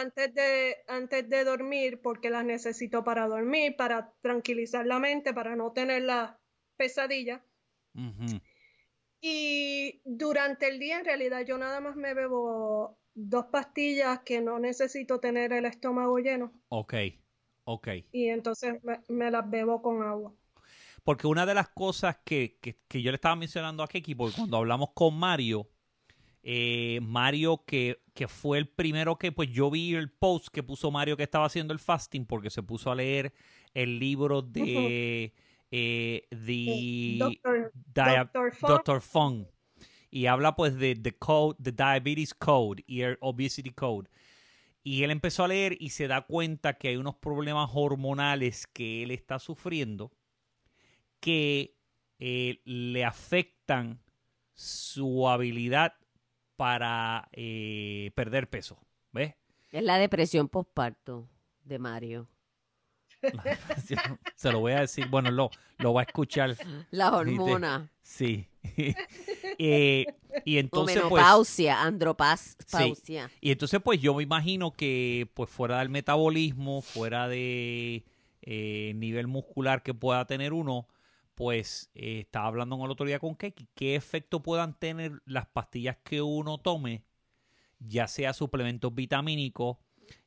Antes 0.00 0.34
de, 0.34 0.76
antes 0.86 1.28
de 1.28 1.44
dormir, 1.44 2.00
porque 2.02 2.30
las 2.30 2.44
necesito 2.44 3.04
para 3.04 3.26
dormir, 3.26 3.76
para 3.76 4.12
tranquilizar 4.20 4.86
la 4.86 4.98
mente, 4.98 5.34
para 5.34 5.56
no 5.56 5.72
tener 5.72 6.02
las 6.02 6.32
pesadillas. 6.76 7.40
Ujú. 7.94 8.40
Y 9.20 10.00
durante 10.04 10.68
el 10.68 10.78
día, 10.78 10.98
en 10.98 11.04
realidad, 11.04 11.44
yo 11.46 11.58
nada 11.58 11.80
más 11.80 11.96
me 11.96 12.14
bebo 12.14 12.98
dos 13.14 13.46
pastillas 13.46 14.20
que 14.20 14.40
no 14.40 14.58
necesito 14.58 15.18
tener 15.18 15.52
el 15.52 15.64
estómago 15.64 16.18
lleno. 16.18 16.52
Ok, 16.68 16.94
ok. 17.64 17.88
Y 18.12 18.28
entonces 18.28 18.82
me, 18.84 19.00
me 19.08 19.30
las 19.30 19.48
bebo 19.50 19.82
con 19.82 20.02
agua. 20.02 20.32
Porque 21.04 21.26
una 21.26 21.46
de 21.46 21.54
las 21.54 21.68
cosas 21.70 22.18
que, 22.24 22.58
que- 22.60 22.78
que 22.86 23.02
yo 23.02 23.10
le 23.10 23.16
estaba 23.16 23.34
mencionando 23.34 23.82
a 23.82 23.88
Keki, 23.88 24.14
porque 24.14 24.36
cuando 24.36 24.58
hablamos 24.58 24.90
con 24.94 25.18
Mario, 25.18 25.68
eh, 26.50 27.00
Mario 27.02 27.62
que, 27.66 28.00
que 28.14 28.26
fue 28.26 28.56
el 28.56 28.68
primero 28.68 29.18
que, 29.18 29.32
pues 29.32 29.50
yo 29.50 29.70
vi 29.70 29.94
el 29.94 30.10
post 30.10 30.48
que 30.48 30.62
puso 30.62 30.90
Mario 30.90 31.14
que 31.14 31.24
estaba 31.24 31.44
haciendo 31.44 31.74
el 31.74 31.78
fasting 31.78 32.24
porque 32.24 32.48
se 32.48 32.62
puso 32.62 32.90
a 32.90 32.94
leer 32.94 33.34
el 33.74 33.98
libro 33.98 34.40
de 34.40 35.34
eh, 35.70 36.26
The 36.30 37.16
Doctor, 37.18 37.72
Dia- 37.94 38.30
Doctor 38.66 39.00
Fung. 39.02 39.44
Y 40.10 40.24
habla 40.24 40.56
pues 40.56 40.78
de 40.78 40.94
the 40.94 41.12
code, 41.18 41.58
the 41.62 41.70
diabetes 41.70 42.32
code 42.32 42.82
y 42.86 43.02
el 43.02 43.18
obesity 43.20 43.70
code. 43.70 44.08
Y 44.82 45.02
él 45.02 45.10
empezó 45.10 45.44
a 45.44 45.48
leer 45.48 45.76
y 45.78 45.90
se 45.90 46.08
da 46.08 46.22
cuenta 46.22 46.78
que 46.78 46.88
hay 46.88 46.96
unos 46.96 47.16
problemas 47.16 47.68
hormonales 47.74 48.66
que 48.66 49.02
él 49.02 49.10
está 49.10 49.38
sufriendo 49.38 50.12
que 51.20 51.76
eh, 52.20 52.62
le 52.64 53.04
afectan 53.04 54.00
su 54.54 55.28
habilidad 55.28 55.92
para 56.58 57.28
eh, 57.32 58.10
perder 58.16 58.50
peso. 58.50 58.76
¿Ves? 59.12 59.34
Es 59.70 59.82
la 59.84 59.96
depresión 59.96 60.48
postparto 60.48 61.28
de 61.64 61.78
Mario. 61.78 62.28
Se 64.34 64.50
lo 64.50 64.58
voy 64.58 64.72
a 64.72 64.80
decir, 64.80 65.06
bueno, 65.06 65.30
lo, 65.30 65.50
lo 65.78 65.94
va 65.94 66.00
a 66.00 66.04
escuchar. 66.04 66.56
La 66.90 67.14
hormona. 67.16 67.90
Sí. 68.02 68.48
Eh, 69.60 70.04
y 70.44 70.56
O 70.56 70.60
entonces, 70.60 71.00
pues, 71.00 71.10
menopausia, 71.10 71.82
andropausia. 71.82 73.28
Y 73.40 73.50
entonces, 73.50 73.80
pues 73.82 74.00
yo 74.00 74.14
me 74.14 74.22
imagino 74.22 74.72
que, 74.72 75.28
pues 75.34 75.50
fuera 75.50 75.80
del 75.80 75.88
metabolismo, 75.88 76.80
fuera 76.80 77.26
de 77.26 78.04
eh, 78.42 78.92
nivel 78.94 79.26
muscular 79.26 79.82
que 79.82 79.94
pueda 79.94 80.26
tener 80.26 80.52
uno, 80.52 80.86
pues 81.38 81.88
eh, 81.94 82.18
estaba 82.22 82.48
hablando 82.48 82.74
en 82.74 82.82
el 82.82 82.90
otro 82.90 83.06
día 83.06 83.20
con 83.20 83.36
Keki, 83.36 83.68
qué 83.76 83.94
efecto 83.94 84.42
puedan 84.42 84.76
tener 84.76 85.22
las 85.24 85.46
pastillas 85.46 85.96
que 86.02 86.20
uno 86.20 86.58
tome, 86.58 87.04
ya 87.78 88.08
sea 88.08 88.32
suplementos 88.32 88.92
vitamínicos, 88.92 89.76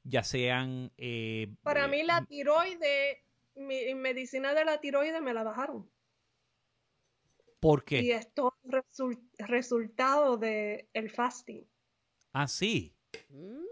ya 0.05 0.23
sean... 0.23 0.89
eh, 0.95 1.53
Para 1.63 1.83
eh, 1.83 1.87
mí 1.89 2.03
la 2.03 2.23
tiroide, 2.23 3.25
mi 3.55 3.93
medicina 3.93 4.53
de 4.53 4.63
la 4.63 4.79
tiroide 4.79 5.19
me 5.19 5.33
la 5.33 5.43
bajaron. 5.43 5.91
¿Por 7.59 7.81
Y 7.81 7.85
qué? 7.85 8.15
esto 8.15 8.55
es 8.63 8.71
resul- 8.71 9.29
resultado 9.37 10.37
del 10.37 10.87
el 10.93 11.09
fasting. 11.11 11.67
Ah, 12.31 12.47
sí. 12.47 12.95
Mm. 13.27 13.65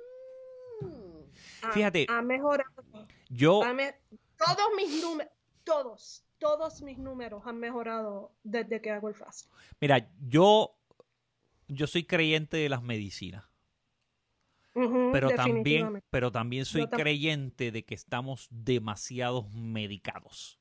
Ha- 1.62 1.72
Fíjate. 1.72 2.06
Ha 2.10 2.22
mejorado. 2.22 2.70
Yo... 3.30 3.64
ha 3.64 3.74
me- 3.74 3.96
todos 4.38 4.68
mis 4.76 5.02
números, 5.02 5.32
todos, 5.64 6.26
todos 6.40 6.82
mis 6.82 6.98
números 6.98 7.44
han 7.46 7.60
mejorado 7.60 8.32
desde 8.44 8.82
que 8.82 8.90
hago 8.92 9.10
el 9.10 9.16
fasting. 9.16 9.50
Mira, 9.80 10.10
yo... 10.28 10.76
Yo 11.72 11.86
soy 11.86 12.04
creyente 12.04 12.58
de 12.58 12.68
las 12.68 12.82
medicinas. 12.82 13.46
Pero 14.74 15.30
también, 15.36 16.02
pero 16.10 16.32
también 16.32 16.66
soy 16.66 16.84
tam- 16.84 16.98
creyente 16.98 17.72
de 17.72 17.84
que 17.86 17.94
estamos 17.94 18.48
demasiado 18.50 19.44
medicados. 19.54 20.58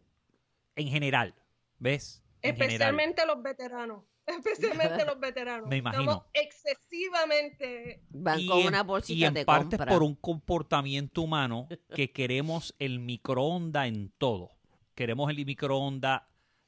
En 0.76 0.88
general, 0.88 1.34
¿ves? 1.78 2.22
En 2.42 2.56
general. 2.56 2.72
Especialmente 2.72 3.24
los 3.26 3.42
veteranos. 3.42 4.04
Especialmente 4.26 5.06
los 5.06 5.18
veteranos. 5.18 5.68
Me 5.68 5.78
imagino. 5.78 6.02
Estamos 6.02 6.24
excesivamente. 6.34 8.02
Van 8.10 8.40
Y 8.40 8.46
con 8.48 8.58
en- 8.58 8.66
una 8.68 8.80
Y 8.80 8.84
bolsita 8.84 9.26
en 9.28 9.34
de 9.34 9.44
parte 9.46 9.76
compra. 9.78 9.92
por 9.94 10.02
un 10.02 10.14
comportamiento 10.14 11.22
humano 11.22 11.68
que 11.94 12.12
queremos 12.12 12.74
el 12.78 12.98
microondas 12.98 13.88
en 13.88 14.10
todo. 14.18 14.50
Queremos 14.98 15.30
el 15.30 15.46
microondas 15.46 16.22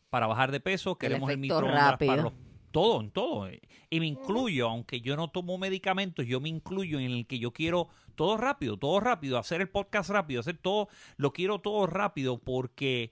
para 0.09 0.29
bajar 0.29 0.53
de 0.53 0.61
peso, 0.61 0.97
queremos 0.97 1.29
el, 1.31 1.41
efecto 1.41 1.57
microondas 1.57 1.91
rápido. 1.91 2.11
para 2.13 2.23
los- 2.23 2.33
todo, 2.71 3.01
en 3.01 3.11
todo. 3.11 3.51
Y 3.91 3.99
me 3.99 4.07
incluyo, 4.07 4.69
aunque 4.69 5.01
yo 5.01 5.17
no 5.17 5.33
tomo 5.33 5.59
medicamentos, 5.59 6.25
yo 6.27 6.39
me 6.39 6.49
incluyo 6.49 7.01
en 7.01 7.11
el 7.11 7.27
que 7.27 7.41
yo 7.41 7.53
quiero 7.53 7.89
todo 8.15 8.37
rápido, 8.37 8.77
todo 8.77 9.01
rápido, 9.01 9.37
hacer 9.37 9.61
el 9.61 9.69
podcast 9.69 10.11
rápido, 10.11 10.39
hacer 10.39 10.59
todo, 10.59 10.87
lo 11.17 11.33
quiero 11.33 11.61
todo 11.61 11.89
rápido 11.89 12.39
porque, 12.39 13.11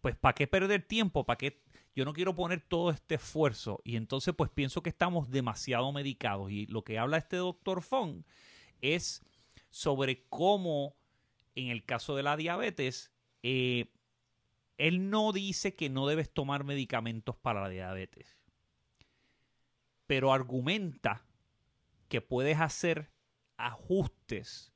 pues, 0.00 0.14
¿para 0.14 0.36
qué 0.36 0.46
perder 0.46 0.86
tiempo? 0.86 1.26
¿Para 1.26 1.38
qué? 1.38 1.60
Yo 1.96 2.04
no 2.04 2.12
quiero 2.12 2.36
poner 2.36 2.60
todo 2.60 2.92
este 2.92 3.16
esfuerzo. 3.16 3.80
Y 3.82 3.96
entonces, 3.96 4.32
pues, 4.32 4.48
pienso 4.48 4.80
que 4.80 4.90
estamos 4.90 5.28
demasiado 5.28 5.90
medicados. 5.90 6.52
Y 6.52 6.66
lo 6.66 6.84
que 6.84 7.00
habla 7.00 7.16
este 7.16 7.38
doctor 7.38 7.82
Fong 7.82 8.22
es 8.80 9.24
sobre 9.70 10.22
cómo, 10.28 10.94
en 11.56 11.66
el 11.70 11.84
caso 11.84 12.14
de 12.14 12.22
la 12.22 12.36
diabetes, 12.36 13.10
eh, 13.42 13.86
él 14.78 15.10
no 15.10 15.32
dice 15.32 15.74
que 15.74 15.88
no 15.88 16.06
debes 16.06 16.30
tomar 16.32 16.64
medicamentos 16.64 17.36
para 17.36 17.62
la 17.62 17.68
diabetes, 17.68 18.36
pero 20.06 20.32
argumenta 20.32 21.24
que 22.08 22.20
puedes 22.20 22.60
hacer 22.60 23.10
ajustes 23.56 24.72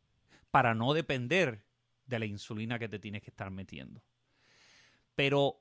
para 0.50 0.74
no 0.74 0.94
depender 0.94 1.64
de 2.06 2.18
la 2.18 2.26
insulina 2.26 2.78
que 2.78 2.88
te 2.88 2.98
tienes 2.98 3.22
que 3.22 3.30
estar 3.30 3.50
metiendo. 3.50 4.02
Pero 5.14 5.60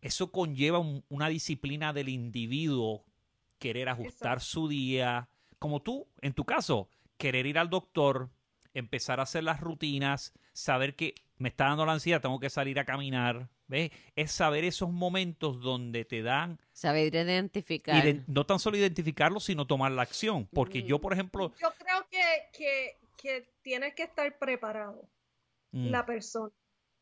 eso 0.00 0.32
conlleva 0.32 0.78
un- 0.78 1.04
una 1.08 1.28
disciplina 1.28 1.92
del 1.92 2.08
individuo, 2.08 3.04
querer 3.58 3.88
ajustar 3.88 4.40
su 4.40 4.68
día, 4.68 5.28
como 5.58 5.82
tú, 5.82 6.08
en 6.22 6.32
tu 6.32 6.44
caso, 6.44 6.88
querer 7.18 7.46
ir 7.46 7.58
al 7.58 7.68
doctor, 7.70 8.30
empezar 8.74 9.20
a 9.20 9.24
hacer 9.24 9.44
las 9.44 9.60
rutinas, 9.60 10.32
saber 10.52 10.96
que 10.96 11.14
me 11.38 11.48
está 11.48 11.66
dando 11.66 11.84
la 11.86 11.92
ansiedad, 11.92 12.20
tengo 12.20 12.38
que 12.40 12.48
salir 12.50 12.78
a 12.78 12.84
caminar, 12.84 13.48
¿ves? 13.66 13.90
Es 14.14 14.32
saber 14.32 14.64
esos 14.64 14.90
momentos 14.90 15.60
donde 15.60 16.04
te 16.04 16.22
dan, 16.22 16.58
Saber 16.72 17.14
identificar. 17.14 18.04
iden- 18.04 18.24
no 18.26 18.46
tan 18.46 18.58
solo 18.58 18.76
identificarlo, 18.76 19.40
sino 19.40 19.66
tomar 19.66 19.92
la 19.92 20.02
acción. 20.02 20.46
Porque 20.52 20.82
yo, 20.82 20.98
Mm. 20.98 21.00
por 21.00 21.12
ejemplo, 21.12 21.52
Yo 21.60 21.68
creo 21.78 22.06
que, 22.10 22.22
que, 22.56 22.96
que 23.16 23.50
tienes 23.62 23.94
que 23.94 24.04
estar 24.04 24.38
preparado, 24.38 25.08
mm, 25.72 25.86
la 25.90 26.06
persona. 26.06 26.52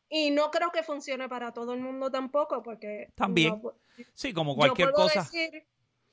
Y 0.09 0.31
no 0.31 0.51
creo 0.51 0.69
que 0.71 0.83
funcione 0.83 1.27
para 1.27 1.51
todo 1.51 1.73
el 1.73 1.79
mundo 1.81 2.11
tampoco, 2.11 2.61
porque. 2.61 3.09
También. 3.15 3.59
no 3.63 3.73
sí, 4.13 4.33
como 4.33 4.51
yo 4.53 4.57
cualquier 4.57 4.91
puedo 4.91 5.07
cosa. 5.07 5.21
decir, 5.21 5.65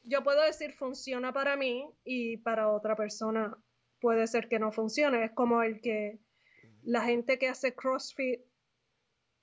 yo 0.05 0.23
puedo 0.23 0.43
decir 0.43 0.73
funciona 0.73 1.33
para 1.33 1.57
mí 1.57 1.85
y 2.05 2.39
para 2.39 2.71
otra 2.71 2.97
persona 2.97 3.57
puede 4.01 4.27
ser 4.27 4.49
que 4.49 4.59
no 4.59 4.73
funcione. 4.73 5.25
Es 5.25 5.33
como 5.33 5.63
el 5.63 5.81
que 5.81 6.19
la 6.83 7.03
gente 7.03 7.39
que 7.39 7.49
hace 7.49 7.75
CrossFit, 7.75 8.41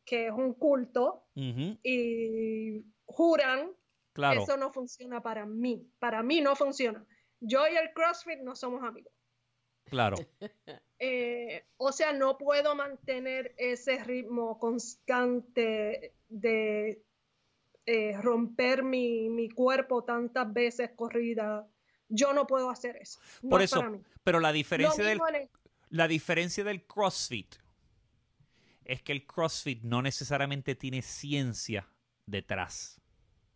que 0.05 0.27
es 0.27 0.31
un 0.33 0.53
culto, 0.53 1.25
y 1.35 2.83
juran 3.05 3.71
claro. 4.13 4.43
eso 4.43 4.57
no 4.57 4.71
funciona 4.71 5.21
para 5.21 5.45
mí. 5.45 5.87
Para 5.99 6.23
mí 6.23 6.41
no 6.41 6.55
funciona. 6.55 7.05
Yo 7.39 7.67
y 7.67 7.75
el 7.75 7.93
CrossFit 7.93 8.39
no 8.39 8.55
somos 8.55 8.83
amigos. 8.83 9.13
Claro. 9.85 10.17
Eh, 11.01 11.63
o 11.77 11.93
sea, 11.93 12.11
no 12.11 12.37
puedo 12.37 12.75
mantener 12.75 13.55
ese 13.57 14.03
ritmo 14.03 14.59
constante 14.59 16.13
de 16.27 17.01
eh, 17.85 18.17
romper 18.21 18.83
mi, 18.83 19.29
mi 19.29 19.49
cuerpo 19.49 20.03
tantas 20.03 20.51
veces 20.51 20.91
corrida. 20.97 21.65
Yo 22.09 22.33
no 22.33 22.45
puedo 22.45 22.69
hacer 22.69 22.97
eso. 22.97 23.21
No 23.41 23.51
Por 23.51 23.61
es 23.61 23.71
eso, 23.71 23.79
para 23.79 23.91
mí. 23.91 24.01
pero 24.25 24.41
la 24.41 24.51
diferencia 24.51 25.01
del 25.05 25.13
mismo 25.13 25.29
en 25.29 25.35
el- 25.35 25.49
La 25.89 26.07
diferencia 26.07 26.63
del 26.63 26.85
CrossFit 26.85 27.55
es 28.85 29.01
que 29.01 29.11
el 29.11 29.25
CrossFit 29.25 29.83
no 29.83 30.01
necesariamente 30.01 30.75
tiene 30.75 31.01
ciencia 31.01 31.87
detrás. 32.25 33.01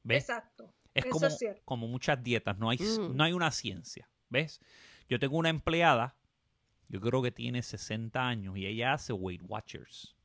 ¿Ves? 0.04 0.24
Exacto. 0.30 0.74
Es 0.94 1.06
Eso 1.06 1.12
como, 1.14 1.26
es 1.28 1.38
cierto. 1.38 1.62
como 1.66 1.88
muchas 1.88 2.24
dietas, 2.24 2.58
no 2.58 2.70
hay, 2.70 2.78
Mm. 2.78 3.16
no 3.16 3.24
hay 3.24 3.34
una 3.34 3.52
ciencia. 3.52 4.10
¿Ves? 4.30 4.60
Yo 5.10 5.20
tengo 5.20 5.38
una 5.38 5.50
empleada 5.50 6.16
yo 6.94 7.02
creo 7.02 7.24
que 7.24 7.32
tiene 7.32 7.64
60 7.64 8.28
años 8.28 8.56
y 8.56 8.68
ella 8.68 8.94
hace 8.94 9.14
Weight 9.14 9.42
Watchers. 9.48 10.16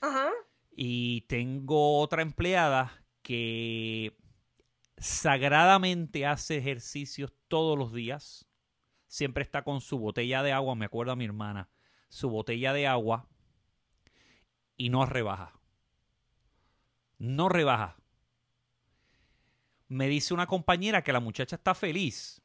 Ajá. 0.00 0.30
Y 0.72 1.20
tengo 1.28 2.00
otra 2.00 2.22
empleada 2.22 3.04
que 3.22 4.16
sagradamente 4.96 6.26
hace 6.26 6.56
ejercicios 6.56 7.32
todos 7.46 7.78
los 7.78 7.92
días. 7.92 8.45
Siempre 9.06 9.42
está 9.42 9.62
con 9.62 9.80
su 9.80 9.98
botella 9.98 10.42
de 10.42 10.52
agua, 10.52 10.74
me 10.74 10.86
acuerdo 10.86 11.12
a 11.12 11.16
mi 11.16 11.24
hermana, 11.24 11.68
su 12.08 12.28
botella 12.28 12.72
de 12.72 12.86
agua 12.86 13.28
y 14.76 14.90
no 14.90 15.06
rebaja. 15.06 15.58
No 17.18 17.48
rebaja. 17.48 17.96
Me 19.88 20.08
dice 20.08 20.34
una 20.34 20.46
compañera 20.46 21.02
que 21.02 21.12
la 21.12 21.20
muchacha 21.20 21.56
está 21.56 21.74
feliz, 21.74 22.42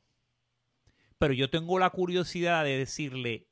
pero 1.18 1.34
yo 1.34 1.50
tengo 1.50 1.80
la 1.80 1.90
curiosidad 1.90 2.64
de 2.64 2.78
decirle, 2.78 3.48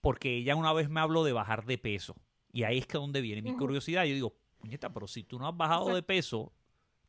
porque 0.00 0.36
ella 0.36 0.54
una 0.54 0.72
vez 0.72 0.90
me 0.90 1.00
habló 1.00 1.24
de 1.24 1.32
bajar 1.32 1.64
de 1.64 1.78
peso, 1.78 2.14
y 2.52 2.64
ahí 2.64 2.78
es 2.78 2.86
que 2.86 2.98
donde 2.98 3.22
viene 3.22 3.42
mi 3.42 3.56
curiosidad. 3.56 4.04
Yo 4.04 4.14
digo, 4.14 4.36
puñeta, 4.58 4.92
pero 4.92 5.06
si 5.06 5.24
tú 5.24 5.38
no 5.38 5.48
has 5.48 5.56
bajado 5.56 5.94
de 5.94 6.02
peso, 6.02 6.52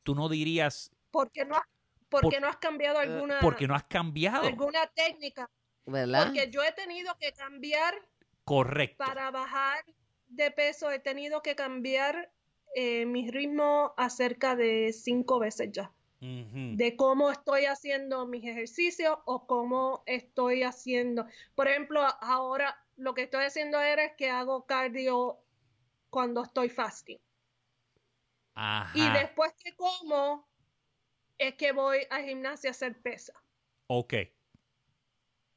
tú 0.04 0.16
no 0.16 0.30
dirías, 0.30 0.92
¿Por 1.12 1.30
qué 1.32 1.46
no 1.46 1.56
has, 1.56 1.64
por 2.14 2.22
Por- 2.22 2.32
qué 2.34 2.40
no 2.40 2.48
has 2.48 2.58
cambiado 2.58 3.00
Eh, 3.02 3.04
alguna, 3.06 3.40
porque 3.42 3.68
no 3.68 3.74
has 3.74 3.84
cambiado. 3.86 4.46
alguna 4.48 4.86
técnica? 4.88 5.50
¿Verdad? 5.86 6.26
Porque 6.26 6.50
yo 6.52 6.64
he 6.64 6.72
tenido 6.74 7.18
que 7.18 7.34
cambiar 7.34 7.94
Correcto. 8.44 9.04
para 9.04 9.32
bajar 9.32 9.84
de 10.28 10.52
peso, 10.52 10.92
he 10.92 11.00
tenido 11.00 11.42
que 11.42 11.56
cambiar 11.56 12.32
eh, 12.76 13.06
mi 13.08 13.30
ritmo 13.32 13.94
acerca 13.98 14.56
de 14.56 14.94
cinco 14.94 15.40
veces 15.40 15.70
ya. 15.72 15.92
De 16.22 16.96
cómo 16.96 17.32
estoy 17.32 17.66
haciendo 17.66 18.26
mis 18.28 18.46
ejercicios 18.46 19.18
o 19.26 19.46
cómo 19.46 20.04
estoy 20.06 20.64
haciendo. 20.64 21.26
Por 21.54 21.68
ejemplo, 21.68 22.02
ahora 22.22 22.82
lo 22.96 23.14
que 23.14 23.24
estoy 23.24 23.44
haciendo 23.44 23.78
ahora 23.78 24.06
es 24.06 24.14
que 24.16 24.30
hago 24.30 24.66
cardio 24.66 25.40
cuando 26.10 26.44
estoy 26.44 26.70
fasting. 26.70 27.20
Ajá. 28.56 28.98
Y 28.98 29.10
después 29.20 29.52
que 29.62 29.76
como, 29.76 30.48
es 31.38 31.56
que 31.56 31.72
voy 31.72 32.00
al 32.10 32.26
gimnasio 32.26 32.70
a 32.70 32.72
hacer 32.72 33.02
pesa. 33.02 33.34
Ok. 33.88 34.14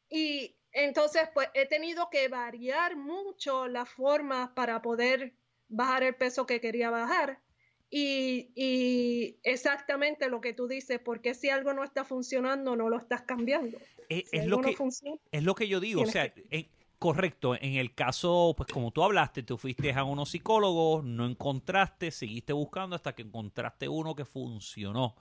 Y 0.09 0.55
entonces, 0.73 1.28
pues 1.35 1.48
he 1.55 1.66
tenido 1.66 2.09
que 2.11 2.28
variar 2.28 2.97
mucho 2.97 3.66
las 3.66 3.89
formas 3.89 4.51
para 4.51 4.82
poder 4.82 5.32
bajar 5.69 6.03
el 6.03 6.15
peso 6.15 6.47
que 6.47 6.61
quería 6.61 6.90
bajar. 6.90 7.40
Y, 7.89 8.51
y 8.55 9.39
exactamente 9.43 10.28
lo 10.28 10.40
que 10.40 10.53
tú 10.53 10.66
dices, 10.66 10.98
porque 10.98 11.35
si 11.35 11.51
algo 11.51 11.73
no 11.73 11.85
está 11.85 12.05
funcionando, 12.05 12.77
no 12.77 12.89
lo 12.89 12.98
estás 12.98 13.23
cambiando. 13.23 13.78
Es, 14.09 14.28
Si 14.31 14.36
es 14.36 14.43
algo 14.43 14.57
lo 14.57 14.62
no 14.62 14.69
que, 14.70 14.77
funciona, 14.77 15.16
es 15.31 15.43
lo 15.43 15.55
que 15.55 15.69
yo 15.69 15.81
digo. 15.81 16.03
O 16.03 16.07
sea, 16.07 16.32
en- 16.51 16.69
correcto. 16.98 17.55
En 17.55 17.74
el 17.74 17.94
caso, 17.94 18.55
pues 18.57 18.69
como 18.73 18.90
tú 18.90 19.03
hablaste, 19.03 19.43
tú 19.43 19.57
fuiste 19.57 19.93
a 19.93 20.05
unos 20.05 20.31
psicólogos, 20.31 21.05
no 21.05 21.27
encontraste, 21.27 22.11
seguiste 22.11 22.53
buscando 22.53 22.97
hasta 22.97 23.15
que 23.15 23.23
encontraste 23.23 23.89
uno 23.89 24.15
que 24.15 24.24
funcionó. 24.24 25.15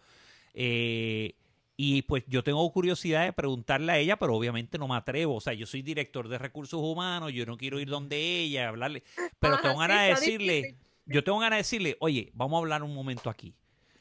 Eh, 0.57 1.35
y 1.77 2.03
pues 2.03 2.23
yo 2.27 2.41
tengo 2.41 2.71
curiosidad 2.71 3.25
de 3.25 3.33
preguntarle 3.33 3.91
a 3.91 3.97
ella, 3.97 4.15
pero 4.17 4.33
obviamente 4.35 4.77
no 4.77 4.87
me 4.87 4.95
atrevo. 4.95 5.35
O 5.35 5.41
sea, 5.41 5.51
yo 5.53 5.65
soy 5.65 5.81
director 5.81 6.29
de 6.29 6.37
recursos 6.37 6.79
humanos, 6.81 7.33
yo 7.33 7.45
no 7.45 7.57
quiero 7.57 7.79
ir 7.81 7.89
donde 7.89 8.17
ella, 8.39 8.69
hablarle. 8.69 9.03
Pero 9.39 9.55
Ajá, 9.55 9.63
tengo 9.63 9.79
ganas 9.79 9.99
de 10.03 10.07
decirle, 10.07 10.53
difícil. 10.55 10.77
yo 11.05 11.23
tengo 11.25 11.39
ganas 11.39 11.57
de 11.57 11.61
decirle, 11.63 11.97
oye, 11.99 12.31
vamos 12.33 12.55
a 12.55 12.59
hablar 12.59 12.81
un 12.81 12.95
momento 12.95 13.29
aquí. 13.29 13.53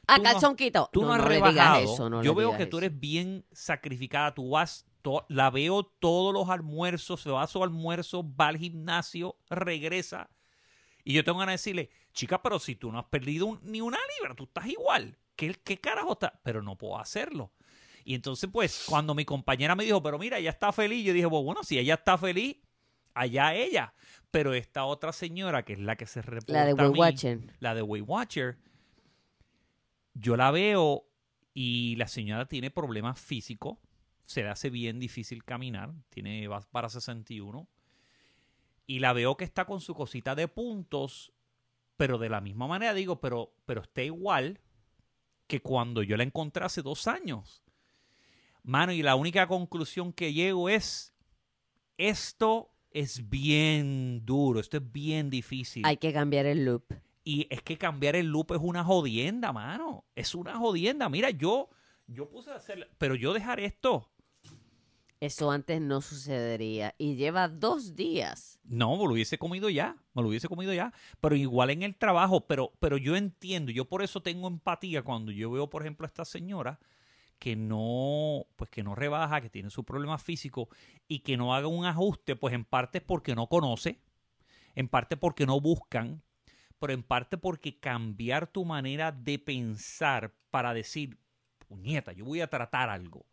A 0.07 0.17
tú 0.17 0.23
no- 0.23 0.31
calzonquito. 0.31 0.89
Tú 0.93 1.03
no, 1.03 1.13
has 1.15 1.25
le 1.29 1.35
digas 1.35 1.53
rebajado. 1.55 1.95
eso, 1.95 2.11
no 2.11 2.23
Yo 2.23 2.35
veo 2.37 2.57
que 2.57 2.67
tú 2.67 2.79
eres 2.79 2.99
bien 3.01 3.45
sacrificada. 3.51 4.33
Tú 4.35 4.51
vas, 4.51 4.87
to- 5.03 5.27
la 5.29 5.51
veo 5.51 5.83
todos 5.83 6.33
los 6.33 6.49
almuerzos, 6.51 7.23
se 7.23 7.31
va 7.31 7.43
a 7.43 7.47
su 7.49 7.61
almuerzo, 7.65 8.25
va 8.39 8.49
al 8.49 8.59
gimnasio, 8.59 9.37
regresa. 9.51 10.31
Y 11.03 11.15
yo 11.15 11.25
tengo 11.25 11.39
ganas 11.41 11.55
de 11.55 11.55
decirle, 11.55 11.91
chica, 12.13 12.41
pero 12.41 12.61
si 12.61 12.77
tú 12.77 12.93
no 12.93 13.01
has 13.01 13.07
perdido 13.07 13.47
un- 13.47 13.61
ni 13.65 13.81
una 13.81 13.99
libra, 14.21 14.35
tú 14.37 14.45
estás 14.45 14.67
igual. 14.69 15.19
¿Qué, 15.37 15.55
¿Qué 15.65 15.79
carajo 15.79 16.13
está? 16.13 16.41
Pero 16.43 16.63
no 16.63 16.77
puedo 16.77 16.99
hacerlo. 16.99 17.53
Y 18.05 18.15
entonces, 18.15 18.51
pues, 18.53 18.85
cuando 18.87 19.15
mi 19.15 19.25
compañera 19.25 19.75
me 19.75 19.85
dijo, 19.85 20.03
pero 20.03 20.19
mira, 20.19 20.39
ella 20.39 20.51
está 20.51 20.73
feliz, 20.73 21.07
yo 21.07 21.13
dije, 21.13 21.29
pues, 21.29 21.43
bueno, 21.43 21.65
si 21.65 21.79
ella 21.79 21.95
está 21.95 22.19
feliz, 22.19 22.59
allá 23.15 23.55
ella. 23.55 23.95
Pero 24.31 24.53
esta 24.53 24.85
otra 24.85 25.13
señora, 25.13 25.65
que 25.65 25.75
es 25.75 25.79
la 25.79 25.97
que 25.97 26.07
se 26.07 26.21
reporta 26.21 26.53
La 26.53 26.67
de 26.67 26.75
Weight 26.75 26.93
mí, 26.93 26.99
Watcher. 26.99 27.57
la 27.61 27.75
de 27.75 27.83
Weight 27.83 28.05
Watcher, 28.07 28.59
yo 30.13 30.37
la 30.37 30.51
veo 30.51 31.09
y 31.55 31.97
la 31.97 32.09
señora 32.09 32.47
tiene 32.47 32.71
problemas 32.71 33.19
físicos, 33.21 33.79
se 34.27 34.43
le 34.43 34.49
hace 34.49 34.71
bien 34.71 34.99
difícil 34.99 35.45
caminar, 35.45 35.93
tiene 36.11 36.47
va 36.49 36.61
para 36.61 36.89
61 36.89 37.69
y 38.87 38.99
la 38.99 39.13
veo 39.13 39.37
que 39.37 39.45
está 39.45 39.65
con 39.65 39.81
su 39.81 39.95
cosita 39.95 40.35
de 40.35 40.49
puntos, 40.49 41.33
pero 41.97 42.19
de 42.19 42.29
la 42.29 42.41
misma 42.41 42.67
manera 42.67 42.93
digo, 42.93 43.21
pero 43.21 43.55
pero 43.67 43.83
está 43.83 44.03
igual 44.03 44.61
que 45.47 45.61
cuando 45.61 46.03
yo 46.03 46.17
la 46.17 46.25
encontré 46.25 46.65
hace 46.65 46.83
dos 46.83 47.07
años. 47.07 47.63
Mano, 48.63 48.93
y 48.93 49.03
la 49.03 49.15
única 49.15 49.47
conclusión 49.47 50.13
que 50.13 50.33
llego 50.33 50.69
es, 50.69 51.15
esto 51.99 52.73
es 52.91 53.29
bien 53.29 54.25
duro, 54.25 54.61
esto 54.61 54.79
es 54.79 54.93
bien 54.93 55.29
difícil. 55.29 55.83
Hay 55.85 55.99
que 55.99 56.13
cambiar 56.13 56.47
el 56.47 56.65
loop. 56.65 56.85
Y 57.25 57.47
es 57.51 57.63
que 57.63 57.77
cambiar 57.77 58.17
el 58.17 58.27
loop 58.27 58.53
es 58.53 58.61
una 58.63 58.85
jodienda, 58.85 59.53
mano. 59.53 60.05
Es 60.15 60.35
una 60.35 60.57
jodienda. 60.57 61.09
Mira, 61.09 61.31
yo, 61.31 61.69
yo 62.07 62.29
puse 62.29 62.51
a 62.51 62.57
hacer, 62.57 62.91
pero 62.99 63.15
yo 63.15 63.33
dejar 63.33 63.61
esto. 63.61 64.11
Eso 65.25 65.51
antes 65.51 65.81
no 65.81 66.03
sucedería. 66.03 66.95
Y 66.99 67.15
lleva 67.15 67.49
dos 67.49 67.97
días. 67.97 68.61
No, 68.63 68.95
me 68.99 69.05
lo 69.05 69.13
hubiese 69.15 69.39
comido 69.39 69.71
ya, 69.71 69.97
me 70.13 70.21
lo 70.21 70.29
hubiese 70.29 70.49
comido 70.49 70.75
ya. 70.75 70.93
Pero 71.23 71.35
igual 71.35 71.71
en 71.71 71.83
el 71.83 71.97
trabajo, 71.97 72.47
pero, 72.47 72.73
pero 72.79 72.99
yo 72.99 73.17
entiendo, 73.17 73.73
yo 73.73 73.87
por 73.87 74.03
eso 74.03 74.21
tengo 74.21 74.49
empatía 74.49 75.01
cuando 75.01 75.33
yo 75.33 75.51
veo, 75.51 75.71
por 75.71 75.81
ejemplo, 75.81 76.05
a 76.05 76.09
esta 76.09 76.27
señora 76.27 76.79
que 77.39 77.57
no, 77.57 78.45
pues 78.57 78.69
que 78.69 78.83
no 78.83 78.95
rebaja, 78.95 79.41
que 79.41 79.49
tiene 79.49 79.71
su 79.71 79.83
problema 79.85 80.19
físico 80.19 80.69
y 81.09 81.21
que 81.21 81.39
no 81.39 81.55
haga 81.55 81.69
un 81.69 81.87
ajuste, 81.87 82.37
pues 82.37 82.53
en 82.53 82.67
parte 82.67 82.99
es 82.99 83.05
porque 83.05 83.35
no 83.35 83.47
conoce, 83.47 84.03
en 84.75 84.89
parte 84.89 85.17
porque 85.17 85.47
no 85.47 85.59
buscan, 85.59 86.23
pero 86.79 86.93
en 86.93 87.03
parte 87.03 87.39
porque 87.39 87.81
cambiar 87.81 88.47
tu 88.47 88.67
manera 88.67 89.11
de 89.11 89.39
pensar 89.39 90.35
para 90.51 90.75
decir, 90.75 91.19
puñeta, 91.67 92.13
yo 92.13 92.27
voy 92.27 92.43
a 92.43 92.51
tratar 92.51 92.91
algo. 92.91 93.25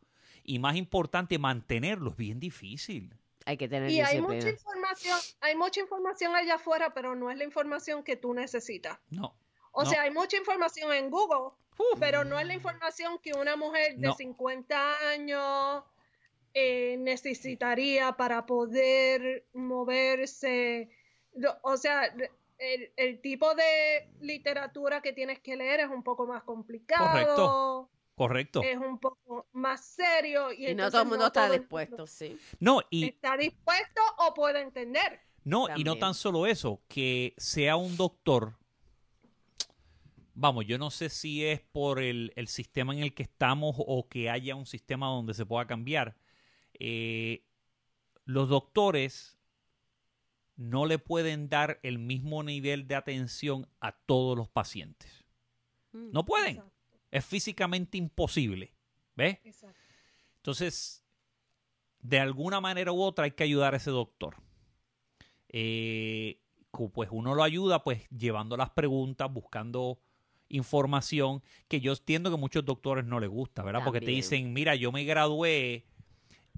Y 0.44 0.60
más 0.60 0.76
importante, 0.76 1.38
mantenerlo 1.40 2.12
es 2.12 2.18
bien 2.18 2.40
difícil. 2.40 3.16
Hay 3.46 3.58
que 3.58 3.68
tener 3.68 3.90
Y 3.90 4.02
hay 4.02 4.22
mucha 4.22 4.50
información, 4.50 5.18
hay 5.40 5.56
mucha 5.56 5.80
información 5.80 6.36
allá 6.36 6.56
afuera, 6.56 6.94
pero 6.94 7.16
no 7.16 7.32
es 7.32 7.38
la 7.38 7.44
información 7.44 8.04
que 8.04 8.16
tú 8.16 8.34
necesitas. 8.34 9.00
No. 9.10 9.36
O 9.72 9.84
No. 9.84 9.90
sea, 9.90 10.04
hay 10.04 10.12
mucha 10.12 10.38
información 10.38 10.92
en 10.94 11.10
Google, 11.10 11.54
Uf. 11.78 12.00
pero 12.00 12.24
no 12.24 12.40
es 12.40 12.46
la 12.46 12.54
información 12.54 13.18
que 13.20 13.34
una 13.34 13.56
mujer 13.56 13.96
de 13.98 14.08
No. 14.08 14.14
50 14.14 15.10
años 15.10 15.84
eh, 16.54 16.98
necesitaría 17.00 18.12
para 18.14 18.46
poder 18.46 19.48
moverse. 19.54 20.90
O 21.64 21.78
sea, 21.78 22.14
el, 22.58 22.92
el 22.98 23.22
tipo 23.22 23.56
de 23.56 24.10
literatura 24.20 25.02
que 25.02 25.14
tienes 25.14 25.40
que 25.40 25.56
leer 25.56 25.80
es 25.80 25.88
un 25.90 26.04
poco 26.04 26.28
más 26.28 26.44
complicado, 26.44 27.10
Correcto. 27.10 27.90
Correcto. 28.16 28.62
es 28.64 28.78
un 28.78 29.00
poco 29.00 29.48
más 29.54 29.84
serio. 29.84 30.52
Y, 30.52 30.68
Y 30.68 30.76
no 30.76 30.92
todo 30.92 31.02
el 31.02 31.08
mundo 31.08 31.28
está 31.28 31.50
dispuesto, 31.50 32.06
sí. 32.06 32.38
No, 32.60 32.82
y, 32.90 33.06
está 33.06 33.38
dispuesto 33.38 34.02
o 34.20 34.34
puede 34.34 34.62
entender. 34.62 35.22
No, 35.44 35.68
y 35.76 35.84
no 35.84 35.98
tan 35.98 36.14
solo 36.14 36.46
eso, 36.46 36.82
que 36.88 37.34
sea 37.38 37.76
un 37.76 37.98
doctor. 37.98 38.58
Vamos, 40.34 40.66
yo 40.66 40.78
no 40.78 40.92
sé 40.92 41.10
si 41.10 41.46
es 41.46 41.62
por 41.62 42.00
el, 42.00 42.32
el 42.36 42.48
sistema 42.48 42.94
en 42.94 43.00
el 43.00 43.14
que 43.14 43.24
estamos 43.24 43.76
o 43.78 44.08
que 44.08 44.30
haya 44.30 44.56
un 44.56 44.66
sistema 44.66 45.08
donde 45.08 45.34
se 45.34 45.46
pueda 45.46 45.66
cambiar. 45.66 46.16
Eh, 46.74 47.44
los 48.26 48.50
doctores 48.50 49.38
no 50.56 50.86
le 50.86 51.00
pueden 51.00 51.50
dar 51.50 51.80
el 51.84 52.00
mismo 52.00 52.44
nivel 52.44 52.88
de 52.88 52.96
atención 52.96 53.68
a 53.80 53.92
todos 53.92 54.38
los 54.38 54.50
pacientes. 54.50 55.26
Mm. 55.92 56.12
No 56.12 56.26
pueden. 56.26 56.62
Es 57.12 57.26
físicamente 57.26 57.98
imposible. 57.98 58.74
¿Ves? 59.16 59.38
exacto. 59.44 59.78
Entonces, 60.38 61.04
de 62.00 62.20
alguna 62.20 62.60
manera 62.62 62.92
u 62.92 63.02
otra 63.02 63.26
hay 63.26 63.32
que 63.32 63.44
ayudar 63.44 63.74
a 63.74 63.78
ese 63.78 63.92
doctor. 63.92 64.38
Eh, 65.50 66.40
pues 66.94 67.10
uno 67.12 67.36
lo 67.36 67.44
ayuda 67.44 67.84
pues 67.84 68.08
llevando 68.10 68.56
las 68.58 68.70
preguntas, 68.72 69.32
buscando 69.32 70.00
información 70.48 71.44
que 71.68 71.82
yo 71.82 71.92
entiendo 71.92 72.30
que 72.30 72.36
a 72.36 72.40
muchos 72.40 72.66
doctores 72.66 73.06
no 73.06 73.20
les 73.20 73.30
gusta, 73.30 73.62
¿verdad? 73.64 73.82
Porque 73.84 74.00
te 74.00 74.12
dicen, 74.12 74.54
mira, 74.54 74.76
yo 74.76 74.92
me 74.92 75.04
gradué 75.04 75.86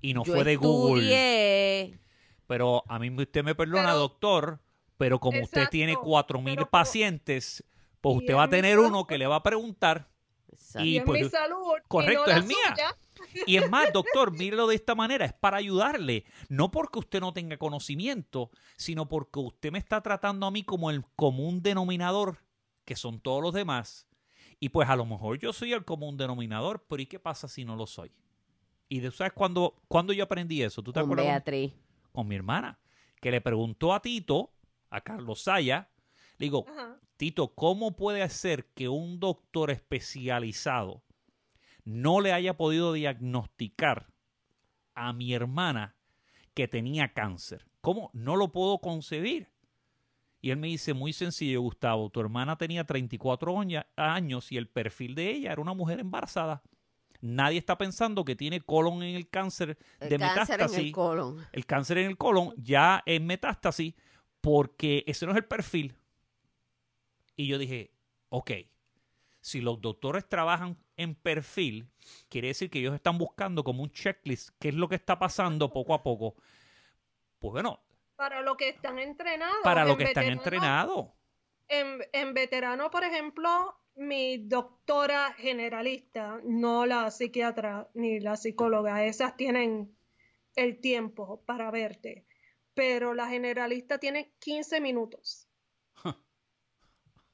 y 0.01 0.13
no 0.13 0.23
Yo 0.23 0.33
fue 0.35 0.43
de 0.43 0.55
Google, 0.55 1.99
pero 2.47 2.83
a 2.87 2.99
mí 2.99 3.09
usted 3.09 3.43
me 3.43 3.55
perdona, 3.55 3.87
Pero- 3.89 3.97
doctor, 3.99 4.59
pero 4.97 5.19
como 5.19 5.41
usted 5.43 5.67
tiene 5.69 5.95
cuatro 5.95 6.39
mil 6.39 6.53
pero 6.55 6.65
como- 6.65 6.71
pacientes, 6.71 7.63
pues 7.99 8.17
usted 8.17 8.35
va 8.35 8.43
a 8.43 8.49
tener 8.49 8.79
uno 8.79 9.05
que 9.07 9.17
le 9.17 9.27
va 9.27 9.37
a 9.37 9.43
preguntar 9.43 10.09
Exacto. 10.53 10.85
Y 10.87 10.91
Y, 10.93 10.97
es 10.97 11.03
pues, 11.03 11.23
mi 11.23 11.29
salud. 11.29 11.57
y 11.83 11.87
correcto, 11.87 12.25
no 12.27 12.31
es 12.31 12.45
mía. 12.45 12.57
suya. 12.69 12.97
Y 13.45 13.57
es 13.57 13.69
más, 13.69 13.87
doctor, 13.93 14.31
mírelo 14.31 14.67
de 14.67 14.75
esta 14.75 14.95
manera, 14.95 15.25
es 15.25 15.33
para 15.33 15.57
ayudarle, 15.57 16.25
no 16.49 16.71
porque 16.71 16.99
usted 16.99 17.19
no 17.19 17.33
tenga 17.33 17.57
conocimiento, 17.57 18.51
sino 18.77 19.07
porque 19.07 19.39
usted 19.39 19.71
me 19.71 19.79
está 19.79 20.01
tratando 20.01 20.45
a 20.45 20.51
mí 20.51 20.63
como 20.63 20.89
el 20.89 21.03
común 21.15 21.61
denominador, 21.61 22.39
que 22.85 22.95
son 22.95 23.19
todos 23.19 23.41
los 23.41 23.53
demás. 23.53 24.07
Y 24.59 24.69
pues 24.69 24.87
a 24.89 24.95
lo 24.95 25.05
mejor 25.05 25.39
yo 25.39 25.51
soy 25.53 25.73
el 25.73 25.83
común 25.85 26.15
denominador, 26.17 26.85
pero 26.87 27.01
¿y 27.01 27.05
qué 27.05 27.19
pasa 27.19 27.47
si 27.47 27.65
no 27.65 27.75
lo 27.75 27.85
soy? 27.87 28.11
Y 28.89 28.99
de- 28.99 29.11
¿sabes 29.11 29.33
cuándo, 29.33 29.75
cuándo 29.87 30.13
yo 30.13 30.23
aprendí 30.23 30.61
eso? 30.61 30.81
¿Tú 30.83 30.91
te 30.93 30.99
Con 31.01 31.09
acuerdas? 31.09 31.25
Beatriz. 31.25 31.73
Con 32.11 32.27
mi 32.27 32.35
hermana, 32.35 32.79
que 33.19 33.31
le 33.31 33.41
preguntó 33.41 33.93
a 33.93 34.01
Tito, 34.01 34.53
a 34.89 35.01
Carlos 35.01 35.41
Saya, 35.43 35.89
le 36.37 36.45
digo, 36.45 36.65
Ajá. 36.69 36.99
Tito, 37.17 37.53
¿cómo 37.53 37.95
puede 37.95 38.27
ser 38.29 38.65
que 38.73 38.89
un 38.89 39.19
doctor 39.19 39.71
especializado 39.71 41.03
no 41.85 42.21
le 42.21 42.33
haya 42.33 42.57
podido 42.57 42.93
diagnosticar 42.93 44.07
a 44.95 45.13
mi 45.13 45.33
hermana 45.33 45.95
que 46.53 46.67
tenía 46.67 47.13
cáncer? 47.13 47.65
¿Cómo? 47.81 48.09
No 48.13 48.35
lo 48.35 48.51
puedo 48.51 48.79
concebir. 48.79 49.49
Y 50.41 50.49
él 50.51 50.57
me 50.57 50.67
dice, 50.67 50.93
muy 50.93 51.13
sencillo, 51.13 51.61
Gustavo, 51.61 52.09
tu 52.09 52.19
hermana 52.19 52.57
tenía 52.57 52.83
34 52.83 53.53
oña- 53.53 53.87
años 53.95 54.51
y 54.51 54.57
el 54.57 54.67
perfil 54.67 55.15
de 55.15 55.31
ella 55.31 55.53
era 55.53 55.61
una 55.61 55.73
mujer 55.73 55.99
embarazada. 56.01 56.61
Nadie 57.21 57.57
está 57.59 57.77
pensando 57.77 58.25
que 58.25 58.35
tiene 58.35 58.59
colon 58.59 59.01
en 59.03 59.15
el 59.15 59.29
cáncer 59.29 59.77
El 60.01 60.09
de 60.09 60.17
cáncer 60.19 60.55
en 60.59 60.65
metástasis 60.65 60.77
el 60.79 60.91
colon. 60.91 61.37
el 61.53 61.65
cáncer 61.65 61.97
en 61.99 62.07
el 62.07 62.17
colon 62.17 62.53
ya 62.57 63.01
en 63.05 63.25
metástasis 63.25 63.93
porque 64.41 65.05
ese 65.07 65.25
no 65.25 65.31
es 65.31 65.37
el 65.37 65.45
perfil. 65.45 65.95
Y 67.35 67.47
yo 67.47 67.57
dije, 67.57 67.91
ok, 68.29 68.51
si 69.41 69.61
los 69.61 69.81
doctores 69.81 70.27
trabajan 70.27 70.77
en 70.95 71.15
perfil, 71.15 71.87
quiere 72.29 72.49
decir 72.49 72.69
que 72.69 72.79
ellos 72.79 72.95
están 72.95 73.17
buscando 73.17 73.63
como 73.63 73.83
un 73.83 73.91
checklist 73.91 74.51
qué 74.59 74.69
es 74.69 74.75
lo 74.75 74.87
que 74.87 74.95
está 74.95 75.19
pasando 75.19 75.71
poco 75.71 75.93
a 75.93 76.03
poco. 76.03 76.35
Pues 77.39 77.51
bueno, 77.51 77.81
Para 78.15 78.41
lo 78.41 78.55
que 78.55 78.69
están 78.69 78.99
entrenados. 78.99 79.57
para 79.63 79.83
lo 79.85 79.97
que 79.97 80.05
están 80.05 80.25
entrenados. 80.25 81.07
En, 81.67 82.05
en 82.13 82.33
veterano, 82.33 82.89
por 82.89 83.03
ejemplo, 83.03 83.75
mi 83.95 84.37
doctora 84.37 85.33
generalista, 85.33 86.39
no 86.43 86.85
la 86.85 87.11
psiquiatra 87.11 87.89
ni 87.93 88.19
la 88.19 88.37
psicóloga, 88.37 89.05
esas 89.05 89.35
tienen 89.35 89.95
el 90.55 90.79
tiempo 90.79 91.43
para 91.45 91.71
verte, 91.71 92.25
pero 92.73 93.13
la 93.13 93.27
generalista 93.27 93.97
tiene 93.97 94.33
15 94.39 94.81
minutos. 94.81 95.42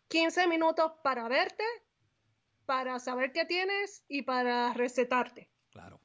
15 0.10 0.48
minutos 0.48 0.91
para 1.03 1.27
verte, 1.27 1.64
para 2.65 2.99
saber 2.99 3.31
qué 3.31 3.45
tienes 3.45 4.03
y 4.07 4.23
para 4.23 4.73
recetarte. 4.73 5.49
Claro. 5.72 6.02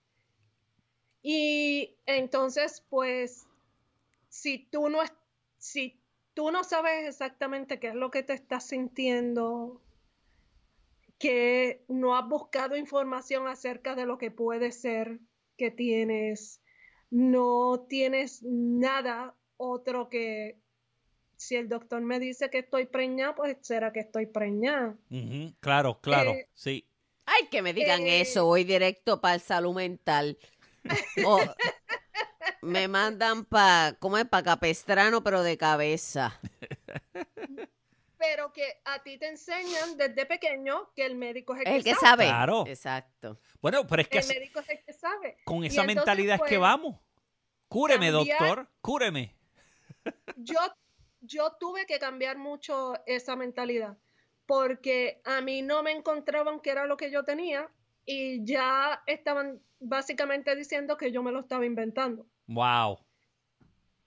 Y 1.22 1.98
entonces, 2.06 2.84
pues, 2.88 3.46
si 4.28 4.58
tú 4.70 4.88
no, 4.88 5.00
si 5.58 6.00
tú 6.34 6.50
no 6.50 6.64
sabes 6.64 7.08
exactamente 7.08 7.80
qué 7.80 7.88
es 7.88 7.94
lo 7.94 8.10
que 8.10 8.22
te 8.22 8.34
estás 8.34 8.68
sintiendo, 8.68 9.80
que 11.18 11.84
no 11.88 12.16
has 12.16 12.28
buscado 12.28 12.76
información 12.76 13.46
acerca 13.46 13.94
de 13.94 14.04
lo 14.04 14.18
que 14.18 14.30
puede 14.30 14.70
ser 14.72 15.20
que 15.56 15.70
tienes, 15.70 16.60
no 17.10 17.86
tienes 17.88 18.42
nada 18.42 19.34
otro 19.56 20.08
que 20.08 20.60
si 21.44 21.56
el 21.56 21.68
doctor 21.68 22.00
me 22.00 22.18
dice 22.18 22.50
que 22.50 22.58
estoy 22.58 22.86
preñada, 22.86 23.34
pues 23.34 23.56
será 23.62 23.92
que 23.92 24.00
estoy 24.00 24.26
preñada. 24.26 24.94
Claro, 25.60 26.00
claro. 26.00 26.30
Eh, 26.32 26.48
sí. 26.54 26.86
Ay, 27.26 27.48
que 27.50 27.62
me 27.62 27.72
digan 27.72 28.02
Eh. 28.02 28.20
eso. 28.20 28.44
Voy 28.46 28.64
directo 28.64 29.20
para 29.20 29.34
el 29.34 29.40
salud 29.40 29.74
mental. 29.74 30.38
O 31.26 31.40
me 32.62 32.88
mandan 32.88 33.44
para, 33.44 33.96
¿cómo 33.98 34.18
es? 34.18 34.26
Para 34.26 34.42
Capestrano, 34.42 35.22
pero 35.22 35.42
de 35.42 35.56
cabeza. 35.56 36.38
Pero 38.18 38.52
que 38.52 38.80
a 38.84 39.02
ti 39.02 39.18
te 39.18 39.28
enseñan 39.28 39.96
desde 39.98 40.24
pequeño 40.26 40.90
que 40.94 41.04
el 41.04 41.14
médico 41.14 41.54
es 41.54 41.60
el, 41.62 41.66
El 41.76 41.84
que 41.84 41.90
sabe. 41.94 42.00
sabe. 42.00 42.24
Claro. 42.26 42.64
Exacto. 42.66 43.38
Bueno, 43.60 43.86
pero 43.86 44.02
es 44.02 44.08
que 44.08 44.18
El 44.18 44.28
médico 44.28 44.60
es 44.60 44.68
el 44.70 44.84
que 44.84 44.92
sabe. 44.92 45.36
con 45.44 45.64
esa 45.64 45.82
entonces, 45.82 45.96
mentalidad 45.96 46.34
es 46.36 46.42
que 46.42 46.48
pues, 46.48 46.60
vamos. 46.60 47.00
Cúreme, 47.68 48.10
cambiar- 48.12 48.38
doctor. 48.38 48.68
Cúreme. 48.80 49.36
yo, 50.36 50.58
yo 51.26 51.52
tuve 51.58 51.86
que 51.86 51.98
cambiar 51.98 52.38
mucho 52.38 52.94
esa 53.06 53.36
mentalidad 53.36 53.96
porque 54.46 55.20
a 55.24 55.40
mí 55.40 55.62
no 55.62 55.82
me 55.82 55.92
encontraban 55.92 56.60
qué 56.60 56.70
era 56.70 56.86
lo 56.86 56.96
que 56.96 57.10
yo 57.10 57.24
tenía 57.24 57.70
y 58.04 58.44
ya 58.44 59.02
estaban 59.06 59.62
básicamente 59.80 60.54
diciendo 60.54 60.96
que 60.96 61.12
yo 61.12 61.22
me 61.22 61.32
lo 61.32 61.40
estaba 61.40 61.64
inventando. 61.64 62.26
Wow. 62.46 62.98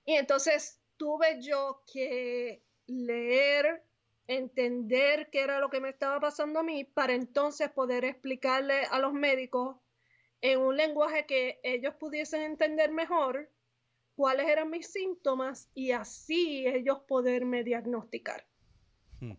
Y 0.06 0.14
entonces 0.14 0.80
tuve 0.98 1.42
yo 1.42 1.84
que 1.92 2.64
leer, 2.86 3.84
entender 4.28 5.30
qué 5.32 5.42
era 5.42 5.60
lo 5.60 5.70
que 5.70 5.80
me 5.80 5.90
estaba 5.90 6.20
pasando 6.20 6.60
a 6.60 6.64
mí 6.64 6.84
para 6.84 7.14
entonces 7.14 7.70
poder 7.70 8.06
explicarle 8.06 8.84
a 8.92 9.00
los 9.00 9.14
médicos 9.14 9.78
en 10.42 10.60
un 10.60 10.78
lenguaje 10.78 11.26
que 11.26 11.60
ellos 11.64 11.96
pudiesen 11.96 12.44
entender 12.44 12.92
mejor 12.92 13.50
cuáles 14.18 14.48
eran 14.48 14.72
mis 14.72 14.88
síntomas 14.88 15.70
y 15.76 15.92
así 15.92 16.66
ellos 16.66 17.02
poderme 17.08 17.64
diagnosticar. 17.64 18.48
Hmm. 19.20 19.38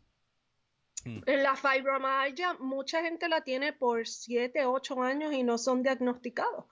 Hmm. 1.04 1.20
En 1.26 1.42
la 1.42 1.56
fibromialgia, 1.56 2.54
mucha 2.54 3.02
gente 3.02 3.28
la 3.28 3.42
tiene 3.42 3.72
por 3.72 4.06
7, 4.06 4.66
8 4.66 5.02
años 5.02 5.32
y 5.32 5.42
no 5.42 5.58
son 5.58 5.82
diagnosticados. 5.82 6.64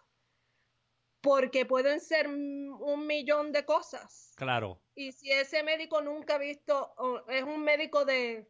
Porque 1.20 1.66
pueden 1.66 1.98
ser 1.98 2.28
un 2.28 3.06
millón 3.08 3.50
de 3.50 3.64
cosas. 3.64 4.32
Claro. 4.36 4.80
Y 4.94 5.10
si 5.10 5.32
ese 5.32 5.64
médico 5.64 6.00
nunca 6.00 6.36
ha 6.36 6.38
visto, 6.38 6.94
o 6.98 7.28
es 7.28 7.42
un 7.42 7.64
médico 7.64 8.04
de 8.04 8.48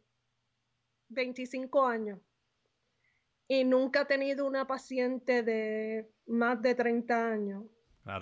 25 1.09 1.83
años 1.83 2.19
y 3.47 3.63
nunca 3.63 4.01
ha 4.01 4.05
tenido 4.05 4.45
una 4.45 4.67
paciente 4.67 5.41
de 5.41 6.11
más 6.27 6.61
de 6.61 6.75
30 6.75 7.31
años, 7.31 7.63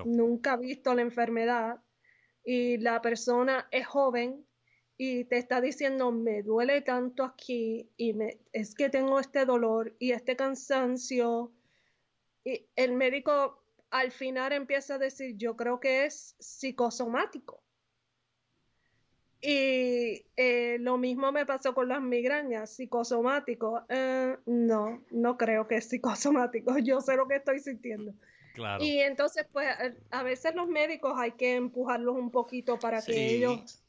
Nunca 0.05 0.53
ha 0.53 0.57
visto 0.57 0.93
la 0.93 1.01
enfermedad 1.01 1.81
y 2.43 2.77
la 2.77 3.01
persona 3.01 3.67
es 3.71 3.85
joven 3.87 4.45
y 4.97 5.25
te 5.25 5.37
está 5.37 5.59
diciendo, 5.59 6.11
me 6.11 6.41
duele 6.41 6.81
tanto 6.81 7.23
aquí 7.23 7.89
y 7.97 8.13
me, 8.13 8.39
es 8.53 8.75
que 8.75 8.89
tengo 8.89 9.19
este 9.19 9.45
dolor 9.45 9.95
y 9.99 10.11
este 10.11 10.35
cansancio. 10.35 11.51
Y 12.43 12.67
el 12.75 12.93
médico 12.93 13.63
al 13.89 14.11
final 14.11 14.53
empieza 14.53 14.95
a 14.95 14.99
decir, 14.99 15.35
yo 15.37 15.55
creo 15.55 15.79
que 15.79 16.05
es 16.05 16.35
psicosomático. 16.39 17.64
Y 19.47 20.25
eh, 20.37 20.77
lo 20.79 20.97
mismo 20.97 21.31
me 21.31 21.45
pasó 21.45 21.73
con 21.75 21.87
las 21.87 22.01
migrañas, 22.01 22.75
psicosomático. 22.75 23.83
Eh, 23.89 24.35
no, 24.45 25.03
no 25.11 25.37
creo 25.37 25.67
que 25.67 25.75
es 25.75 25.87
psicosomático. 25.89 26.75
Yo 26.83 26.99
sé 27.01 27.15
lo 27.15 27.27
que 27.27 27.35
estoy 27.35 27.59
sintiendo. 27.59 28.13
Claro. 28.53 28.83
Y 28.83 28.99
entonces, 29.01 29.45
pues, 29.51 29.67
a- 29.67 30.19
a 30.19 30.23
veces 30.23 30.55
los 30.55 30.67
médicos 30.67 31.13
hay 31.17 31.33
que 31.33 31.55
empujarlos 31.55 32.15
un 32.15 32.31
poquito 32.31 32.79
para 32.79 33.01
Sí. 33.01 33.11
que 33.11 33.35
ellos, 33.35 33.83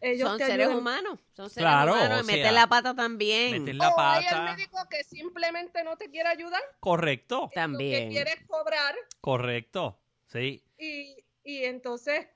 ellos 0.00 0.28
Son 0.28 0.38
te 0.38 0.46
seres 0.46 0.66
ayuden. 0.66 0.78
humanos. 0.78 1.20
Son 1.34 1.50
seres 1.50 1.62
Claro, 1.64 1.92
humanos. 1.92 2.18
o 2.20 2.22
Y 2.24 2.26
meten 2.26 2.42
sea, 2.42 2.52
la 2.52 2.66
pata 2.66 2.94
también. 2.94 3.62
Meten 3.62 3.78
la 3.78 3.88
O 3.90 4.00
hay 4.00 4.24
el 4.24 4.30
pata. 4.30 4.54
médico 4.56 4.78
que 4.90 5.04
simplemente 5.04 5.84
no 5.84 5.96
te 5.96 6.10
quiere 6.10 6.28
ayudar, 6.30 6.62
Correcto. 6.80 7.48
que 7.50 7.54
También. 7.54 8.10
quiere 8.10 8.32
cobrar 8.48 8.94
Correcto. 9.20 10.00
Sí. 10.26 10.64
y, 10.78 11.16
y 11.44 11.64
entonces, 11.64 12.26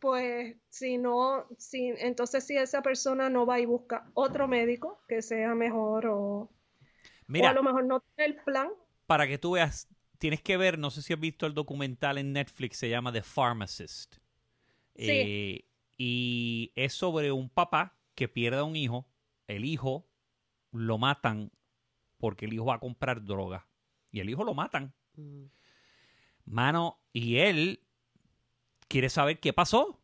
pues, 0.00 0.56
si 0.68 0.98
no, 0.98 1.46
si, 1.58 1.88
entonces 1.98 2.44
si 2.46 2.56
esa 2.56 2.82
persona 2.82 3.28
no 3.30 3.46
va 3.46 3.60
y 3.60 3.66
busca 3.66 4.10
otro 4.14 4.48
médico 4.48 5.02
que 5.08 5.22
sea 5.22 5.54
mejor 5.54 6.06
o, 6.06 6.50
o 7.40 7.46
a 7.46 7.52
lo 7.52 7.62
mejor 7.62 7.84
no 7.84 8.00
tiene 8.00 8.32
el 8.32 8.42
plan. 8.44 8.68
para 9.06 9.26
que 9.26 9.38
tú 9.38 9.52
veas, 9.52 9.88
tienes 10.18 10.42
que 10.42 10.56
ver, 10.56 10.78
no 10.78 10.90
sé 10.90 11.02
si 11.02 11.12
has 11.12 11.20
visto 11.20 11.46
el 11.46 11.54
documental 11.54 12.18
en 12.18 12.32
Netflix, 12.32 12.78
se 12.78 12.90
llama 12.90 13.12
The 13.12 13.22
Pharmacist. 13.22 14.16
Sí. 14.96 15.10
Eh, 15.10 15.64
y 15.96 16.72
es 16.76 16.94
sobre 16.94 17.32
un 17.32 17.50
papá 17.50 17.98
que 18.14 18.28
pierde 18.28 18.58
a 18.58 18.64
un 18.64 18.76
hijo. 18.76 19.08
El 19.46 19.64
hijo 19.64 20.08
lo 20.72 20.98
matan 20.98 21.50
porque 22.18 22.46
el 22.46 22.52
hijo 22.52 22.66
va 22.66 22.74
a 22.74 22.80
comprar 22.80 23.24
droga. 23.24 23.68
Y 24.10 24.20
el 24.20 24.30
hijo 24.30 24.44
lo 24.44 24.54
matan. 24.54 24.94
Mm. 25.16 25.44
Mano, 26.44 27.00
y 27.12 27.36
él 27.36 27.87
quiere 28.88 29.10
saber 29.10 29.40
qué 29.40 29.52
pasó. 29.52 30.00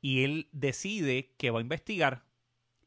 Y 0.00 0.24
él 0.24 0.48
decide 0.52 1.34
que 1.36 1.50
va 1.50 1.58
a 1.58 1.62
investigar 1.62 2.24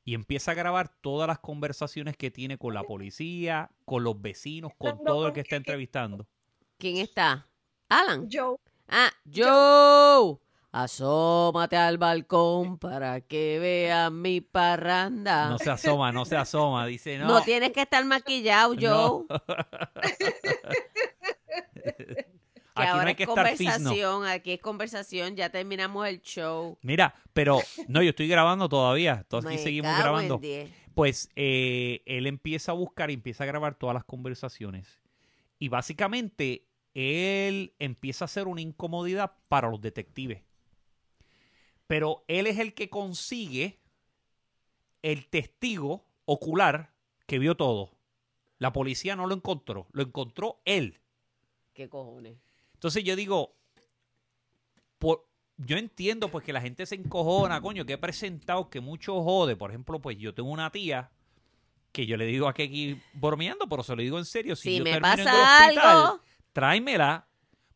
y 0.06 0.14
empieza 0.14 0.52
a 0.52 0.56
grabar 0.56 0.90
todas 1.02 1.28
las 1.28 1.40
conversaciones 1.40 2.16
que 2.16 2.32
tiene 2.32 2.58
con 2.58 2.74
la 2.74 2.84
policía, 2.84 3.72
con 3.86 4.04
los 4.04 4.22
vecinos, 4.22 4.72
con 4.78 4.98
No, 4.98 5.04
todo 5.04 5.28
el 5.28 5.34
que 5.34 5.41
está 5.41 5.58
entrevistando. 5.58 6.26
¿Quién 6.78 6.98
está? 6.98 7.48
Alan. 7.90 8.28
Joe, 8.32 8.58
Ah, 8.88 9.12
Joe. 9.32 10.38
Asómate 10.72 11.76
al 11.78 11.98
balcón 11.98 12.78
para 12.78 13.22
que 13.22 13.58
veas 13.60 14.12
mi 14.12 14.40
parranda. 14.40 15.50
No 15.50 15.58
se 15.58 15.72
asoma, 15.72 16.12
no 16.12 16.26
se 16.26 16.38
asoma. 16.38 16.86
Dice, 16.86 17.18
no. 17.18 17.28
No 17.28 17.41
tienes 17.41 17.72
que 17.72 17.82
estar 17.82 18.06
maquillado, 18.06 18.76
Joe. 18.80 19.26
No. 19.28 19.30
Que 22.76 22.84
Aquí 22.84 22.88
no 22.88 22.94
ahora 22.94 23.08
hay 23.08 23.14
es 23.14 23.20
estar 23.20 23.36
conversación, 23.36 24.26
aquí 24.26 24.52
es 24.52 24.62
conversación, 24.62 25.36
ya 25.36 25.50
terminamos 25.50 26.08
el 26.08 26.22
show. 26.22 26.78
Mira, 26.82 27.16
pero 27.34 27.60
no, 27.88 28.02
yo 28.02 28.10
estoy 28.12 28.28
grabando 28.28 28.70
todavía. 28.70 29.26
Todos 29.28 29.46
aquí 29.46 29.58
seguimos 29.58 29.98
grabando. 29.98 30.40
Pues 30.94 31.30
eh, 31.36 32.02
él 32.06 32.28
empieza 32.28 32.72
a 32.72 32.76
buscar 32.76 33.10
y 33.10 33.14
empieza 33.14 33.44
a 33.44 33.48
grabar 33.48 33.76
todas 33.76 33.94
las 33.94 34.04
conversaciones. 34.04 35.00
Y 35.58 35.70
básicamente 35.70 36.68
él 36.94 37.74
empieza 37.80 38.26
a 38.26 38.28
hacer 38.28 38.48
una 38.48 38.62
incomodidad 38.62 39.34
para 39.48 39.70
los 39.70 39.82
detectives. 39.82 40.41
Pero 41.88 42.24
él 42.28 42.48
es 42.48 42.60
el 42.60 42.74
que 42.74 42.90
consigue 42.90 43.80
el 45.02 45.28
testigo 45.28 46.06
ocular 46.26 46.94
que 47.26 47.40
vio 47.40 47.56
todo. 47.56 47.98
La 48.58 48.74
policía 48.74 49.16
no 49.16 49.26
lo 49.26 49.36
encontró, 49.36 49.88
lo 49.91 50.04
encontró 50.04 50.62
él. 50.66 51.00
¿Qué 51.74 51.88
cojones? 51.88 52.38
Entonces 52.80 53.03
yo 53.03 53.18
digo, 53.18 53.57
por, 54.99 55.27
yo 55.57 55.76
entiendo 55.76 56.30
pues 56.30 56.45
que 56.45 56.53
la 56.53 56.61
gente 56.61 56.85
se 56.85 56.95
encojona, 56.95 57.60
coño, 57.60 57.85
que 57.85 57.91
he 57.91 57.97
presentado 57.97 58.69
que 58.69 58.80
mucho 58.80 59.22
jode. 59.22 59.57
Por 59.57 59.72
ejemplo, 59.72 59.99
pues 59.99 60.18
yo 60.18 60.34
tengo 60.34 60.49
una 60.49 60.72
tía 60.72 61.11
que 61.91 62.06
yo 62.06 62.15
le 62.15 62.26
digo 62.26 62.47
a 62.47 62.53
Keki 62.53 63.01
bromeando, 63.15 63.68
pero 63.68 63.84
se 63.84 63.93
lo 63.97 64.01
digo 64.01 64.18
en 64.18 64.23
serio. 64.23 64.56
Si, 64.56 64.69
Si, 64.69 64.77
yo 64.77 64.85
me 64.85 64.91
termino 64.91 65.14
en 65.14 65.19
el 65.19 65.26
pasa 65.26 65.65
hospital, 65.65 65.88
algo, 65.88 66.22
tráemela. 66.53 67.27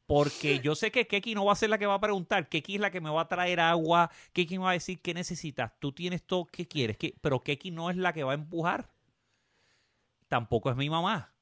Porque 0.05 0.61
yo 0.61 0.73
sé 0.73 0.89
que 0.89 1.05
Keki 1.05 1.35
no 1.35 1.43
va 1.43 1.51
a 1.51 1.57
ser 1.57 1.69
la 1.69 1.77
que 1.77 1.85
va 1.85 1.95
a 1.95 1.99
preguntar. 1.99 2.47
Keki 2.47 2.75
es 2.75 2.81
la 2.81 2.91
que 2.91 3.01
me 3.01 3.09
va 3.09 3.23
a 3.23 3.27
traer 3.27 3.59
agua. 3.59 4.09
Keki 4.31 4.57
me 4.57 4.63
va 4.63 4.69
a 4.69 4.73
decir 4.73 5.01
qué 5.01 5.13
necesitas. 5.13 5.73
Tú 5.79 5.91
tienes 5.91 6.23
todo 6.23 6.45
que 6.45 6.65
quieres. 6.65 6.95
¿Qué? 6.97 7.13
Pero 7.19 7.41
Keki 7.41 7.71
no 7.71 7.89
es 7.89 7.97
la 7.97 8.13
que 8.13 8.23
va 8.23 8.31
a 8.31 8.35
empujar. 8.35 8.89
Tampoco 10.29 10.69
es 10.69 10.77
mi 10.77 10.89
mamá. 10.89 11.32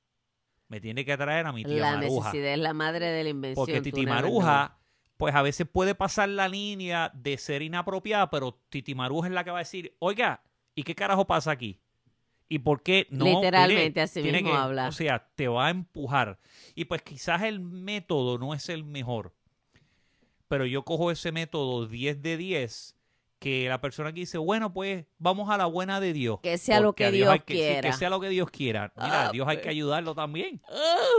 Me 0.72 0.80
tiene 0.80 1.04
que 1.04 1.18
traer 1.18 1.46
a 1.48 1.52
mi 1.52 1.66
tía 1.66 1.82
la 1.82 1.96
Maruja. 1.98 2.30
necesidad 2.30 2.54
es 2.54 2.60
la 2.60 2.74
madre 2.74 3.08
de 3.08 3.24
la 3.26 3.30
invención. 3.30 3.66
Porque 3.66 3.82
Titi. 3.82 4.06
Maruja, 4.06 4.78
pues 5.18 5.36
a 5.36 5.42
veces 5.42 5.68
puede 5.70 5.96
pasar 5.96 6.30
la 6.30 6.48
línea 6.48 7.12
de 7.14 7.38
ser 7.38 7.62
inapropiada, 7.62 8.30
pero 8.30 8.58
Titi 8.70 8.96
Maruja 8.96 9.28
es 9.28 9.34
la 9.34 9.44
que 9.44 9.52
va 9.52 9.58
a 9.58 9.60
decir, 9.68 9.94
oiga, 10.00 10.42
¿y 10.74 10.84
qué 10.84 10.96
carajo 10.96 11.28
pasa 11.28 11.52
aquí? 11.52 11.82
¿Y 12.48 12.60
por 12.60 12.84
qué 12.84 13.06
no? 13.10 13.26
Literalmente, 13.26 13.90
Mire, 13.90 14.02
así 14.02 14.22
mismo 14.24 14.50
que- 14.50 14.56
habla. 14.56 14.88
O 14.88 14.94
sea, 14.94 15.28
te 15.36 15.50
va 15.50 15.68
a 15.68 15.72
empujar. 15.72 16.40
Y 16.74 16.86
pues 16.86 17.02
quizás 17.02 17.42
el 17.44 17.60
método 17.60 18.38
no 18.38 18.54
es 18.54 18.70
el 18.70 18.86
mejor, 18.86 19.34
pero 20.48 20.66
yo 20.66 20.84
cojo 20.86 21.12
ese 21.12 21.34
método 21.34 21.86
10 21.86 22.22
de 22.22 22.38
10 22.38 22.96
que 23.42 23.68
la 23.68 23.82
persona 23.82 24.14
que 24.14 24.20
dice, 24.20 24.38
bueno, 24.38 24.72
pues 24.72 25.08
vamos 25.18 25.50
a 25.50 25.58
la 25.58 25.66
buena 25.66 26.00
de 26.00 26.14
Dios. 26.14 26.40
Que 26.44 26.60
sea 26.60 26.80
lo 26.80 26.94
que 26.94 27.12
Dios 27.12 27.34
sí, 27.34 27.40
quiera. 27.40 27.82
que 27.90 27.98
sea 27.98 28.12
lo 28.12 28.20
que 28.20 28.30
Dios 28.30 28.52
quiera. 28.52 28.94
Mira, 28.96 29.30
Ah, 29.30 29.32
Dios 29.32 29.48
hay 29.48 29.56
pues. 29.58 29.64
que 29.64 29.70
ayudarlo 29.70 30.14
también. 30.14 30.62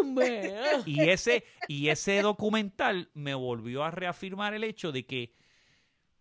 Hombre, 0.00 0.54
ah. 0.56 0.82
Y 0.86 1.00
ese, 1.00 1.44
y 1.66 1.88
ese 1.88 2.22
documental 2.22 3.10
me 3.14 3.34
volvió 3.34 3.82
a 3.82 3.90
reafirmar 3.90 4.54
el 4.54 4.62
hecho 4.62 4.92
de 4.92 5.04
que 5.04 5.34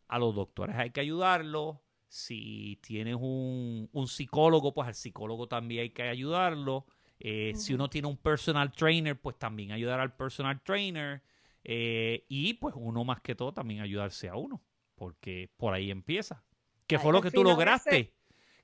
a 0.08 0.18
los 0.18 0.34
doctores 0.34 0.76
hay 0.76 0.90
que 0.90 1.02
ayudarlos. 1.02 1.78
Si 2.08 2.80
tienes 2.82 3.16
un, 3.20 3.88
un 3.94 4.08
psicólogo, 4.08 4.74
pues 4.74 4.88
al 4.88 4.96
psicólogo 4.96 5.48
también 5.48 5.82
hay 5.84 5.90
que 5.92 6.02
ayudarlo. 6.02 6.88
Eh, 7.20 7.54
Si 7.56 7.76
uno 7.76 7.92
tiene 7.92 8.08
un 8.08 8.18
personal 8.18 8.72
trainer, 8.72 9.22
pues 9.22 9.38
también 9.38 9.72
ayudar 9.72 10.00
al 10.00 10.16
personal 10.16 10.60
trainer. 10.64 11.22
Eh, 11.64 12.26
y 12.28 12.56
pues 12.56 12.74
uno 12.76 13.04
más 13.06 13.22
que 13.22 13.36
todo 13.36 13.54
también 13.54 13.82
ayudarse 13.82 14.28
a 14.30 14.36
uno. 14.36 14.64
Porque 15.02 15.50
por 15.58 15.74
ahí 15.74 15.90
empieza. 15.90 16.44
¿Qué 16.86 16.98
Ay, 16.98 17.02
fue 17.02 17.12
lo 17.12 17.24
que 17.24 17.32
tú 17.32 17.44
lograste? 17.44 17.98
ese- 17.98 18.14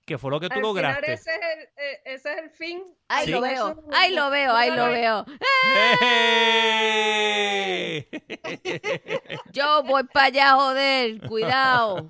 ¿Qué 0.06 0.20
fue 0.20 0.30
lo 0.30 0.40
que 0.40 0.50
tú 0.50 0.60
lograste? 0.60 1.14
ese 1.14 1.32
es 1.32 1.38
el, 1.42 1.64
eh, 1.84 2.02
ese 2.06 2.32
es 2.34 2.38
el 2.44 2.50
fin. 2.52 2.84
Ahí 3.08 3.26
Sí. 3.26 3.32
lo 3.32 3.42
veo, 3.42 3.84
ahí 3.92 4.14
lo 4.14 4.30
veo, 4.30 4.54
ahí 4.54 4.70
lo 4.70 4.86
veo. 4.86 5.26
¡Eh! 7.98 8.08
Yo 9.52 9.82
voy 9.84 10.04
para 10.14 10.28
allá, 10.28 10.52
joder, 10.54 11.22
cuidado. 11.28 12.08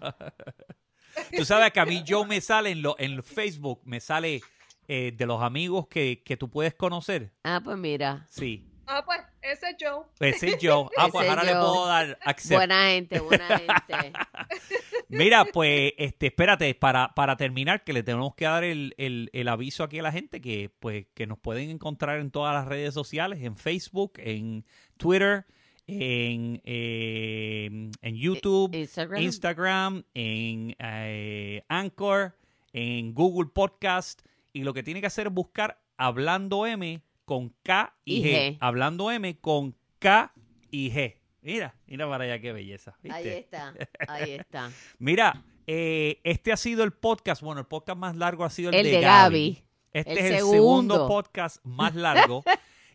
Tú 1.37 1.45
sabes 1.45 1.71
que 1.71 1.79
a 1.79 1.85
mí 1.85 2.03
yo 2.03 2.25
me 2.25 2.41
sale 2.41 2.71
en, 2.71 2.81
lo, 2.81 2.97
en 2.99 3.23
Facebook, 3.23 3.79
me 3.85 4.01
sale 4.01 4.41
eh, 4.89 5.13
de 5.15 5.25
los 5.25 5.41
amigos 5.41 5.87
que, 5.87 6.21
que 6.21 6.35
tú 6.35 6.49
puedes 6.49 6.73
conocer. 6.75 7.31
Ah, 7.45 7.61
pues 7.63 7.77
mira, 7.77 8.27
Sí. 8.29 8.69
Ah, 8.89 9.03
pues, 9.05 9.19
ese 9.41 9.69
es 9.71 9.75
Joe. 9.79 10.05
Ese 10.21 10.47
es 10.51 10.57
yo. 10.59 10.89
Ah, 10.97 11.03
Ese 11.03 11.11
pues 11.11 11.25
es 11.25 11.29
ahora 11.29 11.43
le 11.43 11.51
puedo 11.51 11.85
dar 11.87 12.17
acceso. 12.25 12.55
buena 12.55 12.87
gente, 12.87 13.19
buena 13.19 13.45
gente. 13.59 14.13
Mira, 15.09 15.45
pues, 15.45 15.93
este, 15.97 16.27
espérate, 16.27 16.73
para, 16.75 17.13
para 17.13 17.35
terminar, 17.37 17.83
que 17.83 17.93
le 17.93 18.03
tenemos 18.03 18.33
que 18.35 18.45
dar 18.45 18.63
el, 18.63 18.93
el- 18.97 19.29
el 19.33 19.47
aviso 19.49 19.83
aquí 19.83 19.99
a 19.99 20.03
la 20.03 20.11
gente 20.11 20.41
que, 20.41 20.69
pues, 20.79 21.05
que 21.13 21.27
nos 21.27 21.37
pueden 21.37 21.69
encontrar 21.69 22.19
en 22.19 22.31
todas 22.31 22.53
las 22.53 22.65
redes 22.67 22.93
sociales, 22.93 23.39
en 23.41 23.57
Facebook, 23.57 24.13
en 24.17 24.65
Twitter, 24.97 25.45
en, 25.85 26.61
eh, 26.65 27.69
en 28.01 28.15
YouTube, 28.15 28.73
Instagram. 28.75 29.21
Instagram, 29.21 30.03
en 30.13 30.75
eh, 30.79 31.63
Anchor, 31.69 32.37
en 32.73 33.13
Google 33.13 33.49
Podcast. 33.53 34.21
Y 34.53 34.63
lo 34.63 34.73
que 34.73 34.83
tiene 34.83 35.01
que 35.01 35.07
hacer 35.07 35.27
es 35.27 35.33
buscar 35.33 35.81
Hablando 35.97 36.65
M 36.67 37.01
con 37.27 37.53
K 37.61 37.93
y 38.05 38.19
Y 38.19 38.23
G. 38.23 38.25
G. 38.53 38.57
Hablando 38.61 39.11
M 39.11 39.37
con 39.41 39.75
K 39.99 40.33
y 40.71 40.91
G. 40.91 41.17
Mira, 41.41 41.75
mira 41.85 42.07
para 42.09 42.23
allá 42.23 42.39
qué 42.39 42.53
belleza. 42.53 42.97
¿viste? 43.03 43.17
Ahí 43.17 43.27
está, 43.27 43.73
ahí 44.07 44.31
está. 44.31 44.71
Mira, 44.97 45.43
eh, 45.67 46.21
este 46.23 46.53
ha 46.53 46.57
sido 46.57 46.85
el 46.85 46.93
podcast. 46.93 47.41
Bueno, 47.41 47.59
el 47.59 47.67
podcast 47.67 47.99
más 47.99 48.15
largo 48.15 48.45
ha 48.45 48.49
sido 48.49 48.69
el, 48.69 48.75
El 48.77 48.83
de, 48.85 48.91
de 48.91 49.01
Gaby. 49.01 49.49
Gaby. 49.51 49.63
Este 49.91 50.11
El 50.13 50.17
es 50.19 50.25
el 50.25 50.37
segundo. 50.37 50.55
segundo 50.55 51.07
podcast 51.07 51.63
más 51.65 51.95
largo. 51.95 52.43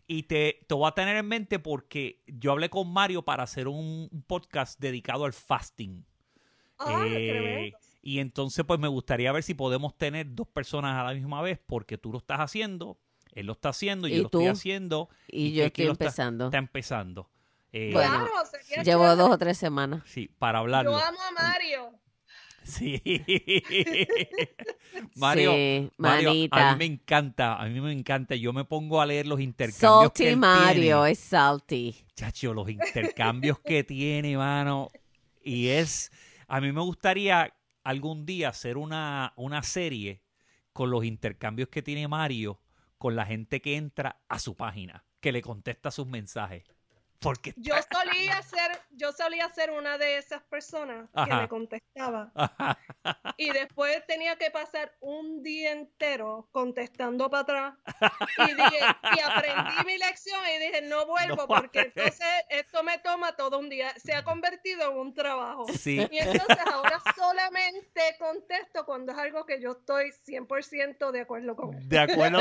y 0.07 0.23
te, 0.23 0.65
te 0.67 0.73
voy 0.73 0.87
a 0.87 0.91
tener 0.93 1.15
en 1.15 1.27
mente 1.27 1.59
porque 1.59 2.23
yo 2.25 2.51
hablé 2.53 2.71
con 2.71 2.91
Mario 2.91 3.23
para 3.23 3.43
hacer 3.43 3.67
un, 3.67 4.09
podcast 4.25 4.79
dedicado 4.79 5.25
al 5.25 5.33
fasting. 5.33 6.03
Ah, 6.79 7.05
Eh, 7.07 7.71
y 8.01 8.19
entonces, 8.19 8.65
pues 8.65 8.79
me 8.79 8.87
gustaría 8.87 9.31
ver 9.31 9.43
si 9.43 9.53
podemos 9.53 9.95
tener 9.95 10.33
dos 10.33 10.47
personas 10.47 10.95
a 10.99 11.03
la 11.03 11.13
misma 11.13 11.41
vez, 11.41 11.59
porque 11.65 11.97
tú 11.99 12.11
lo 12.11 12.17
estás 12.17 12.39
haciendo, 12.39 12.97
él 13.33 13.45
lo 13.47 13.53
está 13.53 13.69
haciendo, 13.69 14.07
yo 14.07 14.17
lo 14.17 14.23
estoy 14.25 14.47
haciendo. 14.47 15.09
Y 15.27 15.53
yo 15.53 15.65
estoy 15.65 15.85
está- 15.85 15.91
empezando. 16.05 16.45
Está, 16.45 16.57
empezando. 16.57 17.29
Eh, 17.71 17.89
Bueno, 17.93 18.09
Claro, 18.11 18.83
Llevo 18.83 19.03
chévere. 19.03 19.15
dos 19.15 19.29
o 19.31 19.37
tres 19.37 19.57
semanas. 19.57 20.03
Sí, 20.05 20.29
para 20.39 20.59
hablarlo. 20.59 20.91
Yo 20.91 20.97
amo 21.05 21.17
a 21.21 21.31
Mario. 21.31 21.91
Sí. 22.63 23.01
Mario, 25.15 25.51
sí, 25.51 25.91
Mario, 25.97 26.29
manita. 26.29 26.69
a 26.69 26.73
mí 26.73 26.79
me 26.79 26.85
encanta, 26.93 27.55
a 27.61 27.65
mí 27.67 27.81
me 27.81 27.91
encanta. 27.91 28.35
Yo 28.35 28.53
me 28.53 28.63
pongo 28.65 29.01
a 29.01 29.05
leer 29.05 29.27
los 29.27 29.39
intercambios 29.39 30.11
que 30.13 30.23
Salty 30.23 30.27
él 30.33 30.37
Mario, 30.37 30.81
tiene. 31.01 31.11
es 31.11 31.19
salty. 31.19 31.95
Chacho, 32.15 32.53
los 32.53 32.69
intercambios 32.69 33.59
que 33.59 33.83
tiene, 33.83 34.37
mano. 34.37 34.89
Y 35.43 35.67
es, 35.69 36.11
a 36.47 36.61
mí 36.61 36.71
me 36.71 36.81
gustaría 36.81 37.53
algún 37.83 38.25
día 38.25 38.49
hacer 38.49 38.77
una, 38.77 39.33
una 39.35 39.61
serie 39.63 40.21
con 40.71 40.89
los 40.89 41.03
intercambios 41.03 41.69
que 41.69 41.81
tiene 41.81 42.07
Mario 42.07 42.59
con 43.03 43.17
la 43.17 43.25
gente 43.25 43.61
que 43.61 43.75
entra 43.75 44.23
a 44.29 44.39
su 44.39 44.55
página, 44.55 45.03
que 45.19 45.33
le 45.33 45.41
contesta 45.41 45.91
sus 45.91 46.07
mensajes. 46.07 46.63
Porque 47.23 47.53
Yo 47.55 47.73
solía 47.89 48.41
ser, 48.43 48.81
yo 48.91 49.13
solía 49.13 49.49
ser 49.49 49.71
una 49.71 49.97
de 49.97 50.17
esas 50.17 50.43
personas 50.43 51.09
que 51.25 51.33
le 51.33 51.47
contestaba. 51.47 52.31
Y 53.37 53.49
después 53.51 54.05
tenía 54.05 54.35
que 54.35 54.51
pasar 54.51 54.93
un 54.99 55.41
día 55.41 55.71
entero 55.71 56.49
contestando 56.51 57.29
para 57.29 57.41
atrás. 57.41 57.73
Y, 58.37 58.53
dije, 58.53 58.79
y 59.15 59.19
aprendí 59.21 59.85
mi 59.85 59.97
lección 59.97 60.39
y 60.55 60.59
dije, 60.59 60.81
no 60.83 61.05
vuelvo 61.05 61.35
No 61.35 61.47
porque 61.47 61.79
entonces 61.81 62.27
esto 62.49 62.83
me 62.83 62.97
toma 62.99 63.35
todo 63.35 63.59
un 63.59 63.69
día. 63.69 63.93
Se 63.97 64.13
ha 64.13 64.23
convertido 64.23 64.91
en 64.91 64.97
un 64.97 65.13
trabajo. 65.13 65.65
sí, 65.77 66.05
Y 66.11 66.17
entonces 66.17 66.57
ahora 66.71 67.01
solamente 67.15 68.15
contesto 68.19 68.85
cuando 68.85 69.13
es 69.13 69.17
algo 69.17 69.45
que 69.45 69.61
yo 69.61 69.71
estoy 69.71 70.11
100% 70.25 71.11
de 71.11 71.21
acuerdo 71.21 71.55
con 71.55 71.73
él. 71.73 71.87
de 71.87 71.99
acuerdo. 71.99 72.39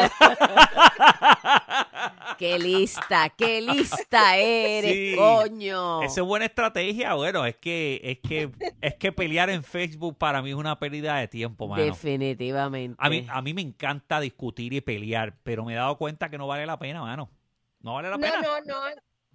Qué 2.38 2.58
lista, 2.58 3.28
qué 3.30 3.60
lista 3.60 4.38
eres, 4.78 4.92
Sí. 4.92 5.14
coño. 5.16 6.02
Esa 6.02 6.20
es 6.20 6.26
buena 6.26 6.46
estrategia. 6.46 7.14
Bueno, 7.14 7.44
es 7.46 7.56
que, 7.56 8.00
es 8.02 8.18
que, 8.20 8.50
es 8.80 8.94
que 8.96 9.12
pelear 9.12 9.50
en 9.50 9.62
Facebook 9.64 10.16
para 10.18 10.42
mí 10.42 10.50
es 10.50 10.56
una 10.56 10.78
pérdida 10.78 11.16
de 11.16 11.28
tiempo, 11.28 11.68
mano. 11.68 11.82
Definitivamente. 11.84 12.96
A 12.98 13.08
mí, 13.10 13.26
a 13.28 13.42
mí 13.42 13.54
me 13.54 13.62
encanta 13.62 14.20
discutir 14.20 14.72
y 14.72 14.80
pelear, 14.80 15.36
pero 15.42 15.64
me 15.64 15.72
he 15.72 15.76
dado 15.76 15.96
cuenta 15.98 16.30
que 16.30 16.38
no 16.38 16.46
vale 16.46 16.66
la 16.66 16.78
pena, 16.78 17.00
mano. 17.02 17.30
No 17.80 17.94
vale 17.94 18.08
la 18.10 18.16
No, 18.16 18.20
pena. 18.22 18.40
no, 18.40 18.60
no. 18.60 18.80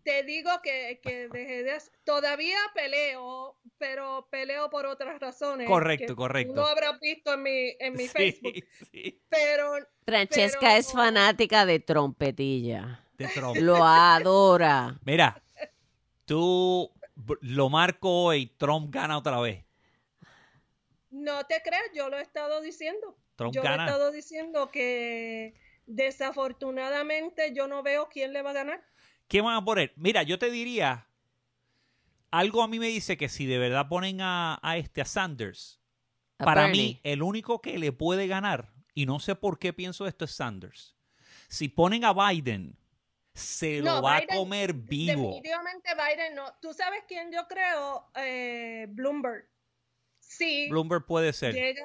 Te 0.03 0.23
digo 0.23 0.49
que, 0.63 1.01
que 1.03 1.27
dejé 1.27 1.63
de 1.63 1.71
hacer- 1.73 1.91
Todavía 2.05 2.55
peleo, 2.73 3.57
pero 3.77 4.25
peleo 4.31 4.69
por 4.69 4.85
otras 4.85 5.19
razones. 5.19 5.67
Correcto, 5.67 6.13
que 6.13 6.15
correcto. 6.15 6.53
No 6.55 6.65
habrás 6.65 6.97
visto 7.01 7.33
en 7.33 7.43
mi, 7.43 7.75
en 7.77 7.91
mi 7.91 8.03
Sí, 8.03 8.07
Facebook. 8.07 8.53
sí, 8.89 9.21
Pero 9.27 9.71
Francesca 10.05 10.59
pero- 10.61 10.71
es 10.77 10.93
fanática 10.93 11.65
de 11.65 11.81
trompetilla. 11.81 13.03
De 13.17 13.27
Trump. 13.29 13.57
Lo 13.57 13.83
adora. 13.85 14.97
Mira, 15.03 15.41
tú 16.25 16.91
lo 17.41 17.69
marco 17.69 18.09
hoy, 18.25 18.47
Trump 18.57 18.93
gana 18.93 19.17
otra 19.17 19.39
vez. 19.39 19.65
no 21.09 21.43
te 21.45 21.61
creas, 21.63 21.83
yo 21.95 22.09
lo 22.09 22.17
he 22.17 22.21
estado 22.21 22.61
diciendo. 22.61 23.17
Trump 23.35 23.53
yo 23.53 23.61
lo 23.63 23.67
he 23.67 23.71
gana. 23.71 23.85
estado 23.85 24.11
diciendo 24.11 24.69
que 24.71 25.55
desafortunadamente 25.85 27.53
yo 27.55 27.67
no 27.67 27.83
veo 27.83 28.09
quién 28.09 28.33
le 28.33 28.41
va 28.41 28.51
a 28.51 28.53
ganar. 28.53 28.83
¿Qué 29.27 29.41
van 29.41 29.55
a 29.55 29.65
poner? 29.65 29.93
Mira, 29.95 30.23
yo 30.23 30.39
te 30.39 30.49
diría, 30.51 31.07
algo 32.31 32.61
a 32.63 32.67
mí 32.67 32.79
me 32.79 32.87
dice 32.87 33.17
que 33.17 33.29
si 33.29 33.45
de 33.45 33.57
verdad 33.57 33.87
ponen 33.89 34.21
a, 34.21 34.59
a 34.61 34.77
este, 34.77 35.01
a 35.01 35.05
Sanders, 35.05 35.81
A 36.39 36.45
para 36.45 36.63
Bernie. 36.63 36.81
mí 36.93 36.99
el 37.03 37.21
único 37.23 37.61
que 37.61 37.77
le 37.77 37.91
puede 37.91 38.27
ganar, 38.27 38.73
y 38.93 39.05
no 39.05 39.19
sé 39.19 39.35
por 39.35 39.59
qué 39.59 39.73
pienso 39.73 40.07
esto, 40.07 40.25
es 40.25 40.31
Sanders. 40.31 40.95
Si 41.49 41.67
ponen 41.69 42.03
a 42.05 42.13
Biden, 42.13 42.77
se 43.37 43.81
No, 43.81 43.95
lo 43.95 44.01
va 44.01 44.19
Biden 44.19 44.31
a 44.33 44.37
comer 44.37 44.73
vivo. 44.73 45.21
Definitivamente 45.27 45.89
Biden 45.95 46.35
no. 46.35 46.53
¿Tú 46.61 46.73
sabes 46.73 47.03
quién 47.07 47.31
yo 47.31 47.47
creo? 47.47 48.09
Eh, 48.15 48.87
Bloomberg. 48.89 49.47
Sí, 50.19 50.67
Bloomberg 50.69 51.05
puede 51.05 51.31
ser. 51.33 51.53
llega, 51.53 51.83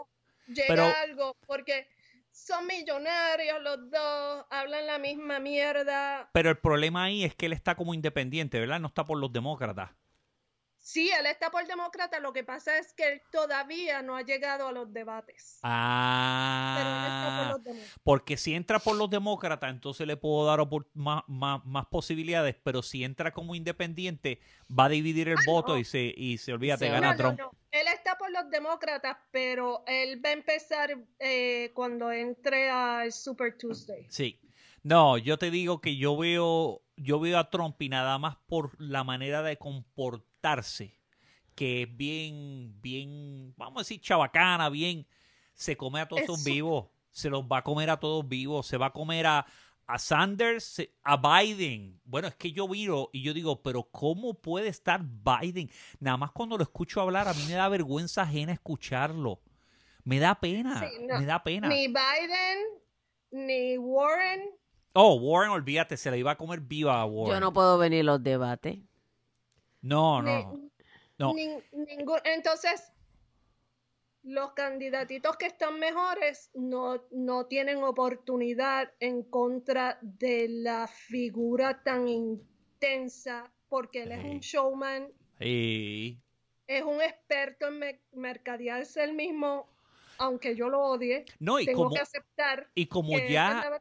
llega 0.48 0.64
Pero- 0.68 0.92
algo, 1.02 1.36
porque 1.46 1.86
son 2.30 2.66
millonarios 2.66 3.62
los 3.62 3.90
dos, 3.90 4.46
hablan 4.50 4.86
la 4.86 4.98
misma 4.98 5.38
mierda. 5.38 6.28
Pero 6.32 6.50
el 6.50 6.58
problema 6.58 7.04
ahí 7.04 7.24
es 7.24 7.34
que 7.34 7.46
él 7.46 7.52
está 7.52 7.74
como 7.76 7.94
independiente, 7.94 8.58
¿verdad? 8.58 8.80
No 8.80 8.88
está 8.88 9.04
por 9.04 9.18
los 9.18 9.32
demócratas. 9.32 9.90
Sí, 10.84 11.08
él 11.16 11.26
está 11.26 11.48
por 11.52 11.64
demócrata, 11.64 12.18
lo 12.18 12.32
que 12.32 12.42
pasa 12.42 12.76
es 12.76 12.92
que 12.92 13.06
él 13.12 13.22
todavía 13.30 14.02
no 14.02 14.16
ha 14.16 14.22
llegado 14.22 14.66
a 14.66 14.72
los 14.72 14.92
debates. 14.92 15.60
Pero 15.62 16.90
él 16.90 17.04
está 17.04 17.28
por 17.38 17.46
Ah, 17.46 17.58
los 17.66 17.76
porque 18.02 18.36
si 18.36 18.52
entra 18.54 18.80
por 18.80 18.96
los 18.96 19.08
demócratas, 19.08 19.70
entonces 19.70 20.06
le 20.08 20.16
puedo 20.16 20.44
dar 20.44 20.58
más, 20.94 21.22
más, 21.28 21.64
más 21.64 21.86
posibilidades, 21.86 22.56
pero 22.64 22.82
si 22.82 23.04
entra 23.04 23.32
como 23.32 23.54
independiente, 23.54 24.40
va 24.68 24.86
a 24.86 24.88
dividir 24.88 25.28
el 25.28 25.36
voto 25.46 25.72
Ah, 25.72 25.74
no. 25.76 25.80
y 25.80 25.84
se, 25.84 26.12
y 26.16 26.38
se 26.38 26.52
olvídate, 26.52 26.86
Se 26.86 26.90
gana 26.90 27.08
No, 27.08 27.12
no, 27.12 27.16
Trump. 27.16 27.38
no. 27.38 27.50
Él 27.70 27.86
está 27.94 28.18
por 28.18 28.32
los 28.32 28.50
demócratas, 28.50 29.16
pero 29.30 29.84
él 29.86 30.20
va 30.22 30.30
a 30.30 30.32
empezar 30.32 30.98
eh, 31.20 31.70
cuando 31.74 32.10
entre 32.10 32.68
al 32.70 33.12
Super 33.12 33.56
Tuesday. 33.56 34.04
Sí. 34.10 34.40
No, 34.82 35.16
yo 35.16 35.38
te 35.38 35.52
digo 35.52 35.80
que 35.80 35.96
yo 35.96 36.16
veo, 36.16 36.82
yo 36.96 37.20
veo 37.20 37.38
a 37.38 37.50
Trump 37.50 37.80
y 37.80 37.88
nada 37.88 38.18
más 38.18 38.36
por 38.48 38.72
la 38.80 39.04
manera 39.04 39.42
de 39.42 39.56
comportarse, 39.56 40.31
que 41.54 41.82
es 41.82 41.96
bien, 41.96 42.74
bien, 42.80 43.54
vamos 43.56 43.76
a 43.76 43.80
decir, 43.80 44.00
chabacana, 44.00 44.68
bien, 44.68 45.06
se 45.54 45.76
come 45.76 46.00
a 46.00 46.08
todos 46.08 46.42
vivos, 46.44 46.86
se 47.10 47.28
los 47.30 47.44
va 47.44 47.58
a 47.58 47.62
comer 47.62 47.90
a 47.90 48.00
todos 48.00 48.26
vivos, 48.26 48.66
se 48.66 48.76
va 48.78 48.86
a 48.86 48.92
comer 48.92 49.26
a, 49.26 49.46
a 49.86 49.98
Sanders, 49.98 50.82
a 51.02 51.16
Biden. 51.16 52.00
Bueno, 52.04 52.28
es 52.28 52.34
que 52.36 52.52
yo 52.52 52.66
miro 52.68 53.10
y 53.12 53.22
yo 53.22 53.34
digo, 53.34 53.62
pero 53.62 53.84
¿cómo 53.84 54.34
puede 54.34 54.68
estar 54.68 55.02
Biden? 55.04 55.70
Nada 56.00 56.16
más 56.16 56.32
cuando 56.32 56.56
lo 56.56 56.62
escucho 56.62 57.00
hablar, 57.00 57.28
a 57.28 57.34
mí 57.34 57.44
me 57.46 57.54
da 57.54 57.68
vergüenza 57.68 58.22
ajena 58.22 58.52
escucharlo. 58.52 59.40
Me 60.04 60.18
da 60.18 60.34
pena, 60.34 60.80
Sí, 60.80 61.06
no. 61.06 61.18
me 61.20 61.26
da 61.26 61.42
pena. 61.44 61.68
Ni 61.68 61.86
Biden, 61.86 62.58
ni 63.30 63.78
Warren. 63.78 64.40
Oh, 64.94 65.14
Warren, 65.14 65.52
olvídate, 65.52 65.96
se 65.96 66.10
la 66.10 66.16
iba 66.16 66.32
a 66.32 66.36
comer 66.36 66.60
viva 66.60 67.00
a 67.00 67.04
Warren. 67.04 67.34
Yo 67.36 67.40
no 67.40 67.52
puedo 67.52 67.78
venir 67.78 68.00
a 68.00 68.04
los 68.04 68.22
debates. 68.22 68.78
No, 69.82 70.22
ni- 70.22 70.30
no. 70.30 70.70
no. 71.18 71.32
nin- 71.34 71.62
ningún- 71.72 72.20
entonces, 72.24 72.92
los 74.22 74.52
candidatitos 74.52 75.36
que 75.36 75.46
están 75.46 75.80
mejores 75.80 76.50
no, 76.54 77.02
no 77.10 77.46
tienen 77.46 77.82
oportunidad 77.82 78.92
en 79.00 79.22
contra 79.24 79.98
de 80.00 80.46
la 80.48 80.86
figura 80.86 81.82
tan 81.82 82.06
intensa, 82.08 83.52
porque 83.68 84.04
él 84.04 84.12
es 84.12 84.22
Sí. 84.22 84.28
un 84.28 84.38
showman, 84.40 85.08
Sí. 85.40 86.20
es 86.68 86.84
un 86.84 87.00
experto 87.02 87.66
en 87.66 87.78
me- 87.80 88.00
mercadearse 88.12 89.02
él 89.02 89.14
mismo, 89.14 89.66
aunque 90.18 90.54
yo 90.54 90.68
lo 90.68 90.80
odie, 90.82 91.24
No, 91.40 91.58
y 91.58 91.66
tengo 91.66 91.84
como, 91.84 91.94
que 91.94 92.00
aceptar 92.00 92.70
y 92.76 92.86
como 92.86 93.16
que 93.16 93.32
ya, 93.32 93.80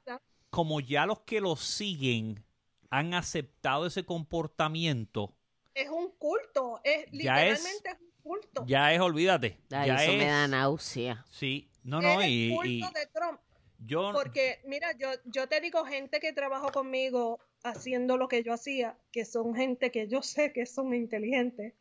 como 0.49 0.79
ya 0.79 1.05
los 1.05 1.19
que 1.21 1.39
lo 1.39 1.55
siguen 1.55 2.43
han 2.89 3.13
aceptado 3.13 3.85
ese 3.85 4.03
comportamiento, 4.05 5.35
Es 5.81 5.89
un 5.89 6.11
culto, 6.17 6.79
es 6.83 7.05
Ya 7.11 7.45
es- 7.45 7.63
literalmente 7.63 7.89
es, 7.89 7.97
un 8.01 8.11
culto. 8.21 8.65
ya 8.67 8.93
es, 8.93 8.99
olvídate. 8.99 9.57
Ay, 9.71 9.87
ya 9.87 9.95
eso 10.03 10.11
es. 10.11 10.17
me 10.17 10.25
da 10.25 10.47
náusea. 10.47 11.25
Sí, 11.29 11.69
no, 11.83 11.99
es 11.99 12.03
no, 12.03 12.21
el 12.21 12.29
y, 12.29 12.49
culto 12.55 12.67
y 12.67 12.81
de 12.99 13.07
Trump. 13.13 13.39
yo, 13.79 14.11
Porque, 14.13 14.61
mira, 14.65 14.91
yo, 14.97 15.09
yo 15.25 15.47
te 15.47 15.59
digo, 15.61 15.83
gente 15.85 16.19
que 16.19 16.33
trabajó 16.33 16.71
conmigo 16.71 17.39
haciendo 17.63 18.17
lo 18.17 18.27
que 18.27 18.43
yo 18.43 18.53
hacía, 18.53 18.97
que 19.11 19.25
son 19.25 19.55
gente 19.55 19.91
que 19.91 20.07
yo 20.07 20.21
sé 20.21 20.51
que 20.53 20.65
son 20.65 20.93
inteligentes, 20.93 21.73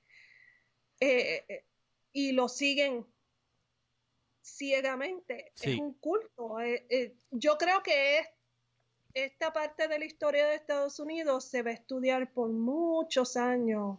eh, 1.01 1.45
eh, 1.49 1.65
y 2.13 2.33
lo 2.33 2.49
siguen 2.49 3.07
ciegamente. 4.43 5.53
Sí. 5.55 5.73
Es 5.73 5.79
un 5.79 5.95
culto. 5.95 6.61
eh, 6.61 6.87
eh, 6.91 7.15
yo 7.31 7.57
creo 7.59 7.83
que 7.83 8.19
es, 8.19 8.27
esta 9.15 9.53
parte 9.53 9.89
de 9.89 9.99
la 9.99 10.05
historia 10.05 10.47
de 10.47 10.55
Estados 10.55 10.99
Unidos 11.01 11.45
se 11.45 11.63
va 11.63 11.71
a 11.71 11.75
estudiar 11.75 12.33
por 12.33 12.51
muchos 12.51 13.37
años 13.37 13.99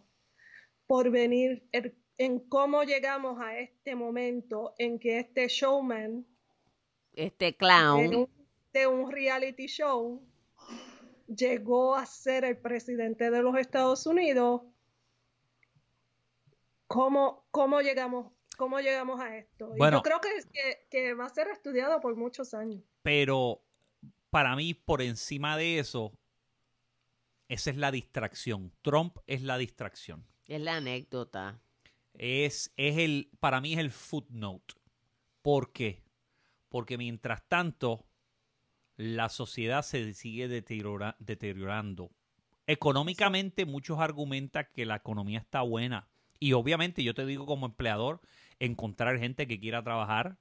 por 0.86 1.10
venir 1.10 1.66
el- 1.72 1.94
en 2.18 2.38
cómo 2.48 2.82
llegamos 2.84 3.40
a 3.40 3.58
este 3.58 3.94
momento 3.94 4.74
en 4.78 4.98
que 4.98 5.18
este 5.18 5.48
showman 5.48 6.26
Este 7.14 7.56
clown. 7.56 8.14
un, 8.14 8.28
de 8.72 8.86
un 8.86 9.10
reality 9.10 9.66
show 9.66 10.22
llegó 11.26 11.94
a 11.96 12.06
ser 12.06 12.44
el 12.44 12.56
presidente 12.58 13.30
de 13.30 13.42
los 13.42 13.56
Estados 13.56 14.06
Unidos. 14.06 14.62
¿Cómo, 16.86 17.46
cómo 17.50 17.80
llegamos, 17.80 18.32
cómo 18.56 18.78
llegamos 18.80 19.20
a 19.20 19.36
esto? 19.36 19.72
Y 19.74 19.78
Bueno. 19.78 19.98
yo 19.98 20.02
creo 20.02 20.20
que, 20.20 20.28
que, 20.52 20.86
que 20.90 21.14
va 21.14 21.26
a 21.26 21.30
ser 21.30 21.48
estudiado 21.48 22.00
por 22.00 22.16
muchos 22.16 22.52
años. 22.54 22.82
pero 23.02 23.62
para 24.32 24.56
mí, 24.56 24.72
por 24.72 25.02
encima 25.02 25.58
de 25.58 25.78
eso, 25.78 26.18
esa 27.48 27.68
es 27.68 27.76
la 27.76 27.90
distracción. 27.92 28.72
Trump 28.80 29.18
es 29.26 29.42
la 29.42 29.58
distracción. 29.58 30.26
Es 30.46 30.58
la 30.62 30.76
anécdota. 30.78 31.60
es, 32.14 32.72
es 32.78 32.96
el, 32.96 33.28
para 33.40 33.60
mí 33.60 33.74
es 33.74 33.78
el 33.78 33.90
footnote. 33.90 34.72
¿Por 35.42 35.70
qué? 35.72 36.02
Porque 36.70 36.96
mientras 36.96 37.46
tanto, 37.46 38.06
la 38.96 39.28
sociedad 39.28 39.82
se 39.82 40.14
sigue 40.14 40.48
deteriora- 40.48 41.14
deteriorando. 41.18 42.10
Económicamente, 42.66 43.66
muchos 43.66 43.98
argumentan 43.98 44.66
que 44.72 44.86
la 44.86 44.96
economía 44.96 45.40
está 45.40 45.60
buena. 45.60 46.08
Y 46.40 46.54
obviamente, 46.54 47.04
yo 47.04 47.12
te 47.12 47.26
digo 47.26 47.44
como 47.44 47.66
empleador, 47.66 48.22
encontrar 48.60 49.18
gente 49.18 49.46
que 49.46 49.60
quiera 49.60 49.82
trabajar 49.84 50.38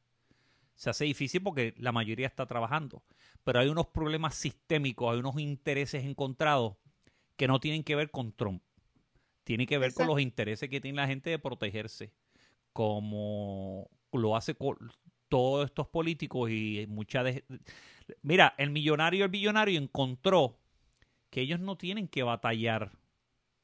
se 0.76 0.90
hace 0.90 1.04
difícil 1.06 1.44
porque 1.44 1.76
la 1.78 1.92
mayoría 1.92 2.26
está 2.26 2.46
trabajando. 2.48 3.04
Pero 3.44 3.60
hay 3.60 3.70
unos 3.70 3.88
problemas 3.88 4.36
sistémicos, 4.36 5.12
hay 5.12 5.20
unos 5.20 5.40
intereses 5.40 6.06
encontrados 6.06 6.76
que 7.36 7.48
no 7.48 7.60
tienen 7.60 7.84
que 7.84 7.96
ver 7.96 8.12
con 8.12 8.34
Trump. 8.34 8.62
Tiene 9.44 9.66
que 9.66 9.78
ver 9.78 9.94
con 9.94 10.08
los 10.08 10.20
intereses 10.20 10.70
que 10.70 10.80
tiene 10.80 10.98
la 10.98 11.08
gente 11.08 11.32
de 11.32 11.40
protegerse, 11.40 12.14
como 12.74 13.90
lo 14.12 14.36
hace 14.36 14.54
con 14.56 14.78
todos 15.28 15.66
estos 15.66 15.88
políticos 15.88 16.52
y 16.52 16.86
muchas 16.88 17.24
de... 17.24 17.46
Mira, 18.22 18.54
el 18.58 18.70
millonario 18.70 19.22
y 19.22 19.24
el 19.24 19.30
billonario 19.30 19.80
encontró 19.80 20.60
que 21.30 21.42
ellos 21.42 21.60
no 21.60 21.78
tienen 21.78 22.08
que 22.08 22.24
batallar. 22.24 22.92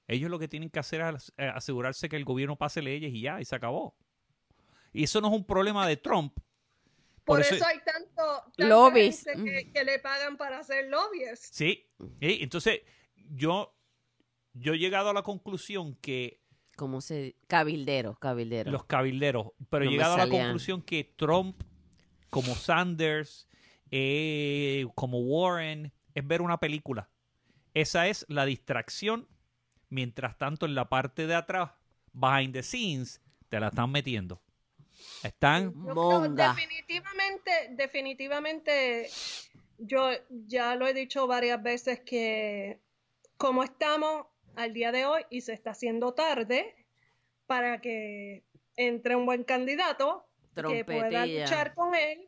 Ellos 0.07 0.31
lo 0.31 0.39
que 0.39 0.47
tienen 0.47 0.69
que 0.69 0.79
hacer 0.79 1.01
es 1.15 1.33
eh, 1.37 1.51
asegurarse 1.53 2.07
que 2.07 2.15
el 2.15 2.23
gobierno 2.23 2.55
pase 2.55 2.81
leyes 2.81 3.13
y 3.13 3.21
ya, 3.21 3.41
y 3.41 3.45
se 3.45 3.55
acabó. 3.55 3.95
Y 4.93 5.03
eso 5.03 5.19
no 5.21 5.27
es 5.27 5.33
un 5.33 5.43
problema 5.43 5.85
de 5.85 5.97
Trump. 5.97 6.39
Por, 7.27 7.39
Por 7.39 7.41
eso, 7.41 7.55
eso- 7.55 7.65
hay 7.67 7.79
tanto 7.85 8.23
tanta 8.55 8.65
Lobbies. 8.67 9.23
gente 9.25 9.43
que, 9.43 9.71
que 9.73 9.83
le 9.83 9.99
pagan 9.99 10.37
para 10.37 10.59
hacer 10.59 10.87
lobbies. 10.89 11.39
Sí. 11.51 11.85
sí, 12.21 12.37
Entonces, 12.41 12.81
yo, 13.31 13.75
yo 14.53 14.73
he 14.73 14.79
llegado 14.79 15.09
a 15.09 15.13
la 15.13 15.21
conclusión 15.23 15.95
que 15.97 16.41
¿Cómo 16.77 17.01
se 17.01 17.35
Cabilderos, 17.47 18.17
cabilderos. 18.19 18.71
los 18.71 18.85
cabilderos, 18.85 19.47
pero 19.69 19.83
No 19.85 19.89
he 19.89 19.93
llegado 19.93 20.13
a 20.15 20.17
la 20.25 20.29
conclusión 20.29 20.81
que 20.81 21.03
Trump, 21.17 21.61
como 22.29 22.55
Sanders, 22.55 23.47
eh, 23.91 24.85
como 24.95 25.19
Warren, 25.19 25.91
es 26.15 26.25
ver 26.25 26.41
una 26.41 26.59
película. 26.59 27.09
Esa 27.73 28.07
es 28.07 28.25
la 28.29 28.45
distracción. 28.45 29.27
Mientras 29.89 30.37
tanto, 30.37 30.65
en 30.65 30.75
la 30.75 30.87
parte 30.89 31.27
de 31.27 31.35
atrás, 31.35 31.71
behind 32.13 32.53
the 32.53 32.63
scenes, 32.63 33.21
te 33.49 33.59
la 33.59 33.67
están 33.67 33.91
metiendo. 33.91 34.41
Están 35.23 35.73
Monga. 35.75 36.53
definitivamente, 36.53 37.51
definitivamente, 37.71 39.09
yo 39.77 40.09
ya 40.29 40.75
lo 40.75 40.87
he 40.87 40.93
dicho 40.93 41.27
varias 41.27 41.61
veces 41.61 41.99
que 42.01 42.79
como 43.37 43.63
estamos 43.63 44.25
al 44.55 44.73
día 44.73 44.91
de 44.91 45.05
hoy 45.05 45.23
y 45.29 45.41
se 45.41 45.53
está 45.53 45.71
haciendo 45.71 46.13
tarde 46.13 46.75
para 47.45 47.79
que 47.81 48.43
entre 48.75 49.15
un 49.15 49.25
buen 49.25 49.43
candidato 49.43 50.25
que 50.55 50.83
pueda 50.85 51.25
luchar 51.25 51.73
con 51.75 51.93
él, 51.95 52.27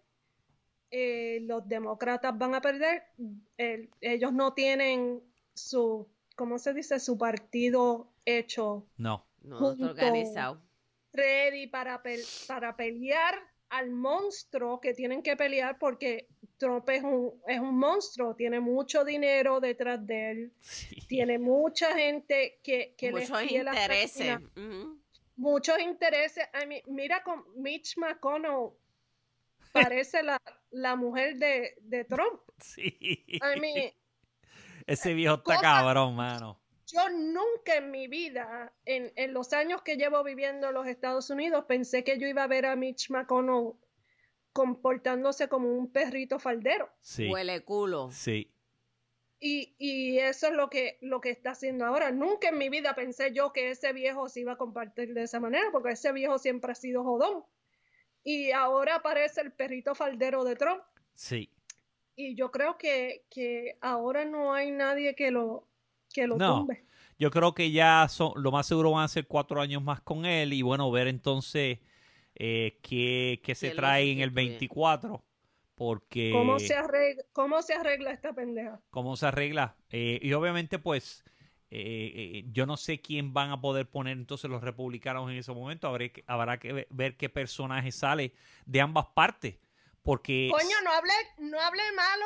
eh, 0.92 1.40
los 1.44 1.68
demócratas 1.68 2.38
van 2.38 2.56
a 2.56 2.62
perder. 2.62 3.04
El- 3.58 3.90
ellos 4.02 4.32
no 4.34 4.54
tienen 4.54 5.22
su, 5.54 6.08
¿cómo 6.36 6.58
se 6.60 6.74
dice? 6.74 7.00
Su 7.00 7.18
partido 7.18 8.12
hecho 8.26 8.88
No. 8.98 9.26
No, 9.42 9.58
junto. 9.58 9.86
organizado. 9.86 10.62
Ready 11.14 11.68
para, 11.68 12.02
para 12.48 12.76
pelear 12.76 13.36
al 13.70 13.92
monstruo 13.92 14.80
que 14.80 14.94
tienen 14.94 15.22
que 15.22 15.36
pelear 15.36 15.78
porque 15.78 16.28
Trump 16.58 16.90
es 16.90 17.04
un, 17.04 17.42
es 17.48 17.60
un 17.60 17.78
monstruo, 17.78 18.36
tiene 18.36 18.60
mucho 18.60 19.04
dinero 19.06 19.60
detrás 19.60 20.06
de 20.06 20.32
él, 20.32 20.54
tiene 21.08 21.38
mucha 21.38 21.96
gente 21.96 22.60
que, 22.64 22.96
que 22.98 23.12
muchos 23.12 23.42
le 23.44 23.58
intereses. 23.58 24.38
Muchos 25.36 25.80
intereses. 25.80 26.46
mira 26.88 27.24
con 27.24 27.46
Mitch 27.56 27.96
McConnell, 27.98 28.72
parece 29.72 30.22
la, 30.22 30.42
la 30.72 30.96
mujer 30.96 31.38
de, 31.38 31.76
de, 31.82 32.04
Trump. 32.04 32.42
Sí. 32.60 33.26
Ese 34.86 35.14
viejo 35.14 35.36
está 35.36 35.62
cabrón, 35.62 36.16
mano. 36.16 36.59
Yo 36.92 37.10
nunca 37.10 37.76
en 37.78 37.92
mi 37.92 38.08
vida, 38.08 38.74
en, 38.86 39.12
en, 39.16 39.34
los 39.34 39.54
años 39.54 39.82
que 39.84 39.96
llevo 39.96 40.24
viviendo 40.24 40.70
en 40.70 40.74
los 40.74 40.88
Estados 40.88 41.30
Unidos, 41.30 41.66
pensé 41.68 42.04
que 42.04 42.18
yo 42.18 42.28
iba 42.28 42.44
a 42.44 42.48
ver 42.48 42.66
a 42.66 42.76
Mitch 42.76 43.10
McConnell 43.10 43.74
comportándose 44.54 45.48
como 45.48 45.72
un 45.74 45.92
perrito 45.92 46.40
faldero. 46.40 46.90
Sí. 47.02 47.30
Huele 47.30 47.64
culo. 47.64 48.10
Sí. 48.12 48.52
Y, 49.40 49.74
y, 49.78 50.20
eso 50.20 50.48
es 50.48 50.54
lo 50.54 50.70
que, 50.70 50.98
lo 51.02 51.22
que 51.22 51.30
está 51.30 51.52
haciendo 51.52 51.86
ahora. 51.86 52.12
Nunca 52.12 52.50
en 52.50 52.58
mi 52.58 52.68
vida 52.68 52.94
pensé 52.94 53.32
yo 53.32 53.54
que 53.54 53.72
ese 53.72 53.94
viejo 53.94 54.28
se 54.28 54.42
iba 54.42 54.54
a 54.54 54.58
compartir 54.58 55.14
de 55.14 55.24
esa 55.24 55.40
manera, 55.40 55.70
porque 55.72 55.92
ese 55.92 56.12
viejo 56.12 56.40
siempre 56.40 56.74
ha 56.74 56.76
sido 56.76 57.04
jodón. 57.04 57.46
Y 58.22 58.52
ahora 58.52 58.96
aparece 58.96 59.40
el 59.40 59.54
perrito 59.54 59.96
faldero 59.96 60.44
de 60.44 60.58
Trump. 60.58 60.84
Sí. 61.14 61.50
Y 62.16 62.36
yo 62.36 62.52
creo 62.52 62.78
que, 62.78 63.24
que 63.30 63.78
ahora 63.80 64.26
no 64.26 64.54
hay 64.54 64.72
nadie 64.72 65.16
que 65.16 65.32
lo, 65.32 65.69
que 66.14 66.28
lo 66.28 66.38
no, 66.38 66.68
Yo 67.18 67.32
creo 67.32 67.54
que 67.54 67.72
ya 67.72 68.08
son, 68.10 68.34
lo 68.36 68.52
más 68.52 68.68
seguro 68.68 68.92
van 68.92 69.06
a 69.06 69.08
ser 69.08 69.28
cuatro 69.28 69.62
años 69.62 69.84
más 69.84 70.02
con 70.02 70.26
él 70.26 70.54
y 70.54 70.62
bueno, 70.62 70.90
ver 70.92 71.08
entonces 71.08 71.80
eh, 72.36 72.80
qué, 72.82 73.42
qué 73.44 73.56
se 73.56 73.72
trae 73.72 74.12
en 74.12 74.20
el 74.20 74.32
24. 74.32 75.24
Porque... 75.76 76.32
¿Cómo 76.34 76.60
se 76.60 76.76
arregla, 76.76 77.24
cómo 77.32 77.62
se 77.62 77.74
arregla 77.74 78.12
esta 78.12 78.34
pendeja? 78.34 78.82
¿Cómo 78.90 79.16
se 79.16 79.28
arregla? 79.28 79.78
Eh, 79.90 80.20
y 80.22 80.34
obviamente 80.34 80.78
pues 80.78 81.24
eh, 81.72 82.44
yo 82.52 82.66
no 82.66 82.76
sé 82.76 83.00
quién 83.00 83.34
van 83.34 83.52
a 83.52 83.62
poder 83.62 83.90
poner 83.90 84.18
entonces 84.18 84.50
los 84.50 84.62
republicanos 84.62 85.30
en 85.32 85.38
ese 85.38 85.54
momento. 85.54 85.88
Habrá 85.88 86.10
que, 86.10 86.24
habrá 86.28 86.60
que 86.60 86.88
ver 86.90 87.16
qué 87.16 87.30
personaje 87.30 87.92
sale 87.92 88.34
de 88.66 88.82
ambas 88.82 89.08
partes. 89.14 89.58
Porque... 90.02 90.50
Coño, 90.52 90.76
no 90.84 90.92
hable, 90.92 91.14
no 91.38 91.60
hable 91.60 91.84
malo 91.96 92.26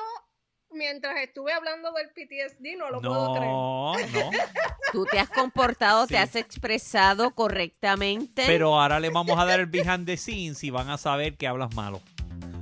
mientras 0.73 1.15
estuve 1.17 1.53
hablando 1.53 1.91
del 1.93 2.09
PTSD, 2.09 2.77
no 2.77 2.89
lo 2.89 3.01
puedo 3.01 3.33
creer. 3.33 3.51
No, 3.51 3.93
no. 3.93 4.31
Tú 4.91 5.05
te 5.05 5.19
has 5.19 5.29
comportado, 5.29 6.07
te 6.07 6.17
has 6.17 6.35
expresado 6.35 7.31
correctamente. 7.31 8.43
Pero 8.45 8.79
ahora 8.79 8.99
le 8.99 9.09
vamos 9.09 9.37
a 9.39 9.45
dar 9.45 9.59
el 9.59 9.65
behind 9.65 10.05
the 10.05 10.17
scenes 10.17 10.63
y 10.63 10.69
van 10.69 10.89
a 10.89 10.97
saber 10.97 11.35
que 11.35 11.47
hablas 11.47 11.73
malo. 11.75 12.01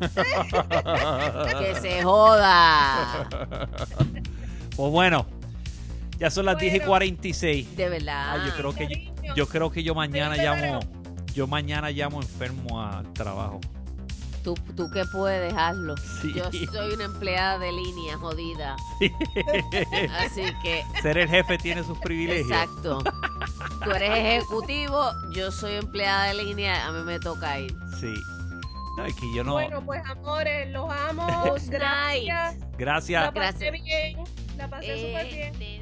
que 1.60 1.76
se 1.76 2.02
joda. 2.04 3.30
Pues 4.76 4.92
bueno, 4.92 5.28
ya 6.18 6.30
son 6.30 6.46
las 6.46 6.58
10 6.58 6.76
y 6.76 6.80
46. 6.80 7.76
De 7.76 7.90
verdad. 7.90 8.46
yo 8.46 8.54
creo 8.56 8.74
que 8.74 9.12
yo, 9.36 9.48
creo 9.48 9.72
que 9.72 9.84
yo 9.84 9.94
mañana 9.94 10.36
llamo, 10.38 10.80
yo 11.34 11.48
mañana 11.48 11.92
llamo 11.92 12.22
enfermo 12.22 12.82
al 12.82 13.12
trabajo. 13.14 13.60
Tú, 14.44 14.56
tú 14.76 14.90
que 14.90 15.06
puedes, 15.06 15.54
hazlo. 15.54 15.96
Yo 16.24 16.46
soy 16.72 16.94
una 16.94 17.06
empleada 17.06 17.60
de 17.60 17.72
línea 17.72 18.18
jodida. 18.18 18.76
Así 20.20 20.44
que. 20.64 20.84
Ser 21.02 21.18
el 21.18 21.30
jefe 21.30 21.58
tiene 21.58 21.84
sus 21.84 21.98
privilegios. 22.00 22.50
Exacto. 22.52 23.04
Tú 23.84 23.92
eres 23.92 24.12
ejecutivo, 24.12 25.12
yo 25.32 25.52
soy 25.52 25.76
empleada 25.76 26.26
de 26.26 26.44
línea, 26.44 26.88
a 26.88 26.92
mí 26.92 27.04
me 27.04 27.20
toca 27.20 27.60
ir. 27.60 27.76
Sí. 28.00 28.14
No, 28.98 29.06
es 29.06 29.16
que 29.16 29.34
yo 29.34 29.44
no. 29.44 29.54
Bueno, 29.54 29.84
pues 29.86 30.02
amores, 30.06 30.70
los 30.72 30.90
amo. 30.92 31.56
Gracias. 31.68 32.58
Gracias. 32.78 33.24
La 33.24 33.32
pasé 33.34 33.72
bien. 33.72 34.24
La 34.58 34.70
pasé 34.70 35.08
súper 35.08 35.58
bien. 35.58 35.81